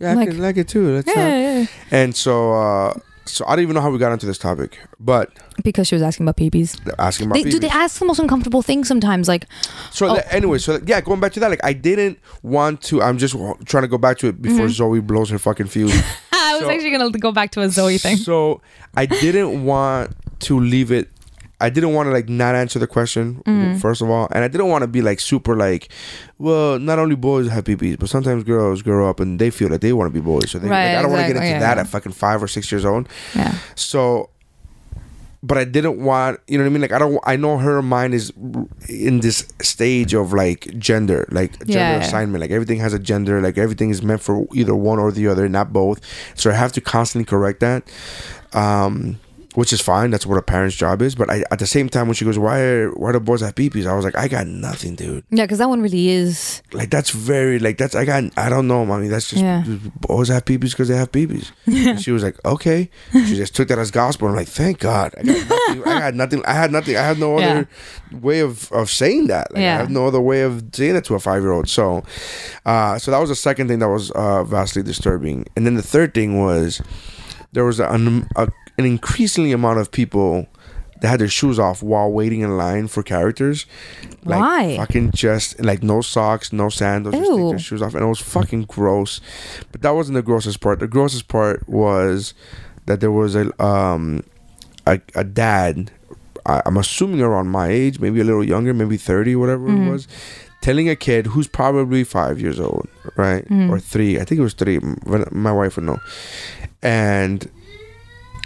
Yeah, 0.00 0.10
I 0.12 0.14
Like- 0.14 0.28
can 0.30 0.38
like 0.42 0.56
it 0.56 0.68
too. 0.68 0.94
That's 0.94 1.08
yeah, 1.08 1.14
not- 1.22 1.28
yeah, 1.38 1.58
yeah. 1.60 1.66
And 1.92 2.14
so, 2.16 2.52
uh 2.54 2.94
so 3.28 3.44
I 3.46 3.54
don't 3.56 3.62
even 3.62 3.74
know 3.74 3.80
how 3.80 3.90
we 3.90 3.98
got 3.98 4.12
into 4.12 4.26
this 4.26 4.38
topic, 4.38 4.78
but 4.98 5.30
because 5.62 5.86
she 5.88 5.94
was 5.94 6.02
asking 6.02 6.24
about 6.24 6.36
peepees. 6.36 6.78
asking 6.98 7.26
about 7.26 7.34
They, 7.42 7.50
do 7.50 7.58
they 7.58 7.68
ask 7.68 7.98
the 7.98 8.04
most 8.04 8.18
uncomfortable 8.18 8.62
things 8.62 8.88
sometimes? 8.88 9.28
Like, 9.28 9.46
So 9.90 10.08
Oh. 10.08 10.14
that- 10.16 10.32
anyway, 10.34 10.58
so 10.58 10.80
yeah, 10.86 11.00
going 11.00 11.20
back 11.20 11.32
to 11.34 11.40
that, 11.40 11.50
like 11.50 11.64
I 11.64 11.72
didn't 11.72 12.18
want 12.42 12.82
to. 12.82 13.02
I'm 13.02 13.18
just 13.18 13.34
trying 13.66 13.82
to 13.82 13.88
go 13.88 13.98
back 13.98 14.18
to 14.18 14.28
it 14.28 14.40
before 14.40 14.66
mm-hmm. 14.66 14.68
Zoe 14.68 15.00
blows 15.00 15.30
her 15.30 15.38
fucking 15.38 15.66
fuse. 15.66 15.92
I 16.32 16.54
was 16.54 16.62
So- 16.62 16.70
actually 16.70 16.90
gonna 16.90 17.10
go 17.10 17.32
back 17.32 17.50
to 17.52 17.60
a 17.62 17.68
Zoe 17.68 17.98
thing. 17.98 18.16
So 18.16 18.60
I 18.96 19.06
didn't 19.06 19.64
want 19.64 20.14
to 20.40 20.58
leave 20.58 20.90
it 20.92 21.08
I 21.60 21.70
didn't 21.70 21.92
want 21.92 22.06
to 22.06 22.12
like 22.12 22.28
not 22.28 22.54
answer 22.54 22.78
the 22.78 22.86
question 22.86 23.42
Mm. 23.46 23.80
first 23.80 24.00
of 24.00 24.08
all, 24.10 24.28
and 24.32 24.44
I 24.44 24.48
didn't 24.48 24.68
want 24.68 24.82
to 24.82 24.86
be 24.88 25.02
like 25.02 25.18
super 25.20 25.56
like, 25.56 25.88
well, 26.38 26.78
not 26.78 26.98
only 26.98 27.16
boys 27.16 27.48
have 27.48 27.64
PPs, 27.64 27.98
but 27.98 28.08
sometimes 28.08 28.44
girls 28.44 28.80
grow 28.82 29.08
up 29.10 29.18
and 29.20 29.38
they 29.40 29.50
feel 29.50 29.68
like 29.68 29.80
they 29.80 29.92
want 29.92 30.12
to 30.12 30.14
be 30.14 30.24
boys. 30.24 30.50
So 30.52 30.58
they, 30.60 30.68
Right, 30.68 30.90
like, 30.90 30.98
I 30.98 31.02
don't 31.02 31.10
want 31.10 31.22
to 31.22 31.28
get 31.32 31.36
into 31.36 31.48
yeah, 31.48 31.58
that 31.58 31.76
yeah. 31.76 31.80
at 31.82 31.88
fucking 31.88 32.12
five 32.12 32.42
or 32.42 32.48
six 32.48 32.70
years 32.70 32.84
old. 32.84 33.08
Yeah. 33.34 33.54
So, 33.74 34.30
but 35.42 35.56
I 35.58 35.64
didn't 35.64 36.02
want, 36.02 36.40
you 36.48 36.58
know 36.58 36.64
what 36.64 36.70
I 36.70 36.72
mean? 36.72 36.82
Like 36.82 36.92
I 36.92 36.98
don't, 36.98 37.18
I 37.24 37.36
know 37.36 37.58
her 37.58 37.80
mind 37.82 38.14
is 38.14 38.32
in 38.88 39.20
this 39.20 39.46
stage 39.62 40.12
of 40.14 40.32
like 40.32 40.76
gender, 40.78 41.26
like 41.30 41.52
gender 41.60 41.78
yeah. 41.78 41.96
assignment. 42.04 42.40
Like 42.40 42.50
everything 42.50 42.78
has 42.80 42.92
a 42.92 42.98
gender. 42.98 43.40
Like 43.40 43.56
everything 43.58 43.90
is 43.90 44.02
meant 44.02 44.20
for 44.20 44.46
either 44.54 44.74
one 44.74 44.98
or 44.98 45.10
the 45.12 45.26
other, 45.28 45.48
not 45.48 45.72
both. 45.72 46.00
So 46.34 46.50
I 46.50 46.54
have 46.54 46.72
to 46.72 46.80
constantly 46.80 47.24
correct 47.24 47.60
that. 47.60 47.88
Um, 48.52 49.18
which 49.54 49.72
is 49.72 49.80
fine. 49.80 50.10
That's 50.10 50.26
what 50.26 50.36
a 50.38 50.42
parent's 50.42 50.76
job 50.76 51.00
is. 51.02 51.14
But 51.14 51.30
I, 51.30 51.42
at 51.50 51.58
the 51.58 51.66
same 51.66 51.88
time, 51.88 52.06
when 52.06 52.14
she 52.14 52.24
goes, 52.24 52.38
"Why 52.38 52.60
are 52.60 52.90
why 52.92 53.12
do 53.12 53.20
boys 53.20 53.40
have 53.40 53.54
peepees?" 53.54 53.86
I 53.86 53.94
was 53.94 54.04
like, 54.04 54.16
"I 54.16 54.28
got 54.28 54.46
nothing, 54.46 54.94
dude. 54.94 55.24
Yeah, 55.30 55.44
because 55.44 55.58
that 55.58 55.68
one 55.68 55.80
really 55.80 56.10
is. 56.10 56.62
Like 56.72 56.90
that's 56.90 57.10
very 57.10 57.58
like 57.58 57.78
that's 57.78 57.94
I 57.94 58.04
got 58.04 58.24
I 58.36 58.48
don't 58.48 58.68
know, 58.68 58.84
mommy. 58.84 59.08
That's 59.08 59.30
just 59.30 59.42
Yeah. 59.42 59.64
boys 60.00 60.28
have 60.28 60.44
peepees 60.44 60.70
because 60.72 60.88
they 60.88 60.96
have 60.96 61.10
peepees." 61.12 61.50
And 61.66 62.00
she 62.00 62.10
was 62.12 62.22
like, 62.22 62.36
"Okay." 62.44 62.90
She 63.12 63.36
just 63.36 63.54
took 63.56 63.68
that 63.68 63.78
as 63.78 63.90
gospel. 63.90 64.28
I'm 64.28 64.36
like, 64.36 64.48
"Thank 64.48 64.80
God." 64.80 65.14
I 65.18 65.22
got 65.22 65.34
nothing. 65.34 65.82
I 65.86 66.00
had 66.00 66.14
nothing. 66.14 66.44
I 66.46 66.52
had 66.52 66.72
nothing. 66.72 66.96
I 66.96 67.02
had 67.02 67.18
no 67.18 67.38
Yeah. 67.38 67.48
other 67.50 67.68
way 68.20 68.40
of 68.40 68.70
of 68.72 68.90
saying 68.90 69.28
that. 69.28 69.52
Like, 69.52 69.62
Yeah. 69.62 69.76
I 69.76 69.78
have 69.78 69.90
no 69.90 70.06
other 70.06 70.20
way 70.20 70.42
of 70.42 70.62
saying 70.72 70.96
it 70.96 71.04
to 71.06 71.14
a 71.14 71.18
five 71.20 71.42
year 71.42 71.52
old. 71.52 71.68
So, 71.68 72.02
uh, 72.66 72.98
so 72.98 73.10
that 73.10 73.18
was 73.18 73.28
the 73.30 73.34
second 73.36 73.68
thing 73.68 73.78
that 73.80 73.88
was 73.88 74.10
uh, 74.12 74.44
vastly 74.44 74.82
disturbing. 74.82 75.46
And 75.56 75.64
then 75.66 75.74
the 75.74 75.82
third 75.82 76.14
thing 76.14 76.38
was 76.38 76.80
there 77.52 77.64
was 77.64 77.80
a, 77.80 77.88
an 78.78 78.84
increasingly 78.86 79.52
amount 79.52 79.78
of 79.80 79.90
people 79.90 80.46
that 81.00 81.08
had 81.08 81.20
their 81.20 81.28
shoes 81.28 81.58
off 81.58 81.80
while 81.82 82.10
waiting 82.10 82.40
in 82.40 82.56
line 82.56 82.88
for 82.88 83.02
characters. 83.04 83.66
Like 84.24 84.40
Why? 84.40 84.76
Fucking 84.78 85.12
just 85.12 85.60
like 85.60 85.82
no 85.82 86.00
socks, 86.00 86.52
no 86.52 86.68
sandals, 86.68 87.14
just 87.14 87.30
take 87.30 87.38
Ew. 87.38 87.50
their 87.50 87.58
shoes 87.58 87.82
off, 87.82 87.94
and 87.94 88.02
it 88.02 88.08
was 88.08 88.18
fucking 88.20 88.64
gross. 88.64 89.20
But 89.70 89.82
that 89.82 89.90
wasn't 89.90 90.14
the 90.16 90.22
grossest 90.22 90.60
part. 90.60 90.80
The 90.80 90.88
grossest 90.88 91.28
part 91.28 91.68
was 91.68 92.34
that 92.86 93.00
there 93.00 93.12
was 93.12 93.36
a 93.36 93.62
um 93.62 94.22
a, 94.86 95.00
a 95.14 95.22
dad. 95.24 95.90
I, 96.46 96.62
I'm 96.66 96.76
assuming 96.76 97.20
around 97.20 97.48
my 97.48 97.68
age, 97.68 98.00
maybe 98.00 98.20
a 98.20 98.24
little 98.24 98.44
younger, 98.44 98.72
maybe 98.74 98.96
thirty, 98.96 99.36
whatever 99.36 99.68
Mm-hmm. 99.68 99.88
it 99.88 99.90
was, 99.92 100.08
telling 100.62 100.88
a 100.88 100.96
kid 100.96 101.26
who's 101.26 101.46
probably 101.46 102.02
five 102.02 102.40
years 102.40 102.58
old, 102.58 102.88
right, 103.16 103.44
Mm-hmm. 103.44 103.70
or 103.70 103.78
three. 103.78 104.18
I 104.18 104.24
think 104.24 104.38
it 104.40 104.42
was 104.42 104.54
three. 104.54 104.80
My 105.30 105.52
wife 105.52 105.76
would 105.76 105.84
know. 105.84 106.00
And 106.82 107.48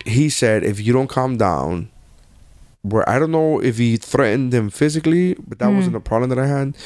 he 0.05 0.29
said, 0.29 0.65
if 0.65 0.81
you 0.81 0.93
don't 0.93 1.09
calm 1.09 1.37
down, 1.37 1.91
where 2.83 3.09
I 3.09 3.19
don't 3.19 3.31
know 3.31 3.61
if 3.63 3.79
he 3.79 3.97
threatened 3.97 4.53
him 4.53 4.69
physically, 4.71 5.35
but 5.35 5.59
that 5.61 5.69
wasn't 5.69 5.93
hmm. 5.93 5.99
a 5.99 6.01
problem 6.01 6.31
that 6.31 6.39
I 6.39 6.47
had. 6.47 6.77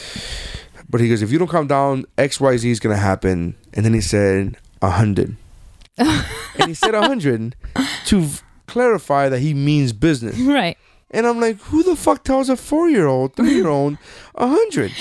But 0.89 1.01
he 1.01 1.09
goes, 1.09 1.23
if 1.23 1.33
you 1.33 1.39
don't 1.39 1.49
calm 1.49 1.67
down, 1.67 2.05
X 2.17 2.41
Y 2.41 2.57
Z 2.57 2.71
is 2.71 2.81
gonna 2.81 2.97
happen. 2.97 3.57
And 3.73 3.85
then 3.85 3.95
he 3.95 4.01
said 4.01 4.57
a 4.83 4.91
hundred, 4.91 5.37
and 5.99 6.67
he 6.67 6.75
said 6.75 6.95
a 6.95 7.03
hundred 7.03 7.57
to 8.07 8.21
v- 8.21 8.43
clarify 8.67 9.29
that 9.29 9.41
he 9.41 9.55
means 9.55 9.93
business. 9.93 10.39
Right. 10.39 10.77
And 11.11 11.27
I'm 11.27 11.41
like, 11.41 11.59
who 11.61 11.83
the 11.83 11.97
fuck 11.97 12.25
tells 12.25 12.49
a 12.49 12.57
four 12.57 12.89
year 12.91 13.07
old, 13.07 13.37
three 13.37 13.55
year 13.55 13.69
old, 13.69 13.97
a 14.35 14.47
hundred? 14.49 14.93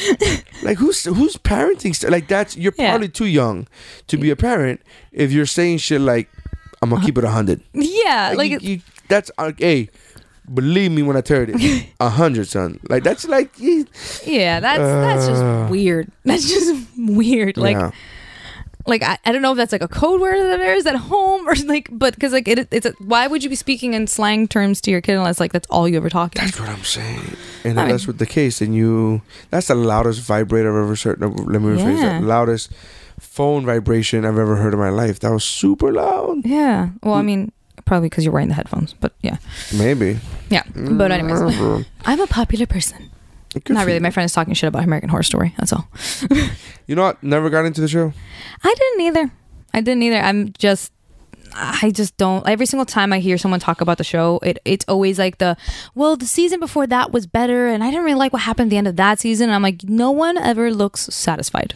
like 0.64 0.78
who's 0.78 1.04
who's 1.04 1.36
parenting? 1.36 1.96
st- 1.96 2.12
Like 2.12 2.28
that's 2.28 2.56
you're 2.56 2.74
Yeah. 2.78 2.92
probably 2.92 3.10
too 3.10 3.26
young 3.26 3.68
to 4.08 4.18
be 4.18 4.30
a 4.30 4.36
parent 4.36 4.82
if 5.12 5.32
you're 5.32 5.46
saying 5.46 5.80
shit 5.80 6.02
like, 6.02 6.30
I'm 6.86 6.92
gonna 6.92 7.06
keep 7.06 7.18
it 7.18 7.24
a 7.24 7.30
hundred. 7.30 7.62
Yeah. 7.74 8.30
Like, 8.36 8.38
Like, 8.38 8.52
you, 8.52 8.60
you- 8.76 8.82
that's 9.08 9.30
uh, 9.38 9.52
hey, 9.58 9.90
believe 10.54 10.92
me 10.92 11.02
when 11.04 11.18
I 11.18 11.22
tell 11.22 11.40
you 11.42 11.46
this, 11.58 11.84
a 12.00 12.10
hundred, 12.10 12.48
son. 12.48 12.80
Like 12.90 13.04
that's 13.04 13.28
like 13.28 13.52
yeah, 13.60 14.60
that's 14.60 14.80
that's 14.80 15.28
Uh. 15.28 15.30
just 15.30 15.72
weird. 15.72 16.12
That's 16.24 16.48
just 16.48 16.74
weird. 16.98 17.56
Like, 17.58 17.78
yeah. 17.78 17.92
like 18.88 19.04
I, 19.04 19.18
I 19.26 19.32
don't 19.32 19.42
know 19.44 19.52
if 19.52 19.58
that's 19.58 19.72
like 19.72 19.82
a 19.84 19.88
code 19.88 20.20
word 20.22 20.38
that 20.40 20.58
there 20.58 20.76
is 20.76 20.86
at 20.88 20.96
home 20.96 21.48
or 21.48 21.54
like, 21.66 21.88
but 21.92 22.16
because 22.16 22.34
like 22.34 22.48
it, 22.48 22.68
it's 22.72 22.86
a, 22.86 22.92
why 23.00 23.28
would 23.28 23.44
you 23.44 23.50
be 23.50 23.56
speaking 23.56 23.94
in 23.94 24.08
slang 24.08 24.48
terms 24.48 24.82
to 24.82 24.92
your 24.92 25.02
kid 25.02 25.14
unless 25.18 25.40
like 25.40 25.52
that's 25.54 25.68
all 25.70 25.88
you 25.88 25.98
ever 25.98 26.10
talk? 26.10 26.34
That's 26.34 26.60
what 26.60 26.70
I'm 26.70 26.84
saying. 26.84 27.36
And 27.64 27.80
I 27.80 27.86
if 27.86 27.90
that's 27.92 28.08
what 28.08 28.18
the 28.18 28.26
case, 28.26 28.62
and 28.62 28.74
you 28.76 29.22
that's 29.52 29.68
the 29.68 29.76
loudest 29.76 30.22
vibrator 30.22 30.70
I've 30.70 30.84
ever 30.86 30.96
heard. 30.96 31.22
Let 31.22 31.62
me 31.62 31.70
rephrase 31.78 32.02
Yeah. 32.02 32.20
that. 32.20 32.24
Loudest 32.24 32.72
phone 33.20 33.66
vibration 33.66 34.26
I've 34.26 34.38
ever 34.38 34.56
heard 34.58 34.74
in 34.74 34.80
my 34.80 34.90
life. 34.90 35.20
That 35.22 35.32
was 35.32 35.44
super 35.46 35.92
loud. 35.92 36.35
Yeah. 36.46 36.90
Well, 37.04 37.16
I 37.16 37.22
mean, 37.22 37.52
probably 37.86 38.08
because 38.10 38.24
you're 38.24 38.34
wearing 38.34 38.48
the 38.48 38.54
headphones, 38.56 38.94
but 38.94 39.14
yeah, 39.22 39.38
Maybe. 39.78 40.20
yeah. 40.50 40.64
But 40.74 41.12
anyways, 41.12 41.40
Mm, 41.42 41.86
I'm 42.06 42.20
a 42.22 42.28
popular 42.28 42.66
person. 42.66 43.10
Good 43.54 43.70
Not 43.74 43.82
for 43.82 43.86
really. 43.88 43.98
you. 43.98 44.02
My 44.02 44.12
friend 44.12 44.26
is 44.26 44.34
talking 44.34 44.54
shit 44.54 44.68
about 44.68 44.84
American 44.84 45.10
Horror 45.10 45.24
Story. 45.24 45.54
That's 45.58 45.74
all. 45.74 45.88
You 46.88 46.94
know 46.96 47.02
what? 47.02 47.24
Never 47.24 47.50
got 47.50 47.66
into 47.66 47.82
the 47.82 47.88
show. 47.88 48.14
I 48.64 48.76
didn't 48.78 49.02
either. 49.02 49.32
I 49.74 49.82
didn't 49.82 50.04
either. 50.04 50.18
I'm 50.20 50.54
just 50.60 50.92
I 51.56 51.90
just 51.90 52.16
don't 52.18 52.48
every 52.48 52.68
single 52.68 52.86
time 52.86 53.12
I 53.12 53.18
hear 53.20 53.40
someone 53.40 53.60
talk 53.60 53.82
about 53.82 53.98
the 53.98 54.04
show, 54.04 54.40
it 54.44 54.60
it's 54.66 54.86
always 54.88 55.18
like 55.18 55.40
the 55.40 55.58
well, 55.96 56.16
the 56.16 56.28
season 56.28 56.60
before 56.60 56.86
that 56.86 57.12
was 57.12 57.26
better 57.26 57.66
and 57.68 57.84
I 57.84 57.90
didn't 57.90 58.06
really 58.06 58.20
like 58.20 58.34
what 58.34 58.44
happened 58.44 58.68
at 58.68 58.70
the 58.70 58.78
end 58.78 58.88
of 58.88 58.98
that 58.98 59.20
season. 59.20 59.50
And 59.50 59.56
I'm 59.56 59.64
like, 59.64 59.84
no 59.86 60.12
one 60.12 60.38
ever 60.38 60.70
looks 60.72 61.02
satisfied. 61.12 61.74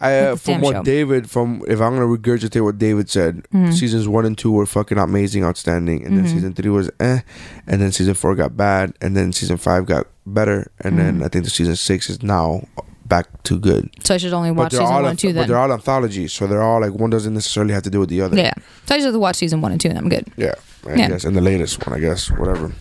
I, 0.00 0.18
uh, 0.18 0.36
from 0.36 0.60
what 0.60 0.72
show. 0.76 0.82
David, 0.82 1.30
from 1.30 1.62
if 1.66 1.80
I'm 1.80 1.94
gonna 1.94 2.06
regurgitate 2.06 2.62
what 2.62 2.78
David 2.78 3.10
said, 3.10 3.46
Mm-hmm. 3.52 3.72
seasons 3.72 4.06
one 4.08 4.24
and 4.24 4.36
two 4.38 4.52
were 4.52 4.66
fucking 4.66 4.98
amazing, 4.98 5.44
outstanding, 5.44 6.04
and 6.04 6.16
then 6.16 6.26
season 6.28 6.52
three 6.54 6.70
was 6.70 6.90
eh, 7.00 7.20
and 7.66 7.80
then 7.80 7.90
season 7.92 8.14
four 8.14 8.34
got 8.34 8.56
bad, 8.56 8.94
and 9.00 9.16
then 9.16 9.32
season 9.32 9.56
five 9.56 9.86
got 9.86 10.06
better, 10.26 10.70
and 10.80 10.94
Mm-hmm. 10.96 11.18
then 11.18 11.22
I 11.22 11.28
think 11.28 11.44
the 11.44 11.50
season 11.50 11.76
six 11.76 12.08
is 12.10 12.22
now 12.22 12.62
back 13.06 13.42
to 13.44 13.58
good. 13.58 13.88
So 14.04 14.14
I 14.14 14.18
should 14.18 14.34
only 14.34 14.50
watch 14.50 14.72
season 14.72 14.84
one 14.86 15.04
and 15.06 15.18
two 15.18 15.28
but 15.28 15.34
then. 15.34 15.48
they're 15.48 15.56
all 15.58 15.72
anthologies, 15.72 16.32
so 16.32 16.46
they're 16.46 16.62
all 16.62 16.80
like 16.80 16.92
one 16.92 17.08
doesn't 17.10 17.32
necessarily 17.32 17.72
have 17.72 17.82
to 17.84 17.90
do 17.90 18.00
with 18.00 18.10
the 18.10 18.20
other. 18.20 18.36
yeah. 18.36 18.52
So 18.86 18.94
I 18.94 18.98
just 18.98 19.04
have 19.06 19.14
to 19.14 19.18
watch 19.18 19.36
season 19.36 19.60
one 19.62 19.72
and 19.72 19.80
two 19.80 19.88
and 19.88 19.96
I'm 19.98 20.08
good. 20.10 20.26
Yeah, 20.36 20.54
I 20.86 20.94
Yeah. 20.94 21.08
guess, 21.08 21.24
and 21.24 21.36
the 21.36 21.40
latest 21.40 21.84
one, 21.86 21.96
I 21.96 22.00
guess, 22.00 22.28
whatever. 22.30 22.72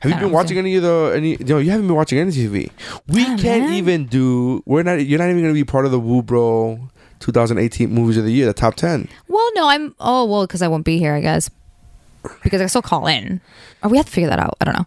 Have 0.00 0.10
you 0.12 0.18
been 0.18 0.32
watching 0.32 0.58
any 0.58 0.76
of 0.76 0.82
the 0.82 1.12
any? 1.14 1.36
No, 1.40 1.58
you 1.58 1.70
haven't 1.70 1.86
been 1.86 1.96
watching 1.96 2.18
any 2.18 2.30
TV. 2.32 2.70
We 3.08 3.22
Oh, 3.22 3.36
can't 3.38 3.64
man. 3.64 3.72
even 3.74 4.06
do. 4.06 4.62
We're 4.66 4.82
not. 4.82 5.04
You're 5.06 5.18
not 5.18 5.30
even 5.30 5.42
gonna 5.42 5.54
be 5.54 5.64
part 5.64 5.84
of 5.86 5.90
the 5.92 6.00
Woo 6.00 6.22
Bro 6.22 6.88
2018 7.20 7.90
movies 7.90 8.16
of 8.16 8.24
the 8.24 8.32
year, 8.32 8.46
the 8.46 8.52
top 8.52 8.74
ten. 8.74 9.08
Well, 9.28 9.48
no, 9.54 9.68
I'm 9.68 9.94
oh 10.00 10.24
well, 10.26 10.42
because 10.46 10.60
I 10.62 10.68
won't 10.68 10.84
be 10.84 10.98
here, 10.98 11.14
I 11.14 11.20
guess. 11.20 11.48
Because 12.42 12.60
I 12.60 12.66
still 12.66 12.82
call 12.82 13.06
in. 13.06 13.40
Or 13.82 13.88
we 13.90 13.96
have 13.96 14.06
to 14.06 14.12
figure 14.12 14.28
that 14.28 14.38
out. 14.40 14.56
I 14.60 14.64
don't 14.64 14.76
know. 14.76 14.86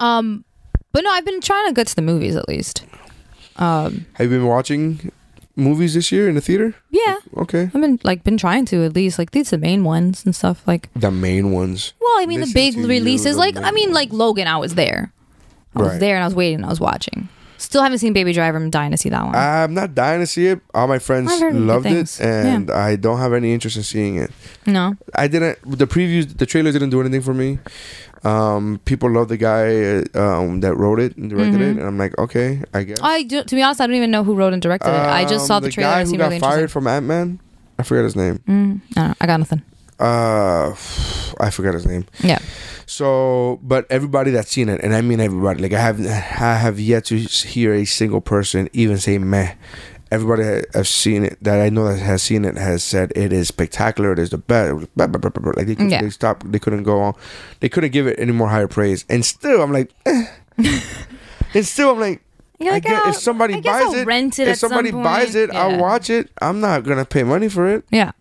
Um 0.00 0.44
but 0.92 1.04
no, 1.04 1.10
I've 1.10 1.24
been 1.24 1.40
trying 1.40 1.68
to 1.68 1.72
get 1.72 1.86
to 1.86 1.94
the 1.96 2.02
movies 2.02 2.34
at 2.36 2.48
least. 2.48 2.84
Um 3.56 4.06
Have 4.14 4.30
you 4.30 4.38
been 4.38 4.46
watching 4.46 5.12
movies 5.60 5.94
this 5.94 6.10
year 6.10 6.28
in 6.28 6.34
the 6.34 6.40
theater? 6.40 6.74
yeah. 6.90 7.16
Okay, 7.36 7.64
I've 7.64 7.72
been 7.72 8.00
like 8.02 8.24
been 8.24 8.36
trying 8.38 8.64
to 8.66 8.84
at 8.84 8.94
least 8.94 9.18
like 9.18 9.30
these 9.30 9.50
the 9.50 9.58
main 9.58 9.84
ones 9.84 10.24
and 10.24 10.34
stuff 10.34 10.66
like 10.66 10.88
the 10.94 11.10
main 11.10 11.52
ones. 11.52 11.92
well 12.00 12.16
I 12.18 12.26
mean 12.26 12.40
Listen 12.40 12.54
the 12.54 12.72
big 12.72 12.88
releases 12.88 13.36
like 13.36 13.56
I 13.56 13.70
mean 13.70 13.92
like 13.92 14.12
Logan 14.12 14.48
I 14.48 14.56
was 14.56 14.74
there 14.74 15.12
I 15.76 15.82
was 15.82 15.98
there 15.98 16.16
and 16.16 16.24
I 16.24 16.26
was 16.26 16.34
waiting 16.34 16.56
and 16.56 16.66
I 16.66 16.68
was 16.68 16.80
watching 16.80 17.28
still 17.58 17.82
haven't 17.82 17.98
seen 17.98 18.12
Baby 18.12 18.32
Driver 18.32 18.56
I'm 18.58 18.70
dying 18.70 18.90
to 18.90 18.96
see 18.96 19.10
that 19.10 19.22
one 19.24 19.34
I'm 19.34 19.74
not 19.74 19.94
dying 19.94 20.20
to 20.20 20.26
see 20.26 20.46
it. 20.46 20.60
All 20.74 20.88
my 20.88 20.98
friends 20.98 21.30
I've 21.30 21.40
heard 21.40 21.52
good 21.52 21.62
loved 21.62 21.86
it, 21.86 22.20
and 22.20 22.70
I 22.70 22.96
don't 22.96 23.18
have 23.18 23.32
any 23.32 23.52
interest 23.52 23.76
in 23.76 23.82
seeing 23.82 24.16
it. 24.16 24.30
no 24.66 24.96
I 25.14 25.28
didn't. 25.28 25.58
The 25.78 25.86
previews, 25.86 26.36
the 26.36 26.46
trailers 26.46 26.72
didn't 26.74 26.90
do 26.90 27.00
anything 27.00 27.22
for 27.22 27.34
me. 27.34 27.58
Um, 28.22 28.80
people 28.84 29.10
love 29.10 29.28
the 29.28 29.36
guy 29.38 30.04
uh, 30.14 30.20
um, 30.42 30.60
that 30.60 30.74
wrote 30.76 31.00
it 31.00 31.16
and 31.16 31.30
directed 31.30 31.60
it, 31.62 31.76
and 31.78 31.82
I'm 31.82 31.96
like, 31.96 32.16
okay, 32.18 32.62
I 32.74 32.82
guess. 32.82 32.98
Mm-hmm. 32.98 33.06
I 33.06 33.22
do, 33.22 33.42
to 33.44 33.54
be 33.54 33.62
honest 33.62 33.80
I 33.80 33.86
don't 33.86 33.96
even 33.96 34.10
know 34.10 34.24
who 34.24 34.34
wrote 34.34 34.52
and 34.52 34.60
directed 34.60 34.88
it 34.88 34.92
I 34.92 35.24
just 35.24 35.46
saw 35.46 35.56
Um, 35.56 35.62
the, 35.62 35.70
trailer 35.70 35.90
guy 35.90 36.04
who 36.04 36.16
got 36.18 36.24
really 36.26 36.38
fired 36.38 36.70
from 36.70 36.86
Ant 36.86 37.06
Man. 37.06 37.40
I 37.78 37.82
forget 37.82 38.04
his 38.04 38.16
name. 38.16 38.40
mm, 38.46 38.80
I, 38.96 39.00
don't 39.00 39.08
know, 39.08 39.14
I 39.22 39.26
got 39.26 39.36
nothing 39.38 39.62
Uh, 39.98 40.74
I 41.40 41.48
forgot 41.50 41.72
his 41.74 41.86
name. 41.86 42.04
yeah 42.20 42.38
So, 42.84 43.58
but 43.62 43.86
everybody 43.88 44.32
that's 44.32 44.50
seen 44.50 44.68
it, 44.68 44.80
and 44.82 44.94
I 44.94 45.00
mean 45.00 45.20
everybody, 45.20 45.62
like 45.62 45.72
I 45.72 45.80
have, 45.80 46.00
I 46.00 46.56
have 46.58 46.78
yet 46.78 47.06
to 47.06 47.16
hear 47.16 47.72
a 47.72 47.84
single 47.86 48.20
person 48.20 48.68
even 48.74 48.98
say 48.98 49.16
meh. 49.16 49.54
Everybody 50.10 50.42
ha- 50.42 50.62
have 50.74 50.88
seen 50.88 51.24
it 51.24 51.38
that 51.42 51.60
I 51.60 51.68
know 51.68 51.86
that 51.88 51.98
has 52.00 52.22
seen 52.22 52.44
it 52.44 52.56
has 52.56 52.82
said 52.82 53.12
it 53.14 53.32
is 53.32 53.48
spectacular. 53.48 54.12
It 54.12 54.18
is 54.18 54.30
the 54.30 54.38
best. 54.38 54.74
Blah, 54.96 55.06
blah, 55.06 55.18
blah, 55.20 55.30
blah, 55.30 55.42
blah. 55.42 55.52
Like 55.56 55.66
they, 55.68 55.74
could, 55.76 55.90
Yeah. 55.90 56.02
they 56.02 56.10
stopped. 56.10 56.50
They 56.50 56.58
couldn't 56.58 56.82
go 56.82 57.00
on. 57.00 57.14
They 57.60 57.68
couldn't 57.68 57.92
give 57.92 58.06
it 58.06 58.18
any 58.18 58.32
more 58.32 58.48
higher 58.48 58.66
praise. 58.68 59.04
And 59.08 59.24
still, 59.24 59.62
I'm 59.62 59.72
like, 59.72 59.92
eh. 60.06 60.26
and 61.54 61.66
still, 61.66 61.90
I'm 61.90 62.00
like. 62.00 62.22
You're 62.62 62.72
I 62.72 62.74
like, 62.76 62.82
get, 62.82 63.02
"Oh, 63.06 63.08
if 63.08 63.16
somebody 63.16 63.58
guess 63.58 63.72
buys 63.82 63.94
I'll 63.94 64.00
it, 64.02 64.06
rent 64.06 64.38
it 64.38 64.42
if 64.42 64.48
at 64.52 64.58
some 64.58 64.68
somebody 64.68 64.90
buys 64.90 65.32
point." 65.32 65.36
it, 65.36 65.50
I'll 65.56 65.78
watch 65.80 66.10
it. 66.10 66.28
I'm 66.42 66.60
not 66.60 66.84
gonna 66.84 67.06
pay 67.06 67.22
money 67.22 67.48
for 67.48 67.66
it. 67.66 67.84
yeah 67.90 68.12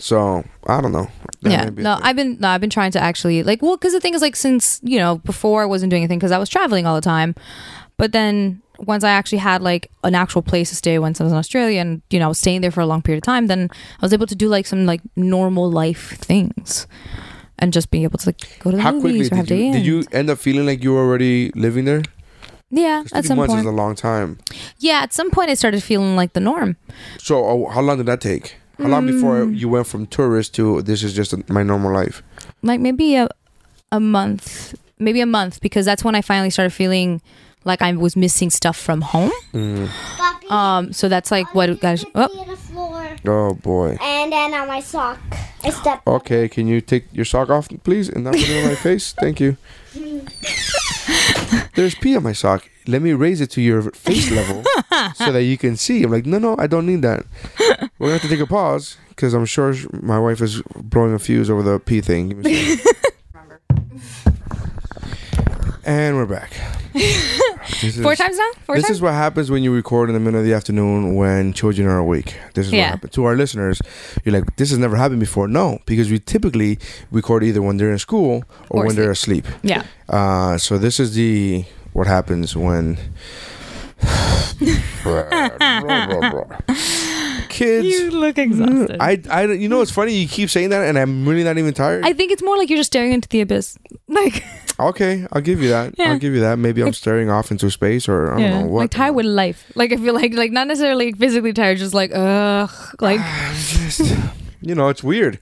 So 0.00 0.42
I 0.66 0.80
don't 0.80 0.90
know. 0.90 1.06
That 1.42 1.50
yeah 1.50 1.64
may 1.66 1.70
be 1.70 1.80
a 1.82 1.84
no 1.84 1.98
i've 2.02 2.16
been 2.16 2.38
no 2.40 2.48
i've 2.48 2.60
been 2.60 2.68
trying 2.70 2.90
to 2.90 3.00
actually 3.00 3.42
like 3.44 3.62
well 3.62 3.76
because 3.76 3.92
the 3.94 4.00
thing 4.00 4.12
is 4.14 4.20
like 4.20 4.34
since 4.36 4.78
you 4.82 4.98
know 4.98 5.18
before 5.18 5.62
i 5.62 5.64
wasn't 5.64 5.88
doing 5.90 6.02
anything 6.02 6.18
because 6.18 6.32
i 6.32 6.38
was 6.38 6.50
traveling 6.50 6.86
all 6.86 6.94
the 6.96 7.00
time 7.00 7.34
but 7.96 8.12
then 8.12 8.60
once 8.86 9.04
i 9.04 9.10
actually 9.10 9.38
had 9.38 9.62
like 9.62 9.90
an 10.04 10.14
actual 10.14 10.42
place 10.42 10.70
to 10.70 10.76
stay 10.76 10.98
once 10.98 11.20
i 11.20 11.24
was 11.24 11.32
in 11.32 11.38
australia 11.38 11.80
and 11.80 12.02
you 12.10 12.18
know 12.18 12.24
i 12.26 12.28
was 12.28 12.38
staying 12.38 12.60
there 12.60 12.70
for 12.70 12.80
a 12.80 12.86
long 12.86 13.02
period 13.02 13.18
of 13.18 13.22
time 13.24 13.46
then 13.46 13.68
i 14.00 14.04
was 14.04 14.12
able 14.12 14.26
to 14.26 14.34
do 14.34 14.48
like 14.48 14.66
some 14.66 14.86
like 14.86 15.00
normal 15.16 15.70
life 15.70 16.16
things 16.18 16.86
and 17.58 17.72
just 17.72 17.90
being 17.90 18.04
able 18.04 18.18
to 18.18 18.28
like 18.28 18.58
go 18.60 18.70
to 18.70 18.76
the 18.76 18.82
How 18.82 18.92
quickly 18.92 19.12
movies 19.12 19.32
or 19.32 19.36
have 19.36 19.46
did 19.46 19.58
you, 19.58 19.72
day 19.72 19.78
did 19.78 19.86
you 19.86 20.04
end 20.12 20.30
up 20.30 20.38
feeling 20.38 20.64
like 20.66 20.82
you 20.82 20.92
were 20.92 21.00
already 21.00 21.50
living 21.54 21.84
there? 21.84 22.02
Yeah, 22.72 23.02
at 23.12 23.24
some 23.24 23.36
months 23.36 23.52
point. 23.52 23.66
is 23.66 23.66
a 23.66 23.72
long 23.72 23.96
time. 23.96 24.38
yeah, 24.78 25.00
at 25.02 25.12
some 25.12 25.30
point 25.32 25.50
I 25.50 25.54
started 25.54 25.82
feeling 25.82 26.14
like 26.14 26.34
the 26.34 26.40
norm. 26.40 26.76
So 27.18 27.66
uh, 27.66 27.70
how 27.70 27.80
long 27.80 27.96
did 27.98 28.06
that 28.06 28.20
take? 28.20 28.54
How 28.78 28.86
long 28.86 29.04
before 29.06 29.44
Mm. 29.44 29.58
you 29.58 29.68
went 29.68 29.88
from 29.88 30.06
tourist 30.06 30.54
to 30.54 30.80
this 30.80 31.02
is 31.02 31.12
just 31.12 31.34
my 31.50 31.62
normal 31.64 31.92
life? 31.92 32.22
Like 32.62 32.78
maybe 32.80 33.16
a 33.16 33.28
a 33.92 33.98
month, 33.98 34.74
maybe 35.00 35.20
a 35.20 35.26
month 35.26 35.60
because 35.60 35.84
that's 35.84 36.04
when 36.04 36.14
I 36.14 36.22
finally 36.22 36.50
started 36.50 36.70
feeling 36.72 37.20
like 37.64 37.82
I 37.82 37.92
was 37.92 38.16
missing 38.16 38.50
stuff 38.50 38.76
from 38.76 39.00
home. 39.02 39.30
Papi, 39.52 40.50
Um, 40.50 40.92
so 40.92 41.08
that's 41.08 41.30
like 41.30 41.54
what 41.54 41.80
guys. 41.80 42.04
Oh, 42.14 42.38
on 42.40 42.48
the 42.48 42.56
floor. 42.56 43.16
Oh 43.26 43.54
boy. 43.54 43.96
And 44.00 44.32
then 44.32 44.54
on 44.54 44.68
my 44.68 44.80
sock. 44.80 45.18
I 45.62 45.70
stepped. 45.70 46.06
Okay, 46.06 46.48
can 46.48 46.66
you 46.66 46.80
take 46.80 47.04
your 47.12 47.24
sock 47.26 47.50
off, 47.50 47.68
please, 47.84 48.08
and 48.08 48.24
not 48.24 48.32
put 48.34 48.48
it 48.48 48.62
on 48.64 48.68
my 48.70 48.74
face? 48.76 49.12
Thank 49.12 49.40
you. 49.40 49.56
There's 51.74 51.94
pee 51.94 52.16
on 52.16 52.22
my 52.22 52.32
sock. 52.32 52.68
Let 52.86 53.02
me 53.02 53.12
raise 53.12 53.40
it 53.40 53.50
to 53.52 53.60
your 53.60 53.82
face 53.92 54.30
level 54.30 54.64
so 55.14 55.32
that 55.32 55.42
you 55.44 55.58
can 55.58 55.76
see. 55.76 56.02
I'm 56.02 56.10
like, 56.10 56.26
no, 56.26 56.38
no, 56.38 56.56
I 56.58 56.66
don't 56.66 56.86
need 56.86 57.02
that. 57.02 57.24
We're 57.98 58.08
gonna 58.08 58.12
have 58.14 58.22
to 58.22 58.28
take 58.28 58.40
a 58.40 58.46
pause 58.46 58.96
because 59.10 59.34
I'm 59.34 59.44
sure 59.46 59.74
my 59.92 60.18
wife 60.18 60.40
is 60.40 60.62
blowing 60.76 61.12
a 61.14 61.18
fuse 61.18 61.50
over 61.50 61.62
the 61.62 61.78
pee 61.78 62.00
thing. 62.00 62.30
Give 62.30 62.38
me 62.38 62.72
a 62.72 62.76
second. 62.76 62.96
and 65.84 66.16
we're 66.16 66.26
back. 66.26 66.52
This 66.92 67.98
four 68.02 68.12
is- 68.12 68.18
times 68.18 68.36
now. 68.38 68.50
Four 68.66 68.76
this 68.76 68.84
times. 68.84 68.96
is 68.96 69.02
what 69.02 69.14
happens 69.14 69.50
when 69.50 69.62
you 69.62 69.74
record 69.74 70.08
in 70.10 70.14
the 70.14 70.20
middle 70.20 70.40
of 70.40 70.46
the 70.46 70.54
afternoon 70.54 71.14
when 71.14 71.52
children 71.52 71.86
are 71.86 71.98
awake. 71.98 72.34
This 72.54 72.66
is 72.66 72.72
what 72.72 72.80
happens. 72.80 73.12
To 73.14 73.24
our 73.24 73.36
listeners, 73.36 73.80
you're 74.24 74.34
like, 74.34 74.56
this 74.56 74.70
has 74.70 74.78
never 74.78 74.96
happened 74.96 75.20
before. 75.20 75.48
No, 75.48 75.78
because 75.86 76.10
we 76.10 76.18
typically 76.18 76.78
record 77.10 77.44
either 77.44 77.62
when 77.62 77.76
they're 77.76 77.92
in 77.92 77.98
school 77.98 78.44
or, 78.68 78.82
Or 78.82 78.86
when 78.86 78.96
they're 78.96 79.10
asleep. 79.12 79.46
yeah. 79.62 79.84
Uh, 80.08 80.58
so 80.58 80.78
this 80.78 80.98
is 81.00 81.14
the 81.14 81.64
what 81.92 82.06
happens 82.06 82.56
when 82.56 82.98
kids. 87.48 87.86
You 87.86 88.10
look 88.10 88.38
exhausted. 88.38 88.96
I, 89.00 89.20
I, 89.30 89.44
you 89.44 89.68
know, 89.68 89.80
it's 89.82 89.90
funny. 89.90 90.14
You 90.14 90.28
keep 90.28 90.50
saying 90.50 90.70
that, 90.70 90.88
and 90.88 90.98
I'm 90.98 91.26
really 91.28 91.44
not 91.44 91.58
even 91.58 91.74
tired. 91.74 92.04
I 92.04 92.12
think 92.12 92.32
it's 92.32 92.42
more 92.42 92.56
like 92.56 92.70
you're 92.70 92.76
just 92.78 92.92
staring 92.92 93.12
into 93.12 93.28
the 93.28 93.40
abyss. 93.40 93.76
Like, 94.08 94.42
okay, 94.88 95.26
I'll 95.32 95.40
give 95.42 95.62
you 95.62 95.68
that. 95.70 95.94
Yeah. 95.98 96.12
I'll 96.12 96.18
give 96.18 96.34
you 96.34 96.40
that. 96.40 96.58
Maybe 96.58 96.82
I'm 96.82 96.92
staring 96.92 97.30
off 97.30 97.50
into 97.50 97.70
space, 97.70 98.08
or 98.08 98.30
I 98.32 98.34
don't 98.34 98.40
yeah, 98.40 98.60
know 98.62 98.66
what. 98.66 98.80
like 98.80 98.90
tired 98.90 99.14
with 99.14 99.26
life. 99.26 99.70
Like 99.74 99.92
I 99.92 99.96
feel 99.96 100.14
like, 100.14 100.34
like 100.34 100.52
not 100.52 100.66
necessarily 100.66 101.12
physically 101.12 101.52
tired, 101.52 101.78
just 101.78 101.94
like 101.94 102.10
ugh, 102.14 102.70
like 103.00 103.20
just 103.54 104.00
you 104.62 104.74
know 104.74 104.90
it's 104.90 105.02
weird 105.02 105.38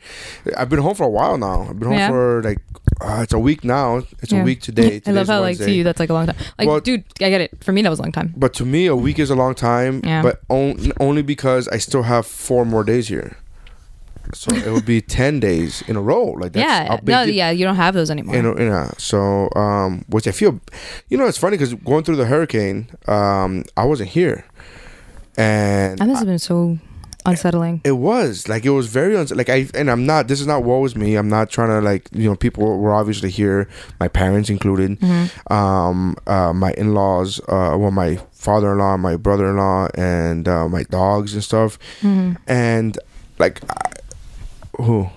i've 0.57 0.68
been 0.68 0.78
home 0.78 0.95
for 0.95 1.03
a 1.03 1.09
while 1.09 1.36
now 1.36 1.62
i've 1.68 1.76
been 1.76 1.89
home 1.89 1.99
Yeah. 1.99 2.09
for 2.09 2.41
like 2.45 2.59
uh, 3.01 3.18
it's 3.24 3.32
a 3.32 3.39
week 3.39 3.64
now 3.64 3.97
it's 4.22 4.30
Yeah. 4.30 4.43
a 4.43 4.45
week 4.45 4.61
today 4.62 5.03
I 5.07 5.11
love 5.11 5.26
how 5.26 5.41
like 5.41 5.59
to 5.59 5.72
you 5.72 5.82
that's 5.82 5.99
like 5.99 6.09
a 6.09 6.12
long 6.14 6.26
time. 6.26 6.36
Like, 6.57 6.68
Well- 6.68 6.78
dude, 6.78 7.03
I 7.20 7.28
get 7.28 7.41
it. 7.41 7.51
For 7.64 7.72
me, 7.72 7.82
that 7.82 7.91
was 7.91 7.99
a 7.99 8.03
long 8.03 8.12
time. 8.12 8.32
but 8.36 8.55
to 8.55 8.64
me 8.64 8.86
a 8.86 8.95
week 8.95 9.18
is 9.18 9.28
a 9.30 9.34
long 9.34 9.57
time 9.57 10.03
Yeah. 10.05 10.22
but 10.22 10.41
on, 10.49 10.93
only 11.01 11.22
because 11.22 11.66
i 11.68 11.78
still 11.78 12.05
have 12.05 12.26
four 12.26 12.64
more 12.64 12.84
days 12.84 13.09
here 13.09 13.36
so 14.35 14.55
it 14.55 14.70
would 14.70 14.85
be 14.87 15.01
10 15.18 15.41
days 15.41 15.83
in 15.89 15.97
a 15.97 16.01
row 16.01 16.24
like 16.33 16.53
that's 16.53 16.66
yeah, 16.91 16.99
no, 17.05 17.22
it- 17.22 17.35
yeah, 17.35 17.51
you 17.51 17.64
don't 17.64 17.76
have 17.76 17.95
those 17.95 18.11
anymore. 18.11 18.37
you 18.37 18.43
know, 18.43 18.55
yeah. 18.59 18.91
So, 18.99 19.49
um, 19.57 20.05
which 20.09 20.26
I 20.26 20.33
feel, 20.33 20.61
you 21.09 21.16
know, 21.18 21.26
it's 21.26 21.39
funny 21.39 21.57
because 21.57 21.74
going 21.74 22.05
through 22.05 22.16
the 22.16 22.26
hurricane, 22.26 22.89
um, 23.07 23.64
I 23.76 23.85
wasn't 23.85 24.11
here, 24.11 24.45
and 25.37 25.99
that 25.99 26.07
must 26.07 26.18
have 26.20 26.26
been 26.26 26.39
so 26.39 26.79
unsettling. 27.26 27.81
It 27.85 27.93
was 27.93 28.49
like 28.49 28.64
it 28.64 28.70
was 28.70 28.87
very 28.87 29.16
uns- 29.16 29.33
like 29.33 29.49
I 29.49 29.68
and 29.74 29.91
I'm 29.91 30.07
not. 30.07 30.29
This 30.29 30.41
is 30.41 30.47
not 30.47 30.64
woe 30.64 30.85
is 30.85 30.97
me. 30.97 31.14
I'm 31.16 31.29
not 31.29 31.51
trying 31.51 31.68
to 31.68 31.81
like 31.81 32.09
you 32.12 32.29
know 32.29 32.37
people 32.37 32.79
were 32.79 32.93
obviously 32.93 33.31
here, 33.31 33.68
my 34.01 34.09
parents 34.09 34.51
included, 34.51 34.99
um, 35.51 36.16
uh, 36.26 36.53
my 36.53 36.72
in 36.72 36.95
laws, 36.95 37.41
uh, 37.49 37.76
well 37.79 37.91
my 37.91 38.16
father 38.33 38.72
in 38.72 38.79
law, 38.79 38.97
my 38.97 39.16
brother 39.16 39.51
in 39.51 39.57
law, 39.57 39.89
and 39.95 40.49
uh, 40.49 40.68
my 40.68 40.83
dogs 40.85 41.35
and 41.35 41.45
stuff, 41.45 41.79
and 42.47 42.99
like 43.39 43.61
I, 43.70 43.93
who. 44.79 45.09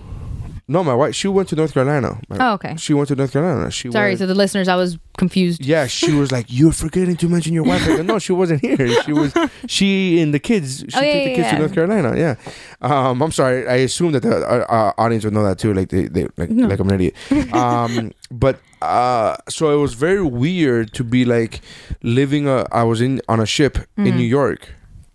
No, 0.68 0.82
my 0.84 0.94
wife. 0.94 1.14
She 1.14 1.26
went 1.28 1.48
to 1.48 1.56
North 1.56 1.74
Carolina. 1.74 2.18
My- 2.28 2.36
Oh, 2.40 2.52
okay. 2.54 2.76
She 2.76 2.94
went 2.94 3.08
to 3.08 3.16
North 3.16 3.32
Carolina. 3.32 3.70
She 3.70 3.90
Sorry 3.90 4.10
went, 4.10 4.20
to 4.20 4.26
the 4.26 4.34
listeners, 4.34 4.68
I 4.68 4.76
was 4.76 4.96
confused. 5.18 5.62
yeah, 5.66 5.86
she 5.86 6.12
was 6.14 6.30
like, 6.30 6.46
"You're 6.48 6.72
forgetting 6.72 7.16
to 7.16 7.28
mention 7.28 7.52
your 7.52 7.64
wife." 7.64 7.86
Like, 7.86 8.04
no, 8.06 8.18
she 8.20 8.32
wasn't 8.32 8.60
here. 8.62 8.88
She 9.02 9.12
was 9.12 9.34
she 9.66 10.20
and 10.22 10.32
the 10.32 10.38
kids. 10.38 10.78
She 10.78 10.84
Oh, 10.96 11.00
took 11.00 11.02
yeah, 11.04 11.12
the 11.24 11.30
yeah, 11.30 11.36
kids 11.36 11.48
to. 11.50 11.58
North 11.58 11.74
Carolina. 11.74 12.16
Yeah. 12.16 12.36
Um, 12.80 13.20
I'm 13.20 13.32
sorry. 13.32 13.66
I 13.68 13.74
assume 13.88 14.12
that 14.12 14.22
the 14.22 14.36
uh, 14.36 14.64
uh, 14.68 14.92
audience 15.02 15.24
would 15.24 15.34
know 15.34 15.42
that 15.44 15.58
too. 15.58 15.74
Like 15.74 15.88
they, 15.90 16.06
they 16.06 16.22
like, 16.36 16.48
like 16.50 16.78
I'm 16.78 16.88
an 16.88 16.94
idiot. 16.94 17.16
Um, 17.52 18.12
but 18.30 18.58
uh, 18.80 19.36
so 19.48 19.76
it 19.76 19.80
was 19.82 19.94
very 19.94 20.22
weird 20.22 20.94
to 20.94 21.04
be 21.04 21.24
like 21.24 21.60
living. 22.02 22.46
A, 22.48 22.66
I 22.72 22.84
was 22.84 23.00
in 23.00 23.20
on 23.28 23.40
a 23.40 23.46
ship 23.46 23.74
Mm-hmm. 23.74 24.06
in 24.06 24.16
New 24.16 24.24
York. 24.26 24.68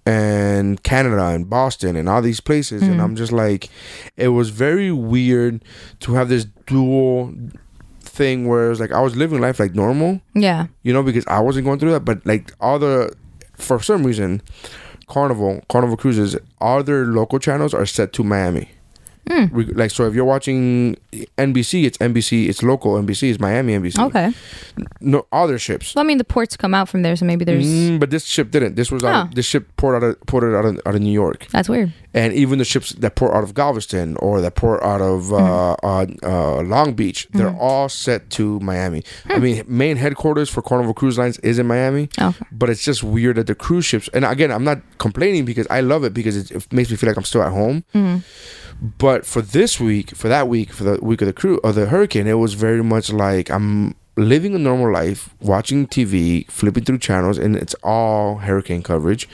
And 0.07 0.81
Canada 0.83 1.25
and 1.27 1.49
Boston 1.49 1.95
and 1.95 2.07
all 2.07 2.21
these 2.21 2.39
places, 2.39 2.81
Mm-hmm. 2.81 2.91
and 2.93 3.01
I'm 3.01 3.15
just 3.15 3.31
like, 3.31 3.69
it 4.15 4.29
was 4.29 4.49
very 4.49 4.91
weird 4.91 5.63
to 6.01 6.13
have 6.13 6.29
this 6.29 6.45
dual 6.65 7.33
thing 8.01 8.47
where 8.47 8.67
it 8.67 8.69
was 8.69 8.79
like 8.79 8.91
I 8.91 9.01
was 9.01 9.15
living 9.15 9.41
life 9.41 9.59
like 9.59 9.75
normal, 9.75 10.21
Yeah. 10.33 10.67
you 10.83 10.93
know, 10.93 11.03
because 11.03 11.25
I 11.27 11.39
wasn't 11.39 11.65
going 11.65 11.79
through 11.79 11.91
that. 11.91 12.05
But 12.05 12.25
like 12.25 12.53
all 12.61 12.79
the, 12.79 13.13
for 13.57 13.81
some 13.81 14.03
reason, 14.05 14.41
Carnival, 15.07 15.61
Carnival 15.69 15.97
Cruises, 15.97 16.35
all 16.59 16.83
their 16.83 17.05
local 17.05 17.39
channels 17.39 17.73
are 17.73 17.85
set 17.85 18.13
to 18.13 18.23
Miami. 18.23 18.69
Re- 19.51 19.65
Like 19.65 19.91
so, 19.91 20.05
if 20.07 20.13
you're 20.13 20.25
watching 20.25 20.95
NBC, 21.37 21.83
it's 21.85 21.97
NBC. 21.97 22.47
It's 22.49 22.63
local 22.63 22.93
NBC. 23.01 23.29
It's 23.29 23.39
Miami 23.39 23.73
NBC. 23.73 23.99
Okay. 24.07 24.31
No 25.01 25.25
other 25.31 25.57
ships. 25.59 25.95
Well, 25.95 26.03
I 26.03 26.07
mean, 26.07 26.17
the 26.17 26.23
ports 26.23 26.55
come 26.57 26.73
out 26.73 26.89
from 26.89 27.01
there, 27.01 27.15
so 27.15 27.25
maybe 27.25 27.45
there's. 27.45 27.65
Mm, 27.65 27.99
but 27.99 28.09
this 28.09 28.25
ship 28.25 28.51
didn't. 28.51 28.75
This 28.75 28.91
was 28.91 29.03
out 29.03 29.15
Oh. 29.15 29.27
of, 29.29 29.35
this 29.35 29.45
ship 29.45 29.67
poured 29.77 29.95
out 29.95 30.03
of 30.07 30.19
ported 30.27 30.55
out 30.55 30.65
of, 30.65 30.79
out 30.85 30.95
of 30.95 31.01
New 31.01 31.11
York, 31.11 31.47
That's 31.51 31.69
weird. 31.69 31.91
And 32.17 32.33
even 32.33 32.57
the 32.57 32.65
ships 32.65 32.89
that 33.03 33.13
port 33.19 33.31
out 33.35 33.43
of 33.47 33.53
Galveston 33.53 34.15
or 34.25 34.41
that 34.41 34.55
port 34.55 34.81
out 34.81 35.01
of 35.01 35.31
uh, 35.31 35.73
uh, 35.83 36.05
uh, 36.23 36.61
Long 36.73 36.93
Beach, 36.93 37.27
they're 37.37 37.55
all 37.67 37.87
set 37.89 38.29
to 38.37 38.59
Miami. 38.59 39.03
I 39.35 39.37
mean, 39.39 39.63
main 39.67 39.97
headquarters 39.97 40.49
for 40.49 40.61
Carnival 40.61 40.93
Cruise 40.93 41.17
Lines 41.17 41.37
is 41.39 41.59
in 41.59 41.67
Miami, 41.67 42.09
Okay. 42.19 42.45
but 42.51 42.69
it's 42.71 42.83
just 42.83 43.03
weird 43.03 43.35
that 43.37 43.47
the 43.47 43.55
cruise 43.55 43.85
ships. 43.85 44.09
And 44.15 44.25
again, 44.25 44.51
I'm 44.51 44.63
not 44.63 44.79
complaining 44.97 45.45
because 45.45 45.67
I 45.69 45.81
love 45.81 46.03
it 46.07 46.13
because 46.13 46.35
it, 46.41 46.51
it 46.51 46.73
makes 46.73 46.89
me 46.89 46.97
feel 46.97 47.09
like 47.09 47.17
I'm 47.17 47.23
still 47.33 47.43
at 47.43 47.51
home. 47.51 47.83
But 48.99 49.25
for 49.25 49.41
this 49.41 49.79
week, 49.79 50.11
for 50.15 50.27
that 50.27 50.47
week, 50.47 50.71
for 50.71 50.83
the 50.83 50.99
week 51.01 51.21
of 51.21 51.27
the 51.27 51.33
crew 51.33 51.59
of 51.63 51.75
the 51.75 51.87
hurricane, 51.87 52.27
it 52.27 52.33
was 52.45 52.53
very 52.53 52.83
much 52.83 53.11
like 53.11 53.49
I'm 53.49 53.95
living 54.15 54.53
a 54.55 54.59
normal 54.59 54.91
life, 54.91 55.29
watching 55.41 55.87
TV, 55.87 56.49
flipping 56.49 56.83
through 56.83 56.99
channels, 56.99 57.37
and 57.37 57.55
it's 57.55 57.75
all 57.83 58.37
hurricane 58.37 58.81
coverage. 58.83 59.27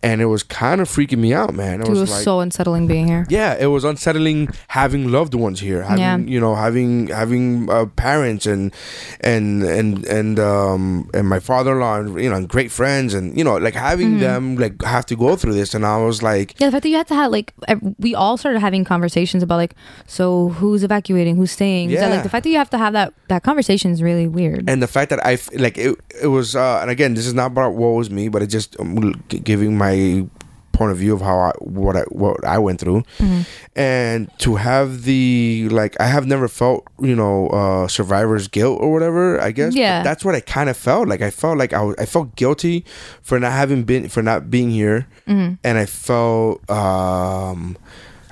And 0.00 0.20
it 0.20 0.26
was 0.26 0.44
kind 0.44 0.80
of 0.80 0.88
freaking 0.88 1.18
me 1.18 1.34
out, 1.34 1.54
man. 1.54 1.80
It 1.80 1.88
was, 1.88 1.98
was 1.98 2.10
like, 2.12 2.22
so 2.22 2.38
unsettling 2.38 2.86
being 2.86 3.08
here. 3.08 3.26
yeah, 3.28 3.56
it 3.58 3.66
was 3.66 3.82
unsettling 3.82 4.48
having 4.68 5.10
loved 5.10 5.34
ones 5.34 5.58
here, 5.58 5.82
having 5.82 5.98
Yeah. 5.98 6.16
you 6.18 6.38
know, 6.38 6.54
having 6.54 7.08
having 7.08 7.68
uh, 7.68 7.86
parents 7.96 8.46
and 8.46 8.72
and 9.20 9.64
and 9.64 10.04
and 10.06 10.38
um 10.38 11.10
and 11.14 11.28
my 11.28 11.40
father-in-law, 11.40 11.96
and, 12.00 12.22
you 12.22 12.30
know, 12.30 12.36
and 12.36 12.48
great 12.48 12.70
friends, 12.70 13.12
and 13.12 13.36
you 13.36 13.42
know, 13.42 13.56
like 13.56 13.74
having 13.74 14.08
Mm-hmm. 14.08 14.20
them 14.20 14.56
like 14.56 14.80
have 14.84 15.04
to 15.06 15.16
go 15.16 15.34
through 15.34 15.54
this, 15.54 15.74
and 15.74 15.84
I 15.84 15.98
was 15.98 16.22
like, 16.22 16.54
Yeah, 16.60 16.68
the 16.68 16.72
fact 16.72 16.84
that 16.84 16.90
you 16.90 16.96
had 16.96 17.08
to 17.08 17.14
have 17.16 17.32
like 17.32 17.52
we 17.98 18.14
all 18.14 18.36
started 18.36 18.60
having 18.60 18.84
conversations 18.84 19.42
about 19.42 19.56
like 19.56 19.74
so 20.06 20.50
who's 20.50 20.84
evacuating, 20.84 21.34
who's 21.36 21.50
staying. 21.50 21.90
Yeah. 21.90 22.06
Like 22.08 22.22
the 22.22 22.28
fact 22.28 22.44
that 22.44 22.50
you 22.50 22.58
have 22.58 22.70
to 22.70 22.78
have 22.78 22.92
that 22.92 23.12
that 23.28 23.42
conversation 23.42 23.90
is 23.90 24.00
really 24.02 24.28
weird. 24.28 24.70
and 24.70 24.80
the 24.80 24.86
fact 24.86 25.10
that 25.10 25.18
I 25.26 25.38
like 25.54 25.76
it, 25.76 25.98
it 26.22 26.28
was, 26.28 26.54
uh, 26.56 26.78
and 26.80 26.88
again, 26.90 27.14
this 27.14 27.26
is 27.26 27.34
not 27.34 27.46
about 27.50 27.74
what 27.74 27.88
was 27.98 28.10
me, 28.10 28.28
but 28.28 28.42
it 28.42 28.46
just 28.46 28.78
um, 28.80 29.12
g- 29.28 29.38
giving 29.40 29.76
my 29.76 29.87
point 30.72 30.92
of 30.92 30.98
view 30.98 31.12
of 31.12 31.20
how 31.20 31.36
I 31.38 31.52
what 31.58 31.96
I 31.96 32.02
what 32.22 32.44
I 32.44 32.58
went 32.58 32.78
through, 32.80 33.02
Mm-hmm. 33.18 33.40
and 33.74 34.30
to 34.38 34.54
have 34.56 35.02
the 35.02 35.68
like 35.70 35.96
I 36.00 36.06
have 36.06 36.24
never 36.26 36.46
felt 36.46 36.86
you 37.00 37.16
know 37.16 37.48
uh, 37.48 37.88
survivor's 37.88 38.46
guilt 38.48 38.78
or 38.80 38.92
whatever. 38.92 39.40
I 39.40 39.50
guess 39.50 39.74
but 39.74 39.80
Yeah. 39.80 40.02
that's 40.04 40.24
what 40.24 40.34
I 40.36 40.40
kind 40.40 40.68
of 40.70 40.76
felt 40.76 41.08
like. 41.08 41.20
I 41.20 41.30
felt 41.30 41.58
like 41.58 41.72
I 41.72 41.82
was, 41.82 41.96
I 41.98 42.06
felt 42.06 42.36
guilty 42.36 42.84
for 43.22 43.40
not 43.40 43.52
having 43.52 43.82
been 43.84 44.08
for 44.08 44.22
not 44.22 44.50
being 44.50 44.70
here, 44.70 45.06
Mm-hmm. 45.26 45.54
and 45.64 45.78
I 45.78 45.86
felt 45.86 46.62
um 46.70 47.76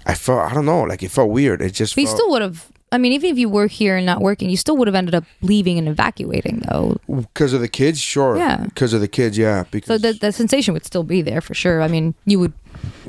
I 0.07 0.15
felt 0.15 0.49
I 0.49 0.55
don't 0.55 0.67
know 0.67 0.83
like 0.83 1.03
it 1.03 1.11
felt 1.11 1.31
weird. 1.31 1.61
It 1.61 1.73
just 1.75 1.95
but 1.97 2.03
you 2.03 2.07
felt, 2.07 2.19
still 2.19 2.31
would 2.31 2.43
have. 2.43 2.71
I 2.97 2.99
mean, 2.99 3.13
even 3.13 3.31
if 3.31 3.37
you 3.39 3.51
were 3.51 3.67
here 3.67 3.95
and 3.99 4.07
not 4.07 4.23
working, 4.23 4.49
you 4.49 4.57
still 4.57 4.75
would 4.79 4.89
have 4.89 4.95
ended 4.95 5.15
up 5.15 5.25
leaving 5.43 5.77
and 5.77 5.87
evacuating 5.87 6.65
though. 6.71 6.97
because 7.07 7.53
of 7.53 7.61
the 7.61 7.69
kids, 7.69 8.01
sure. 8.01 8.39
Yeah. 8.39 8.65
because 8.65 8.95
of 8.95 9.03
the 9.03 9.09
kids, 9.09 9.37
yeah. 9.37 9.65
Because 9.71 9.89
So 9.89 9.99
the 9.99 10.15
the 10.19 10.33
sensation 10.33 10.73
would 10.73 10.87
still 10.87 11.03
be 11.05 11.21
there 11.21 11.43
for 11.43 11.53
sure. 11.53 11.83
I 11.83 11.89
mean, 11.89 12.15
you 12.25 12.41
would 12.41 12.55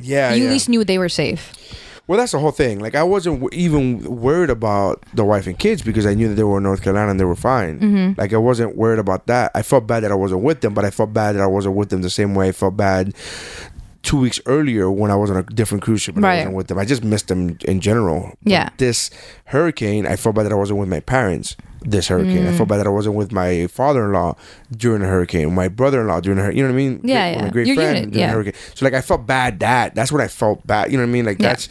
yeah, 0.02 0.34
you 0.34 0.44
yeah. 0.44 0.50
at 0.50 0.52
least 0.52 0.68
knew 0.68 0.84
they 0.84 0.98
were 0.98 1.08
safe. 1.10 1.54
Well, 2.08 2.18
that's 2.18 2.32
the 2.32 2.40
whole 2.40 2.52
thing. 2.52 2.80
Like, 2.80 2.96
I 2.96 3.04
wasn't 3.04 3.42
w- 3.42 3.50
even 3.66 4.00
worried 4.04 4.50
about 4.50 5.04
the 5.14 5.26
wife 5.26 5.46
and 5.46 5.60
kids 5.60 5.82
because 5.82 6.06
I 6.06 6.14
knew 6.14 6.30
that 6.30 6.36
they 6.36 6.44
were 6.44 6.58
in 6.58 6.64
North 6.64 6.82
Carolina 6.82 7.12
and 7.12 7.20
they 7.20 7.26
were 7.26 7.36
fine. 7.36 7.80
Mm-hmm. 7.80 8.20
Like, 8.20 8.32
I 8.32 8.38
wasn't 8.38 8.78
worried 8.78 9.00
about 9.00 9.28
that. 9.28 9.52
I 9.54 9.62
felt 9.62 9.88
bad 9.88 10.04
that 10.04 10.12
I 10.12 10.16
wasn't 10.16 10.42
with 10.42 10.62
them, 10.62 10.74
but 10.74 10.86
I 10.86 10.90
felt 10.90 11.12
bad 11.12 11.36
that 11.36 11.42
I 11.42 11.48
wasn't 11.48 11.76
with 11.76 11.90
them 11.90 12.02
the 12.04 12.10
same 12.10 12.34
way 12.34 12.48
I 12.48 12.54
felt 12.54 12.78
bad 12.78 13.14
two 14.04 14.18
weeks 14.18 14.40
earlier 14.46 14.90
when 14.92 15.12
I 15.12 15.16
was 15.16 15.30
on 15.32 15.38
a 15.38 15.44
different 15.44 15.84
cruise 15.84 16.02
ship 16.02 16.16
and 16.16 16.26
I 16.26 16.38
wasn't 16.38 16.56
with 16.56 16.68
them. 16.68 16.78
I 16.78 16.86
just 16.86 17.04
missed 17.04 17.28
them 17.28 17.58
in 17.66 17.80
general. 17.82 18.34
But 18.44 18.52
Yeah. 18.52 18.70
This 18.78 19.10
hurricane, 19.46 20.06
I 20.08 20.16
felt 20.16 20.36
bad 20.36 20.44
that 20.44 20.52
I 20.52 20.56
wasn't 20.56 20.80
with 20.80 20.90
my 20.90 21.00
parents. 21.00 21.56
This 21.82 22.08
hurricane, 22.08 22.44
Mm. 22.46 22.50
I 22.54 22.58
felt 22.58 22.70
bad 22.70 22.78
that 22.78 22.88
I 22.88 22.90
wasn't 22.92 23.16
with 23.16 23.32
my 23.32 23.68
father-in-law 23.68 24.36
during 24.76 25.02
the 25.02 25.08
hurricane, 25.08 25.54
my 25.54 25.68
brother-in-law 25.68 26.20
during 26.22 26.38
the 26.38 26.44
hurricane. 26.44 26.58
You 26.58 26.64
know 26.68 26.74
what 26.74 26.82
I 26.82 26.84
mean? 26.90 27.00
Yeah, 27.04 27.32
yeah. 27.32 27.42
My 27.44 27.50
great 27.50 27.68
Your 27.68 27.76
friend 27.76 27.96
unit, 27.98 28.12
during 28.12 28.20
yeah. 28.20 28.28
the 28.28 28.34
hurricane. 28.34 28.54
So 28.76 28.86
like 28.86 28.94
I 28.94 29.02
felt 29.02 29.26
bad 29.28 29.60
that 29.60 29.96
that's 29.96 30.12
what 30.12 30.20
I 30.22 30.28
felt 30.28 30.66
bad. 30.66 30.92
You 30.92 30.98
know 30.98 31.04
what 31.04 31.10
I 31.10 31.14
mean? 31.14 31.26
Like 31.26 31.40
Yeah. 31.40 31.50
that's, 31.50 31.70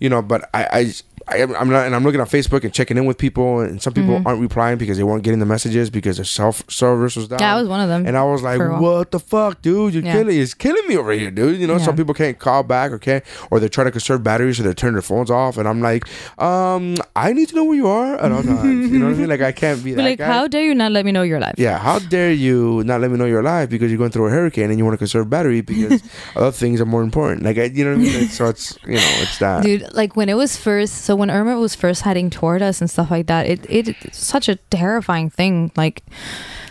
you 0.00 0.08
know. 0.08 0.22
But 0.22 0.48
I, 0.54 0.64
I, 0.64 0.92
I 1.28 1.36
am- 1.38 1.54
I'm 1.56 1.68
not, 1.70 1.86
and 1.86 1.94
I'm 1.94 2.02
looking 2.04 2.20
on 2.20 2.26
Facebook 2.26 2.64
and 2.64 2.72
checking 2.72 2.96
in 2.98 3.04
with 3.04 3.16
people, 3.18 3.60
and 3.60 3.80
some 3.80 3.92
people 3.92 4.14
Mm-hmm. 4.16 4.26
aren't 4.26 4.40
replying 4.40 4.76
because 4.78 4.96
they 4.96 5.04
weren't 5.04 5.22
getting 5.22 5.38
the 5.40 5.46
messages 5.46 5.88
because 5.90 6.16
their 6.16 6.24
self 6.24 6.62
service 6.68 7.16
was 7.16 7.28
down. 7.28 7.38
Yeah, 7.40 7.54
I 7.54 7.60
was 7.60 7.68
one 7.68 7.80
of 7.80 7.88
them 7.88 8.06
And 8.06 8.16
I 8.16 8.24
was 8.24 8.42
like, 8.42 8.56
for 8.58 8.66
a 8.66 8.72
while. 8.72 8.82
what 8.98 9.10
the 9.12 9.20
fuck, 9.20 9.62
dude? 9.62 9.94
You're 9.94 10.02
Yeah. 10.02 10.12
killing, 10.14 10.38
it's 10.40 10.54
killing 10.54 10.86
me 10.88 10.96
over 10.96 11.12
here, 11.12 11.30
dude. 11.30 11.60
You 11.60 11.66
know, 11.66 11.78
some 11.78 11.96
people 11.96 12.12
can't 12.14 12.38
call 12.38 12.62
back 12.64 12.90
or 12.92 12.98
can't, 12.98 13.22
or 13.50 13.60
they're 13.60 13.68
trying 13.68 13.86
to 13.86 13.90
conserve 13.92 14.22
batteries, 14.24 14.56
so 14.56 14.62
they 14.64 14.74
turn 14.74 14.94
their 14.94 15.02
phones 15.02 15.30
off. 15.30 15.56
And 15.58 15.68
I'm 15.68 15.80
like, 15.80 16.04
um, 16.40 16.96
I 17.14 17.32
need 17.32 17.48
to 17.50 17.54
know 17.56 17.64
where 17.64 17.76
you 17.76 17.86
are 17.86 18.16
at 18.16 18.32
all 18.32 18.42
times. 18.42 18.90
you 18.90 18.98
know 18.98 19.06
what 19.06 19.14
I 19.14 19.18
mean? 19.18 19.28
Like 19.28 19.40
I 19.42 19.52
can't 19.52 19.82
be 19.84 19.94
like, 19.96 20.18
guy. 20.18 20.26
how 20.26 20.48
dare 20.48 20.64
you 20.64 20.74
not 20.74 20.92
let 20.92 21.04
me 21.04 21.12
know 21.12 21.22
you're 21.22 21.38
alive? 21.38 21.54
Yeah, 21.56 21.78
how 21.78 21.98
dare 22.00 22.32
you 22.32 22.82
not 22.84 23.00
let 23.00 23.10
me 23.10 23.16
know 23.18 23.24
you're 23.26 23.40
alive 23.40 23.70
because 23.70 23.90
you're 23.90 23.98
going 23.98 24.10
through 24.10 24.26
a 24.26 24.30
hurricane 24.30 24.70
and 24.70 24.78
you 24.78 24.84
want 24.84 24.94
to 24.94 24.98
conserve 24.98 25.30
battery 25.30 25.60
because 25.60 26.02
other 26.36 26.50
things 26.52 26.80
are 26.80 26.86
more 26.86 27.02
important. 27.02 27.42
Like, 27.44 27.58
I, 27.58 27.64
you 27.64 27.84
know 27.84 27.92
what 27.92 28.00
I 28.00 28.02
mean? 28.02 28.20
Like, 28.22 28.30
so 28.30 28.46
it's, 28.46 28.76
you 28.86 28.94
know, 28.94 29.12
it's 29.22 29.38
that. 29.38 29.62
Dude, 29.62 29.92
like 29.92 30.16
when 30.16 30.28
it 30.28 30.34
was 30.34 30.56
first, 30.56 31.04
so 31.04 31.11
when 31.16 31.30
Irma 31.30 31.58
was 31.58 31.74
first 31.74 32.02
heading 32.02 32.30
toward 32.30 32.62
us 32.62 32.80
and 32.80 32.90
stuff 32.90 33.10
like 33.10 33.26
that, 33.26 33.46
it 33.46 33.66
it 33.68 33.88
it's 33.88 34.18
such 34.18 34.48
a 34.48 34.56
terrifying 34.56 35.30
thing. 35.30 35.72
Like 35.76 36.02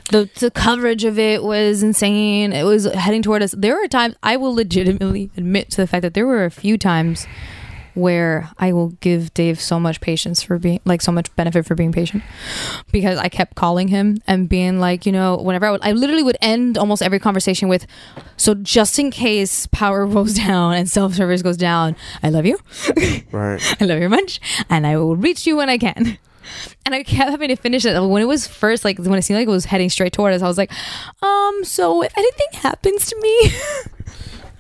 the 0.09 0.30
the 0.39 0.51
coverage 0.51 1.03
of 1.03 1.18
it 1.18 1.43
was 1.43 1.84
insane. 1.84 2.53
It 2.53 2.63
was 2.63 2.85
heading 2.85 3.22
toward 3.22 3.41
us. 3.41 3.53
There 3.57 3.76
were 3.76 3.88
times 3.88 4.15
I 4.23 4.38
will 4.38 4.53
legitimately 4.53 5.31
admit 5.38 5.69
to 5.72 5.77
the 5.77 5.88
fact 5.88 6.01
that 6.03 6.13
there 6.13 6.27
were 6.27 6.45
a 6.45 6.51
few 6.51 6.77
times 6.77 7.27
where 7.93 8.49
I 8.57 8.73
will 8.73 8.89
give 9.01 9.34
Dave 9.34 9.59
so 9.59 9.80
much 9.80 10.01
patience 10.01 10.41
for 10.41 10.57
being 10.57 10.80
like 10.85 11.01
so 11.01 11.11
much 11.11 11.34
benefit 11.35 11.65
for 11.65 11.76
being 11.76 11.91
patient 11.91 12.23
because 12.91 13.18
I 13.19 13.30
kept 13.30 13.55
calling 13.55 13.88
him 13.89 14.22
and 14.27 14.47
being 14.47 14.80
like, 14.80 15.05
you 15.05 15.11
know, 15.11 15.38
whenever 15.38 15.65
I 15.65 15.72
would, 15.72 15.81
I 15.84 15.91
literally 15.91 16.23
would 16.23 16.38
end 16.41 16.77
almost 16.77 17.01
every 17.01 17.19
conversation 17.19 17.68
with, 17.68 17.85
so 18.38 18.53
just 18.53 18.97
in 18.99 19.11
case 19.11 19.68
power 19.68 20.05
goes 20.11 20.34
down 20.34 20.73
and 20.76 20.89
self 20.89 21.13
service 21.15 21.41
goes 21.41 21.57
down, 21.57 21.95
I 22.23 22.30
love 22.30 22.45
you. 22.45 22.59
Right. 23.31 23.61
I 23.81 23.85
love 23.85 23.97
you 23.97 24.01
very 24.01 24.07
much, 24.07 24.39
and 24.69 24.88
I 24.88 24.97
will 24.97 25.15
reach 25.15 25.45
you 25.45 25.57
when 25.57 25.69
I 25.69 25.77
can. 25.77 26.18
And 26.85 26.95
I 26.95 27.03
kept 27.03 27.30
having 27.30 27.49
to 27.49 27.55
finish 27.55 27.85
it. 27.85 27.99
When 28.01 28.22
it 28.22 28.26
was 28.26 28.47
first, 28.47 28.84
like 28.84 28.97
when 28.97 29.13
it 29.13 29.22
seemed 29.22 29.39
like 29.39 29.47
it 29.47 29.51
was 29.51 29.65
heading 29.65 29.89
straight 29.89 30.13
toward 30.13 30.34
us, 30.34 30.41
I 30.41 30.47
was 30.47 30.57
like, 30.57 30.72
um, 31.22 31.63
so 31.63 32.01
if 32.01 32.11
anything 32.18 32.47
happens 32.53 33.05
to 33.05 33.15
me, 33.22 33.51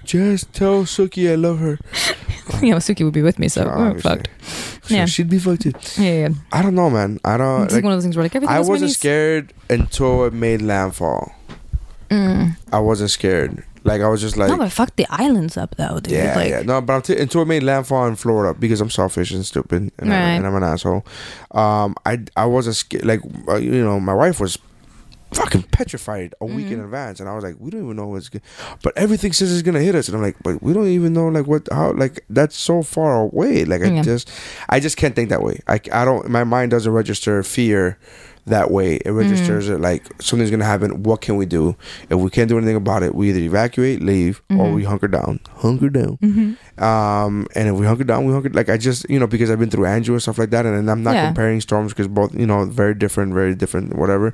Just 0.03 0.51
tell 0.53 0.83
Suki 0.83 1.31
I 1.31 1.35
love 1.35 1.59
her. 1.59 1.77
yeah, 2.61 2.71
know, 2.71 2.77
Suki 2.77 3.03
would 3.03 3.13
be 3.13 3.21
with 3.21 3.39
me, 3.39 3.47
so 3.47 3.65
we're 3.65 3.71
Obviously. 3.89 4.09
fucked. 4.09 4.29
So 4.87 4.95
Yeah. 4.95 5.05
She'd 5.05 5.29
be 5.29 5.39
fucked 5.39 5.61
too. 5.61 5.71
Yeah, 6.01 6.11
yeah. 6.11 6.27
yeah. 6.29 6.35
I 6.51 6.61
don't 6.61 6.75
know, 6.75 6.89
man. 6.89 7.19
I 7.23 7.37
don't. 7.37 7.63
It's 7.63 7.73
like, 7.73 7.77
like 7.79 7.83
one 7.85 7.93
of 7.93 7.97
those 7.97 8.03
things 8.03 8.15
where 8.17 8.23
like 8.25 8.35
everything 8.35 8.55
I 8.55 8.59
wasn't 8.59 8.79
money's- 8.81 8.97
scared 8.97 9.53
until 9.69 10.25
it 10.25 10.33
made 10.33 10.61
landfall. 10.61 11.33
Mm. 12.09 12.57
I 12.73 12.79
wasn't 12.79 13.09
scared. 13.11 13.63
Like 13.83 14.01
I 14.01 14.07
was 14.09 14.21
just 14.21 14.37
like, 14.37 14.49
no, 14.49 14.57
but 14.57 14.71
fuck 14.71 14.95
the 14.95 15.07
islands 15.09 15.57
up 15.57 15.75
though, 15.75 15.99
dude. 15.99 16.13
yeah, 16.13 16.35
like, 16.35 16.49
yeah. 16.49 16.61
No, 16.61 16.81
but 16.81 16.93
I'm 16.93 17.01
t- 17.01 17.17
until 17.17 17.41
it 17.41 17.47
made 17.47 17.63
landfall 17.63 18.05
in 18.07 18.15
Florida 18.15 18.57
because 18.59 18.79
I'm 18.79 18.91
selfish 18.91 19.31
and 19.31 19.43
stupid 19.43 19.91
and, 19.97 20.13
I, 20.13 20.15
Right. 20.19 20.31
and 20.35 20.45
I'm 20.45 20.53
an 20.55 20.63
asshole. 20.63 21.03
Um, 21.51 21.95
I 22.05 22.19
I 22.35 22.45
wasn't 22.45 22.75
scared. 22.75 23.05
Like 23.05 23.21
uh, 23.47 23.55
you 23.55 23.83
know, 23.83 23.99
my 23.99 24.13
wife 24.13 24.39
was 24.39 24.57
fucking 25.33 25.63
petrified 25.63 26.33
a 26.41 26.45
week 26.45 26.67
in 26.67 26.73
Mm-hmm. 26.73 26.85
advance, 26.85 27.19
and 27.19 27.29
I 27.29 27.33
was 27.35 27.43
like, 27.43 27.55
we 27.59 27.69
don't 27.71 27.83
even 27.83 27.95
know 27.95 28.07
what's 28.07 28.29
good. 28.29 28.41
But 28.83 28.97
everything 28.97 29.33
says 29.33 29.51
it's 29.51 29.61
gonna 29.61 29.79
hit 29.81 29.95
us, 29.95 30.07
and 30.07 30.15
I'm 30.17 30.21
like, 30.23 30.37
but 30.43 30.61
we 30.61 30.73
don't 30.73 30.87
even 30.87 31.13
know 31.13 31.27
like 31.27 31.47
what 31.47 31.67
how 31.71 31.93
like 31.93 32.23
that's 32.29 32.55
so 32.55 32.83
far 32.83 33.21
away. 33.21 33.65
Like 33.65 33.81
I 33.81 33.87
Yeah. 33.87 34.01
just 34.01 34.29
I 34.69 34.79
just 34.79 34.97
can't 34.97 35.15
think 35.15 35.29
that 35.29 35.41
way. 35.43 35.59
I 35.67 35.79
I 35.91 36.05
don't. 36.05 36.29
My 36.29 36.43
mind 36.43 36.71
doesn't 36.71 36.91
register 36.91 37.41
fear 37.43 37.97
that 38.45 38.71
way. 38.71 38.95
It 39.05 39.11
registers 39.11 39.65
Mm-hmm. 39.65 39.75
it 39.75 39.81
like 39.81 40.21
something's 40.21 40.49
gonna 40.51 40.65
happen. 40.65 41.03
What 41.03 41.21
can 41.21 41.35
we 41.35 41.45
do? 41.45 41.75
If 42.09 42.17
we 42.17 42.29
can't 42.29 42.49
do 42.49 42.57
anything 42.57 42.75
about 42.75 43.03
it, 43.03 43.13
we 43.13 43.29
either 43.29 43.39
evacuate, 43.39 44.01
leave, 44.01 44.41
or 44.49 44.55
Mm-hmm. 44.57 44.75
we 44.75 44.83
hunker 44.83 45.07
down. 45.07 45.39
Hunker 45.57 45.89
down. 45.89 46.17
Um, 46.77 47.47
and 47.55 47.69
if 47.69 47.75
we 47.75 47.85
hunker 47.85 48.03
down, 48.03 48.25
we 48.25 48.33
hunker. 48.33 48.49
Like 48.49 48.69
I 48.69 48.77
just 48.77 49.07
you 49.09 49.19
know 49.19 49.27
because 49.27 49.51
I've 49.51 49.59
been 49.59 49.69
through 49.69 49.85
Andrew 49.85 50.15
and 50.15 50.21
stuff 50.21 50.37
like 50.37 50.49
that, 50.51 50.65
and, 50.65 50.75
and 50.75 50.89
I'm 50.89 51.03
not 51.03 51.13
Yeah. 51.13 51.27
comparing 51.27 51.61
storms 51.61 51.93
because 51.93 52.07
both 52.07 52.33
you 52.33 52.47
know 52.47 52.65
very 52.65 52.95
different, 52.95 53.33
very 53.33 53.53
different, 53.55 53.95
whatever. 53.95 54.33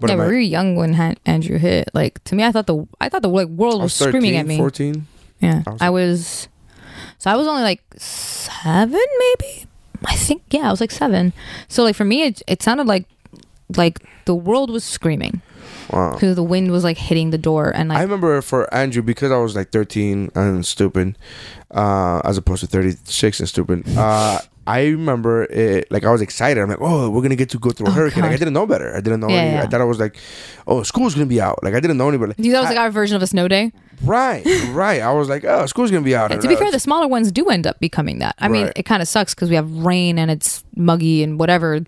But 0.00 0.10
yeah, 0.10 0.16
we 0.16 0.22
were 0.24 0.38
young 0.38 0.76
when 0.76 0.94
Han- 0.94 1.16
Andrew 1.26 1.58
hit. 1.58 1.90
Like 1.94 2.22
to 2.24 2.34
me, 2.34 2.44
I 2.44 2.52
thought 2.52 2.66
the 2.66 2.86
I 3.00 3.08
thought 3.08 3.22
the 3.22 3.28
like 3.28 3.48
world 3.48 3.80
I 3.80 3.84
was, 3.84 4.00
was 4.00 4.08
screaming 4.08 4.36
at 4.36 4.46
me. 4.46 4.56
14. 4.56 5.06
Yeah, 5.40 5.62
I 5.66 5.70
was 5.70 5.82
I 5.82 5.90
was. 5.90 6.48
So 7.18 7.30
I 7.30 7.36
was 7.36 7.46
only 7.46 7.62
like 7.62 7.82
seven, 7.98 8.92
maybe. 9.18 9.66
I 10.06 10.16
think 10.16 10.42
yeah, 10.50 10.66
I 10.66 10.70
was 10.70 10.80
like 10.80 10.90
seven. 10.90 11.32
So 11.68 11.84
like 11.84 11.94
for 11.94 12.04
me, 12.04 12.22
it 12.24 12.42
it 12.48 12.62
sounded 12.62 12.86
like 12.86 13.06
like 13.76 14.00
the 14.24 14.34
world 14.34 14.70
was 14.70 14.84
screaming 14.84 15.40
Wow. 15.90 16.12
because 16.14 16.36
the 16.36 16.42
wind 16.42 16.70
was 16.70 16.84
like 16.84 16.96
hitting 16.96 17.30
the 17.30 17.38
door 17.38 17.70
and 17.74 17.88
like 17.88 17.98
I 17.98 18.02
remember 18.02 18.40
for 18.42 18.72
Andrew 18.72 19.02
because 19.02 19.30
I 19.30 19.36
was 19.38 19.54
like 19.56 19.70
13 19.70 20.30
and 20.34 20.64
stupid, 20.64 21.16
uh, 21.70 22.20
as 22.24 22.36
opposed 22.38 22.60
to 22.60 22.66
36 22.66 23.40
and 23.40 23.48
stupid. 23.48 23.84
Uh, 23.96 24.38
I 24.66 24.84
remember 24.86 25.44
it 25.44 25.90
like 25.90 26.04
I 26.04 26.10
was 26.12 26.20
excited. 26.20 26.60
I'm 26.60 26.68
like, 26.68 26.78
oh, 26.80 27.10
we're 27.10 27.22
gonna 27.22 27.36
get 27.36 27.50
to 27.50 27.58
go 27.58 27.70
through 27.70 27.88
a 27.88 27.90
Oh, 27.90 27.92
hurricane. 27.92 28.22
Like, 28.22 28.32
I 28.32 28.36
didn't 28.36 28.54
know 28.54 28.66
better. 28.66 28.94
I 28.94 29.00
didn't 29.00 29.20
know. 29.20 29.28
Yeah, 29.28 29.36
any, 29.36 29.52
yeah. 29.54 29.62
I 29.62 29.66
thought 29.66 29.80
I 29.80 29.84
was 29.84 29.98
like, 29.98 30.16
oh, 30.66 30.82
school's 30.84 31.14
gonna 31.14 31.26
be 31.26 31.40
out. 31.40 31.62
Like 31.64 31.74
I 31.74 31.80
didn't 31.80 31.96
know 31.96 32.08
anybody. 32.08 32.34
that 32.50 32.60
was 32.60 32.68
like 32.70 32.78
our 32.78 32.90
version 32.90 33.16
of 33.16 33.22
a 33.22 33.26
snow 33.26 33.48
day. 33.48 33.72
right, 34.04 34.44
right. 34.70 35.00
I 35.02 35.12
was 35.12 35.28
like, 35.28 35.44
oh, 35.44 35.66
school's 35.66 35.90
gonna 35.90 36.04
be 36.04 36.14
out. 36.14 36.30
Yeah, 36.30 36.38
to 36.38 36.48
be 36.48 36.56
fair, 36.56 36.70
the 36.70 36.78
smaller 36.78 37.08
ones 37.08 37.32
do 37.32 37.48
end 37.48 37.66
up 37.66 37.80
becoming 37.80 38.20
that. 38.20 38.36
I 38.38 38.48
mean, 38.48 38.70
it 38.76 38.84
kind 38.84 39.02
of 39.02 39.08
sucks 39.08 39.34
because 39.34 39.48
we 39.48 39.56
have 39.56 39.68
rain 39.84 40.18
and 40.18 40.30
it's 40.30 40.62
muggy 40.76 41.22
and 41.24 41.38
whatever. 41.40 41.80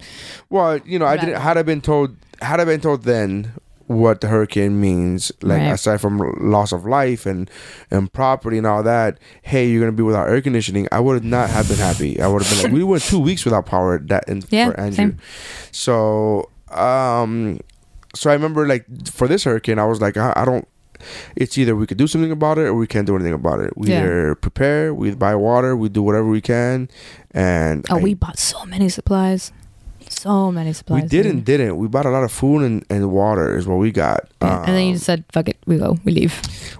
Well, 0.51 0.79
you 0.79 0.99
know, 0.99 1.07
I 1.07 1.17
didn't. 1.17 1.41
Had 1.41 1.57
I 1.59 1.63
been 1.63 1.81
told, 1.81 2.17
had 2.43 2.59
I 2.61 2.65
been 2.65 2.81
told 2.81 3.03
then 3.05 3.53
what 3.87 4.21
the 4.23 4.29
hurricane 4.29 4.81
means, 4.81 5.31
like 5.43 5.61
Right. 5.61 5.73
aside 5.73 6.01
from 6.01 6.19
loss 6.41 6.73
of 6.73 6.87
life 6.87 7.27
and 7.27 7.51
and 7.91 8.11
property 8.13 8.57
and 8.59 8.67
all 8.67 8.83
that, 8.83 9.19
hey, 9.43 9.69
you're 9.69 9.81
gonna 9.81 9.93
be 9.93 10.03
without 10.03 10.29
air 10.29 10.41
conditioning. 10.41 10.89
I 10.91 11.01
would 11.01 11.25
not 11.25 11.51
have 11.51 11.69
been 11.69 11.77
happy. 11.79 12.21
I 12.21 12.27
would 12.29 12.43
have 12.43 12.51
been 12.51 12.63
like, 12.65 12.73
we 12.73 12.83
went 12.85 13.03
two 13.03 13.21
weeks 13.21 13.45
without 13.45 13.67
power. 13.67 13.99
That 13.99 14.25
in, 14.29 14.43
Yeah, 14.51 14.71
for 14.71 14.81
Andrew. 14.81 14.97
same. 14.97 15.19
So, 15.73 16.49
um, 16.71 17.61
so 18.15 18.31
I 18.31 18.33
remember 18.35 18.67
like 18.67 18.85
for 19.11 19.29
this 19.29 19.45
hurricane, 19.45 19.79
I 19.79 19.85
was 19.87 20.01
like, 20.01 20.17
I, 20.17 20.33
I 20.37 20.45
don't. 20.45 20.67
It's 21.37 21.59
either 21.59 21.77
we 21.77 21.87
could 21.87 21.99
do 21.99 22.07
something 22.07 22.31
about 22.33 22.57
it 22.57 22.63
or 22.63 22.75
we 22.75 22.87
can't 22.87 23.07
do 23.07 23.15
anything 23.15 23.35
about 23.35 23.61
it. 23.61 23.77
We 23.77 23.89
Yeah. 23.89 23.99
either 24.01 24.35
prepare, 24.37 24.95
we 24.95 25.11
buy 25.15 25.35
water, 25.35 25.77
we 25.77 25.91
do 25.91 26.03
whatever 26.03 26.27
we 26.29 26.41
can, 26.41 26.89
and 27.33 27.85
Oh, 27.91 27.99
I- 27.99 28.03
we 28.03 28.15
bought 28.15 28.39
so 28.39 28.65
many 28.65 28.89
supplies, 28.89 29.53
so 30.25 30.51
many 30.51 30.73
supplies. 30.73 31.03
we 31.05 31.09
didn't, 31.09 31.37
dude. 31.37 31.45
didn't. 31.53 31.77
We 31.77 31.87
bought 31.89 32.07
a 32.07 32.11
lot 32.17 32.25
of 32.25 32.33
food 32.33 32.61
and, 32.69 32.85
and 32.91 33.11
water 33.13 33.57
is 33.59 33.67
what 33.69 33.77
we 33.85 33.91
got. 33.93 34.21
Yeah, 34.43 34.59
and 34.67 34.73
then 34.77 34.83
you 34.89 34.89
Um, 34.91 34.95
just 34.95 35.07
said, 35.07 35.25
"Fuck 35.33 35.49
it, 35.53 35.59
we 35.67 35.77
go, 35.79 35.97
we 36.05 36.11
leave." 36.21 36.35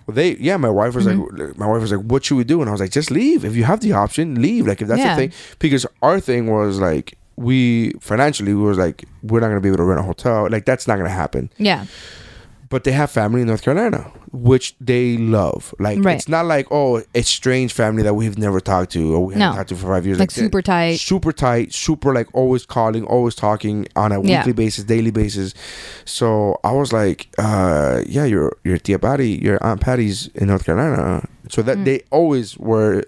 well, 0.07 0.15
they, 0.15 0.37
yeah. 0.49 0.57
My 0.67 0.71
wife 0.81 0.95
was 0.99 1.07
Mm-hmm. 1.07 1.37
like, 1.41 1.59
my 1.63 1.67
wife 1.71 1.83
was 1.85 1.93
like, 1.93 2.05
"What 2.13 2.25
should 2.25 2.39
we 2.43 2.45
do?" 2.45 2.61
And 2.61 2.69
I 2.69 2.73
was 2.73 2.81
like, 2.85 2.91
"Just 3.01 3.11
leave. 3.11 3.45
If 3.45 3.55
you 3.55 3.65
have 3.65 3.81
the 3.81 3.93
option, 3.93 4.41
leave. 4.43 4.67
Like 4.67 4.81
if 4.83 4.89
that's 4.89 4.99
Yeah. 5.05 5.15
the 5.17 5.21
thing." 5.29 5.33
Because 5.65 5.85
our 6.03 6.19
thing 6.21 6.43
was 6.51 6.79
like, 6.89 7.17
we 7.37 7.93
financially 8.01 8.55
we 8.55 8.63
was 8.63 8.79
like, 8.79 9.05
we're 9.23 9.41
not 9.41 9.49
gonna 9.49 9.61
be 9.61 9.69
able 9.69 9.79
to 9.85 9.89
rent 9.91 10.01
a 10.01 10.05
hotel. 10.13 10.49
Like 10.51 10.65
that's 10.71 10.87
not 10.89 10.97
gonna 10.99 11.11
happen. 11.25 11.51
Yeah, 11.59 11.85
But 12.75 12.83
they 12.83 12.91
have 12.91 13.09
family 13.09 13.41
in 13.43 13.47
North 13.47 13.63
Carolina, 13.63 14.11
which 14.33 14.75
they 14.81 15.17
love. 15.17 15.73
Like 15.79 15.99
Right. 16.05 16.17
it's 16.17 16.29
not 16.29 16.45
like 16.47 16.67
oh, 16.73 17.03
it's 17.19 17.29
strange 17.29 17.73
family 17.73 18.03
that 18.03 18.15
we've 18.15 18.37
never 18.37 18.59
talked 18.59 18.91
to 18.95 19.15
or 19.15 19.21
we 19.27 19.35
haven't 19.35 19.49
No. 19.51 19.55
talked 19.59 19.69
to 19.69 19.77
for 19.77 19.87
five 19.95 20.05
years. 20.05 20.19
like 20.19 20.33
they- 20.33 20.43
super 20.43 20.61
tight. 20.61 20.97
super 20.99 21.31
tight, 21.33 21.73
super 21.73 22.13
like 22.13 22.27
always 22.33 22.67
calling, 22.67 23.05
always 23.05 23.37
talking 23.37 23.87
on 23.95 24.11
a 24.11 24.21
Yeah. 24.21 24.39
weekly 24.39 24.55
basis, 24.55 24.83
daily 24.95 25.13
basis. 25.13 25.55
So 26.05 26.59
I 26.65 26.73
was 26.73 26.93
like, 26.93 27.29
uh, 27.39 28.01
yeah, 28.09 28.25
your 28.25 28.57
your 28.65 28.79
Tia 28.79 28.99
Patty, 28.99 29.31
your 29.47 29.59
Aunt 29.63 29.81
Patty's 29.81 30.29
in 30.35 30.49
North 30.49 30.65
Carolina. 30.67 31.29
So 31.51 31.63
that 31.63 31.79
Mm. 31.79 31.85
they 31.85 31.99
always 32.11 32.59
were 32.59 33.05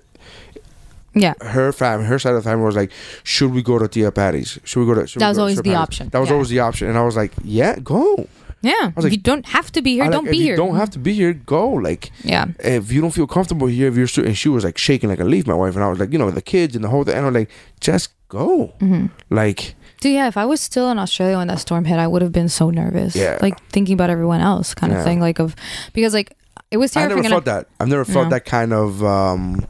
Yeah, 1.19 1.33
her 1.41 1.73
fam, 1.73 2.05
her 2.05 2.19
side 2.21 2.35
of 2.37 2.45
the 2.45 2.49
family 2.51 2.65
was 2.65 2.77
like, 2.77 2.93
should 3.25 3.51
we 3.53 3.63
go 3.63 3.81
to 3.81 3.89
Tia 3.89 4.13
Patty's? 4.13 4.61
Should 4.63 4.81
we 4.83 4.87
go 4.87 4.95
to? 5.01 5.07
should 5.09 5.21
That 5.23 5.31
was 5.31 5.39
always 5.39 5.57
the 5.57 5.63
Patty's? 5.65 5.77
option. 5.87 6.09
That 6.13 6.21
was 6.21 6.29
Yeah. 6.29 6.35
always 6.35 6.51
the 6.51 6.61
option, 6.61 6.89
and 6.91 6.97
I 6.99 7.03
was 7.11 7.17
like, 7.17 7.33
yeah, 7.43 7.75
go. 7.83 8.29
Yeah. 8.63 8.93
was 8.97 9.05
like- 9.05 9.13
you 9.13 9.19
don't 9.19 9.47
have 9.47 9.71
to 9.73 9.83
be 9.83 9.95
here. 9.95 10.05
I 10.05 10.09
don't 10.09 10.27
if 10.27 10.31
be 10.33 10.37
you 10.39 10.45
here. 10.45 10.57
Don't 10.57 10.77
have 10.77 10.91
to 10.91 10.99
be 10.99 11.13
here. 11.13 11.33
Go. 11.33 11.69
Like 11.71 12.11
Yeah, 12.25 12.47
if 12.61 12.91
you 12.93 13.01
don't 13.01 13.13
feel 13.13 13.27
comfortable 13.27 13.67
here, 13.69 13.89
if 13.89 13.97
you're 13.97 14.25
and 14.27 14.37
she 14.37 14.49
was 14.49 14.65
like 14.65 14.79
shaking 14.79 15.09
like 15.09 15.21
a 15.21 15.25
leaf, 15.25 15.47
my 15.47 15.55
wife, 15.55 15.75
and 15.75 15.85
I 15.85 15.89
was 15.89 15.99
like, 15.99 16.13
you 16.13 16.19
know, 16.19 16.31
the 16.31 16.43
kids 16.43 16.75
and 16.75 16.85
the 16.85 16.89
whole 16.89 17.05
thing, 17.05 17.15
and 17.17 17.27
I'm 17.27 17.33
like, 17.35 17.51
just 17.81 18.11
go. 18.29 18.73
Mm-hmm. 18.81 19.07
Like. 19.31 19.75
Dude, 20.01 20.13
yeah. 20.13 20.29
If 20.29 20.37
I 20.37 20.45
was 20.45 20.61
still 20.61 20.91
in 20.91 20.99
Australia 20.99 21.39
when 21.39 21.49
that 21.49 21.59
storm 21.59 21.85
hit, 21.87 21.99
I 21.99 22.07
would 22.07 22.21
have 22.23 22.33
been 22.33 22.49
so 22.51 22.69
nervous. 22.71 23.17
Yeah. 23.17 23.39
like 23.41 23.59
thinking 23.71 23.95
about 23.95 24.11
everyone 24.11 24.41
else, 24.43 24.75
kind 24.75 24.93
Yeah. 24.93 24.99
of 24.99 25.05
thing. 25.05 25.21
Like 25.21 25.39
of 25.39 25.57
because 25.95 26.13
like 26.13 26.35
it 26.71 26.77
was 26.77 26.95
I 26.97 27.01
terrifying. 27.01 27.23
never 27.23 27.35
and 27.37 27.45
felt 27.45 27.45
that. 27.47 27.69
I've 27.81 27.89
never 27.89 28.05
felt 28.05 28.27
No. 28.27 28.31
that 28.31 28.45
kind 28.45 28.73
of 28.75 29.03
um 29.03 29.65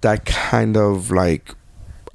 that 0.00 0.24
kind 0.24 0.76
of 0.76 1.10
like 1.10 1.54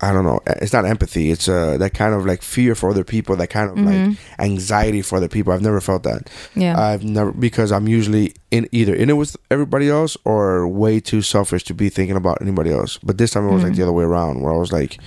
I 0.02 0.12
don't 0.12 0.26
know. 0.26 0.40
It's 0.46 0.74
not 0.74 0.86
empathy. 0.86 1.32
It's 1.32 1.48
uh 1.48 1.78
that 1.78 1.94
kind 1.94 2.14
of 2.14 2.26
like 2.26 2.42
fear 2.42 2.76
for 2.76 2.90
other 2.90 3.04
people. 3.06 3.36
That 3.38 3.50
kind 3.50 3.70
of 3.70 3.78
like 3.80 4.18
anxiety 4.40 5.02
for 5.02 5.16
other 5.18 5.30
people. 5.30 5.54
I've 5.54 5.62
never 5.62 5.80
felt 5.80 6.04
that. 6.04 6.26
Mm-hmm. 6.26 6.62
Yeah. 6.62 6.80
I've 6.80 7.04
never 7.04 7.32
because 7.32 7.72
I'm 7.72 7.88
usually 7.88 8.34
in 8.52 8.68
either 8.72 8.94
in 8.94 9.10
it 9.10 9.14
with 9.18 9.38
everybody 9.50 9.90
else 9.90 10.18
or 10.26 10.68
way 10.68 11.00
too 11.00 11.22
selfish 11.22 11.64
to 11.66 11.74
be 11.74 11.88
thinking 11.90 12.18
about 12.18 12.42
anybody 12.42 12.72
else. 12.72 12.98
But 13.04 13.18
this 13.18 13.32
time 13.32 13.48
it 13.48 13.54
was 13.54 13.64
like 13.64 13.76
the 13.76 13.84
other 13.84 13.94
way 13.94 14.04
around, 14.04 14.42
where 14.42 14.54
I 14.54 14.58
was 14.58 14.74
like, 14.74 15.00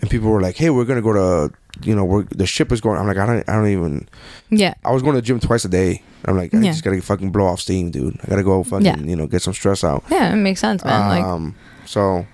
and 0.00 0.10
people 0.10 0.30
were 0.30 0.40
like, 0.40 0.56
"Hey, 0.56 0.70
we're 0.70 0.84
gonna 0.84 1.02
go 1.02 1.12
to." 1.12 1.54
You 1.82 1.96
know, 1.96 2.04
we're, 2.04 2.22
the 2.22 2.46
ship 2.46 2.70
is 2.70 2.80
going. 2.80 3.00
I'm 3.00 3.06
like, 3.08 3.16
I 3.16 3.26
don't, 3.26 3.48
I 3.48 3.52
don't 3.54 3.66
even. 3.66 4.08
yeah. 4.48 4.74
I 4.84 4.92
was 4.92 5.02
going 5.02 5.14
to 5.16 5.20
the 5.20 5.26
gym 5.26 5.40
twice 5.40 5.64
a 5.64 5.68
day. 5.68 6.02
I'm 6.24 6.36
like, 6.36 6.54
I 6.54 6.58
Yeah. 6.58 6.70
just 6.70 6.84
gotta 6.84 7.02
fucking 7.02 7.30
blow 7.32 7.46
off 7.46 7.60
steam, 7.60 7.90
dude. 7.90 8.16
I 8.22 8.28
gotta 8.28 8.44
go 8.44 8.62
fucking, 8.62 8.86
Yeah. 8.86 8.96
you 8.98 9.16
know, 9.16 9.26
get 9.26 9.42
some 9.42 9.54
stress 9.54 9.82
out. 9.82 10.04
Yeah, 10.08 10.32
it 10.32 10.36
makes 10.36 10.60
sense, 10.60 10.84
man. 10.84 11.08
Like, 11.08 11.24
Um, 11.24 11.56
so, 11.84 12.26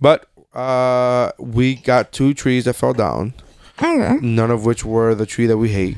but 0.00 0.26
uh, 0.58 1.32
we 1.38 1.76
got 1.76 2.12
two 2.12 2.34
trees 2.34 2.64
that 2.64 2.74
fell 2.74 2.92
down. 2.92 3.32
okay. 3.80 4.18
None 4.20 4.50
of 4.50 4.64
which 4.64 4.84
were 4.84 5.14
the 5.14 5.26
tree 5.26 5.46
that 5.46 5.58
we 5.58 5.68
hate. 5.70 5.96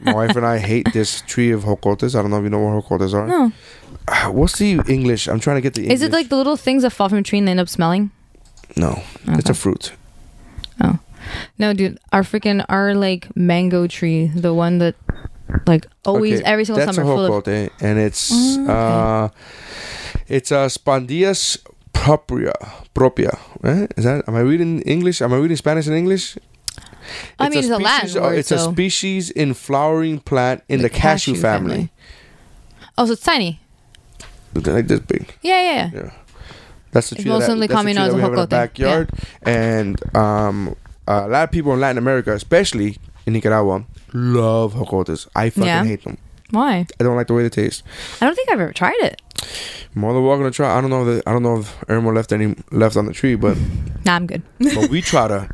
My 0.00 0.14
wife 0.14 0.36
and 0.36 0.46
I 0.46 0.58
hate 0.58 0.92
this 0.92 1.22
tree 1.22 1.50
of 1.50 1.64
jocotes. 1.64 2.14
I 2.18 2.22
don't 2.22 2.30
know 2.30 2.38
if 2.38 2.44
you 2.44 2.50
know 2.50 2.60
what 2.60 2.84
jocotes 2.84 3.14
are. 3.14 3.26
No. 3.26 3.52
Ah, 4.06 4.30
What's 4.30 4.58
the 4.58 4.80
English? 4.88 5.28
I'm 5.28 5.40
trying 5.40 5.56
to 5.56 5.60
get 5.62 5.74
the. 5.74 5.82
English. 5.82 5.94
Is 5.96 6.02
it 6.02 6.12
like 6.12 6.28
the 6.28 6.36
little 6.36 6.56
things 6.56 6.82
that 6.82 6.90
fall 6.90 7.08
from 7.08 7.18
a 7.18 7.22
tree 7.22 7.38
and 7.38 7.48
they 7.48 7.52
end 7.52 7.60
up 7.60 7.68
smelling? 7.68 8.10
No, 8.76 9.02
it's 9.26 9.50
a 9.50 9.54
fruit. 9.54 9.92
Oh, 10.82 10.98
no, 11.58 11.72
dude. 11.72 11.98
Our 12.12 12.22
freaking 12.22 12.64
our 12.68 12.94
like 12.94 13.34
mango 13.36 13.86
tree, 13.86 14.26
the 14.34 14.52
one 14.52 14.78
that 14.78 14.94
like 15.66 15.86
always 16.04 16.40
Okay, 16.40 16.44
every 16.50 16.64
single 16.64 16.84
that's 16.84 16.96
summer 16.96 17.10
a 17.10 17.16
full 17.16 17.36
of 17.38 17.46
and 17.80 17.98
it's 17.98 18.30
Oh, 18.32 18.66
uh, 18.66 19.28
it's 20.28 20.50
a 20.50 20.66
Spondias 20.68 21.58
propria. 21.92 22.52
Propia. 22.92 23.38
Right? 23.64 23.90
Is 23.96 24.04
that? 24.04 24.28
Am 24.28 24.34
I 24.36 24.40
reading 24.40 24.82
English? 24.82 25.22
Am 25.22 25.32
I 25.32 25.36
reading 25.36 25.56
Spanish 25.56 25.86
and 25.86 25.96
English? 25.96 26.36
I 27.38 27.48
mean, 27.48 27.58
it's 27.60 27.68
a 27.68 27.78
Latin 27.78 28.08
species- 28.08 28.16
uh, 28.16 28.20
word, 28.20 28.38
It's 28.38 28.50
a 28.50 28.58
species 28.58 29.30
in 29.30 29.54
flowering 29.54 30.20
plant 30.20 30.62
in 30.68 30.82
the, 30.82 30.90
cashew, 30.90 31.34
family. 31.34 31.90
Oh, 32.98 33.06
so 33.06 33.12
it's 33.12 33.22
tiny. 33.22 33.60
Like 34.54 34.86
this 34.86 35.00
big. 35.00 35.34
Yeah, 35.42 35.60
yeah, 35.60 35.72
yeah. 35.72 35.90
Yeah. 35.94 36.10
That's 36.92 37.08
the 37.10 37.16
It's 37.16 37.22
tree 37.24 37.32
that, 37.32 37.38
mostly 37.40 37.66
that's 37.66 37.82
the 37.82 37.82
tree 37.84 37.94
that 37.94 38.14
we 38.14 38.20
have 38.20 38.32
in 38.32 38.38
jocote, 38.38 38.48
backyard. 38.50 39.10
And 39.42 40.16
um, 40.16 40.76
a 41.08 41.26
lot 41.26 41.44
of 41.44 41.50
people 41.50 41.72
in 41.72 41.80
Latin 41.80 41.98
America, 41.98 42.32
especially 42.34 42.98
in 43.26 43.32
Nicaragua, 43.32 43.84
love 44.12 44.74
jocotes. 44.74 45.26
I 45.34 45.50
fucking 45.50 45.64
Yeah. 45.66 45.84
hate 45.84 46.04
them. 46.04 46.18
Why? 46.54 46.86
I 47.00 47.04
don't 47.04 47.16
like 47.16 47.26
the 47.26 47.34
way 47.34 47.42
they 47.42 47.48
taste. 47.48 47.82
I 48.20 48.26
don't 48.26 48.34
think 48.34 48.50
I've 48.50 48.60
ever 48.60 48.72
tried 48.72 48.96
it. 49.00 49.20
More 49.94 50.12
than 50.12 50.24
welcome 50.24 50.44
to 50.44 50.50
try. 50.50 50.76
I 50.76 50.80
don't 50.80 50.90
know 50.90 51.04
that 51.04 51.26
I 51.26 51.32
don't 51.32 51.42
know 51.42 51.58
if 51.58 51.84
Irma 51.88 52.12
left 52.12 52.32
any 52.32 52.54
left 52.70 52.96
on 52.96 53.06
the 53.06 53.12
tree, 53.12 53.34
but 53.34 53.56
Nah, 54.04 54.14
I'm 54.14 54.26
good. 54.26 54.42
but 54.58 54.88
we 54.88 55.00
try 55.00 55.28
to. 55.28 55.48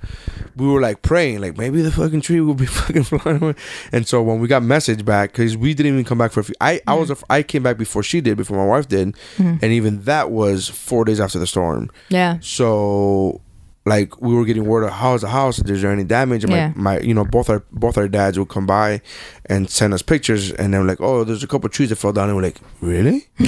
We 0.57 0.67
were 0.67 0.81
like 0.81 1.03
praying, 1.03 1.41
like 1.41 1.57
maybe 1.57 1.81
the 1.81 1.91
fucking 1.91 2.21
tree 2.21 2.41
will 2.41 2.55
be 2.55 2.67
fucking 2.81 3.05
flying 3.05 3.43
away. 3.43 3.55
And 3.93 4.07
so 4.07 4.23
when 4.23 4.41
we 4.41 4.49
got 4.49 4.63
message 4.63 5.05
back, 5.05 5.33
because 5.33 5.57
we 5.57 5.73
didn't 5.75 5.93
even 5.93 6.05
come 6.05 6.19
back 6.19 6.33
for 6.33 6.41
a 6.41 6.45
few. 6.45 6.55
I 6.61 6.81
I 6.87 6.95
was 6.95 7.11
a, 7.11 7.17
I 7.31 7.43
came 7.43 7.63
back 7.63 7.79
before 7.79 8.03
she 8.03 8.21
did, 8.21 8.37
before 8.37 8.57
my 8.57 8.67
wife 8.67 8.89
did, 8.89 9.15
mm-hmm. 9.37 9.57
and 9.63 9.73
even 9.73 10.03
that 10.03 10.31
was 10.31 10.69
four 10.69 11.05
days 11.05 11.21
after 11.21 11.39
the 11.39 11.47
storm. 11.47 11.91
yeah. 12.09 12.39
So 12.41 13.41
like 13.87 14.21
we 14.21 14.35
were 14.35 14.45
getting 14.45 14.65
word 14.67 14.85
of 14.85 14.91
how's 14.91 15.23
the 15.23 15.29
house? 15.29 15.59
Is 15.59 15.83
there 15.83 15.91
any 15.91 16.05
damage? 16.05 16.45
And 16.45 16.53
Yeah. 16.53 16.73
my, 16.77 16.97
my 16.97 17.01
you 17.01 17.15
know 17.15 17.25
both 17.25 17.49
our 17.49 17.63
both 17.73 17.97
our 17.97 18.09
dads 18.09 18.39
would 18.39 18.49
come 18.49 18.67
by 18.67 19.01
and 19.47 19.69
send 19.71 19.95
us 19.95 20.03
pictures, 20.03 20.53
and 20.53 20.73
they 20.75 20.79
were 20.79 20.85
like, 20.85 21.01
oh, 21.01 21.25
there's 21.25 21.43
a 21.43 21.47
couple 21.47 21.69
trees 21.71 21.89
that 21.89 21.97
fell 21.97 22.13
down, 22.13 22.29
and 22.29 22.37
we're 22.37 22.43
like, 22.43 22.59
really? 22.81 23.27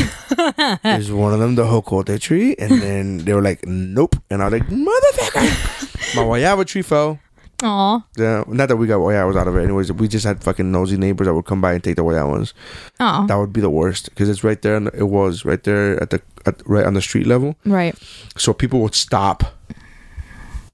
Is 0.84 1.12
one 1.12 1.32
of 1.32 1.38
them 1.40 1.54
the 1.54 1.64
jocote 1.64 2.20
tree? 2.20 2.54
And 2.58 2.80
then 2.82 3.18
they 3.18 3.34
were 3.34 3.42
like, 3.42 3.64
nope, 3.66 4.16
and 4.30 4.42
I 4.42 4.48
was 4.48 4.52
like, 4.60 4.68
motherfucker, 4.68 6.14
my 6.16 6.22
guayaba 6.22 6.66
tree 6.66 6.82
fell. 6.82 7.18
Aw. 7.64 8.04
Yeah, 8.16 8.42
not 8.48 8.68
that 8.70 8.76
we 8.76 8.88
got 8.88 8.96
guayabas 8.98 9.36
out 9.36 9.46
of 9.46 9.56
it. 9.56 9.62
Anyways, 9.62 9.92
we 9.92 10.08
just 10.08 10.24
had 10.26 10.42
fucking 10.42 10.72
nosy 10.72 10.96
neighbors 10.96 11.26
that 11.28 11.34
would 11.34 11.44
come 11.44 11.60
by 11.60 11.74
and 11.74 11.84
take 11.84 11.94
the 11.94 12.02
guayabas. 12.02 12.52
Aw. 12.98 13.26
That 13.26 13.36
would 13.36 13.52
be 13.52 13.60
the 13.60 13.70
worst 13.70 14.08
because 14.10 14.28
it's 14.28 14.42
right 14.42 14.60
there. 14.62 14.80
The, 14.80 14.90
it 14.96 15.04
was 15.08 15.44
right 15.44 15.62
there 15.62 16.02
at 16.02 16.10
the 16.10 16.20
at, 16.44 16.60
right 16.66 16.84
on 16.84 16.94
the 16.94 17.02
street 17.02 17.26
level. 17.26 17.54
Right. 17.64 17.94
So 18.36 18.52
people 18.52 18.80
would 18.80 18.96
stop 18.96 19.44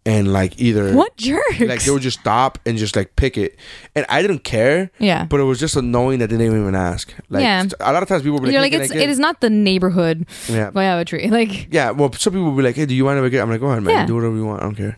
and 0.09 0.33
like 0.33 0.59
either 0.59 0.95
What 0.95 1.17
jerks? 1.19 1.61
like 1.61 1.85
they 1.85 1.91
would 1.91 2.01
just 2.03 2.19
stop 2.21 2.59
and 2.65 2.79
just 2.79 2.97
like 2.97 3.15
pick 3.17 3.37
it, 3.37 3.59
and 3.95 4.07
I 4.09 4.23
didn't 4.23 4.41
care. 4.43 4.91
Yeah. 4.99 5.27
But 5.27 5.41
it 5.41 5.43
was 5.45 5.61
just 5.61 5.77
annoying 5.77 6.21
that 6.21 6.31
they 6.31 6.39
didn't 6.39 6.59
even 6.61 6.75
ask. 6.75 7.13
Like, 7.29 7.43
Yeah. 7.43 7.65
A 7.81 7.93
lot 7.93 8.03
of 8.03 8.09
times 8.09 8.23
people 8.23 8.39
would 8.39 8.47
be 8.47 8.53
You're 8.53 8.63
like, 8.63 8.73
like, 8.73 8.81
"Hey, 8.81 8.85
it's 8.87 8.95
it 8.95 8.99
get-" 8.99 9.11
is 9.11 9.19
not 9.19 9.41
the 9.43 9.51
neighborhood 9.51 10.27
Yeah. 10.49 11.05
tree. 11.05 11.29
Like 11.39 11.69
Yeah, 11.71 11.91
well, 11.91 12.11
some 12.15 12.33
people 12.33 12.47
would 12.51 12.57
be 12.57 12.63
like, 12.63 12.77
"Hey, 12.77 12.87
do 12.87 12.95
you 12.95 13.05
want 13.05 13.23
to 13.23 13.31
get?" 13.31 13.43
I'm 13.43 13.51
like, 13.51 13.61
"Go 13.61 13.67
ahead, 13.71 13.83
man. 13.83 13.95
Yeah. 13.95 14.07
Do 14.07 14.15
whatever 14.17 14.35
you 14.35 14.47
want. 14.47 14.63
I 14.63 14.65
don't 14.65 14.75
care." 14.75 14.97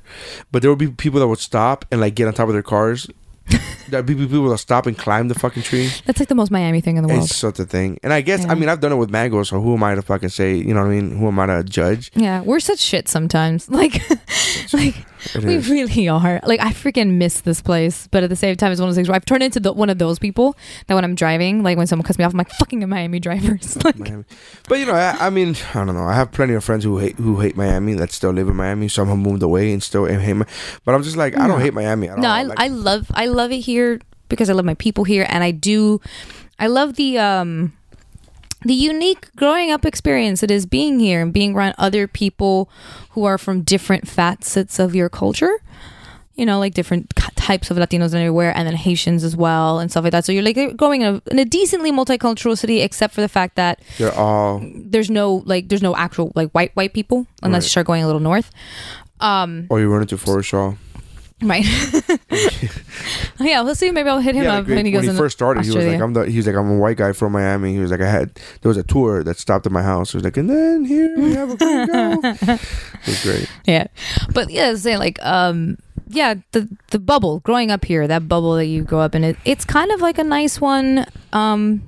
But 0.53 0.63
there 0.63 0.71
would 0.71 0.79
be 0.79 0.89
people 0.89 1.19
that 1.21 1.27
would 1.29 1.41
stop 1.41 1.85
and 1.91 2.01
like 2.01 2.15
get 2.15 2.29
on 2.29 2.35
top 2.35 2.47
of 2.49 2.55
their 2.55 2.63
cars. 2.63 3.09
There'd 3.91 4.07
be 4.07 4.15
people 4.15 4.49
that 4.51 4.59
stop 4.59 4.87
and 4.87 4.97
climb 4.97 5.29
the 5.29 5.35
fucking 5.35 5.63
tree. 5.63 5.91
that's 6.05 6.19
like 6.21 6.29
the 6.29 6.35
most 6.35 6.51
Miami 6.51 6.81
thing 6.81 6.97
in 6.97 7.03
the 7.03 7.09
world. 7.09 7.25
It's 7.25 7.37
such 7.37 7.59
a 7.59 7.65
thing. 7.65 7.99
And 8.03 8.13
I 8.13 8.21
guess 8.21 8.45
I 8.47 8.55
mean 8.55 8.69
I've 8.69 8.81
done 8.81 8.93
it 8.93 8.97
with 8.97 9.11
mangoes, 9.11 9.49
so 9.49 9.61
who 9.61 9.75
am 9.75 9.83
I 9.83 9.95
to 9.95 10.03
fucking 10.03 10.29
say? 10.31 10.55
You 10.55 10.75
know 10.75 10.81
what 10.81 10.87
I 10.87 10.95
mean? 11.01 11.17
Who 11.17 11.29
am 11.29 11.39
I 11.39 11.47
to 11.47 11.65
judge? 11.65 12.11
Yeah, 12.15 12.43
we're 12.43 12.61
such 12.61 12.79
shit 12.81 13.09
sometimes. 13.09 13.69
Like, 13.81 14.03
like 14.75 14.95
It 15.35 15.45
we 15.45 15.57
is. 15.57 15.69
really 15.71 16.09
are. 16.09 16.41
Like, 16.45 16.61
I 16.61 16.73
freaking 16.73 17.13
miss 17.15 17.41
this 17.43 17.61
place, 17.61 18.07
but 18.11 18.23
at 18.23 18.31
the 18.31 18.37
same 18.37 18.57
time, 18.57 18.73
it's 18.73 18.81
one 18.81 18.89
of 18.89 18.91
those 18.91 18.97
things 18.97 19.09
where 19.09 19.17
I've 19.17 19.25
turned 19.25 19.43
into 19.43 19.61
the, 19.61 19.73
one 19.73 19.91
of 19.91 19.99
those 19.99 20.19
people 20.19 20.57
that 20.87 20.95
when 20.95 21.05
I'm 21.05 21.15
driving, 21.15 21.63
like 21.63 21.77
when 21.79 21.87
someone 21.87 22.05
cuts 22.05 22.19
me 22.19 22.25
off, 22.25 22.33
I'm 22.33 22.39
like, 22.39 22.51
"Fucking 22.51 22.87
Miami 22.89 23.21
drivers." 23.21 23.77
like, 23.85 23.99
Miami. 23.99 24.25
But 24.69 24.79
you 24.79 24.87
know, 24.87 24.95
I, 24.95 25.27
I 25.27 25.31
mean, 25.31 25.57
I 25.75 25.85
don't 25.85 25.95
know. 25.95 26.05
I 26.05 26.15
have 26.15 26.33
plenty 26.33 26.55
of 26.55 26.65
friends 26.65 26.85
who 26.85 26.99
hate 26.99 27.17
who 27.17 27.41
hate 27.41 27.57
Miami 27.57 27.95
that 27.95 28.13
still 28.13 28.31
live 28.31 28.49
in 28.49 28.57
Miami. 28.57 28.89
Some 28.89 29.09
have 29.09 29.19
moved 29.19 29.43
away 29.43 29.73
and 29.73 29.83
still 29.83 30.07
hate. 30.07 30.35
Mi- 30.35 30.45
But 30.85 30.95
I'm 30.95 31.03
just 31.03 31.17
like, 31.17 31.37
I 31.37 31.47
don't 31.47 31.61
hate 31.61 31.75
Miami 31.75 32.09
no. 32.09 32.29
I, 32.29 32.43
Like, 32.45 32.59
I 32.61 32.69
love 32.69 33.11
I 33.15 33.27
love 33.27 33.53
it 33.53 33.61
here 33.61 34.01
because 34.29 34.49
I 34.49 34.53
love 34.53 34.65
my 34.65 34.75
people 34.75 35.05
here, 35.05 35.27
and 35.29 35.43
I 35.43 35.51
do, 35.51 36.01
I 36.59 36.69
love 36.69 36.95
the 36.95 37.19
um, 37.19 37.73
the 38.65 38.75
unique 38.75 39.29
growing 39.37 39.71
up 39.71 39.85
experience 39.87 40.43
it 40.43 40.51
is 40.51 40.67
being 40.67 41.01
here 41.01 41.23
and 41.23 41.33
being 41.33 41.55
around 41.55 41.75
other 41.79 42.07
people 42.07 42.69
who 43.11 43.25
are 43.25 43.39
from 43.39 43.63
different 43.63 44.07
facets 44.09 44.79
of 44.79 44.95
your 44.95 45.09
culture. 45.09 45.63
You 46.37 46.47
know, 46.47 46.59
like 46.59 46.73
different 46.73 47.15
types 47.37 47.71
of 47.71 47.77
Latinos 47.77 48.13
and 48.15 48.15
everywhere, 48.15 48.53
and 48.57 48.67
then 48.67 48.75
Haitians 48.75 49.25
as 49.25 49.37
well, 49.37 49.79
and 49.79 49.91
stuff 49.91 50.05
like 50.05 50.13
that. 50.13 50.25
So 50.25 50.33
you're 50.33 50.43
like 50.45 50.75
growing 50.77 51.03
in 51.03 51.17
a, 51.17 51.31
in 51.31 51.39
a 51.39 51.45
decently 51.45 51.93
multicultural 51.93 52.57
city, 52.57 52.81
except 52.81 53.13
for 53.13 53.21
the 53.21 53.29
fact 53.29 53.57
that 53.57 53.83
they're 53.99 54.15
all 54.15 54.63
there's 54.75 55.11
no 55.11 55.43
like 55.45 55.69
there's 55.69 55.83
no 55.83 55.95
actual 55.97 56.33
like 56.35 56.51
white 56.53 56.75
white 56.77 56.95
people 56.95 57.27
unless 57.43 57.63
Right. 57.63 57.67
you 57.67 57.71
start 57.71 57.87
going 57.89 58.03
a 58.03 58.07
little 58.07 58.21
north. 58.23 58.51
Um, 59.21 59.67
or 59.69 59.81
you 59.81 59.93
run 59.93 60.01
into 60.01 60.17
Forest 60.17 60.49
Shaw. 60.49 60.75
Right. 61.43 61.65
yeah, 63.41 63.61
let's 63.61 63.81
see. 63.81 63.91
Maybe 63.91 64.09
I'll 64.09 64.19
hit 64.19 64.35
him 64.35 64.45
Yeah, 64.45 64.59
up 64.59 64.67
like, 64.69 64.77
when 64.77 64.87
he 64.87 64.93
goes 64.93 65.07
when 65.07 65.15
he 65.15 65.19
first 65.19 65.37
started, 65.39 65.65
he 65.65 65.71
was 65.75 65.87
like, 65.87 66.01
"I'm 66.01 66.13
the." 66.13 66.23
He 66.31 66.37
was 66.37 66.47
like, 66.47 66.57
"I'm 66.57 66.71
a 66.71 66.77
white 66.79 66.97
guy 66.99 67.13
from 67.13 67.33
Miami." 67.33 67.73
He 67.73 67.79
was 67.79 67.91
like, 67.91 68.01
"I 68.01 68.11
had 68.11 68.35
there 68.61 68.69
was 68.69 68.77
a 68.77 68.83
tour 68.83 69.23
that 69.25 69.39
stopped 69.39 69.65
at 69.67 69.73
my 69.73 69.83
house." 69.83 70.13
He 70.13 70.17
was 70.19 70.25
like, 70.25 70.37
"And 70.37 70.51
then 70.51 70.85
here 70.85 71.17
we 71.19 71.33
have 71.33 71.51
a 71.51 71.57
great 71.57 71.89
go." 71.91 72.21
It 72.23 72.61
was 73.07 73.23
great. 73.23 73.51
yeah, 73.67 73.87
but 74.35 74.51
yeah, 74.51 74.75
saying 74.75 74.99
like, 74.99 75.19
um, 75.25 75.79
yeah, 76.09 76.35
the 76.53 76.69
the 76.91 76.99
bubble 76.99 77.41
growing 77.41 77.71
up 77.71 77.85
here, 77.85 78.07
that 78.07 78.29
bubble 78.29 78.55
that 78.55 78.67
you 78.67 78.83
grow 78.85 79.01
up 79.01 79.15
in, 79.15 79.25
it 79.25 79.37
it's 79.45 79.65
kind 79.65 79.91
of 79.93 80.01
like 80.01 80.19
a 80.19 80.25
nice 80.25 80.61
one. 80.61 81.07
Um, 81.33 81.83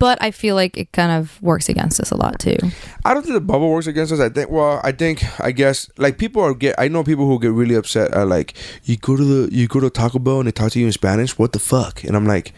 but 0.00 0.18
I 0.20 0.32
feel 0.32 0.56
like 0.56 0.76
it 0.76 0.90
kind 0.90 1.12
of 1.12 1.40
works 1.40 1.68
against 1.68 2.00
us 2.00 2.10
a 2.10 2.16
lot 2.16 2.40
too. 2.40 2.56
I 3.04 3.14
don't 3.14 3.22
think 3.22 3.34
the 3.34 3.40
bubble 3.40 3.70
works 3.70 3.86
against 3.86 4.12
us. 4.12 4.18
I 4.18 4.28
think. 4.28 4.50
Well, 4.50 4.80
I 4.82 4.90
think. 4.90 5.22
I 5.38 5.52
guess 5.52 5.88
like 5.96 6.18
people 6.18 6.42
are 6.42 6.54
get. 6.54 6.74
I 6.78 6.88
know 6.88 7.04
people 7.04 7.26
who 7.26 7.38
get 7.38 7.52
really 7.52 7.76
upset. 7.76 8.12
Are 8.12 8.26
like, 8.26 8.54
you 8.84 8.96
go 8.96 9.16
to 9.16 9.24
the 9.24 9.54
you 9.54 9.68
go 9.68 9.78
to 9.78 9.90
Taco 9.90 10.18
Bell 10.18 10.40
and 10.40 10.48
they 10.48 10.52
talk 10.52 10.72
to 10.72 10.80
you 10.80 10.86
in 10.86 10.92
Spanish. 10.92 11.38
What 11.38 11.52
the 11.52 11.60
fuck? 11.60 12.02
And 12.02 12.16
I'm 12.16 12.26
like. 12.26 12.52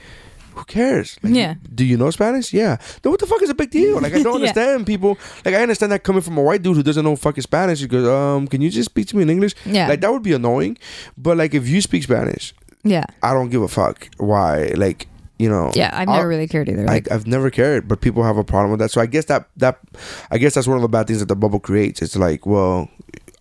Who 0.54 0.64
cares? 0.64 1.16
Like, 1.22 1.32
Yeah. 1.34 1.54
Do 1.74 1.82
you 1.82 1.96
know 1.96 2.10
Spanish? 2.10 2.52
Yeah. 2.52 2.76
Then 3.00 3.10
what 3.10 3.20
the 3.20 3.26
fuck 3.26 3.40
is 3.40 3.48
a 3.48 3.54
big 3.54 3.70
deal? 3.70 3.98
Like 3.98 4.12
I 4.12 4.22
don't 4.22 4.34
Yeah. 4.42 4.48
understand 4.50 4.86
people. 4.86 5.16
Like 5.46 5.54
I 5.54 5.62
understand 5.62 5.92
that 5.92 6.04
coming 6.04 6.20
from 6.20 6.36
a 6.36 6.42
white 6.42 6.60
dude 6.60 6.76
who 6.76 6.82
doesn't 6.82 7.02
know 7.06 7.16
fucking 7.16 7.40
Spanish. 7.40 7.80
He 7.80 7.86
goes, 7.86 8.06
um, 8.06 8.46
can 8.46 8.60
you 8.60 8.68
just 8.68 8.90
speak 8.90 9.06
to 9.08 9.16
me 9.16 9.22
in 9.22 9.30
English? 9.30 9.54
Yeah. 9.64 9.88
Like 9.88 10.02
that 10.02 10.12
would 10.12 10.22
be 10.22 10.34
annoying. 10.34 10.76
But 11.16 11.38
like 11.38 11.54
if 11.54 11.66
you 11.66 11.80
speak 11.80 12.02
Spanish, 12.02 12.52
Yeah, 12.84 13.04
I 13.22 13.32
don't 13.32 13.48
give 13.48 13.62
a 13.62 13.68
fuck. 13.68 14.10
Why? 14.18 14.72
Like 14.76 15.06
you 15.42 15.48
know. 15.50 15.70
yeah, 15.74 15.90
I've 15.92 16.08
I'll- 16.08 16.16
never 16.16 16.28
really 16.28 16.48
cared 16.48 16.68
either. 16.68 16.82
I, 16.88 16.92
Like, 16.94 17.10
I've 17.12 17.26
never 17.26 17.50
cared, 17.50 17.88
but 17.88 18.00
people 18.00 18.22
have 18.22 18.36
a 18.38 18.44
problem 18.44 18.70
with 18.70 18.80
that. 18.80 18.90
So 18.90 19.00
I 19.00 19.06
guess 19.06 19.26
that 19.26 19.48
that 19.56 19.78
I 20.30 20.38
guess 20.38 20.54
that's 20.54 20.66
one 20.68 20.76
of 20.76 20.82
the 20.82 20.88
bad 20.96 21.06
things 21.06 21.20
that 21.20 21.28
the 21.28 21.36
bubble 21.36 21.60
creates. 21.60 22.00
It's 22.02 22.16
like, 22.16 22.46
well, 22.46 22.88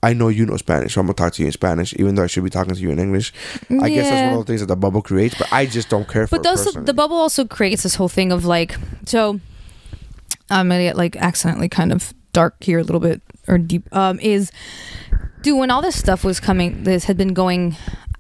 I 0.03 0.13
know 0.13 0.29
you 0.29 0.45
know 0.45 0.57
Spanish, 0.57 0.95
so 0.95 1.01
I'm 1.01 1.05
gonna 1.07 1.13
talk 1.13 1.33
to 1.33 1.41
you 1.43 1.47
in 1.47 1.51
Spanish, 1.51 1.93
even 1.99 2.15
though 2.15 2.23
I 2.23 2.27
should 2.27 2.43
be 2.43 2.49
talking 2.49 2.73
to 2.73 2.81
you 2.81 2.89
in 2.89 2.97
English. 2.99 3.31
I 3.69 3.89
guess 3.89 4.09
that's 4.09 4.31
one 4.31 4.39
of 4.39 4.45
the 4.45 4.49
things 4.51 4.61
that 4.61 4.67
the 4.67 4.75
bubble 4.75 5.01
creates, 5.03 5.35
but 5.37 5.47
I 5.53 5.65
just 5.67 5.89
don't 5.89 6.07
care 6.07 6.25
for 6.25 6.37
but 6.37 6.43
those 6.43 6.65
the 6.73 6.93
bubble 6.93 7.17
also 7.17 7.45
creates 7.45 7.83
this 7.83 7.95
whole 7.95 8.09
thing 8.09 8.31
of 8.31 8.43
like 8.45 8.75
so 9.05 9.39
i'm 10.49 10.67
gonna 10.67 10.83
get 10.83 10.97
like 10.97 11.15
accidentally 11.17 11.69
kind 11.69 11.91
of 11.93 12.13
dark 12.33 12.55
here 12.63 12.79
a 12.79 12.83
little 12.83 12.99
bit 12.99 13.21
or 13.47 13.57
deep 13.57 13.83
um 13.95 14.19
is 14.19 14.51
dude 15.43 15.57
when 15.57 15.69
all 15.71 15.81
this 15.81 15.95
stuff 15.95 16.23
was 16.23 16.39
coming 16.39 16.83
this 16.83 17.05
had 17.05 17.15
been 17.17 17.33
going 17.33 17.75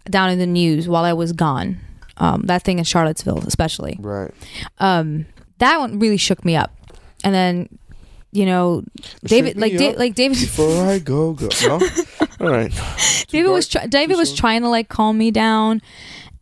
down 0.05 0.29
in 0.29 0.39
the 0.39 0.47
news 0.47 0.87
while 0.87 1.03
i 1.03 1.11
was 1.13 1.33
gone 1.33 1.77
um 2.21 2.43
that 2.43 2.63
thing 2.63 2.77
in 2.77 2.85
charlottesville 2.85 3.43
especially 3.45 3.97
right. 3.99 4.31
um 4.79 5.25
that 5.57 5.77
one 5.79 5.99
really 5.99 6.17
shook 6.17 6.45
me 6.45 6.55
up 6.55 6.71
and 7.23 7.35
then 7.35 7.67
you 8.31 8.45
know, 8.45 8.83
David, 9.25 9.57
like 9.57 9.77
da- 9.77 9.95
like 9.95 10.15
David, 10.15 10.39
Before 10.39 10.85
I 10.87 10.99
go, 10.99 11.33
go. 11.33 11.49
No? 11.63 11.79
All 12.39 12.49
right. 12.49 12.71
David 13.27 13.49
was 13.49 13.67
try- 13.67 13.87
David 13.87 14.15
was 14.15 14.33
trying 14.33 14.61
to 14.61 14.69
like 14.69 14.87
calm 14.87 15.17
me 15.17 15.31
down, 15.31 15.81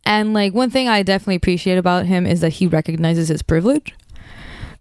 and 0.04 0.32
like 0.32 0.54
one 0.54 0.70
thing 0.70 0.88
I 0.88 1.02
definitely 1.02 1.34
appreciate 1.34 1.78
about 1.78 2.06
him 2.06 2.26
is 2.26 2.40
that 2.42 2.54
he 2.54 2.66
recognizes 2.68 3.28
his 3.28 3.42
privilege, 3.42 3.94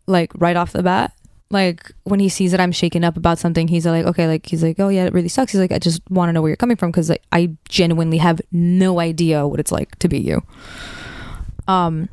like 0.06 0.32
right 0.36 0.56
off 0.56 0.72
the 0.72 0.84
bat. 0.84 1.12
Like 1.52 1.92
when 2.04 2.20
he 2.20 2.30
sees 2.30 2.52
that 2.52 2.60
I'm 2.60 2.72
shaken 2.72 3.04
up 3.04 3.18
about 3.18 3.40
something, 3.40 3.68
he's 3.68 3.86
like, 3.88 4.06
okay, 4.06 4.28
like 4.28 4.46
he's 4.46 4.62
like, 4.62 4.80
oh 4.80 4.90
yeah, 4.90 5.06
it 5.06 5.14
really 5.14 5.30
sucks. 5.30 5.52
He's 5.52 5.60
like, 5.62 5.72
I 5.72 5.80
just 5.80 6.02
want 6.10 6.30
to 6.30 6.34
know 6.34 6.42
where 6.44 6.50
you're 6.50 6.56
coming 6.58 6.78
from 6.78 6.92
because 6.92 7.10
like 7.10 7.24
I 7.32 7.50
genuinely 7.68 8.18
have 8.20 8.40
no 8.52 9.00
idea 9.00 9.48
what 9.48 9.60
it's 9.60 9.72
like 9.72 9.98
to 10.00 10.08
be 10.08 10.20
you. 10.20 10.44
Um, 11.68 12.08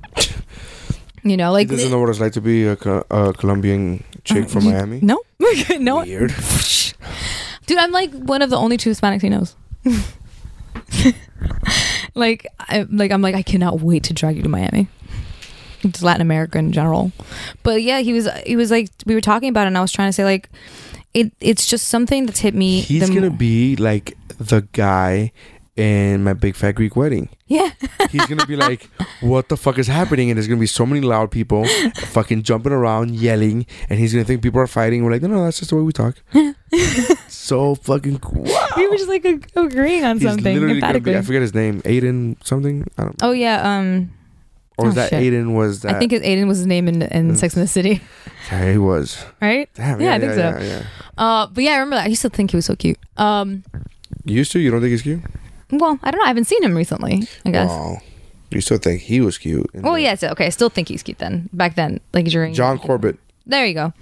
you 1.23 1.37
know, 1.37 1.53
like 1.53 1.69
He 1.69 1.77
doesn't 1.77 1.91
know 1.91 1.99
what 2.01 2.09
it's 2.09 2.21
like 2.21 2.33
to 2.33 2.41
be 2.41 2.65
a, 2.67 2.73
a 2.73 3.33
Colombian 3.35 4.05
chick 4.25 4.49
from 4.49 4.65
you- 4.65 4.73
Miami. 4.73 5.01
No, 5.03 5.21
no, 5.79 5.99
Weird. 6.03 6.33
dude. 7.67 7.79
I'm 7.79 7.93
like 7.93 8.13
one 8.13 8.41
of 8.41 8.49
the 8.49 8.57
only 8.57 8.77
two 8.79 8.91
Hispanics 8.91 9.21
he 9.23 9.29
knows. 9.29 9.55
like, 12.15 12.47
I, 12.59 12.87
like 12.91 13.11
I'm 13.11 13.23
like 13.23 13.35
I 13.35 13.43
cannot 13.43 13.81
wait 13.81 14.05
to 14.05 14.15
drag 14.15 14.37
you 14.37 14.43
to 14.43 14.49
Miami. 14.49 14.89
Latin 16.03 16.23
America 16.23 16.59
in 16.59 16.73
general, 16.73 17.13
but 17.63 17.83
yeah, 17.83 18.01
he 18.01 18.13
was 18.13 18.29
he 18.47 18.57
was 18.57 18.71
like 18.71 18.91
we 19.07 19.15
were 19.15 19.21
talking 19.21 19.49
about 19.49 19.65
it, 19.65 19.69
and 19.69 19.79
I 19.79 19.81
was 19.81 19.93
trying 19.93 20.09
to 20.09 20.13
say 20.13 20.25
like 20.25 20.49
it 21.15 21.33
it's 21.41 21.67
just 21.67 21.89
something 21.89 22.27
that's 22.27 22.41
hit 22.41 22.55
me. 22.55 22.81
He's 22.81 23.09
gonna 23.11 23.31
be 23.31 23.77
like 23.77 24.17
the 24.39 24.67
guy 24.73 25.33
in 25.77 26.25
my 26.25 26.33
big 26.33 26.57
fat 26.57 26.73
Greek 26.73 26.97
wedding. 26.97 27.29
yeah, 27.49 27.71
He's 28.11 28.25
gonna 28.27 28.47
be 28.47 28.57
like, 28.57 28.89
"What 29.21 29.49
the 29.51 29.57
fuck 29.59 29.79
is 29.79 29.87
happening?" 29.87 30.31
And 30.31 30.39
there's 30.39 30.49
gonna 30.49 30.59
be 30.61 30.67
so 30.67 30.87
many 30.87 31.03
loud 31.03 31.31
people, 31.31 31.67
fucking 31.97 32.43
jumping 32.45 32.73
around, 32.73 33.15
yelling, 33.15 33.67
and 33.91 33.99
he's 33.99 34.13
gonna 34.13 34.25
think 34.25 34.43
people 34.43 34.61
are 34.61 34.67
fighting. 34.67 35.05
We're 35.05 35.13
like, 35.13 35.23
"No, 35.23 35.29
no, 35.29 35.45
that's 35.45 35.59
just 35.59 35.71
the 35.71 35.77
way 35.77 35.83
we 35.83 35.93
talk." 35.93 36.17
so 37.29 37.75
fucking 37.75 38.21
cool. 38.21 38.49
we 38.77 38.89
were 38.89 38.97
just 38.97 39.09
like 39.09 39.25
ag- 39.25 39.51
agreeing 39.55 40.05
on 40.05 40.19
He's 40.19 40.29
something 40.29 40.81
be. 40.81 40.83
I 40.83 41.23
forget 41.23 41.43
his 41.43 41.55
name. 41.55 41.83
Aidan 41.85 42.39
something. 42.43 42.87
I 42.97 43.03
don't. 43.03 43.23
know. 43.23 43.29
oh 43.29 43.33
yeah, 43.33 43.61
um, 43.63 44.11
Or 44.79 44.87
was 44.87 44.95
oh, 44.95 45.01
that 45.01 45.11
shit. 45.11 45.23
Aidan? 45.23 45.55
Was 45.55 45.81
that? 45.81 45.95
I 45.95 45.99
think 45.99 46.13
it, 46.13 46.23
Aidan 46.23 46.49
was 46.49 46.59
his 46.59 46.67
name 46.67 46.87
in 46.89 47.01
in 47.03 47.31
Mm. 47.33 47.37
Sex 47.37 47.55
in 47.57 47.63
the 47.63 47.67
City, 47.69 48.01
Yeah, 48.53 48.73
he 48.73 48.79
was. 48.79 49.25
right? 49.41 49.69
Damn. 49.75 50.01
Yeah, 50.01 50.07
Yeah, 50.09 50.15
I 50.15 50.21
think 50.21 50.37
yeah, 50.37 50.59
so. 50.59 50.65
Yeah. 50.65 50.83
Uh, 51.17 51.47
but 51.47 51.65
yeah, 51.65 51.71
I 51.73 51.75
remember 51.77 51.97
that. 51.97 52.05
I 52.05 52.09
used 52.09 52.23
to 52.23 52.29
think 52.31 52.51
he 52.51 52.57
was 52.57 52.67
so 52.67 52.77
cute. 52.77 52.99
Um, 53.17 53.65
You 54.25 54.35
used 54.37 54.53
to? 54.53 54.59
You 54.59 54.71
don't 54.71 54.81
think 54.81 54.91
he's 54.91 55.03
cute? 55.03 55.21
well, 55.73 55.99
I 56.03 56.11
don't 56.11 56.19
know. 56.21 56.25
I 56.25 56.29
haven't 56.29 56.45
seen 56.45 56.63
him 56.63 56.77
recently. 56.77 57.27
I 57.45 57.51
guess. 57.51 57.69
Wow. 57.71 57.99
You 58.51 58.61
still 58.61 58.79
think 58.79 59.01
he 59.03 59.21
was 59.21 59.39
cute? 59.39 59.67
Well, 59.75 59.95
then- 59.95 60.03
yeah, 60.03 60.15
so 60.15 60.29
okay. 60.29 60.47
I 60.47 60.51
still 60.51 60.69
think 60.71 60.89
he's 60.89 61.03
cute 61.03 61.19
then. 61.19 61.49
Back 61.53 61.75
then, 61.75 62.01
like 62.13 62.27
during 62.27 62.53
John 62.55 62.79
Corbett. 62.79 63.19
There 63.47 63.65
you 63.67 63.75
go. 63.75 63.93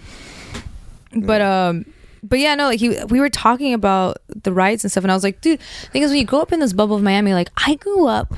But 1.16 1.40
um, 1.40 1.84
but 2.22 2.38
yeah, 2.40 2.54
no, 2.56 2.66
like 2.66 2.80
he, 2.80 2.98
we 3.04 3.20
were 3.20 3.30
talking 3.30 3.72
about 3.74 4.18
the 4.28 4.52
rights 4.52 4.82
and 4.84 4.90
stuff, 4.90 5.04
and 5.04 5.10
I 5.12 5.14
was 5.14 5.22
like, 5.22 5.40
dude, 5.40 5.60
the 5.60 5.90
thing 5.90 6.02
is, 6.02 6.10
when 6.10 6.18
you 6.18 6.24
grow 6.26 6.40
up 6.40 6.52
in 6.52 6.58
this 6.60 6.72
bubble 6.72 6.96
of 6.96 7.02
Miami, 7.02 7.32
like 7.34 7.50
I 7.56 7.76
grew 7.76 8.06
up. 8.08 8.34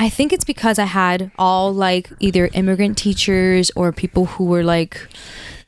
I 0.00 0.08
think 0.08 0.32
it's 0.32 0.44
because 0.44 0.78
I 0.78 0.86
had 0.86 1.30
all 1.38 1.72
like 1.74 2.10
either 2.20 2.48
immigrant 2.54 2.96
teachers 2.96 3.70
or 3.76 3.92
people 3.92 4.24
who 4.24 4.44
were 4.46 4.64
like 4.64 5.06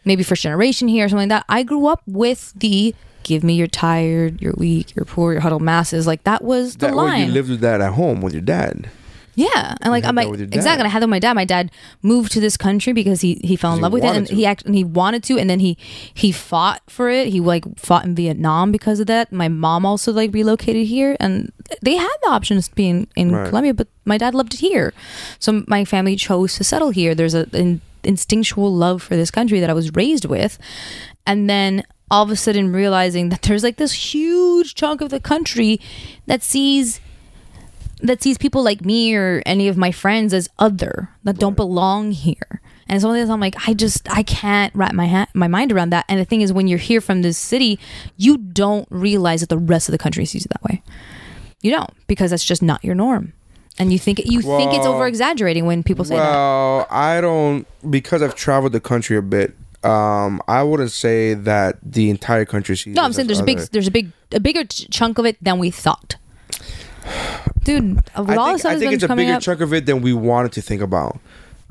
maybe 0.07 0.23
first 0.23 0.43
generation 0.43 0.89
here 0.89 1.05
or 1.05 1.09
something 1.11 1.29
like 1.29 1.41
that. 1.41 1.45
I 1.49 1.63
grew 1.63 1.87
up 1.87 2.03
with 2.07 2.53
the 2.57 2.95
give 3.25 3.45
me 3.45 3.55
your 3.55 3.67
tired, 3.69 4.41
you're 4.41 4.55
weak, 4.57 4.97
you're 4.97 5.05
poor, 5.05 5.33
your 5.33 5.43
huddled 5.43 5.63
masses. 5.63 6.07
Like 6.07 6.25
that 6.25 6.43
was 6.43 6.77
the 6.77 6.87
That 6.87 6.97
way 6.97 7.05
line. 7.05 7.27
you 7.27 7.33
lived 7.33 7.51
with 7.51 7.61
that 7.61 7.81
at 7.83 7.93
home 7.93 8.23
with 8.23 8.33
your 8.33 8.43
dad. 8.43 8.91
Yeah, 9.35 9.75
and 9.81 9.91
like 9.91 10.05
I'm 10.05 10.15
like 10.15 10.29
with 10.29 10.41
your 10.41 10.47
dad. 10.47 10.57
exactly. 10.57 10.85
I 10.85 10.89
had 10.89 11.01
that 11.01 11.07
with 11.07 11.11
my 11.11 11.19
dad. 11.19 11.33
My 11.35 11.45
dad 11.45 11.71
moved 12.03 12.33
to 12.33 12.41
this 12.41 12.57
country 12.57 12.93
because 12.93 13.23
he 13.23 13.41
he 13.43 13.57
fell 13.57 13.73
in 13.75 13.81
love 13.81 13.93
with 13.93 14.05
it, 14.05 14.15
and 14.15 14.27
to. 14.27 14.35
he 14.35 14.45
act 14.45 14.65
and 14.67 14.75
he 14.75 14.85
wanted 14.85 15.23
to, 15.25 15.39
and 15.39 15.49
then 15.49 15.61
he 15.61 15.79
he 16.13 16.33
fought 16.33 16.83
for 16.89 17.09
it. 17.09 17.29
He 17.29 17.41
like 17.41 17.65
fought 17.79 18.05
in 18.05 18.15
Vietnam 18.15 18.73
because 18.73 19.01
of 19.01 19.07
that. 19.07 19.33
My 19.33 19.49
mom 19.49 19.87
also 19.87 20.13
like 20.13 20.35
relocated 20.35 20.87
here, 20.87 21.17
and 21.19 21.51
they 21.81 21.97
had 21.97 22.15
the 22.23 22.29
options 22.29 22.69
to 22.69 22.75
be 22.75 22.89
in, 22.89 23.07
in 23.17 23.33
Right. 23.33 23.49
Colombia, 23.49 23.73
but 23.73 23.89
my 24.05 24.19
dad 24.19 24.35
loved 24.35 24.53
it 24.55 24.61
here, 24.61 24.93
so 25.39 25.65
my 25.67 25.85
family 25.87 26.15
chose 26.17 26.57
to 26.57 26.65
settle 26.65 26.91
here. 26.91 27.15
There's 27.15 27.35
a 27.35 27.47
an 27.55 27.81
instinctual 28.05 28.75
love 28.75 29.03
for 29.03 29.17
this 29.17 29.31
country 29.31 29.61
that 29.61 29.71
I 29.71 29.73
was 29.73 29.95
raised 29.95 30.27
with, 30.27 30.59
and 31.27 31.49
then 31.49 31.85
all 32.11 32.25
of 32.25 32.31
a 32.31 32.37
sudden 32.37 32.71
realizing 32.71 33.31
that 33.31 33.41
there's 33.43 33.63
like 33.63 33.77
this 33.79 34.13
huge 34.13 34.75
chunk 34.75 35.01
of 35.01 35.09
the 35.09 35.21
country 35.21 35.81
that 36.27 36.43
sees 36.43 37.01
that 38.03 38.23
sees 38.23 38.37
people 38.37 38.63
like 38.63 38.85
me 38.85 39.15
or 39.15 39.43
any 39.47 39.69
of 39.69 39.77
my 39.77 39.93
friends 39.93 40.35
as 40.35 40.49
other 40.59 41.09
that 41.25 41.39
don't 41.39 41.57
belong 41.57 42.13
here. 42.13 42.61
And 42.89 43.01
so 43.01 43.11
I'm 43.11 43.41
like, 43.41 43.55
I 43.67 43.75
just 43.75 44.11
I 44.13 44.23
can't 44.23 44.75
wrap 44.75 44.93
my 44.93 45.07
ha- 45.07 45.29
my 45.35 45.49
mind 45.49 45.73
around 45.73 45.91
that. 45.91 46.05
And 46.09 46.21
the 46.21 46.25
thing 46.25 46.43
is, 46.43 46.53
when 46.53 46.67
you're 46.67 46.79
here 46.79 47.01
from 47.01 47.23
this 47.23 47.39
city, 47.39 47.79
you 48.17 48.37
don't 48.37 48.87
realize 48.91 49.41
that 49.41 49.49
the 49.49 49.57
rest 49.59 49.89
of 49.89 49.93
the 49.93 49.99
country 49.99 50.25
sees 50.27 50.45
it 50.45 50.49
that 50.51 50.63
way. 50.63 50.83
You 51.63 51.71
don't 51.71 51.91
because 52.07 52.31
that's 52.33 52.45
just 52.45 52.63
not 52.63 52.85
your 52.85 52.95
norm. 52.95 53.33
And 53.79 53.93
you 53.93 53.99
think 53.99 54.19
you 54.25 54.43
think 54.43 54.75
it's 54.75 54.85
over 54.85 55.07
exaggerating 55.07 55.65
when 55.65 55.83
people 55.83 56.05
say 56.05 56.17
that. 56.17 56.29
Well, 56.31 56.87
I 56.91 57.21
don't 57.21 57.67
because 57.91 58.21
I've 58.21 58.35
traveled 58.35 58.73
the 58.73 58.81
country 58.81 59.17
a 59.17 59.23
bit. 59.23 59.57
Um, 59.83 60.41
I 60.47 60.63
wouldn't 60.63 60.93
say 60.93 61.35
that 61.35 61.79
the 61.83 62.11
entire 62.11 62.45
country 62.45 62.77
sees. 62.77 62.95
No, 62.95 63.03
I'm 63.03 63.13
saying 63.13 63.31
as 63.31 63.39
there's 63.39 63.41
a 63.41 63.45
big 63.45 63.59
there's 63.71 63.89
a 63.89 63.91
big 63.91 64.13
a 64.33 64.41
bigger 64.41 64.65
ch- 64.65 64.91
chunk 64.91 65.19
of 65.19 65.25
it 65.25 65.43
than 65.43 65.59
we 65.59 65.71
thought. 65.71 66.17
Dude, 67.65 68.03
all 68.17 68.25
the 68.25 68.35
think, 68.35 68.59
stuff 68.59 68.73
I 68.73 68.79
think 68.79 68.93
it's 68.95 69.05
a 69.05 69.15
bigger 69.15 69.35
up, 69.35 69.43
chunk 69.43 69.61
of 69.61 69.73
it 69.73 69.87
than 69.87 70.03
we 70.03 70.13
wanted 70.13 70.53
to 70.53 70.63
think 70.63 70.83
about. 70.83 71.19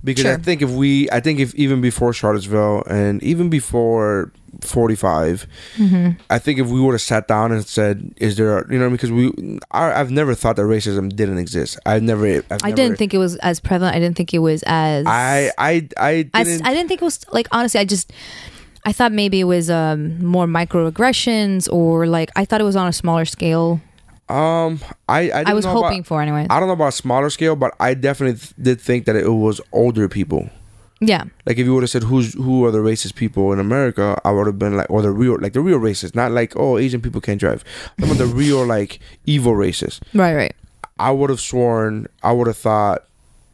Because 0.03 0.26
I 0.26 0.38
think 0.38 0.61
if 0.61 0.72
we, 0.72 1.09
I 1.11 1.19
think 1.19 1.39
if 1.39 1.53
even 1.55 1.80
before 1.80 2.11
Charlottesville 2.11 2.84
and 2.89 3.22
even 3.22 3.49
before 3.49 4.31
45, 4.61 5.47
Mm-hmm. 5.77 6.22
I 6.30 6.39
think 6.39 6.59
if 6.59 6.68
we 6.68 6.81
would 6.81 6.93
have 6.93 7.01
sat 7.01 7.27
down 7.27 7.51
and 7.51 7.65
said, 7.65 8.13
"Is 8.18 8.35
there?" 8.35 8.65
You 8.72 8.80
know, 8.80 8.89
because 8.89 9.11
we, 9.11 9.59
I, 9.72 9.99
I've 9.99 10.11
never 10.11 10.35
thought 10.35 10.55
that 10.57 10.63
racism 10.63 11.15
didn't 11.15 11.38
exist. 11.38 11.80
I've 11.85 12.03
never. 12.03 12.26
I've 12.26 12.45
I 12.51 12.55
never, 12.69 12.76
didn't 12.76 12.97
think 12.97 13.13
it 13.13 13.18
was 13.18 13.35
as 13.38 13.59
prevalent. 13.59 13.95
I 13.95 13.99
didn't 13.99 14.18
think 14.18 14.34
it 14.34 14.39
was 14.39 14.63
as 14.65 15.05
I, 15.07 15.51
I, 15.57 15.88
I 15.97 16.30
I, 16.34 16.43
didn't. 16.43 16.65
I 16.65 16.73
didn't 16.73 16.88
think 16.88 17.01
it 17.01 17.05
was 17.05 17.26
like 17.31 17.47
honestly 17.51 17.80
I 17.80 17.85
just 17.85 18.11
I 18.85 18.91
thought 18.91 19.11
maybe 19.11 19.39
it 19.39 19.45
was 19.45 19.69
um 19.69 20.23
more 20.23 20.45
microaggressions 20.45 21.72
or 21.72 22.07
like 22.07 22.31
I 22.35 22.45
thought 22.45 22.61
it 22.61 22.65
was 22.65 22.76
on 22.76 22.88
a 22.88 22.93
smaller 22.93 23.26
scale. 23.26 23.80
Um, 24.31 24.79
I, 25.09 25.19
I, 25.19 25.21
didn't 25.23 25.47
I 25.49 25.53
was 25.53 25.65
know 25.65 25.71
about- 25.77 25.83
hoping 25.89 26.03
for 26.03 26.21
anyway. 26.21 26.47
I 26.49 26.59
don't 26.59 26.67
know 26.67 26.73
about 26.73 26.93
smaller 26.93 27.29
scale, 27.29 27.55
but 27.55 27.75
I 27.79 27.93
definitely 27.93 28.39
th- 28.39 28.53
did 28.61 28.81
think 28.81 29.05
that 29.05 29.15
it 29.15 29.27
was 29.27 29.59
older 29.71 30.07
people. 30.07 30.49
Yeah. 31.03 31.23
Like 31.47 31.57
if 31.57 31.65
you 31.65 31.73
would 31.73 31.81
have 31.83 31.89
said 31.89 32.03
who's 32.03 32.33
who 32.35 32.63
are 32.65 32.71
the 32.71 32.77
racist 32.77 33.15
people 33.15 33.51
in 33.53 33.59
America, 33.59 34.19
I 34.23 34.29
would 34.31 34.45
have 34.45 34.59
been 34.59 34.77
like, 34.77 34.89
or 34.89 35.01
the 35.01 35.09
real, 35.11 35.37
like 35.39 35.53
the 35.53 35.61
real 35.61 35.79
racist, 35.79 36.13
not 36.15 36.31
like 36.31 36.53
oh 36.55 36.77
Asian 36.77 37.01
people 37.01 37.19
can't 37.21 37.39
drive. 37.39 37.63
Some 37.99 38.11
of 38.11 38.17
the 38.19 38.27
real 38.27 38.63
like 38.65 38.99
evil 39.25 39.53
racist. 39.53 40.01
Right, 40.13 40.35
right. 40.35 40.55
I 40.99 41.09
would 41.09 41.31
have 41.31 41.39
sworn, 41.41 42.05
I 42.21 42.31
would 42.31 42.45
have 42.45 42.57
thought 42.57 43.05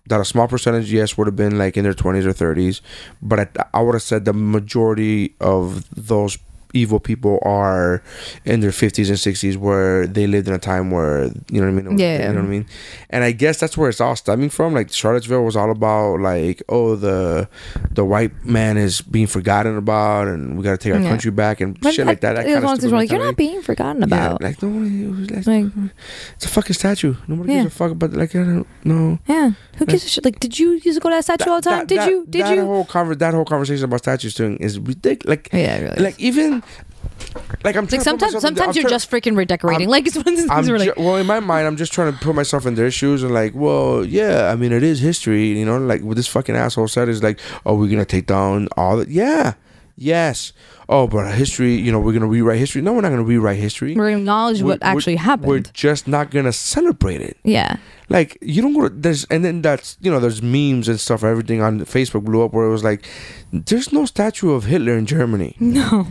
that 0.07 0.19
a 0.19 0.25
small 0.25 0.47
percentage, 0.49 0.91
yes, 0.91 1.17
would 1.17 1.27
have 1.27 1.37
been 1.37 1.57
like 1.57 1.77
in 1.77 1.83
their 1.85 1.93
twenties 1.93 2.25
or 2.25 2.33
thirties, 2.33 2.81
but 3.21 3.39
I, 3.39 3.47
I 3.73 3.81
would 3.81 3.95
have 3.95 4.03
said 4.03 4.25
the 4.25 4.33
majority 4.33 5.33
of 5.39 5.85
those 5.95 6.37
evil 6.73 6.99
people 6.99 7.39
are 7.43 8.01
in 8.45 8.59
their 8.59 8.71
50s 8.71 9.07
and 9.09 9.17
60s 9.17 9.55
where 9.57 10.05
they 10.05 10.27
lived 10.27 10.47
in 10.47 10.53
a 10.53 10.59
time 10.59 10.91
where 10.91 11.25
you 11.49 11.61
know 11.61 11.71
what 11.71 11.79
I 11.79 11.87
mean 11.87 11.97
Yeah, 11.97 12.27
you 12.27 12.33
know 12.33 12.41
what 12.41 12.45
I 12.45 12.49
mean 12.49 12.65
and 13.09 13.23
I 13.23 13.31
guess 13.31 13.59
that's 13.59 13.77
where 13.77 13.89
it's 13.89 14.01
all 14.01 14.15
stemming 14.15 14.49
from 14.49 14.73
like 14.73 14.91
Charlottesville 14.91 15.43
was 15.43 15.55
all 15.55 15.71
about 15.71 16.19
like 16.19 16.61
oh 16.69 16.95
the 16.95 17.47
the 17.91 18.03
white 18.05 18.43
man 18.45 18.77
is 18.77 19.01
being 19.01 19.27
forgotten 19.27 19.77
about 19.77 20.27
and 20.27 20.57
we 20.57 20.63
got 20.63 20.71
to 20.71 20.77
take 20.77 20.93
our 20.93 20.99
Yeah. 20.99 21.09
country 21.09 21.31
back 21.31 21.61
and 21.61 21.79
But 21.79 21.93
shit 21.93 22.05
like 22.05 22.21
that, 22.21 22.33
that 22.35 22.45
it 22.47 22.53
kind 22.53 22.63
one 22.65 22.73
of 22.73 22.77
of 22.79 22.81
those 22.83 22.91
where, 22.91 23.01
like, 23.01 23.11
you're 23.11 23.19
not 23.23 23.37
being 23.37 23.61
forgotten 23.61 24.03
about. 24.03 24.41
yeah, 24.41 24.47
like 24.47 24.61
it 24.61 24.67
was 24.67 25.31
like, 25.31 25.47
Like- 25.47 25.91
it's 26.35 26.45
a 26.45 26.49
fucking 26.49 26.73
statue 26.73 27.15
nobody 27.27 27.53
Yeah. 27.53 27.63
gives 27.63 27.73
a 27.73 27.77
fuck 27.77 27.91
about 27.91 28.13
like 28.13 28.35
I 28.35 28.39
don't 28.43 28.67
know 28.83 29.19
yeah. 29.27 29.51
Who 29.77 29.85
gives 29.85 30.05
a 30.05 30.09
shit? 30.09 30.25
Like, 30.25 30.39
did 30.39 30.57
you 30.57 30.71
used 30.71 30.95
to 30.95 30.99
go 30.99 31.09
to 31.09 31.15
that 31.17 31.23
statue 31.23 31.49
all 31.51 31.61
the 31.61 31.69
time? 31.69 31.79
that, 31.79 31.87
did 31.87 31.99
that- 31.99 32.09
you? 32.09 32.25
Did 32.27 32.41
that 32.45 32.55
you? 32.55 32.65
whole 32.65 32.83
conver- 32.85 33.17
that 33.19 33.33
whole 33.35 33.45
conversation 33.45 33.85
about 33.85 33.99
statues 33.99 34.35
thing 34.35 34.57
is 34.57 34.79
ridiculous 34.79 35.27
like 35.29 35.49
yeah, 35.53 35.79
really. 35.79 36.03
like 36.03 36.19
even 36.19 36.56
like 37.63 37.75
I'm 37.75 37.87
trying 37.87 37.89
like 37.89 37.89
to 37.89 38.01
sometimes, 38.01 38.33
the- 38.33 38.41
sometimes 38.41 38.75
you're 38.75 38.89
just 38.89 39.09
freaking 39.09 39.35
redecorating. 39.37 39.87
I'm- 39.87 39.91
like 39.91 40.07
it's 40.07 40.15
one 40.15 40.27
of 40.27 40.35
those 40.35 40.49
I'm 40.49 40.57
things 40.65 40.69
where 40.69 40.79
like, 40.79 40.95
ju- 40.95 41.01
well 41.03 41.15
in 41.17 41.25
my 41.25 41.39
mind 41.39 41.67
I'm 41.67 41.77
just 41.77 41.93
trying 41.93 42.11
to 42.13 42.19
put 42.19 42.35
myself 42.35 42.65
in 42.65 42.75
their 42.75 42.91
shoes 42.91 43.23
and 43.23 43.33
like 43.33 43.53
well 43.55 44.05
yeah 44.05 44.51
I 44.51 44.55
mean 44.55 44.71
it 44.71 44.83
is 44.83 44.99
history 44.99 45.47
you 45.47 45.65
know 45.65 45.77
like 45.77 46.01
what 46.01 46.15
this 46.17 46.27
fucking 46.27 46.55
asshole 46.55 46.87
said 46.87 47.09
is 47.09 47.23
like 47.23 47.39
oh 47.65 47.75
we're 47.75 47.89
gonna 47.89 48.05
take 48.05 48.27
down 48.27 48.67
all 48.77 48.97
the 48.97 49.09
yeah 49.09 49.53
yes 49.97 50.53
oh 50.89 51.07
but 51.07 51.33
history 51.33 51.75
you 51.75 51.91
know 51.91 51.99
we're 51.99 52.13
gonna 52.13 52.27
rewrite 52.27 52.57
history 52.59 52.81
no 52.81 52.93
we're 52.93 53.01
not 53.01 53.09
gonna 53.09 53.23
rewrite 53.23 53.57
history 53.59 53.93
we're 53.95 54.05
gonna 54.09 54.17
acknowledge 54.19 54.61
We're- 54.61 54.73
what 54.75 54.83
actually 54.83 55.13
we're- 55.15 55.25
happened. 55.25 55.47
we're 55.49 55.59
just 55.73 56.07
not 56.07 56.31
gonna 56.31 56.53
celebrate 56.53 57.21
it 57.21 57.37
yeah. 57.43 57.75
like 58.09 58.37
you 58.41 58.61
don't 58.61 58.73
go 58.73 58.87
to 58.87 58.95
there's 58.95 59.25
and 59.25 59.43
then 59.43 59.61
that's 59.61 59.97
you 60.01 60.09
know 60.09 60.19
there's 60.19 60.41
memes 60.41 60.87
and 60.87 60.99
stuff 60.99 61.23
everything 61.23 61.61
on 61.61 61.79
facebook 61.81 62.23
blew 62.23 62.41
up 62.43 62.53
where 62.53 62.65
it 62.65 62.71
was 62.71 62.83
like 62.83 63.05
there's 63.51 63.91
no 63.91 64.05
statue 64.05 64.51
of 64.51 64.63
hitler 64.65 64.97
in 64.97 65.05
germany 65.05 65.55
No. 65.59 66.07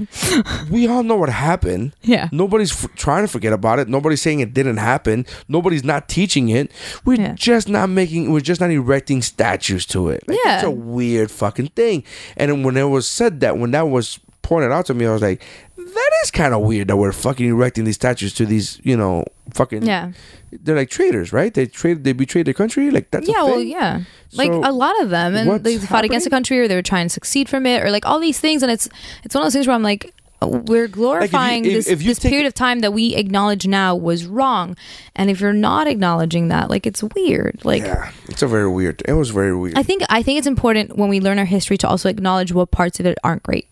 we 0.70 0.86
all 0.86 1.02
know 1.02 1.16
what 1.16 1.28
happened 1.30 1.94
Yeah. 2.02 2.28
nobody's 2.32 2.72
f- 2.72 2.94
trying 2.96 3.24
to 3.24 3.28
forget 3.28 3.52
about 3.52 3.78
it 3.78 3.88
nobody's 3.88 4.20
saying 4.22 4.40
it 4.40 4.52
didn't 4.52 4.76
happen 4.78 5.24
nobody's 5.48 5.84
not 5.84 6.08
teaching 6.08 6.48
it 6.50 6.70
we're 7.04 7.20
Yeah. 7.20 7.32
just 7.34 7.68
not 7.68 7.88
making 7.88 8.30
we're 8.32 8.40
just 8.40 8.60
not 8.60 8.70
erecting 8.70 9.22
statues 9.22 9.86
to 9.86 10.08
it 10.10 10.22
like, 10.28 10.38
Yeah. 10.44 10.56
It's 10.56 10.64
a 10.64 10.70
weird 10.70 11.30
fucking 11.30 11.68
thing 11.68 12.04
and 12.36 12.64
when 12.64 12.76
it 12.76 12.84
was 12.84 13.08
said 13.08 13.40
that 13.40 13.56
when 13.58 13.70
that 13.72 13.88
was 13.88 14.18
pointed 14.46 14.70
out 14.72 14.86
to 14.86 14.94
me, 14.94 15.06
I 15.06 15.12
was 15.12 15.22
like, 15.22 15.42
that 15.76 16.10
is 16.22 16.30
kind 16.30 16.54
of 16.54 16.62
weird 16.62 16.88
that 16.88 16.96
we're 16.96 17.12
fucking 17.12 17.46
erecting 17.48 17.84
these 17.84 17.96
statues 17.96 18.32
to 18.34 18.46
these, 18.46 18.80
you 18.84 18.96
know, 18.96 19.24
fucking. 19.50 19.84
Yeah. 19.84 20.12
They're 20.52 20.76
like 20.76 20.88
traitors, 20.90 21.32
right? 21.32 21.52
They 21.52 21.66
trade, 21.66 22.04
they 22.04 22.12
betrayed 22.12 22.46
their 22.46 22.54
country. 22.54 22.90
Like 22.90 23.10
that's 23.10 23.28
a 23.28 23.32
yeah, 23.32 23.42
well, 23.42 23.60
yeah, 23.60 24.02
like 24.32 24.50
a 24.50 24.72
lot 24.72 24.94
of 25.02 25.10
them, 25.10 25.34
and 25.36 25.64
they 25.64 25.78
fought 25.78 26.04
against 26.04 26.24
the 26.24 26.30
country, 26.30 26.58
or 26.60 26.68
they 26.68 26.76
were 26.76 26.82
trying 26.82 27.06
to 27.06 27.12
succeed 27.12 27.48
from 27.48 27.66
it, 27.66 27.82
or 27.82 27.90
like 27.90 28.06
all 28.06 28.20
these 28.20 28.38
things, 28.40 28.62
and 28.62 28.70
it's 28.72 28.88
it's 29.24 29.34
one 29.34 29.42
of 29.42 29.46
those 29.46 29.52
things 29.52 29.66
where 29.66 29.74
I'm 29.74 29.82
like, 29.82 30.14
uh, 30.40 30.46
we're 30.46 30.86
glorifying 30.88 31.64
if- 31.64 31.72
this 31.72 31.88
if 31.88 32.00
you 32.00 32.08
this 32.08 32.18
take- 32.20 32.30
period 32.30 32.46
of 32.46 32.54
time 32.54 32.80
that 32.80 32.92
we 32.92 33.14
acknowledge 33.16 33.66
now 33.66 33.94
was 33.96 34.24
wrong, 34.24 34.76
and 35.16 35.28
if 35.28 35.40
you're 35.40 35.52
not 35.52 35.86
acknowledging 35.88 36.48
that, 36.48 36.70
like 36.70 36.86
it's 36.86 37.02
weird. 37.02 37.60
Like 37.64 37.82
Yeah, 37.82 38.12
it's 38.28 38.42
a 38.42 38.46
very 38.46 38.68
weird. 38.70 39.02
It 39.06 39.14
was 39.14 39.30
very 39.30 39.54
weird. 39.54 39.76
I 39.76 39.82
think 39.82 40.04
I 40.08 40.22
think 40.22 40.38
it's 40.38 40.46
important 40.46 40.96
when 40.96 41.08
we 41.10 41.20
learn 41.20 41.38
our 41.38 41.44
history 41.44 41.76
to 41.78 41.88
also 41.88 42.08
acknowledge 42.08 42.52
what 42.52 42.70
parts 42.70 42.98
of 43.00 43.04
it 43.06 43.18
aren't 43.24 43.42
great. 43.42 43.68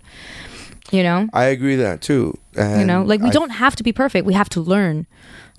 You 0.90 1.02
know, 1.02 1.28
I 1.32 1.44
agree 1.46 1.76
that 1.76 2.02
too. 2.02 2.38
And 2.56 2.80
you 2.80 2.86
know, 2.86 3.02
like 3.02 3.20
we 3.20 3.28
I- 3.28 3.32
don't 3.32 3.50
have 3.50 3.74
to 3.76 3.82
be 3.82 3.92
perfect. 3.92 4.26
We 4.26 4.34
have 4.34 4.48
to 4.50 4.60
learn. 4.60 5.06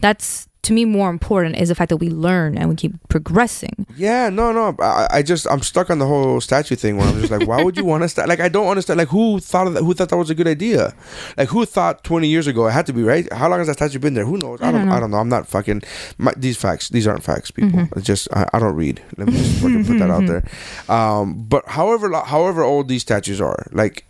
That's 0.02 0.48
to 0.64 0.74
me 0.74 0.84
more 0.84 1.12
important 1.12 1.56
is 1.58 1.70
the 1.70 1.76
fact 1.76 1.90
that 1.90 1.98
we 1.98 2.10
learn 2.10 2.58
and 2.58 2.68
we 2.70 2.76
keep 2.76 2.94
progressing. 3.08 3.86
Yeah, 3.96 4.30
no, 4.30 4.52
no. 4.52 4.76
I, 4.80 5.08
I 5.12 5.22
just 5.22 5.46
I'm 5.50 5.62
stuck 5.62 5.90
on 5.92 6.00
the 6.00 6.08
whole 6.08 6.42
statue 6.42 6.76
thing 6.76 6.98
where 6.98 7.08
I'm 7.08 7.20
just 7.20 7.32
like, 7.32 7.48
why 7.48 7.64
would 7.64 7.78
you 7.78 7.86
want 7.86 8.02
to 8.04 8.10
sta- 8.10 8.26
Like, 8.26 8.40
I 8.40 8.50
don't 8.50 8.68
understand. 8.68 8.98
Like, 8.98 9.10
who 9.10 9.40
thought 9.40 9.68
of 9.68 9.74
that? 9.76 9.84
Who 9.84 9.94
thought 9.94 10.10
that 10.10 10.18
was 10.18 10.30
a 10.32 10.36
good 10.36 10.48
idea? 10.48 10.94
Like, 11.38 11.50
who 11.50 11.66
thought 11.66 12.04
20 12.04 12.28
years 12.28 12.48
ago 12.48 12.66
it 12.68 12.72
had 12.72 12.86
to 12.88 12.94
be 12.94 13.04
right? 13.04 13.32
How 13.32 13.48
long 13.48 13.60
has 13.60 13.68
that 13.68 13.76
statue 13.76 14.00
been 14.00 14.16
there? 14.16 14.26
Who 14.26 14.38
knows? 14.38 14.60
I 14.62 14.72
don't. 14.72 14.90
I 14.90 15.00
don't 15.00 15.12
know. 15.12 15.18
I'm 15.18 15.30
not 15.30 15.48
fucking. 15.48 15.84
My, 16.18 16.34
these 16.36 16.58
facts. 16.58 16.90
These 16.90 17.06
aren't 17.08 17.24
facts, 17.24 17.52
people. 17.52 17.72
Mm-hmm. 17.80 18.00
It's 18.00 18.08
just 18.08 18.28
I, 18.34 18.48
I 18.54 18.60
don't 18.60 18.76
read. 18.76 19.02
Let 19.18 19.28
me 19.28 19.34
just 19.34 19.62
fucking 19.62 19.86
put 19.86 20.00
that 20.00 20.10
out 20.10 20.26
there. 20.28 20.44
Um, 20.90 21.44
but 21.48 21.68
however, 21.68 22.12
however 22.22 22.64
old 22.64 22.88
these 22.88 23.02
statues 23.04 23.40
are, 23.40 23.68
like, 23.72 24.06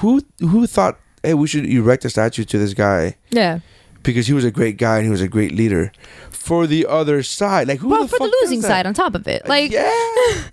who 0.00 0.22
who 0.40 0.66
thought, 0.66 0.98
hey, 1.22 1.34
we 1.34 1.46
should 1.46 1.66
erect 1.66 2.04
a 2.04 2.10
statue 2.10 2.44
to 2.44 2.58
this 2.58 2.74
guy? 2.74 3.16
Yeah. 3.30 3.60
because 4.02 4.28
he 4.28 4.32
was 4.32 4.44
a 4.44 4.52
great 4.52 4.76
guy 4.78 4.96
and 4.98 5.04
he 5.04 5.10
was 5.10 5.20
a 5.20 5.26
great 5.28 5.52
leader. 5.52 5.90
For 6.30 6.68
the 6.68 6.86
other 6.86 7.24
side, 7.24 7.66
like 7.66 7.80
who 7.80 7.88
Well, 7.88 8.02
the 8.06 8.08
for 8.08 8.18
the 8.20 8.36
losing 8.42 8.62
side 8.62 8.86
on 8.86 8.94
top 8.94 9.16
of 9.16 9.26
it, 9.26 9.42
uh, 9.44 9.48
like 9.48 9.72
yeah, 9.72 9.80
yeah. 9.82 9.90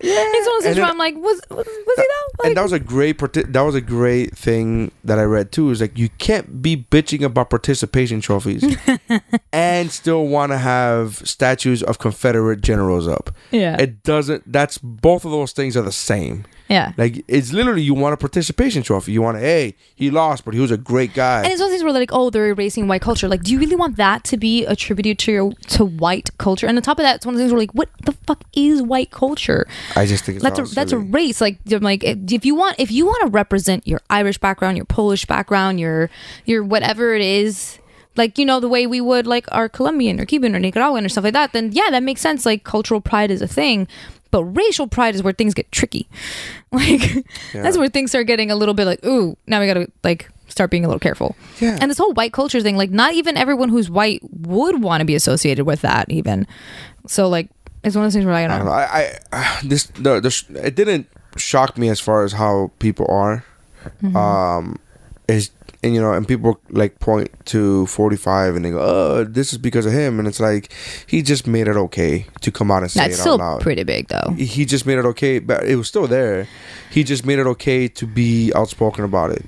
it's 0.02 0.46
one 0.48 0.56
of 0.56 0.62
those 0.64 0.64
things 0.64 0.76
where 0.78 0.86
I'm 0.86 0.98
like, 0.98 1.14
was 1.14 1.40
was, 1.50 1.64
was 1.66 1.66
he 1.96 2.02
uh, 2.02 2.04
though? 2.08 2.42
Like, 2.42 2.46
and 2.48 2.56
that 2.56 2.62
was 2.62 2.72
a 2.72 2.80
great 2.80 3.18
parti- 3.18 3.44
that 3.44 3.60
was 3.60 3.76
a 3.76 3.80
great 3.80 4.36
thing 4.36 4.90
that 5.04 5.20
I 5.20 5.22
read 5.22 5.52
too. 5.52 5.70
Is 5.70 5.80
like 5.80 5.96
you 5.96 6.08
can't 6.18 6.60
be 6.60 6.76
bitching 6.76 7.22
about 7.22 7.48
participation 7.48 8.20
trophies 8.20 8.64
and 9.52 9.92
still 9.92 10.26
want 10.26 10.50
to 10.50 10.58
have 10.58 11.18
statues 11.18 11.84
of 11.84 12.00
Confederate 12.00 12.60
generals 12.60 13.06
up. 13.06 13.30
yeah, 13.52 13.80
It 13.80 14.02
doesn't. 14.02 14.50
That's 14.50 14.78
both 14.78 15.24
of 15.24 15.30
those 15.30 15.52
things 15.52 15.76
are 15.76 15.82
the 15.82 15.92
same. 15.92 16.44
Yeah. 16.74 16.92
Like 16.96 17.24
it's 17.28 17.52
literally 17.52 17.82
you 17.82 17.94
want 17.94 18.14
a 18.14 18.16
participation 18.16 18.82
trophy. 18.82 19.12
You 19.12 19.22
want 19.22 19.36
to 19.36 19.40
hey 19.40 19.76
he 19.94 20.10
lost, 20.10 20.44
but 20.44 20.54
he 20.54 20.60
was 20.60 20.72
a 20.72 20.76
great 20.76 21.14
guy. 21.14 21.42
And 21.42 21.52
it's 21.52 21.60
one 21.60 21.68
of 21.68 21.72
these 21.72 21.84
where 21.84 21.92
like, 21.92 22.10
oh, 22.12 22.30
they're 22.30 22.48
erasing 22.48 22.88
white 22.88 23.00
culture. 23.00 23.28
Like, 23.28 23.42
do 23.44 23.52
you 23.52 23.60
really 23.60 23.76
want 23.76 23.96
that 23.96 24.24
to 24.24 24.36
be 24.36 24.66
attributed 24.66 25.18
to 25.20 25.32
your 25.32 25.52
to 25.68 25.84
white 25.84 26.36
culture? 26.38 26.66
And 26.66 26.76
on 26.76 26.82
top 26.82 26.98
of 26.98 27.04
that, 27.04 27.16
it's 27.16 27.26
one 27.26 27.34
of 27.34 27.38
the 27.38 27.44
things 27.44 27.52
where 27.52 27.60
like, 27.60 27.72
what 27.72 27.88
the 28.04 28.12
fuck 28.26 28.42
is 28.54 28.82
white 28.82 29.12
culture? 29.12 29.66
I 29.94 30.06
just 30.06 30.24
think 30.24 30.36
it's 30.36 30.42
That's 30.42 30.58
a 30.58 30.74
that's 30.74 30.92
a 30.92 30.98
race. 30.98 31.40
Like, 31.40 31.58
like, 31.66 32.02
if 32.04 32.44
you 32.44 32.56
want 32.56 32.76
if 32.78 32.90
you 32.90 33.06
want 33.06 33.22
to 33.22 33.28
represent 33.28 33.86
your 33.86 34.00
Irish 34.10 34.38
background, 34.38 34.76
your 34.76 34.86
Polish 34.86 35.26
background, 35.26 35.78
your 35.78 36.10
your 36.44 36.64
whatever 36.64 37.14
it 37.14 37.22
is. 37.22 37.78
Like 38.16 38.38
you 38.38 38.46
know 38.46 38.60
the 38.60 38.68
way 38.68 38.86
we 38.86 39.00
would 39.00 39.26
like 39.26 39.44
our 39.50 39.68
Colombian 39.68 40.20
or 40.20 40.24
Cuban 40.24 40.54
or 40.54 40.60
Nicaraguan 40.60 41.04
or 41.04 41.08
stuff 41.08 41.24
like 41.24 41.32
that, 41.32 41.52
then 41.52 41.72
yeah, 41.72 41.90
that 41.90 42.04
makes 42.04 42.20
sense. 42.20 42.46
Like 42.46 42.62
cultural 42.62 43.00
pride 43.00 43.32
is 43.32 43.42
a 43.42 43.48
thing, 43.48 43.88
but 44.34 44.42
racial 44.46 44.88
pride 44.88 45.14
is 45.14 45.22
where 45.22 45.32
things 45.32 45.54
get 45.54 45.70
tricky. 45.70 46.08
Like 46.74 47.24
that's 47.52 47.78
where 47.78 47.88
things 47.88 48.10
start 48.10 48.26
getting 48.26 48.50
a 48.50 48.56
little 48.56 48.74
bit 48.74 48.84
like, 48.84 49.04
ooh, 49.06 49.36
now 49.46 49.60
we 49.60 49.68
gotta 49.68 49.88
like 50.02 50.28
start 50.48 50.72
being 50.72 50.84
a 50.84 50.88
little 50.88 50.98
careful. 50.98 51.36
Yeah. 51.60 51.78
And 51.80 51.88
this 51.88 51.98
whole 51.98 52.12
white 52.14 52.32
culture 52.32 52.60
thing, 52.60 52.76
like 52.76 52.90
not 52.90 53.14
even 53.14 53.36
everyone 53.36 53.68
who's 53.68 53.88
white 53.88 54.22
would 54.24 54.82
want 54.82 55.00
to 55.00 55.04
be 55.04 55.14
associated 55.14 55.66
with 55.66 55.82
that 55.82 56.10
even. 56.10 56.48
So 57.06 57.28
like 57.28 57.48
it's 57.84 57.94
one 57.94 58.04
of 58.04 58.06
those 58.08 58.14
things 58.14 58.26
where 58.26 58.34
I 58.34 58.46
I 58.46 58.48
don't 58.48 58.58
don't 58.58 58.66
know. 58.66 58.72
know. 58.72 58.76
I, 58.76 59.18
I 59.32 59.60
this 59.64 59.84
the, 59.84 60.18
the 60.18 60.30
sh- 60.30 60.50
it 60.50 60.74
didn't 60.74 61.06
shock 61.36 61.78
me 61.78 61.88
as 61.88 62.00
far 62.00 62.24
as 62.24 62.32
how 62.32 62.72
people 62.80 63.06
are. 63.08 63.44
Mm-hmm. 64.02 64.16
Um, 64.16 64.80
is 65.28 65.52
and 65.84 65.94
you 65.94 66.00
know, 66.00 66.12
and 66.12 66.26
people 66.26 66.58
like 66.70 66.98
point 66.98 67.28
to 67.46 67.86
forty 67.86 68.16
five 68.16 68.56
and 68.56 68.64
they 68.64 68.70
go, 68.70 68.80
"Oh, 68.80 69.24
this 69.24 69.52
is 69.52 69.58
because 69.58 69.86
of 69.86 69.92
him," 69.92 70.18
and 70.18 70.26
it's 70.26 70.40
like 70.40 70.72
he 71.06 71.22
just 71.22 71.46
made 71.46 71.68
it 71.68 71.76
okay 71.76 72.26
to 72.40 72.50
come 72.50 72.70
out 72.70 72.82
and 72.82 72.90
say 72.90 73.00
That's 73.08 73.20
it 73.20 73.28
out 73.28 73.38
loud. 73.38 73.60
pretty 73.60 73.84
big 73.84 74.08
though. 74.08 74.34
he 74.36 74.64
just 74.64 74.86
made 74.86 74.98
it 74.98 75.04
okay, 75.04 75.38
but 75.38 75.64
it 75.64 75.76
was 75.76 75.86
still 75.86 76.06
there. 76.06 76.48
He 76.90 77.04
just 77.04 77.24
made 77.26 77.38
it 77.38 77.46
okay 77.46 77.86
to 77.88 78.06
be 78.06 78.52
outspoken 78.54 79.04
about 79.04 79.30
it. 79.30 79.44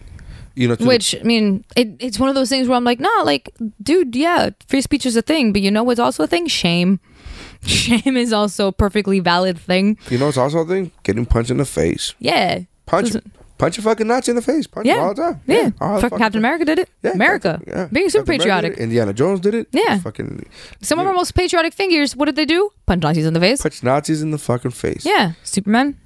You 0.54 0.68
know, 0.68 0.74
to 0.76 0.82
the- 0.82 0.88
Which 0.88 1.14
I 1.18 1.22
mean, 1.22 1.64
it, 1.76 1.88
it's 1.98 2.18
one 2.18 2.28
of 2.28 2.34
those 2.34 2.48
things 2.48 2.66
where 2.68 2.76
I'm 2.76 2.84
like, 2.84 3.00
nah, 3.00 3.22
like, 3.24 3.50
dude, 3.82 4.14
yeah, 4.16 4.50
free 4.68 4.80
speech 4.80 5.04
is 5.04 5.16
a 5.16 5.22
thing, 5.22 5.52
but 5.52 5.60
you 5.62 5.70
know 5.70 5.82
what's 5.82 6.00
also 6.00 6.22
a 6.24 6.26
thing? 6.26 6.46
Shame. 6.46 7.00
Shame 7.66 8.16
is 8.16 8.32
also 8.32 8.68
a 8.68 8.72
perfectly 8.72 9.20
valid 9.20 9.58
thing. 9.58 9.98
you 10.10 10.18
know, 10.18 10.28
it's 10.28 10.36
also 10.38 10.58
a 10.60 10.66
thing. 10.66 10.92
Getting 11.02 11.26
punched 11.26 11.50
in 11.50 11.56
the 11.56 11.64
face. 11.64 12.14
Yeah. 12.20 12.60
Punch 12.86 13.14
him. 13.14 13.32
Punch 13.58 13.78
a 13.78 13.82
fucking 13.82 14.06
Nazi 14.06 14.30
in 14.32 14.36
the 14.36 14.42
face. 14.42 14.66
Punch 14.66 14.86
Yeah. 14.86 14.96
all 14.98 15.14
the 15.14 15.22
time. 15.22 15.40
Yeah. 15.46 15.70
the 15.70 16.00
Fucking 16.00 16.18
Captain 16.18 16.38
America 16.38 16.64
did 16.66 16.78
it. 16.78 16.90
Yeah, 17.02 17.12
America. 17.12 17.60
Yeah. 17.66 17.88
Being 17.90 18.10
super 18.10 18.24
Captain 18.24 18.38
patriotic. 18.38 18.76
Indiana 18.78 19.12
Jones 19.14 19.40
did 19.40 19.54
it. 19.54 19.68
Yeah. 19.72 19.98
Fucking 19.98 20.44
Some 20.82 20.98
of 20.98 21.06
our 21.06 21.14
most 21.14 21.34
patriotic 21.34 21.72
figures, 21.72 22.14
what 22.14 22.26
did 22.26 22.36
they 22.36 22.44
do? 22.44 22.70
Punch 22.84 23.02
Nazis 23.02 23.24
in 23.24 23.32
the 23.32 23.40
face. 23.40 23.62
punch 23.62 23.82
Nazis 23.82 24.20
in 24.20 24.30
the 24.30 24.38
fucking 24.38 24.72
face. 24.72 25.06
Yeah. 25.06 25.32
Superman. 25.42 25.96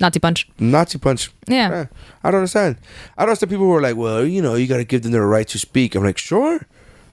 Nazi 0.00 0.18
punch. 0.18 0.48
Nazi 0.58 0.98
punch. 0.98 1.30
Yeah. 1.46 1.70
Yeah. 1.70 1.86
I 2.24 2.30
don't 2.30 2.38
understand. 2.40 2.76
I 3.16 3.22
don't 3.22 3.30
understand 3.30 3.50
people 3.50 3.66
who 3.66 3.74
are 3.74 3.80
like, 3.80 3.96
well, 3.96 4.24
you 4.24 4.42
know, 4.42 4.54
you 4.54 4.66
got 4.66 4.78
to 4.78 4.84
give 4.84 5.02
them 5.02 5.12
their 5.12 5.26
right 5.26 5.46
to 5.48 5.58
speak. 5.58 5.94
I'm 5.94 6.02
like, 6.04 6.18
sure, 6.18 6.66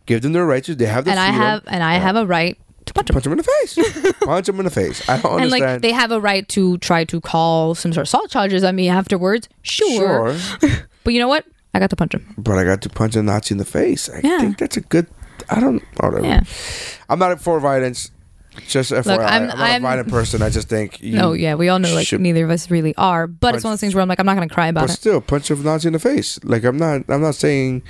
give 0.07 0.21
them 0.23 0.33
their 0.33 0.45
right 0.45 0.63
to. 0.63 0.75
They 0.75 0.85
have 0.87 1.05
the 1.05 1.11
And 1.11 1.19
I 1.19 1.27
have 1.29 1.63
and 1.67 1.83
I 1.83 1.93
have 1.95 2.15
a 2.15 2.25
right 2.25 2.57
to 2.85 2.93
punch 2.93 3.07
them. 3.07 3.13
punch 3.15 3.23
them 3.23 3.33
in 3.33 3.37
the 3.37 3.43
face. 3.43 4.13
punch 4.21 4.45
them 4.47 4.59
in 4.59 4.65
the 4.65 4.71
face. 4.71 5.07
I 5.09 5.17
don't 5.19 5.31
understand. 5.33 5.33
And 5.33 5.41
understand. 5.41 5.71
like 5.73 5.81
they 5.81 5.91
have 5.91 6.11
a 6.11 6.19
right 6.21 6.47
to 6.49 6.77
try 6.79 7.03
to 7.05 7.19
call 7.21 7.75
some 7.75 7.91
sort 7.93 8.03
of 8.03 8.07
assault 8.07 8.29
charges 8.31 8.63
on 8.63 8.75
me 8.75 8.89
afterwards. 8.89 9.49
Sure. 9.63 10.35
sure, 10.37 10.69
But 11.03 11.13
you 11.13 11.19
know 11.19 11.27
what? 11.27 11.45
I 11.73 11.79
got 11.79 11.89
to 11.89 11.95
punch 11.95 12.13
him. 12.13 12.33
but 12.37 12.57
I 12.57 12.63
got 12.63 12.81
to 12.83 12.89
punch 12.89 13.15
a 13.15 13.21
Nazi 13.23 13.53
in 13.53 13.57
the 13.57 13.65
face. 13.65 14.09
I 14.09 14.21
Yeah. 14.23 14.39
think 14.39 14.57
that's 14.57 14.77
a 14.77 14.81
good. 14.81 15.07
I 15.49 15.59
don't. 15.59 15.83
Whatever. 15.99 16.25
Yeah. 16.25 16.41
I'm 17.09 17.19
not 17.19 17.39
for 17.41 17.59
violence. 17.59 18.11
Just 18.67 18.93
FYI, 18.93 19.05
Look, 19.05 19.19
I'm, 19.19 19.25
I'm- 19.27 19.47
not 19.47 19.57
I'm- 19.59 19.81
a 19.81 19.87
violent 19.87 20.09
person. 20.09 20.41
I 20.41 20.49
just 20.49 20.69
think. 20.69 21.03
No, 21.03 21.33
yeah, 21.33 21.55
we 21.55 21.67
all 21.67 21.77
know 21.79 21.93
like 21.93 22.09
neither 22.13 22.45
of 22.45 22.51
us 22.51 22.71
really 22.71 22.95
are. 22.95 23.27
But 23.27 23.53
it's 23.55 23.65
one 23.65 23.73
of 23.73 23.73
those 23.73 23.81
things 23.81 23.93
where 23.93 24.01
I'm 24.01 24.07
like, 24.07 24.19
I'm 24.21 24.25
not 24.25 24.35
gonna 24.35 24.47
cry 24.47 24.67
about 24.67 24.85
it. 24.85 24.87
But 24.87 24.93
it. 24.93 24.97
still, 24.97 25.19
punch 25.19 25.51
a 25.51 25.55
Nazi 25.55 25.87
in 25.89 25.93
the 25.93 25.99
face. 25.99 26.39
Like 26.45 26.63
I'm 26.63 26.77
not. 26.77 27.01
I'm 27.09 27.19
not 27.21 27.35
saying 27.35 27.83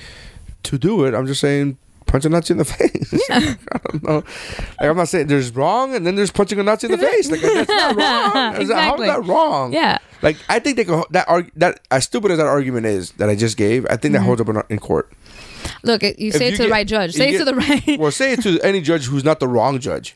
to 0.64 0.80
do 0.80 1.06
it. 1.06 1.14
I'm 1.14 1.28
just 1.28 1.40
saying 1.40 1.78
punch 2.06 2.26
a 2.26 2.30
Nazi 2.30 2.54
in 2.54 2.58
the 2.58 2.66
face. 2.66 3.14
I 3.30 3.58
don't 3.92 4.04
know. 4.04 4.16
Like 4.80 4.90
I'm 4.90 4.98
not 4.98 5.08
saying 5.08 5.28
there's 5.28 5.54
wrong, 5.56 5.96
and 5.96 6.06
then 6.06 6.16
there's 6.16 6.32
punching 6.32 6.60
a 6.60 6.64
Nazi 6.64 6.88
in 6.88 6.92
the 6.92 6.98
face. 7.12 7.30
Like 7.32 7.42
that's 7.42 7.70
not 7.70 7.96
wrong. 7.96 8.56
Exactly. 8.62 9.08
is 9.08 9.14
that 9.14 9.26
wrong? 9.26 9.74
Yeah. 9.74 9.98
Like 10.22 10.38
I 10.50 10.60
think 10.60 10.78
they 10.78 10.84
that 10.84 11.26
arg- 11.28 11.52
that 11.56 11.82
as 11.92 12.04
stupid 12.06 12.32
as 12.32 12.38
that 12.38 12.48
argument 12.48 12.86
is 12.86 13.12
that 13.14 13.30
I 13.30 13.36
just 13.36 13.58
gave, 13.58 13.86
I 13.86 13.96
think 13.98 14.14
that 14.14 14.20
mm-hmm. 14.20 14.26
holds 14.26 14.42
up 14.42 14.50
in, 14.50 14.62
in 14.70 14.80
court. 14.80 15.12
Look, 15.84 16.04
you 16.04 16.32
say 16.32 16.48
If 16.48 16.54
it 16.54 16.58
to 16.58 16.64
you 16.64 16.68
the 16.68 16.72
right 16.72 16.88
judge. 16.88 17.14
you 17.14 17.20
Say 17.20 17.30
it 17.30 17.32
get- 17.34 17.38
to 17.40 17.46
the 17.46 17.56
right. 17.56 18.00
Well, 18.00 18.12
say 18.12 18.34
it 18.34 18.42
to 18.44 18.60
any 18.62 18.82
judge 18.82 19.06
who's 19.06 19.24
not 19.24 19.40
the 19.40 19.48
wrong 19.48 19.80
judge, 19.80 20.14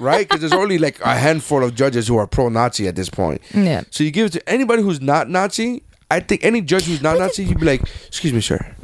right? 0.00 0.26
Because 0.26 0.40
there's 0.40 0.52
only 0.52 0.78
like 0.78 1.00
a 1.00 1.14
handful 1.14 1.62
of 1.62 1.74
judges 1.74 2.08
who 2.08 2.16
are 2.16 2.26
pro-Nazi 2.26 2.88
at 2.88 2.96
this 2.96 3.08
point. 3.10 3.40
Yeah. 3.54 3.82
So 3.90 4.04
you 4.04 4.10
give 4.10 4.26
it 4.26 4.32
to 4.32 4.48
anybody 4.48 4.82
who's 4.82 5.00
not 5.00 5.28
Nazi. 5.28 5.82
I 6.10 6.20
think 6.20 6.44
any 6.44 6.60
judge 6.60 6.84
who's 6.86 7.02
not 7.02 7.18
Nazi, 7.18 7.44
you'd 7.44 7.60
be 7.60 7.66
like, 7.66 7.82
"Excuse 8.08 8.32
me, 8.32 8.40
sir, 8.40 8.74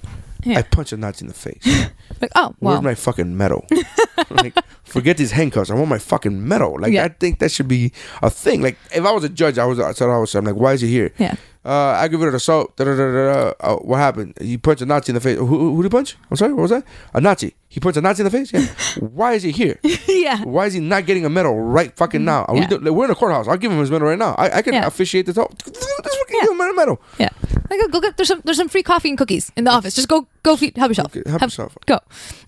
Yeah. 0.44 0.58
I 0.58 0.62
punch 0.62 0.92
a 0.92 0.96
Nazi 0.96 1.24
in 1.24 1.28
the 1.28 1.34
face. 1.34 1.62
Like, 2.18 2.30
oh, 2.34 2.54
Where's 2.60 2.80
my 2.80 2.94
fucking 2.94 3.36
medal? 3.36 3.66
like, 4.30 4.54
forget 4.84 5.18
these 5.18 5.32
handcuffs. 5.32 5.70
I 5.70 5.74
want 5.74 5.88
my 5.90 5.98
fucking 5.98 6.48
medal. 6.48 6.80
Like, 6.80 6.92
Yeah. 6.94 7.04
I 7.04 7.08
think 7.08 7.40
that 7.40 7.50
should 7.50 7.68
be 7.68 7.92
a 8.22 8.30
thing. 8.30 8.62
Like, 8.62 8.78
if 8.94 9.04
I 9.04 9.10
was 9.12 9.22
a 9.24 9.28
judge, 9.28 9.58
I 9.58 9.66
was. 9.66 9.78
I 9.78 9.92
thought 9.92 10.08
I 10.08 10.16
was. 10.18 10.34
I'm 10.34 10.46
like, 10.46 10.54
why 10.56 10.72
is 10.72 10.80
he 10.80 10.88
here? 10.88 11.12
Yeah. 11.18 11.34
Uh, 11.66 11.94
aggravated 11.98 12.32
assault. 12.34 12.76
Da, 12.76 12.84
da, 12.84 12.94
da, 12.94 13.12
da, 13.12 13.24
da. 13.32 13.54
Uh, 13.60 13.76
what 13.78 13.96
happened? 13.98 14.34
He 14.40 14.56
punched 14.56 14.82
a 14.82 14.86
Nazi 14.86 15.10
in 15.10 15.14
the 15.14 15.20
face. 15.20 15.36
Who, 15.36 15.46
who, 15.46 15.74
who 15.74 15.82
did 15.82 15.92
he 15.92 15.96
punch? 15.96 16.16
I'm 16.30 16.36
sorry. 16.36 16.52
What 16.52 16.62
was 16.62 16.70
that? 16.70 16.84
A 17.12 17.20
Nazi. 17.20 17.54
He 17.68 17.80
punched 17.80 17.96
a 17.98 18.00
Nazi 18.00 18.22
in 18.22 18.24
the 18.24 18.30
face. 18.30 18.52
Yeah. 18.52 18.66
why 19.08 19.32
is 19.32 19.42
he 19.42 19.50
here? 19.50 19.78
yeah. 20.06 20.42
Why 20.44 20.66
is 20.66 20.74
he 20.74 20.80
not 20.80 21.06
getting 21.06 21.24
a 21.24 21.28
medal 21.28 21.58
right 21.60 21.94
fucking 21.96 22.24
now? 22.24 22.44
Are 22.44 22.54
we 22.54 22.60
Yeah. 22.60 22.68
do- 22.68 22.78
like, 22.78 22.92
we're 22.94 23.06
in 23.06 23.10
a 23.10 23.16
courthouse. 23.16 23.48
I'll 23.48 23.56
give 23.56 23.72
him 23.72 23.80
his 23.80 23.90
medal 23.90 24.06
right 24.08 24.18
now. 24.18 24.34
I, 24.38 24.58
I 24.58 24.62
can 24.62 24.74
Yeah. 24.74 24.86
officiate 24.86 25.26
this 25.26 25.34
whole. 25.36 25.50
Let's 25.66 25.84
fucking 25.84 26.36
Yeah. 26.36 26.40
give 26.42 26.50
him 26.52 26.60
a 26.60 26.72
medal. 26.74 27.00
Yeah. 27.18 27.30
Like, 27.68 27.90
go 27.90 28.00
get 28.00 28.16
there's 28.16 28.28
some 28.28 28.42
there's 28.44 28.56
some 28.58 28.68
free 28.68 28.84
coffee 28.84 29.08
and 29.08 29.18
cookies 29.18 29.50
in 29.56 29.64
the 29.64 29.72
office. 29.72 29.94
Just 29.96 30.06
go 30.08 30.28
go 30.44 30.56
feed, 30.56 30.76
help 30.76 30.90
yourself. 30.90 31.16
Okay, 31.16 31.28
help 31.28 31.42
yourself. 31.42 31.76
Go. 31.86 31.98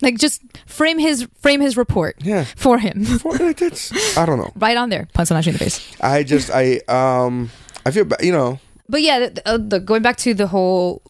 Like 0.01 0.17
just 0.17 0.41
frame 0.65 0.97
his 0.97 1.27
frame 1.41 1.59
his 1.59 1.75
report. 1.75 2.15
Yeah. 2.23 2.45
For 2.55 2.77
him. 2.79 3.03
For- 3.19 3.33
like, 3.33 3.57
that's- 3.57 3.91
I 4.17 4.25
don't 4.25 4.37
know. 4.37 4.51
right 4.55 4.77
on 4.77 4.87
there. 4.89 5.09
Punch 5.13 5.29
a 5.29 5.33
Nazi 5.33 5.49
in 5.49 5.55
the 5.55 5.59
face. 5.59 5.81
I 5.99 6.23
just 6.23 6.49
I 6.53 6.77
um 6.87 7.49
I 7.85 7.91
feel 7.91 8.05
bad. 8.05 8.23
You 8.23 8.31
know. 8.31 8.59
But 8.89 9.01
yeah, 9.03 9.29
the, 9.29 9.47
uh, 9.47 9.57
the, 9.57 9.79
going 9.79 10.01
back 10.01 10.17
to 10.17 10.33
the 10.33 10.47
whole 10.47 11.01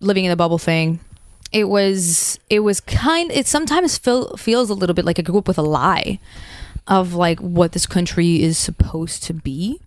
living 0.00 0.24
in 0.24 0.30
the 0.30 0.36
bubble 0.36 0.58
thing, 0.58 1.00
it 1.52 1.64
was 1.64 2.38
it 2.50 2.60
was 2.60 2.80
kind. 2.80 3.30
It 3.30 3.46
sometimes 3.46 3.96
feel, 3.96 4.36
feels 4.36 4.68
a 4.68 4.74
little 4.74 4.94
bit 4.94 5.04
like 5.04 5.18
I 5.18 5.22
grew 5.22 5.38
up 5.38 5.48
with 5.48 5.58
a 5.58 5.62
lie 5.62 6.18
of 6.88 7.14
like 7.14 7.38
what 7.38 7.72
this 7.72 7.86
country 7.86 8.42
is 8.42 8.58
supposed 8.58 9.22
to 9.24 9.34
be. 9.34 9.80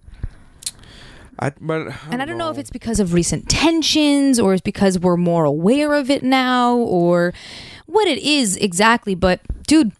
I, 1.39 1.51
but 1.59 1.93
and 2.09 2.21
I 2.21 2.25
don't 2.25 2.37
know 2.37 2.51
if 2.51 2.57
it's 2.57 2.69
because 2.69 2.99
of 2.99 3.13
recent 3.13 3.49
tensions 3.49 4.39
or 4.39 4.53
it's 4.53 4.61
because 4.61 4.99
we're 4.99 5.17
more 5.17 5.43
aware 5.43 5.93
of 5.95 6.09
it 6.09 6.23
now 6.23 6.75
or 6.75 7.33
what 7.87 8.07
it 8.07 8.19
is 8.19 8.55
exactly. 8.57 9.15
But 9.15 9.41
dude, 9.65 9.91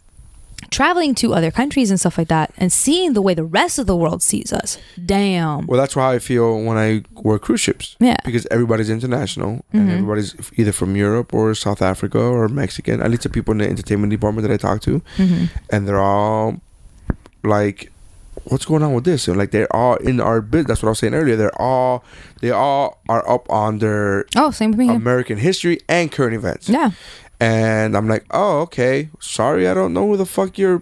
traveling 0.71 1.13
to 1.15 1.33
other 1.33 1.51
countries 1.51 1.89
and 1.91 1.99
stuff 1.99 2.17
like 2.17 2.29
that 2.29 2.51
and 2.57 2.71
seeing 2.71 3.11
the 3.13 3.21
way 3.21 3.33
the 3.33 3.43
rest 3.43 3.77
of 3.77 3.85
the 3.87 3.95
world 3.95 4.23
sees 4.23 4.51
us, 4.53 4.77
damn. 5.05 5.67
Well, 5.67 5.79
that's 5.79 5.95
why 5.95 6.15
I 6.15 6.19
feel 6.19 6.63
when 6.63 6.77
I 6.77 7.03
work 7.21 7.41
cruise 7.43 7.59
ships. 7.61 7.95
Yeah. 7.99 8.13
Mm-hmm. 8.15 8.25
Because 8.25 8.47
everybody's 8.49 8.89
international 8.89 9.63
and 9.73 9.89
everybody's 9.91 10.33
either 10.57 10.71
from 10.71 10.95
Europe 10.95 11.33
or 11.33 11.53
South 11.55 11.81
Africa 11.81 12.19
or 12.19 12.47
Mexican. 12.47 13.01
At 13.01 13.11
least 13.11 13.23
the 13.23 13.29
people 13.29 13.51
in 13.51 13.57
the 13.59 13.67
entertainment 13.69 14.09
department 14.11 14.47
that 14.47 14.53
I 14.53 14.57
talk 14.57 14.81
to, 14.83 15.01
Mm-hmm. 15.17 15.45
and 15.69 15.87
they're 15.87 15.99
all 15.99 16.61
like, 17.43 17.91
"What's 18.45 18.65
going 18.65 18.83
on 18.83 18.93
with 18.93 19.03
this?" 19.03 19.27
And 19.27 19.37
like 19.37 19.51
they're 19.51 19.73
all 19.75 19.95
in 19.97 20.19
our 20.21 20.41
business. 20.41 20.67
That's 20.67 20.83
what 20.83 20.89
I 20.89 20.91
was 20.91 20.99
saying 20.99 21.13
earlier. 21.13 21.35
They're 21.35 21.61
all 21.61 22.03
they 22.41 22.51
all 22.51 22.99
are 23.09 23.27
up 23.29 23.49
on 23.49 23.79
their 23.79 24.25
Oh, 24.35 24.51
same 24.51 24.71
with 24.71 24.79
me. 24.79 24.89
American 24.89 25.37
history 25.37 25.79
and 25.89 26.11
current 26.11 26.35
events. 26.35 26.69
yeah. 26.69 26.91
And 27.41 27.97
I'm 27.97 28.07
like, 28.07 28.25
oh, 28.31 28.59
okay. 28.61 29.09
Sorry, 29.19 29.67
I 29.67 29.73
don't 29.73 29.93
know 29.93 30.05
who 30.07 30.15
the 30.15 30.25
fuck 30.27 30.57
you're. 30.59 30.81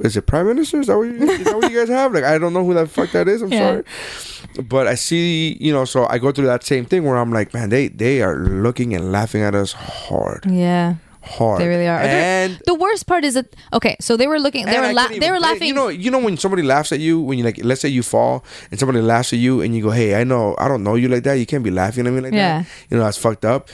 is 0.00 0.16
it 0.16 0.26
prime 0.26 0.46
minister? 0.48 0.80
Is 0.80 0.88
that 0.88 0.96
what 0.98 1.04
you, 1.08 1.14
is 1.30 1.44
that 1.44 1.56
what 1.56 1.70
you 1.70 1.78
guys 1.78 1.88
have? 1.88 2.12
Like, 2.12 2.24
I 2.24 2.38
don't 2.38 2.52
know 2.52 2.64
who 2.64 2.74
the 2.74 2.86
fuck 2.86 3.12
that 3.12 3.28
is. 3.28 3.40
I'm 3.42 3.52
Yeah. 3.52 3.82
sorry, 3.82 4.64
but 4.64 4.86
I 4.88 4.96
see, 4.96 5.56
you 5.60 5.72
know. 5.72 5.84
So 5.84 6.06
I 6.08 6.18
go 6.18 6.32
through 6.32 6.46
that 6.46 6.64
same 6.64 6.84
thing 6.86 7.04
where 7.04 7.16
I'm 7.16 7.30
like, 7.32 7.54
man, 7.54 7.68
they 7.68 7.86
they 7.88 8.20
are 8.22 8.36
looking 8.36 8.94
and 8.94 9.12
laughing 9.12 9.42
at 9.42 9.54
us 9.54 9.72
hard, 9.72 10.44
Yeah. 10.46 10.94
hard. 11.22 11.60
They 11.60 11.68
really 11.68 11.86
are. 11.86 12.00
And 12.00 12.58
the 12.66 12.74
worst 12.74 13.06
part 13.06 13.24
is 13.24 13.34
that 13.34 13.54
okay, 13.72 13.94
so 14.00 14.16
they 14.16 14.26
were 14.26 14.40
looking 14.40 14.64
they 14.66 14.80
were 14.80 14.92
la- 14.92 15.06
they 15.08 15.30
were 15.30 15.38
laughing 15.38 15.68
You 15.68 15.74
know, 15.74 15.88
you 15.88 16.10
know 16.10 16.18
when 16.18 16.36
somebody 16.36 16.62
laughs 16.62 16.90
at 16.92 16.98
you 17.00 17.20
when 17.20 17.38
you 17.38 17.44
like, 17.44 17.60
let's 17.62 17.80
say 17.82 17.88
you 17.90 18.02
fall 18.02 18.42
and 18.72 18.80
somebody 18.80 19.02
laughs 19.02 19.32
at 19.32 19.38
you 19.38 19.60
and 19.60 19.76
you 19.76 19.82
go, 19.84 19.90
"Hey, 19.90 20.16
I 20.20 20.24
know, 20.24 20.56
I 20.58 20.66
don't 20.66 20.82
know 20.82 20.94
you 20.96 21.06
like 21.08 21.22
that. 21.24 21.34
You 21.34 21.46
can't 21.46 21.62
be 21.62 21.70
laughing 21.70 22.06
at 22.08 22.12
me 22.12 22.20
like 22.20 22.32
Yeah. 22.32 22.62
that." 22.62 22.66
You 22.90 22.96
know, 22.96 23.04
that's 23.04 23.18
fucked 23.18 23.44
up. 23.44 23.68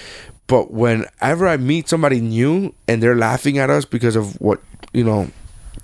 But 0.47 0.73
whenever 0.73 1.48
I 1.48 1.56
meet 1.56 1.89
somebody 1.89 2.20
new 2.20 2.74
and 2.86 3.02
they're 3.02 3.16
laughing 3.16 3.59
at 3.59 3.68
us 3.70 3.85
because 3.85 4.14
of 4.16 4.40
what 4.40 4.60
you 4.93 5.05
know, 5.05 5.28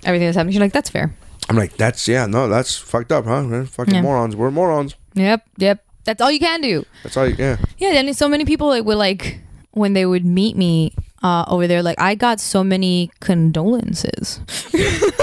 everything 0.03 0.27
that's 0.27 0.37
happening. 0.37 0.53
You're 0.53 0.61
like, 0.63 0.73
that's 0.73 0.89
fair. 0.89 1.13
I'm 1.49 1.57
like, 1.57 1.75
"That's 1.77 2.07
yeah, 2.07 2.25
no, 2.25 2.47
that's 2.47 2.77
fucked 2.77 3.11
up, 3.11 3.25
huh? 3.25 3.43
Man, 3.43 3.65
fucking 3.65 3.93
Yeah. 3.95 4.01
morons. 4.01 4.35
We're 4.35 4.49
morons. 4.51 4.95
Yep, 5.13 5.43
yep. 5.57 5.83
That's 6.05 6.21
all 6.21 6.31
you 6.31 6.39
can 6.39 6.61
do. 6.61 6.85
That's 7.03 7.17
all. 7.17 7.27
You, 7.27 7.35
yeah." 7.37 7.57
Yeah, 7.77 7.89
and 7.99 8.15
so 8.15 8.29
many 8.29 8.45
people 8.45 8.67
like 8.69 8.85
would 8.85 8.97
like 8.97 9.39
when 9.71 9.93
they 9.93 10.05
would 10.05 10.25
meet 10.25 10.55
me 10.55 10.93
uh, 11.23 11.45
over 11.47 11.67
there, 11.67 11.81
like 11.81 11.99
I 11.99 12.15
got 12.15 12.39
so 12.39 12.63
many 12.63 13.11
condolences. 13.19 14.39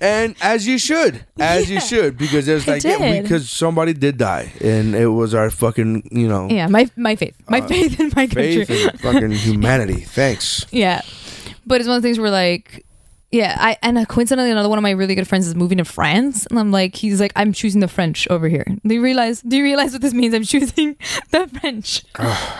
And 0.00 0.34
as 0.42 0.66
you 0.66 0.78
should, 0.78 1.24
as 1.38 1.70
you 1.70 1.80
should, 1.80 2.18
because 2.18 2.44
there's 2.44 2.66
like 2.66 2.82
yeah, 2.84 3.22
because 3.22 3.48
somebody 3.48 3.92
did 3.92 4.18
die, 4.18 4.52
and 4.60 4.94
it 4.94 5.06
was 5.06 5.32
our 5.32 5.48
fucking 5.48 6.08
you 6.10 6.28
know 6.28 6.48
Yeah, 6.50 6.66
my 6.66 6.90
my 6.96 7.16
faith, 7.16 7.36
my 7.48 7.60
faith 7.60 7.98
in 8.00 8.08
my 8.16 8.26
country. 8.26 8.64
faith 8.64 8.70
in 8.92 8.98
fucking 8.98 9.30
humanity. 9.30 10.00
Thanks. 10.00 10.66
Yeah, 10.70 11.02
but 11.66 11.80
it's 11.80 11.88
one 11.88 11.96
of 11.96 12.02
the 12.02 12.06
things 12.06 12.18
where 12.18 12.30
like, 12.30 12.84
yeah, 13.32 13.56
I 13.58 13.76
and 13.82 13.96
uh, 13.98 14.04
coincidentally 14.04 14.50
another 14.50 14.68
one 14.68 14.78
of 14.78 14.82
my 14.82 14.90
really 14.90 15.14
good 15.14 15.26
friends 15.26 15.46
is 15.46 15.54
moving 15.54 15.78
to 15.78 15.84
France, 15.84 16.46
and 16.46 16.58
I'm 16.58 16.70
like, 16.70 16.94
he's 16.94 17.18
like, 17.18 17.32
I'm 17.34 17.52
choosing 17.52 17.80
the 17.80 17.88
French 17.88 18.28
over 18.30 18.46
here. 18.48 18.64
Do 18.86 18.94
you 18.94 19.02
realize? 19.02 19.40
Do 19.40 19.56
you 19.56 19.64
realize 19.64 19.92
what 19.92 20.02
this 20.02 20.12
means? 20.12 20.34
I'm 20.34 20.44
choosing 20.44 20.96
the 21.30 21.48
French. 21.60 22.04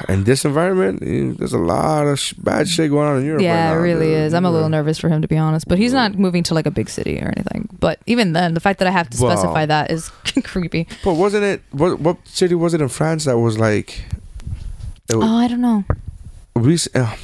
in 0.09 0.25
this 0.25 0.45
environment, 0.45 1.03
eh, 1.03 1.35
there's 1.39 1.53
a 1.53 1.59
lot 1.59 2.07
of 2.07 2.19
sh- 2.19 2.33
bad 2.35 2.67
shit 2.69 2.91
going 2.91 3.07
on 3.07 3.19
in 3.19 3.27
Europe. 3.27 3.43
yeah, 3.43 3.73
right 3.73 3.79
it 3.79 3.83
really 3.83 4.07
dude. 4.07 4.19
is. 4.19 4.35
I'm 4.35 4.45
a 4.47 4.51
little 4.51 4.69
nervous 4.71 4.99
for 4.99 5.09
him 5.09 5.21
to 5.23 5.29
be 5.29 5.37
honest, 5.37 5.69
but 5.69 5.77
he's 5.79 5.93
not 5.93 6.15
moving 6.19 6.43
to 6.45 6.55
like 6.55 6.67
a 6.67 6.71
big 6.71 6.89
city 6.89 7.21
or 7.21 7.33
anything. 7.37 7.69
But 7.79 8.01
even 8.07 8.33
then, 8.33 8.55
the 8.55 8.61
fact 8.61 8.79
that 8.79 8.89
I 8.89 8.93
have 8.93 9.11
to 9.11 9.23
Well- 9.23 9.37
specify 9.37 9.67
that 9.67 9.91
is 9.91 10.09
creepy. 10.45 10.89
But 11.05 11.15
wasn't 11.15 11.45
it? 11.45 11.63
What 11.73 12.01
what 12.01 12.17
city 12.27 12.55
was 12.55 12.73
it 12.73 12.81
in 12.81 12.89
France 12.89 13.27
that 13.27 13.39
was 13.39 13.59
like? 13.59 14.05
It 15.11 15.17
was, 15.17 15.27
Oh, 15.29 15.37
I 15.37 15.49
don't 15.49 15.61
know. 15.61 15.85
rec- 16.57 16.95
uh, 16.97 17.15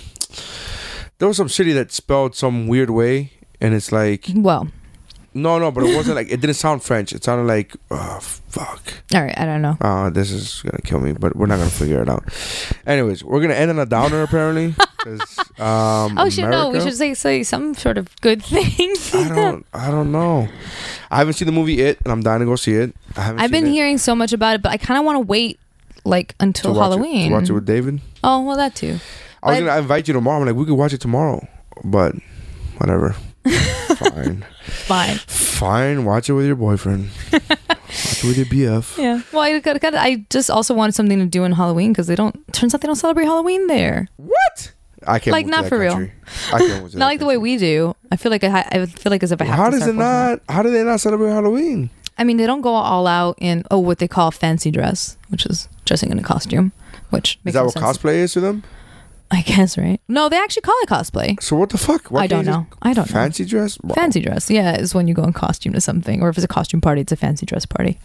there 1.18 1.28
was 1.28 1.36
some 1.36 1.48
city 1.48 1.72
that 1.72 1.90
spelled 1.92 2.34
some 2.36 2.66
weird 2.66 2.90
way, 2.90 3.32
and 3.60 3.74
it's 3.74 3.92
like 3.92 4.26
Well, 4.34 4.68
no, 5.34 5.58
no, 5.58 5.70
but 5.70 5.84
it 5.84 5.94
wasn't 5.94 6.16
like 6.16 6.30
it 6.32 6.40
didn't 6.40 6.56
sound 6.56 6.82
French. 6.82 7.12
It 7.12 7.22
sounded 7.22 7.44
like 7.46 7.76
oh 7.90 8.18
fuck. 8.20 8.82
all 9.14 9.22
right, 9.22 9.38
I 9.38 9.44
don't 9.44 9.62
know. 9.62 9.76
Oh, 9.80 10.10
this 10.10 10.30
is 10.30 10.62
gonna 10.62 10.80
kill 10.82 11.00
me, 11.00 11.12
but 11.12 11.36
we're 11.36 11.46
not 11.46 11.58
gonna 11.58 11.70
figure 11.70 12.02
it 12.02 12.08
out. 12.08 12.24
Anyways, 12.86 13.22
we're 13.22 13.40
gonna 13.40 13.54
end 13.54 13.70
on 13.70 13.78
a 13.78 13.86
downer 13.86 14.22
apparently 14.22 14.74
um, 15.58 16.18
Oh 16.18 16.28
shit! 16.30 16.48
No, 16.48 16.70
we 16.70 16.80
should 16.80 16.94
say 16.96 17.14
say 17.14 17.42
some 17.42 17.74
sort 17.74 17.98
of 17.98 18.08
good 18.20 18.42
thing. 18.42 18.94
I 19.14 19.28
don't. 19.28 19.66
I 19.72 19.90
don't 19.90 20.10
know. 20.12 20.48
I 21.10 21.18
haven't 21.18 21.34
seen 21.34 21.46
the 21.46 21.52
movie 21.52 21.80
It, 21.80 21.98
and 22.02 22.12
I'm 22.12 22.22
dying 22.22 22.40
to 22.40 22.46
go 22.46 22.56
see 22.56 22.74
it. 22.74 22.94
I 23.16 23.22
haven't. 23.22 23.40
I've 23.40 23.50
been 23.50 23.66
it. 23.66 23.70
hearing 23.70 23.98
so 23.98 24.14
much 24.14 24.32
about 24.32 24.56
it, 24.56 24.62
but 24.62 24.72
I 24.72 24.76
kind 24.76 24.98
of 24.98 25.04
want 25.04 25.16
to 25.16 25.20
wait 25.20 25.58
like 26.04 26.34
until 26.40 26.74
watch 26.74 26.90
Halloween. 26.90 27.26
It, 27.26 27.28
to 27.28 27.34
watch 27.34 27.48
it 27.50 27.52
with 27.52 27.66
David. 27.66 28.00
oh 28.24 28.42
well, 28.44 28.56
that 28.56 28.74
too. 28.74 28.98
I 29.42 29.50
was 29.50 29.58
But- 29.60 29.66
gonna 29.66 29.80
invite 29.80 30.08
you 30.08 30.14
tomorrow. 30.14 30.40
I'm 30.40 30.46
like, 30.46 30.56
we 30.56 30.64
could 30.64 30.74
watch 30.74 30.92
it 30.92 31.00
tomorrow, 31.00 31.46
but 31.84 32.14
whatever. 32.78 33.14
Fine, 33.50 34.44
Fine. 34.62 35.16
fine. 35.26 36.04
Watch 36.04 36.28
it 36.28 36.32
with 36.34 36.46
your 36.46 36.56
boyfriend. 36.56 37.10
watch 37.32 37.42
it 37.42 38.24
with 38.24 38.36
your 38.36 38.46
BF. 38.46 38.98
Yeah. 39.02 39.22
Well, 39.32 39.42
I 39.42 39.58
got, 39.60 39.80
got, 39.80 39.94
I 39.94 40.26
just 40.30 40.50
also 40.50 40.74
wanted 40.74 40.94
something 40.94 41.18
to 41.18 41.26
do 41.26 41.44
in 41.44 41.52
Halloween 41.52 41.92
because 41.92 42.06
they 42.06 42.14
don't. 42.14 42.36
Turns 42.52 42.74
out 42.74 42.80
they 42.80 42.86
don't 42.86 42.96
celebrate 42.96 43.24
Halloween 43.24 43.66
there. 43.66 44.08
What? 44.16 44.72
I 45.06 45.18
can't. 45.18 45.32
Like, 45.32 45.46
not 45.46 45.66
for 45.66 45.78
real. 45.78 46.08
I 46.52 46.58
can't 46.58 46.94
Not 46.94 47.06
like 47.06 47.20
the 47.20 47.26
way 47.26 47.36
we 47.38 47.56
do. 47.56 47.94
I 48.10 48.16
feel 48.16 48.30
like 48.32 48.42
I, 48.44 48.66
I 48.72 48.86
feel 48.86 49.10
like 49.10 49.22
as 49.22 49.32
if 49.32 49.40
I 49.40 49.44
have. 49.44 49.56
How 49.56 49.70
does 49.70 49.86
it 49.86 49.94
not? 49.94 50.40
How 50.48 50.62
do 50.62 50.70
they 50.70 50.82
not 50.82 51.00
celebrate 51.00 51.30
Halloween? 51.30 51.90
I 52.18 52.24
mean, 52.24 52.36
they 52.36 52.46
don't 52.46 52.62
go 52.62 52.74
all 52.74 53.06
out 53.06 53.36
in 53.38 53.62
oh 53.70 53.78
what 53.78 53.98
they 53.98 54.08
call 54.08 54.30
fancy 54.32 54.70
dress, 54.72 55.16
which 55.28 55.46
is 55.46 55.68
dressing 55.84 56.10
in 56.10 56.18
a 56.18 56.22
costume. 56.22 56.72
Which 57.10 57.38
Is 57.44 57.54
that 57.54 57.64
what 57.64 57.72
sense. 57.72 57.84
cosplay 57.98 58.16
is 58.16 58.32
to 58.34 58.40
them? 58.40 58.64
I 59.30 59.42
guess 59.42 59.76
right. 59.76 60.00
No, 60.08 60.28
they 60.28 60.38
actually 60.38 60.62
call 60.62 60.74
it 60.82 60.88
cosplay. 60.88 61.40
So 61.42 61.54
what 61.56 61.68
the 61.70 61.78
fuck? 61.78 62.06
Why 62.10 62.20
I 62.22 62.28
can't 62.28 62.30
don't 62.30 62.44
you 62.46 62.50
know. 62.60 62.66
just 62.70 62.78
I 62.82 62.92
don't 62.94 63.08
know. 63.10 63.12
Fancy 63.12 63.44
dress. 63.44 63.78
Wow. 63.82 63.94
Fancy 63.94 64.20
dress, 64.20 64.50
yeah, 64.50 64.76
is 64.78 64.94
when 64.94 65.06
you 65.06 65.14
go 65.14 65.24
in 65.24 65.32
costume 65.34 65.74
to 65.74 65.80
something, 65.82 66.22
or 66.22 66.30
if 66.30 66.36
it's 66.38 66.44
a 66.44 66.48
costume 66.48 66.80
party, 66.80 67.02
it's 67.02 67.12
a 67.12 67.16
fancy 67.16 67.44
dress 67.44 67.66
party, 67.66 67.98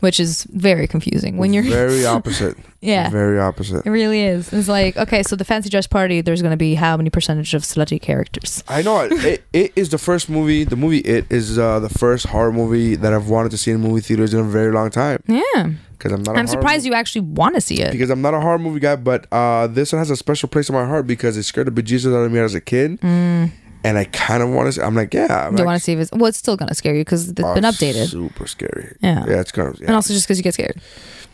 which 0.00 0.18
is 0.18 0.42
very 0.50 0.86
confusing. 0.88 1.36
When 1.36 1.52
you're, 1.52 1.62
very 1.62 2.04
opposite. 2.16 2.56
yeah, 2.80 3.08
Very 3.10 3.38
opposite. 3.38 3.86
it 3.86 3.90
really 3.90 4.22
is. 4.22 4.52
It's 4.52 4.68
like 4.68 4.96
okay, 4.96 5.22
so 5.22 5.36
the 5.36 5.44
fancy 5.44 5.68
dress 5.70 5.86
party, 5.86 6.20
there's 6.20 6.42
going 6.42 6.50
to 6.50 6.56
be 6.56 6.74
how 6.74 6.96
many 6.96 7.10
percentage 7.10 7.54
of 7.54 7.62
slutty 7.62 8.00
characters? 8.00 8.64
I 8.68 8.82
know 8.82 9.00
it, 9.02 9.12
it. 9.24 9.44
It 9.52 9.72
is 9.76 9.88
the 9.90 9.98
first 9.98 10.28
movie. 10.28 10.64
The 10.64 10.76
movie 10.76 10.98
It 10.98 11.26
is 11.30 11.58
uh, 11.58 11.78
the 11.80 11.88
first 11.88 12.26
horror 12.26 12.52
movie 12.52 12.96
that 12.96 13.12
I've 13.12 13.28
wanted 13.28 13.50
to 13.52 13.58
see 13.58 13.70
in 13.70 13.80
movie 13.80 14.00
theaters 14.00 14.34
in 14.34 14.40
a 14.40 14.44
very 14.44 14.72
long 14.72 14.90
time. 14.90 15.22
Yeah, 15.26 15.70
Because 15.98 16.12
I'm 16.12 16.22
not. 16.22 16.36
I'm 16.36 16.46
surprised 16.46 16.84
movie- 16.84 16.88
you 16.90 16.94
actually 16.94 17.22
want 17.22 17.54
to 17.54 17.60
see 17.60 17.80
it. 17.80 17.92
Because 17.92 18.10
I'm 18.10 18.20
not 18.22 18.34
a 18.34 18.40
horror 18.40 18.58
movie 18.58 18.80
guy, 18.80 18.96
but 18.96 19.26
uh, 19.32 19.66
this 19.66 19.92
one 19.92 19.98
has 20.00 20.10
a 20.10 20.16
special 20.16 20.48
place 20.48 20.68
in 20.68 20.74
my 20.74 20.84
heart 20.84 21.06
because 21.06 21.36
it 21.36 21.42
scared 21.44 21.66
the 21.66 21.82
bejesus 21.82 22.14
out 22.14 22.24
of 22.24 22.32
me 22.32 22.38
as 22.38 22.54
a 22.54 22.60
kid, 22.60 22.98
and 23.02 23.52
I 23.98 24.04
kind 24.04 24.42
of 24.42 24.50
want 24.50 24.72
to. 24.74 24.84
I'm 24.84 24.94
like, 24.94 25.14
yeah, 25.14 25.46
I'm 25.46 25.52
Mm. 25.52 25.56
Do 25.56 25.62
you 25.62 25.66
want 25.66 25.78
to 25.78 25.84
see 25.84 25.92
if 25.92 25.98
it's 26.00 26.10
well? 26.12 26.26
It's 26.26 26.38
still 26.38 26.56
going 26.56 26.68
to 26.68 26.74
scare 26.74 26.94
you 26.94 27.00
because 27.02 27.28
it's 27.30 27.40
Oh, 27.42 27.54
been 27.54 27.64
updated, 27.64 28.08
Super 28.08 28.46
scary. 28.46 28.96
Yeah. 29.00 29.24
yeah, 29.26 29.40
it's 29.40 29.52
gonna. 29.52 29.74
Yeah. 29.78 29.86
and 29.86 29.94
also 29.94 30.12
just 30.12 30.26
because 30.26 30.38
you 30.38 30.42
get 30.44 30.54
scared. 30.54 30.80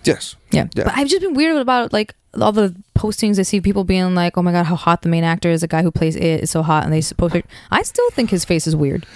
yes, 0.04 0.36
Yeah. 0.50 0.66
Yeah. 0.74 0.84
But 0.84 0.96
I've 0.96 1.08
just 1.08 1.22
been 1.22 1.34
weird 1.34 1.56
about 1.56 1.92
like 1.92 2.14
all 2.40 2.52
the 2.52 2.74
postings 2.96 3.38
I 3.38 3.42
see 3.42 3.60
people 3.60 3.84
being 3.84 4.14
like, 4.14 4.36
"Oh 4.38 4.42
my 4.42 4.52
god, 4.52 4.66
how 4.66 4.74
hot 4.76 5.02
the 5.02 5.08
main 5.08 5.22
actor 5.24 5.50
is! 5.50 5.60
The 5.60 5.68
guy 5.68 5.82
who 5.82 5.90
plays 5.90 6.16
it 6.16 6.42
is 6.42 6.50
so 6.50 6.62
hot," 6.62 6.84
and 6.84 6.92
they 6.92 7.00
supposed. 7.00 7.36
I 7.70 7.82
still 7.82 8.10
think 8.10 8.30
his 8.30 8.44
face 8.44 8.66
is 8.66 8.74
weird. 8.76 9.06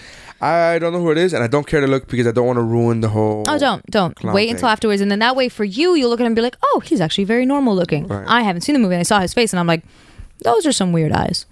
I 0.40 0.78
don't 0.78 0.92
know 0.92 1.00
who 1.00 1.10
it 1.10 1.18
is, 1.18 1.32
and 1.32 1.42
I 1.42 1.46
don't 1.46 1.66
care 1.66 1.80
to 1.80 1.86
look 1.86 2.08
because 2.08 2.26
I 2.26 2.32
don't 2.32 2.46
want 2.46 2.58
to 2.58 2.62
ruin 2.62 3.00
the 3.00 3.08
whole. 3.08 3.44
Oh, 3.48 3.58
don't 3.58 3.84
don't 3.90 4.14
wait 4.22 4.46
thing. 4.46 4.54
until 4.56 4.68
afterwards, 4.68 5.00
and 5.00 5.10
then 5.10 5.18
that 5.20 5.34
way 5.36 5.48
for 5.48 5.64
you, 5.64 5.94
you'll 5.94 6.10
look 6.10 6.20
at 6.20 6.24
him 6.24 6.28
and 6.28 6.36
be 6.36 6.42
like, 6.42 6.56
"Oh, 6.62 6.80
he's 6.84 7.00
actually 7.00 7.24
very 7.24 7.46
normal 7.46 7.74
looking." 7.74 8.06
Right. 8.06 8.24
I 8.28 8.42
haven't 8.42 8.60
seen 8.62 8.74
the 8.74 8.78
movie, 8.78 8.94
and 8.94 9.00
I 9.00 9.04
saw 9.04 9.20
his 9.20 9.32
face, 9.32 9.52
and 9.52 9.60
I'm 9.60 9.66
like, 9.66 9.82
"Those 10.42 10.66
are 10.66 10.72
some 10.72 10.92
weird 10.92 11.12
eyes." 11.12 11.46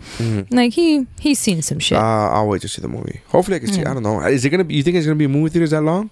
Like 0.51 0.75
he 0.75 1.07
he's 1.19 1.39
seen 1.39 1.63
some 1.63 1.79
shit. 1.79 1.97
Uh, 1.99 2.01
I'll 2.31 2.47
wait 2.49 2.61
to 2.63 2.69
see 2.69 2.83
the 2.83 2.89
movie. 2.89 3.21
Hopefully, 3.29 3.57
I 3.57 3.61
can 3.61 3.73
see. 3.73 3.81
I 3.81 3.95
don't 3.95 4.03
know. 4.03 4.21
Is 4.21 4.45
it 4.45 4.51
gonna 4.51 4.65
be? 4.65 4.75
You 4.75 4.83
think 4.83 4.97
it's 4.97 5.07
gonna 5.07 5.17
be 5.17 5.25
in 5.25 5.33
movie 5.33 5.51
theaters 5.51 5.71
that 5.71 5.81
long? 5.83 6.11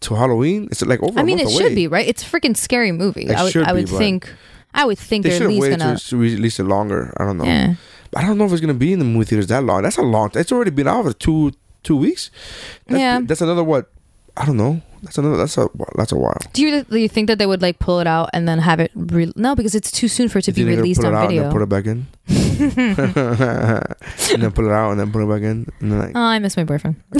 To 0.00 0.14
Halloween? 0.14 0.68
It's 0.70 0.82
like 0.82 1.02
over. 1.02 1.18
I 1.18 1.22
mean, 1.24 1.38
it 1.38 1.44
month 1.44 1.56
should 1.56 1.66
away. 1.66 1.74
be 1.74 1.88
right. 1.88 2.06
It's 2.06 2.22
a 2.22 2.26
freaking 2.26 2.56
scary 2.56 2.92
movie. 2.92 3.22
It 3.26 3.34
I 3.34 3.42
would 3.42 3.56
I 3.56 3.72
would 3.72 3.90
but 3.90 3.98
think. 3.98 4.28
I 4.74 4.84
would 4.84 4.98
think 4.98 5.22
They 5.24 5.30
they're 5.30 5.38
should 5.38 5.46
at 5.46 5.52
have 5.52 5.60
waited 5.60 5.78
gonna. 5.80 5.98
to 5.98 6.16
release 6.18 6.60
it 6.60 6.64
longer. 6.64 7.12
I 7.16 7.24
don't 7.24 7.38
know. 7.38 7.44
Yeah. 7.44 7.74
I 8.14 8.22
don't 8.22 8.36
know 8.38 8.44
if 8.44 8.52
it's 8.52 8.60
gonna 8.60 8.74
be 8.74 8.92
in 8.92 8.98
the 8.98 9.06
movie 9.06 9.24
theaters 9.24 9.46
that 9.48 9.64
long. 9.64 9.82
That's 9.82 9.96
a 9.96 10.02
long. 10.02 10.30
It's 10.34 10.52
already 10.52 10.70
been 10.70 10.86
out 10.86 11.04
for 11.06 11.12
two 11.14 11.52
two 11.86 11.96
weeks. 11.96 12.30
That's, 12.86 13.00
Yeah. 13.00 13.20
That's 13.22 13.40
another 13.40 13.64
what? 13.64 13.90
I 14.36 14.44
don't 14.44 14.58
know. 14.58 14.82
That's 15.02 15.16
another. 15.18 15.36
That's 15.38 15.56
a. 15.56 15.68
That's 15.96 16.12
a 16.12 16.16
while. 16.16 16.36
Do 16.52 16.60
you, 16.62 16.82
do 16.84 16.98
you 16.98 17.08
think 17.08 17.28
that 17.28 17.38
they 17.38 17.46
would 17.46 17.62
like 17.62 17.78
pull 17.78 18.00
it 18.00 18.06
out 18.06 18.28
and 18.34 18.46
then 18.48 18.58
have 18.58 18.80
it? 18.80 18.90
Re- 18.94 19.32
no, 19.36 19.54
because 19.54 19.74
it's 19.74 19.90
too 19.90 20.08
soon 20.08 20.28
for 20.28 20.40
it 20.40 20.42
to 20.42 20.50
You 20.52 20.66
be 20.66 20.76
released 20.76 21.04
on 21.04 21.12
video. 21.14 21.44
And 21.44 21.52
then 21.52 21.52
put 21.52 21.62
it 21.62 21.68
back 21.70 21.86
in. 21.86 22.06
and 24.34 24.42
then 24.42 24.52
pull 24.52 24.66
it 24.66 24.72
out 24.72 24.90
and 24.90 25.00
then 25.00 25.12
put 25.12 25.22
it 25.22 25.28
back 25.28 25.42
in. 25.42 25.72
And 25.80 25.92
then 25.92 25.98
like, 26.00 26.12
Oh, 26.14 26.20
I 26.20 26.38
miss 26.38 26.56
my 26.56 26.64
boyfriend. 26.64 26.96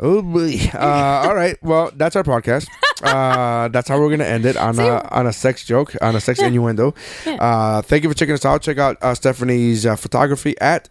oh 0.00 0.22
boy. 0.22 0.56
Uh, 0.74 1.26
all 1.26 1.34
right. 1.34 1.56
Well, 1.62 1.90
that's 1.96 2.16
our 2.16 2.22
podcast. 2.22 2.66
Uh, 3.02 3.68
that's 3.68 3.88
how 3.88 3.98
we're 3.98 4.10
gonna 4.10 4.24
end 4.24 4.44
it 4.44 4.56
on 4.56 4.78
a 4.78 5.02
on 5.10 5.26
a 5.26 5.32
sex 5.32 5.64
joke, 5.64 5.94
on 6.02 6.14
a 6.16 6.20
sex 6.20 6.40
innuendo. 6.40 6.94
Uh, 7.26 7.82
thank 7.82 8.02
you 8.04 8.08
for 8.10 8.14
checking 8.14 8.34
us 8.34 8.44
out. 8.44 8.62
Check 8.62 8.78
out 8.78 8.96
uh, 9.02 9.14
Stephanie's 9.14 9.86
uh, 9.86 9.96
photography 9.96 10.54
at 10.60 10.88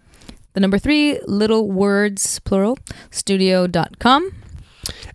The 0.53 0.59
number 0.59 0.77
three, 0.79 1.19
little 1.27 1.69
words, 1.69 2.39
plural, 2.39 2.77
studio.com. 3.11 4.31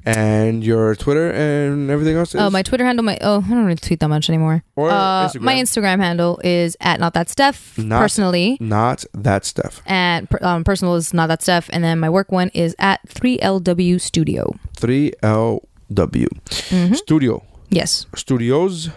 And 0.06 0.62
your 0.62 0.94
Twitter 0.94 1.30
and 1.30 1.90
everything 1.90 2.16
else. 2.16 2.34
Is? 2.34 2.40
Oh, 2.40 2.50
my 2.50 2.62
Twitter 2.62 2.84
handle, 2.84 3.02
my 3.04 3.18
oh, 3.22 3.42
I 3.44 3.48
don't 3.48 3.64
really 3.64 3.76
tweet 3.76 4.00
that 4.00 4.08
much 4.08 4.28
anymore. 4.28 4.62
Or 4.76 4.90
uh, 4.90 5.26
Instagram. 5.26 5.40
My 5.40 5.54
Instagram 5.54 5.98
handle 6.00 6.40
is 6.44 6.76
at 6.80 7.00
not 7.00 7.14
that 7.14 7.28
Steph 7.30 7.76
Not- 7.78 8.00
personally, 8.00 8.56
not 8.60 9.04
that 9.14 9.44
stuff. 9.44 9.82
and 9.86 10.28
um, 10.42 10.62
personal 10.62 10.94
is 10.94 11.12
not 11.14 11.26
that 11.28 11.42
Steph, 11.42 11.70
and 11.72 11.82
then 11.82 11.98
my 11.98 12.10
work 12.10 12.30
one 12.30 12.50
is 12.54 12.76
at 12.78 13.00
three 13.08 13.38
LW 13.38 14.00
Studio. 14.00 14.54
Three 14.76 15.12
L 15.22 15.62
W 15.92 16.28
Mm-hmm. 16.28 16.94
Studio 16.94 17.42
Yes, 17.70 18.06
Studios 18.14 18.90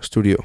Studio. 0.00 0.44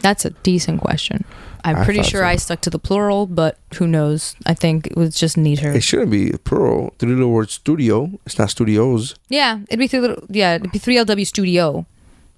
that's 0.00 0.24
a 0.24 0.30
decent 0.42 0.80
question. 0.80 1.24
I'm 1.64 1.76
I 1.76 1.84
pretty 1.84 2.02
sure 2.02 2.20
so. 2.20 2.26
I 2.26 2.36
stuck 2.36 2.60
to 2.62 2.70
the 2.70 2.78
plural, 2.78 3.26
but 3.26 3.58
who 3.78 3.86
knows? 3.86 4.36
I 4.44 4.52
think 4.54 4.88
it 4.88 4.96
was 4.96 5.14
just 5.14 5.36
neater. 5.36 5.72
It 5.72 5.82
shouldn't 5.82 6.10
be 6.10 6.32
plural. 6.44 6.94
Three 6.98 7.14
little 7.14 7.30
word 7.30 7.50
studio. 7.50 8.10
It's 8.26 8.38
not 8.38 8.50
studios. 8.50 9.14
yeah, 9.28 9.60
it'd 9.68 9.78
be 9.78 9.86
three 9.88 10.00
little. 10.00 10.22
Yeah, 10.28 10.56
it'd 10.56 10.72
be 10.72 10.78
three 10.78 10.96
LW 10.96 11.26
Studio, 11.26 11.86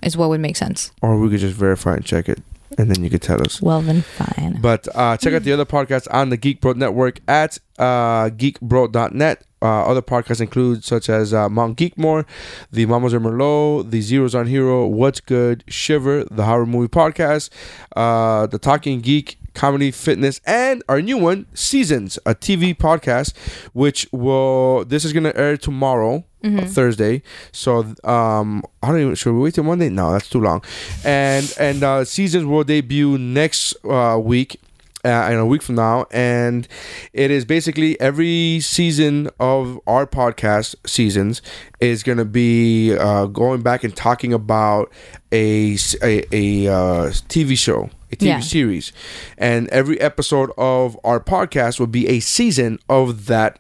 is 0.03 0.17
what 0.17 0.29
would 0.29 0.41
make 0.41 0.57
sense. 0.57 0.93
Or 1.03 1.19
we 1.19 1.29
could 1.29 1.41
just 1.41 1.57
verify 1.57 1.95
and 1.95 2.05
check 2.05 2.29
it, 2.29 2.41
and 2.79 2.91
then 2.91 3.03
you 3.05 3.11
could 3.11 3.23
tell 3.23 3.41
us. 3.43 3.61
Well 3.63 3.81
then, 3.83 4.03
fine. 4.03 4.61
But 4.61 4.89
uh, 4.95 5.17
check 5.17 5.35
out 5.35 5.43
the 5.43 5.53
other 5.53 5.65
podcasts 5.65 6.09
on 6.11 6.31
the 6.31 6.37
Geek 6.37 6.61
Bro 6.61 6.73
Network 6.75 7.21
at 7.29 7.59
uh, 7.79 8.31
geekbro.net. 8.31 9.43
Uh, 9.63 9.85
other 9.85 10.03
podcasts 10.03 10.41
include 10.41 10.85
such 10.85 11.09
as 11.09 11.33
uh, 11.33 11.49
Mount 11.49 11.79
Geekmore, 11.79 12.27
the 12.71 12.85
Mamas 12.87 13.15
are 13.15 13.21
Merlot, 13.21 13.91
the 13.91 14.03
Zeros 14.03 14.35
on 14.35 14.47
Hero, 14.47 14.87
What's 14.87 15.19
Good, 15.21 15.65
Shiver, 15.67 16.25
the 16.25 16.45
Horror 16.45 16.67
Movie 16.67 16.89
Podcast, 16.89 17.49
uh, 17.97 18.47
the 18.47 18.59
Talking 18.59 19.01
Geek, 19.01 19.39
Comedy, 19.55 19.91
Fitness, 19.91 20.41
and 20.47 20.85
our 20.89 21.01
new 21.01 21.17
one, 21.17 21.47
Seasons, 21.55 22.19
a 22.27 22.35
TV 22.35 22.77
podcast, 22.77 23.35
which 23.73 24.07
will 24.13 24.85
this 24.85 25.05
is 25.05 25.13
gonna 25.15 25.33
air 25.35 25.57
tomorrow. 25.57 26.25
Uh, 26.47 26.65
Thursday, 26.67 27.23
so 27.53 27.79
um, 28.05 28.63
I 28.83 28.89
don't 28.91 29.01
even. 29.01 29.15
Should 29.15 29.35
we 29.35 29.41
wait 29.41 29.55
till 29.55 29.65
Monday? 29.65 29.89
No, 29.89 30.13
that's 30.13 30.29
too 30.29 30.41
long. 30.41 30.63
And 31.05 31.53
and 31.59 31.83
uh, 31.83 32.05
seasons 32.05 32.45
will 32.47 32.65
debut 32.65 33.19
next 33.19 33.75
uh, 33.85 34.19
week, 34.23 34.61
uh, 35.05 35.29
in 35.31 35.37
a 35.39 35.47
week 35.47 35.63
from 35.63 35.75
now, 35.77 36.07
and 36.11 36.67
it 37.13 37.31
is 37.31 37.45
basically 37.45 37.99
every 38.01 38.61
season 38.61 39.29
of 39.41 39.81
our 39.87 40.07
podcast 40.07 40.75
seasons 40.87 41.43
is 41.81 42.03
going 42.03 42.19
to 42.19 42.25
be 42.25 42.97
uh, 42.97 43.27
going 43.27 43.63
back 43.63 43.85
and 43.85 43.95
talking 43.97 44.33
about 44.33 44.91
a 45.33 45.73
a 46.03 46.67
uh, 46.69 47.11
TV 47.29 47.59
show, 47.59 47.91
a 48.13 48.17
TV 48.17 48.27
Yeah. 48.27 48.41
series, 48.41 48.93
and 49.39 49.69
every 49.69 50.01
episode 50.01 50.51
of 50.57 50.99
our 51.05 51.21
podcast 51.21 51.79
will 51.81 51.87
be 51.89 52.07
a 52.09 52.21
season 52.21 52.79
of 52.89 53.27
that 53.27 53.59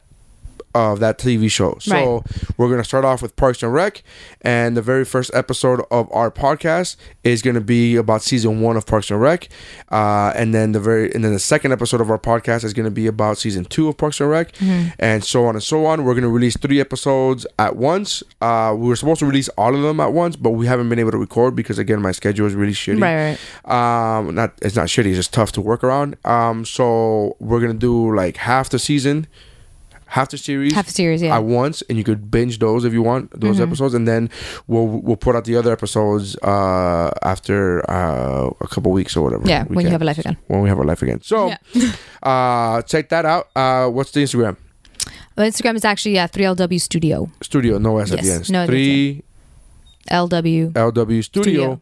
of 0.77 1.01
that 1.01 1.19
TV 1.19 1.51
show. 1.51 1.77
So 1.81 2.23
we're 2.57 2.69
gonna 2.69 2.85
start 2.85 3.05
off 3.05 3.23
with 3.23 3.35
Parks 3.37 3.63
and 3.63 3.73
Rec, 3.73 4.03
and 4.43 4.77
the 4.77 4.83
very 4.83 5.05
first 5.05 5.31
episode 5.35 5.81
of 5.91 6.09
our 6.13 6.31
podcast 6.31 6.97
is 7.25 7.41
gonna 7.43 7.61
be 7.61 7.97
about 7.97 8.23
season 8.23 8.61
one 8.61 8.77
of 8.77 8.85
Parks 8.87 9.11
and 9.11 9.21
Rec, 9.21 9.49
uh, 9.91 10.33
and 10.37 10.55
then 10.55 10.73
the 10.73 10.81
very 10.81 11.11
and 11.15 11.25
then 11.25 11.33
the 11.33 11.39
second 11.39 11.73
episode 11.73 12.01
of 12.01 12.11
our 12.11 12.19
podcast 12.19 12.63
is 12.65 12.73
gonna 12.75 12.91
be 12.91 13.07
about 13.07 13.39
season 13.39 13.65
two 13.65 13.89
of 13.89 13.97
Parks 13.97 14.21
and 14.21 14.29
Rec, 14.31 14.53
and 14.99 15.25
so 15.25 15.47
on 15.47 15.55
and 15.57 15.63
so 15.63 15.87
on. 15.87 16.05
We're 16.05 16.15
gonna 16.15 16.29
release 16.29 16.57
three 16.57 16.81
episodes 16.81 17.47
at 17.59 17.77
once. 17.77 18.23
Uh, 18.41 18.75
we 18.77 18.89
were 18.89 18.97
supposed 18.97 19.21
to 19.21 19.27
release 19.27 19.49
all 19.57 19.75
of 19.75 19.83
them 19.83 19.99
at 20.01 20.13
once, 20.13 20.37
but 20.37 20.51
we 20.51 20.67
haven't 20.67 20.89
been 20.91 20.99
able 20.99 21.13
to 21.13 21.19
record 21.19 21.57
because 21.57 21.79
again 21.79 22.01
my 22.03 22.13
schedule 22.13 22.47
is 22.47 22.55
really 22.55 22.73
shitty 22.73 23.01
Right. 23.01 23.39
Right, 23.65 24.19
um 24.19 24.35
not 24.35 24.53
it's 24.63 24.77
not 24.77 24.87
shitty 24.89 25.07
it's 25.07 25.17
just 25.17 25.33
tough 25.33 25.53
to 25.53 25.61
work 25.61 25.83
around 25.83 26.17
um 26.25 26.65
so 26.65 27.37
we're 27.41 27.61
gonna 27.61 27.75
do 27.75 28.15
like 28.15 28.37
half 28.37 28.69
the 28.71 28.79
season 28.79 29.27
half 30.07 30.29
the 30.31 30.39
series 30.39 30.73
Half 30.73 30.87
the 30.87 30.93
series, 30.93 31.21
yeah. 31.23 31.37
at 31.37 31.45
once 31.45 31.83
and 31.89 31.99
you 31.99 32.05
could 32.05 32.31
binge 32.31 32.59
those 32.59 32.85
if 32.85 32.93
you 32.93 33.03
want 33.03 33.31
those 33.41 33.57
Mm-hmm. 33.57 33.65
episodes 33.67 33.93
and 33.95 34.07
then 34.07 34.31
we'll 34.67 34.87
we'll 34.87 35.17
put 35.27 35.35
out 35.37 35.45
the 35.45 35.57
other 35.57 35.73
episodes 35.73 36.37
uh 36.43 37.11
after 37.23 37.83
uh 37.91 38.51
a 38.61 38.69
couple 38.69 38.93
weeks 38.93 39.17
or 39.17 39.23
whatever 39.23 39.45
Yeah, 39.49 39.65
when 39.65 39.85
you 39.87 39.93
have 39.93 40.03
a 40.03 40.05
life 40.05 40.19
again. 40.19 40.37
when 40.47 40.61
we 40.63 40.69
have 40.69 40.79
our 40.79 40.85
life 40.85 41.03
again 41.03 41.21
so 41.23 41.53
uh 42.23 42.83
check 42.83 43.09
that 43.11 43.25
out 43.25 43.49
uh 43.57 43.89
what's 43.89 44.13
the 44.13 44.21
instagram 44.23 44.57
Well, 45.37 45.47
Instagram 45.51 45.75
is 45.77 45.85
actually 45.85 46.15
yeah, 46.15 46.27
three 46.29 46.45
LW 46.45 46.81
Studio. 46.81 47.29
studio 47.43 47.79
no 47.79 47.99
s 47.99 48.11
at 48.13 48.21
the 48.25 48.31
end 48.33 48.51
no, 48.51 48.65
three 48.67 49.23
LW. 50.07 50.73
LW 50.73 51.25
Studio, 51.25 51.81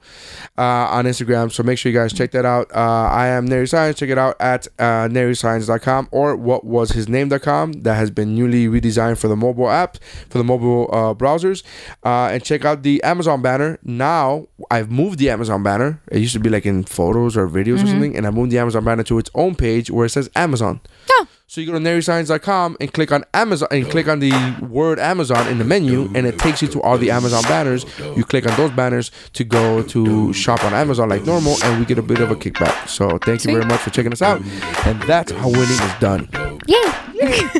Uh, 0.59 0.63
on 0.63 1.05
Instagram. 1.05 1.51
So 1.53 1.63
make 1.63 1.79
sure 1.79 1.91
you 1.93 1.99
guys 1.99 2.13
check 2.13 2.31
that 2.33 2.45
out. 2.45 2.71
Uh, 2.75 2.79
I 3.11 3.29
am 3.29 3.47
Nary 3.47 3.67
Science. 3.67 3.99
Check 3.99 4.09
it 4.11 4.19
out 4.19 4.37
at 4.41 4.67
uh, 4.79 5.09
naryscience.com 5.09 6.09
or 6.11 6.37
whatwashisname.com. 6.37 7.73
That 7.83 7.95
has 7.95 8.11
been 8.11 8.35
newly 8.35 8.67
redesigned 8.69 9.19
for 9.19 9.29
the 9.29 9.37
mobile 9.37 9.71
app, 9.71 9.99
for 10.29 10.39
the 10.39 10.45
mobile 10.45 10.89
uh, 10.93 11.15
browsers. 11.15 11.63
Uh, 12.05 12.29
and 12.33 12.43
check 12.45 12.65
out 12.65 12.83
the 12.83 13.03
Amazon 13.03 13.43
banner. 13.43 13.79
Now, 13.83 14.47
I've 14.71 14.91
moved 14.91 15.19
the 15.19 15.31
Amazon 15.31 15.63
banner. 15.63 16.01
It 16.11 16.19
used 16.19 16.35
to 16.35 16.41
be 16.41 16.51
like 16.51 16.67
in 16.67 16.85
photos 16.85 17.37
or 17.37 17.49
videos 17.49 17.83
or 17.83 17.87
something. 17.87 18.17
And 18.17 18.27
I 18.27 18.31
moved 18.31 18.51
the 18.53 18.59
Amazon 18.59 18.85
banner 18.85 19.03
to 19.05 19.19
its 19.19 19.31
own 19.35 19.55
page 19.55 19.91
where 19.91 20.07
it 20.07 20.11
says 20.11 20.31
Amazon. 20.37 20.81
Oh. 21.11 21.27
So 21.55 21.61
you 21.61 21.69
go 21.69 21.75
to 21.75 21.79
naryscience.com 21.79 22.79
and 22.81 22.93
click 22.93 23.13
on 23.13 23.23
Amazon 23.33 23.69
and 23.71 23.89
click 23.89 24.09
on 24.09 24.19
the 24.19 24.33
word 24.61 24.99
Amazon 24.99 25.47
in 25.47 25.59
the 25.59 25.65
menu 25.65 26.11
and 26.13 26.27
it 26.27 26.37
takes 26.37 26.61
you 26.61 26.67
to 26.67 26.83
all 26.83 26.99
the 26.99 27.13
Amazon 27.13 27.45
banners. 27.45 27.87
You 28.17 28.25
click 28.25 28.45
on 28.45 28.57
those 28.57 28.73
banners 28.73 29.13
to 29.35 29.45
go 29.45 29.81
to 29.85 30.33
shop 30.33 30.65
on 30.65 30.75
Amazon 30.75 31.11
like 31.11 31.25
normal 31.25 31.55
and 31.63 31.79
we 31.79 31.87
get 31.87 31.97
a 31.97 32.03
bit 32.03 32.19
of 32.19 32.33
a 32.33 32.35
kickback. 32.35 32.89
So 32.89 33.19
thank 33.19 33.45
you 33.45 33.53
very 33.53 33.65
much 33.67 33.79
for 33.79 33.91
checking 33.91 34.13
us 34.13 34.21
out. 34.21 34.43
And 34.85 35.01
that's 35.03 35.31
how 35.31 35.49
winning 35.49 35.69
is 35.69 35.95
done. 36.01 36.29
Yay! 36.67 36.93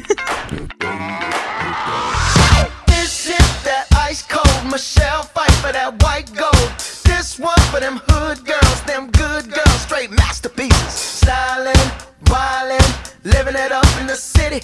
This 2.89 3.29
is 3.29 3.63
that 3.63 3.87
ice 3.97 4.23
cold 4.27 4.73
Michelle 4.73 5.23
fight 5.23 5.53
for 5.63 5.71
that 5.71 6.03
white 6.03 6.35
gold. 6.35 6.81
This 7.05 7.39
one 7.39 7.61
for 7.71 7.79
them 7.79 8.01
hood 8.09 8.45
girls, 8.45 8.83
them 8.83 9.13
good 9.13 9.53
girls, 9.53 9.81
straight 9.83 10.11
masterpieces. 10.11 11.23
Stylin', 11.23 11.75
wildin', 12.25 13.14
living 13.25 13.55
it 13.57 13.73
up 13.73 13.87
in 14.01 14.07
the 14.07 14.15
city. 14.15 14.61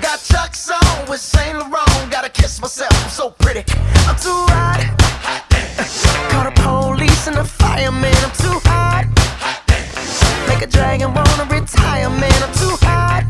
Got 0.00 0.20
Chuck's 0.22 0.70
on 0.70 1.08
with 1.08 1.20
Saint 1.20 1.58
Laurent. 1.58 2.10
Gotta 2.10 2.30
kiss 2.30 2.60
myself, 2.60 2.92
I'm 3.04 3.10
so 3.10 3.30
pretty. 3.30 3.64
I'm 4.08 4.16
too 4.16 4.46
hot. 4.54 4.80
Call 6.30 6.44
the 6.44 6.54
police 6.62 7.26
and 7.26 7.36
the 7.36 7.44
fireman. 7.44 8.14
I'm 8.24 8.32
too 8.32 8.58
hot. 8.64 9.06
Make 10.48 10.62
a 10.62 10.66
dragon 10.66 11.12
wanna 11.12 11.44
retire, 11.50 12.10
man. 12.10 12.42
I'm 12.42 12.54
too 12.54 12.76
hot. 12.82 13.24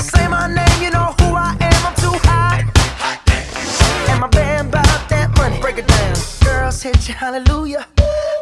Say 0.00 0.26
my 0.28 0.48
name, 0.48 0.82
you 0.82 0.90
know 0.90 1.14
who 1.20 1.34
I 1.34 1.56
am. 1.60 1.86
I'm 1.86 1.94
too 1.94 2.18
hot. 2.26 2.64
And 4.10 4.20
my 4.20 4.28
band 4.28 4.72
bought 4.72 5.08
that 5.08 5.30
money. 5.36 5.60
Break 5.60 5.78
it 5.78 5.86
down. 5.86 6.16
Girls 6.44 6.82
hit 6.82 7.08
you, 7.08 7.14
hallelujah. 7.14 7.86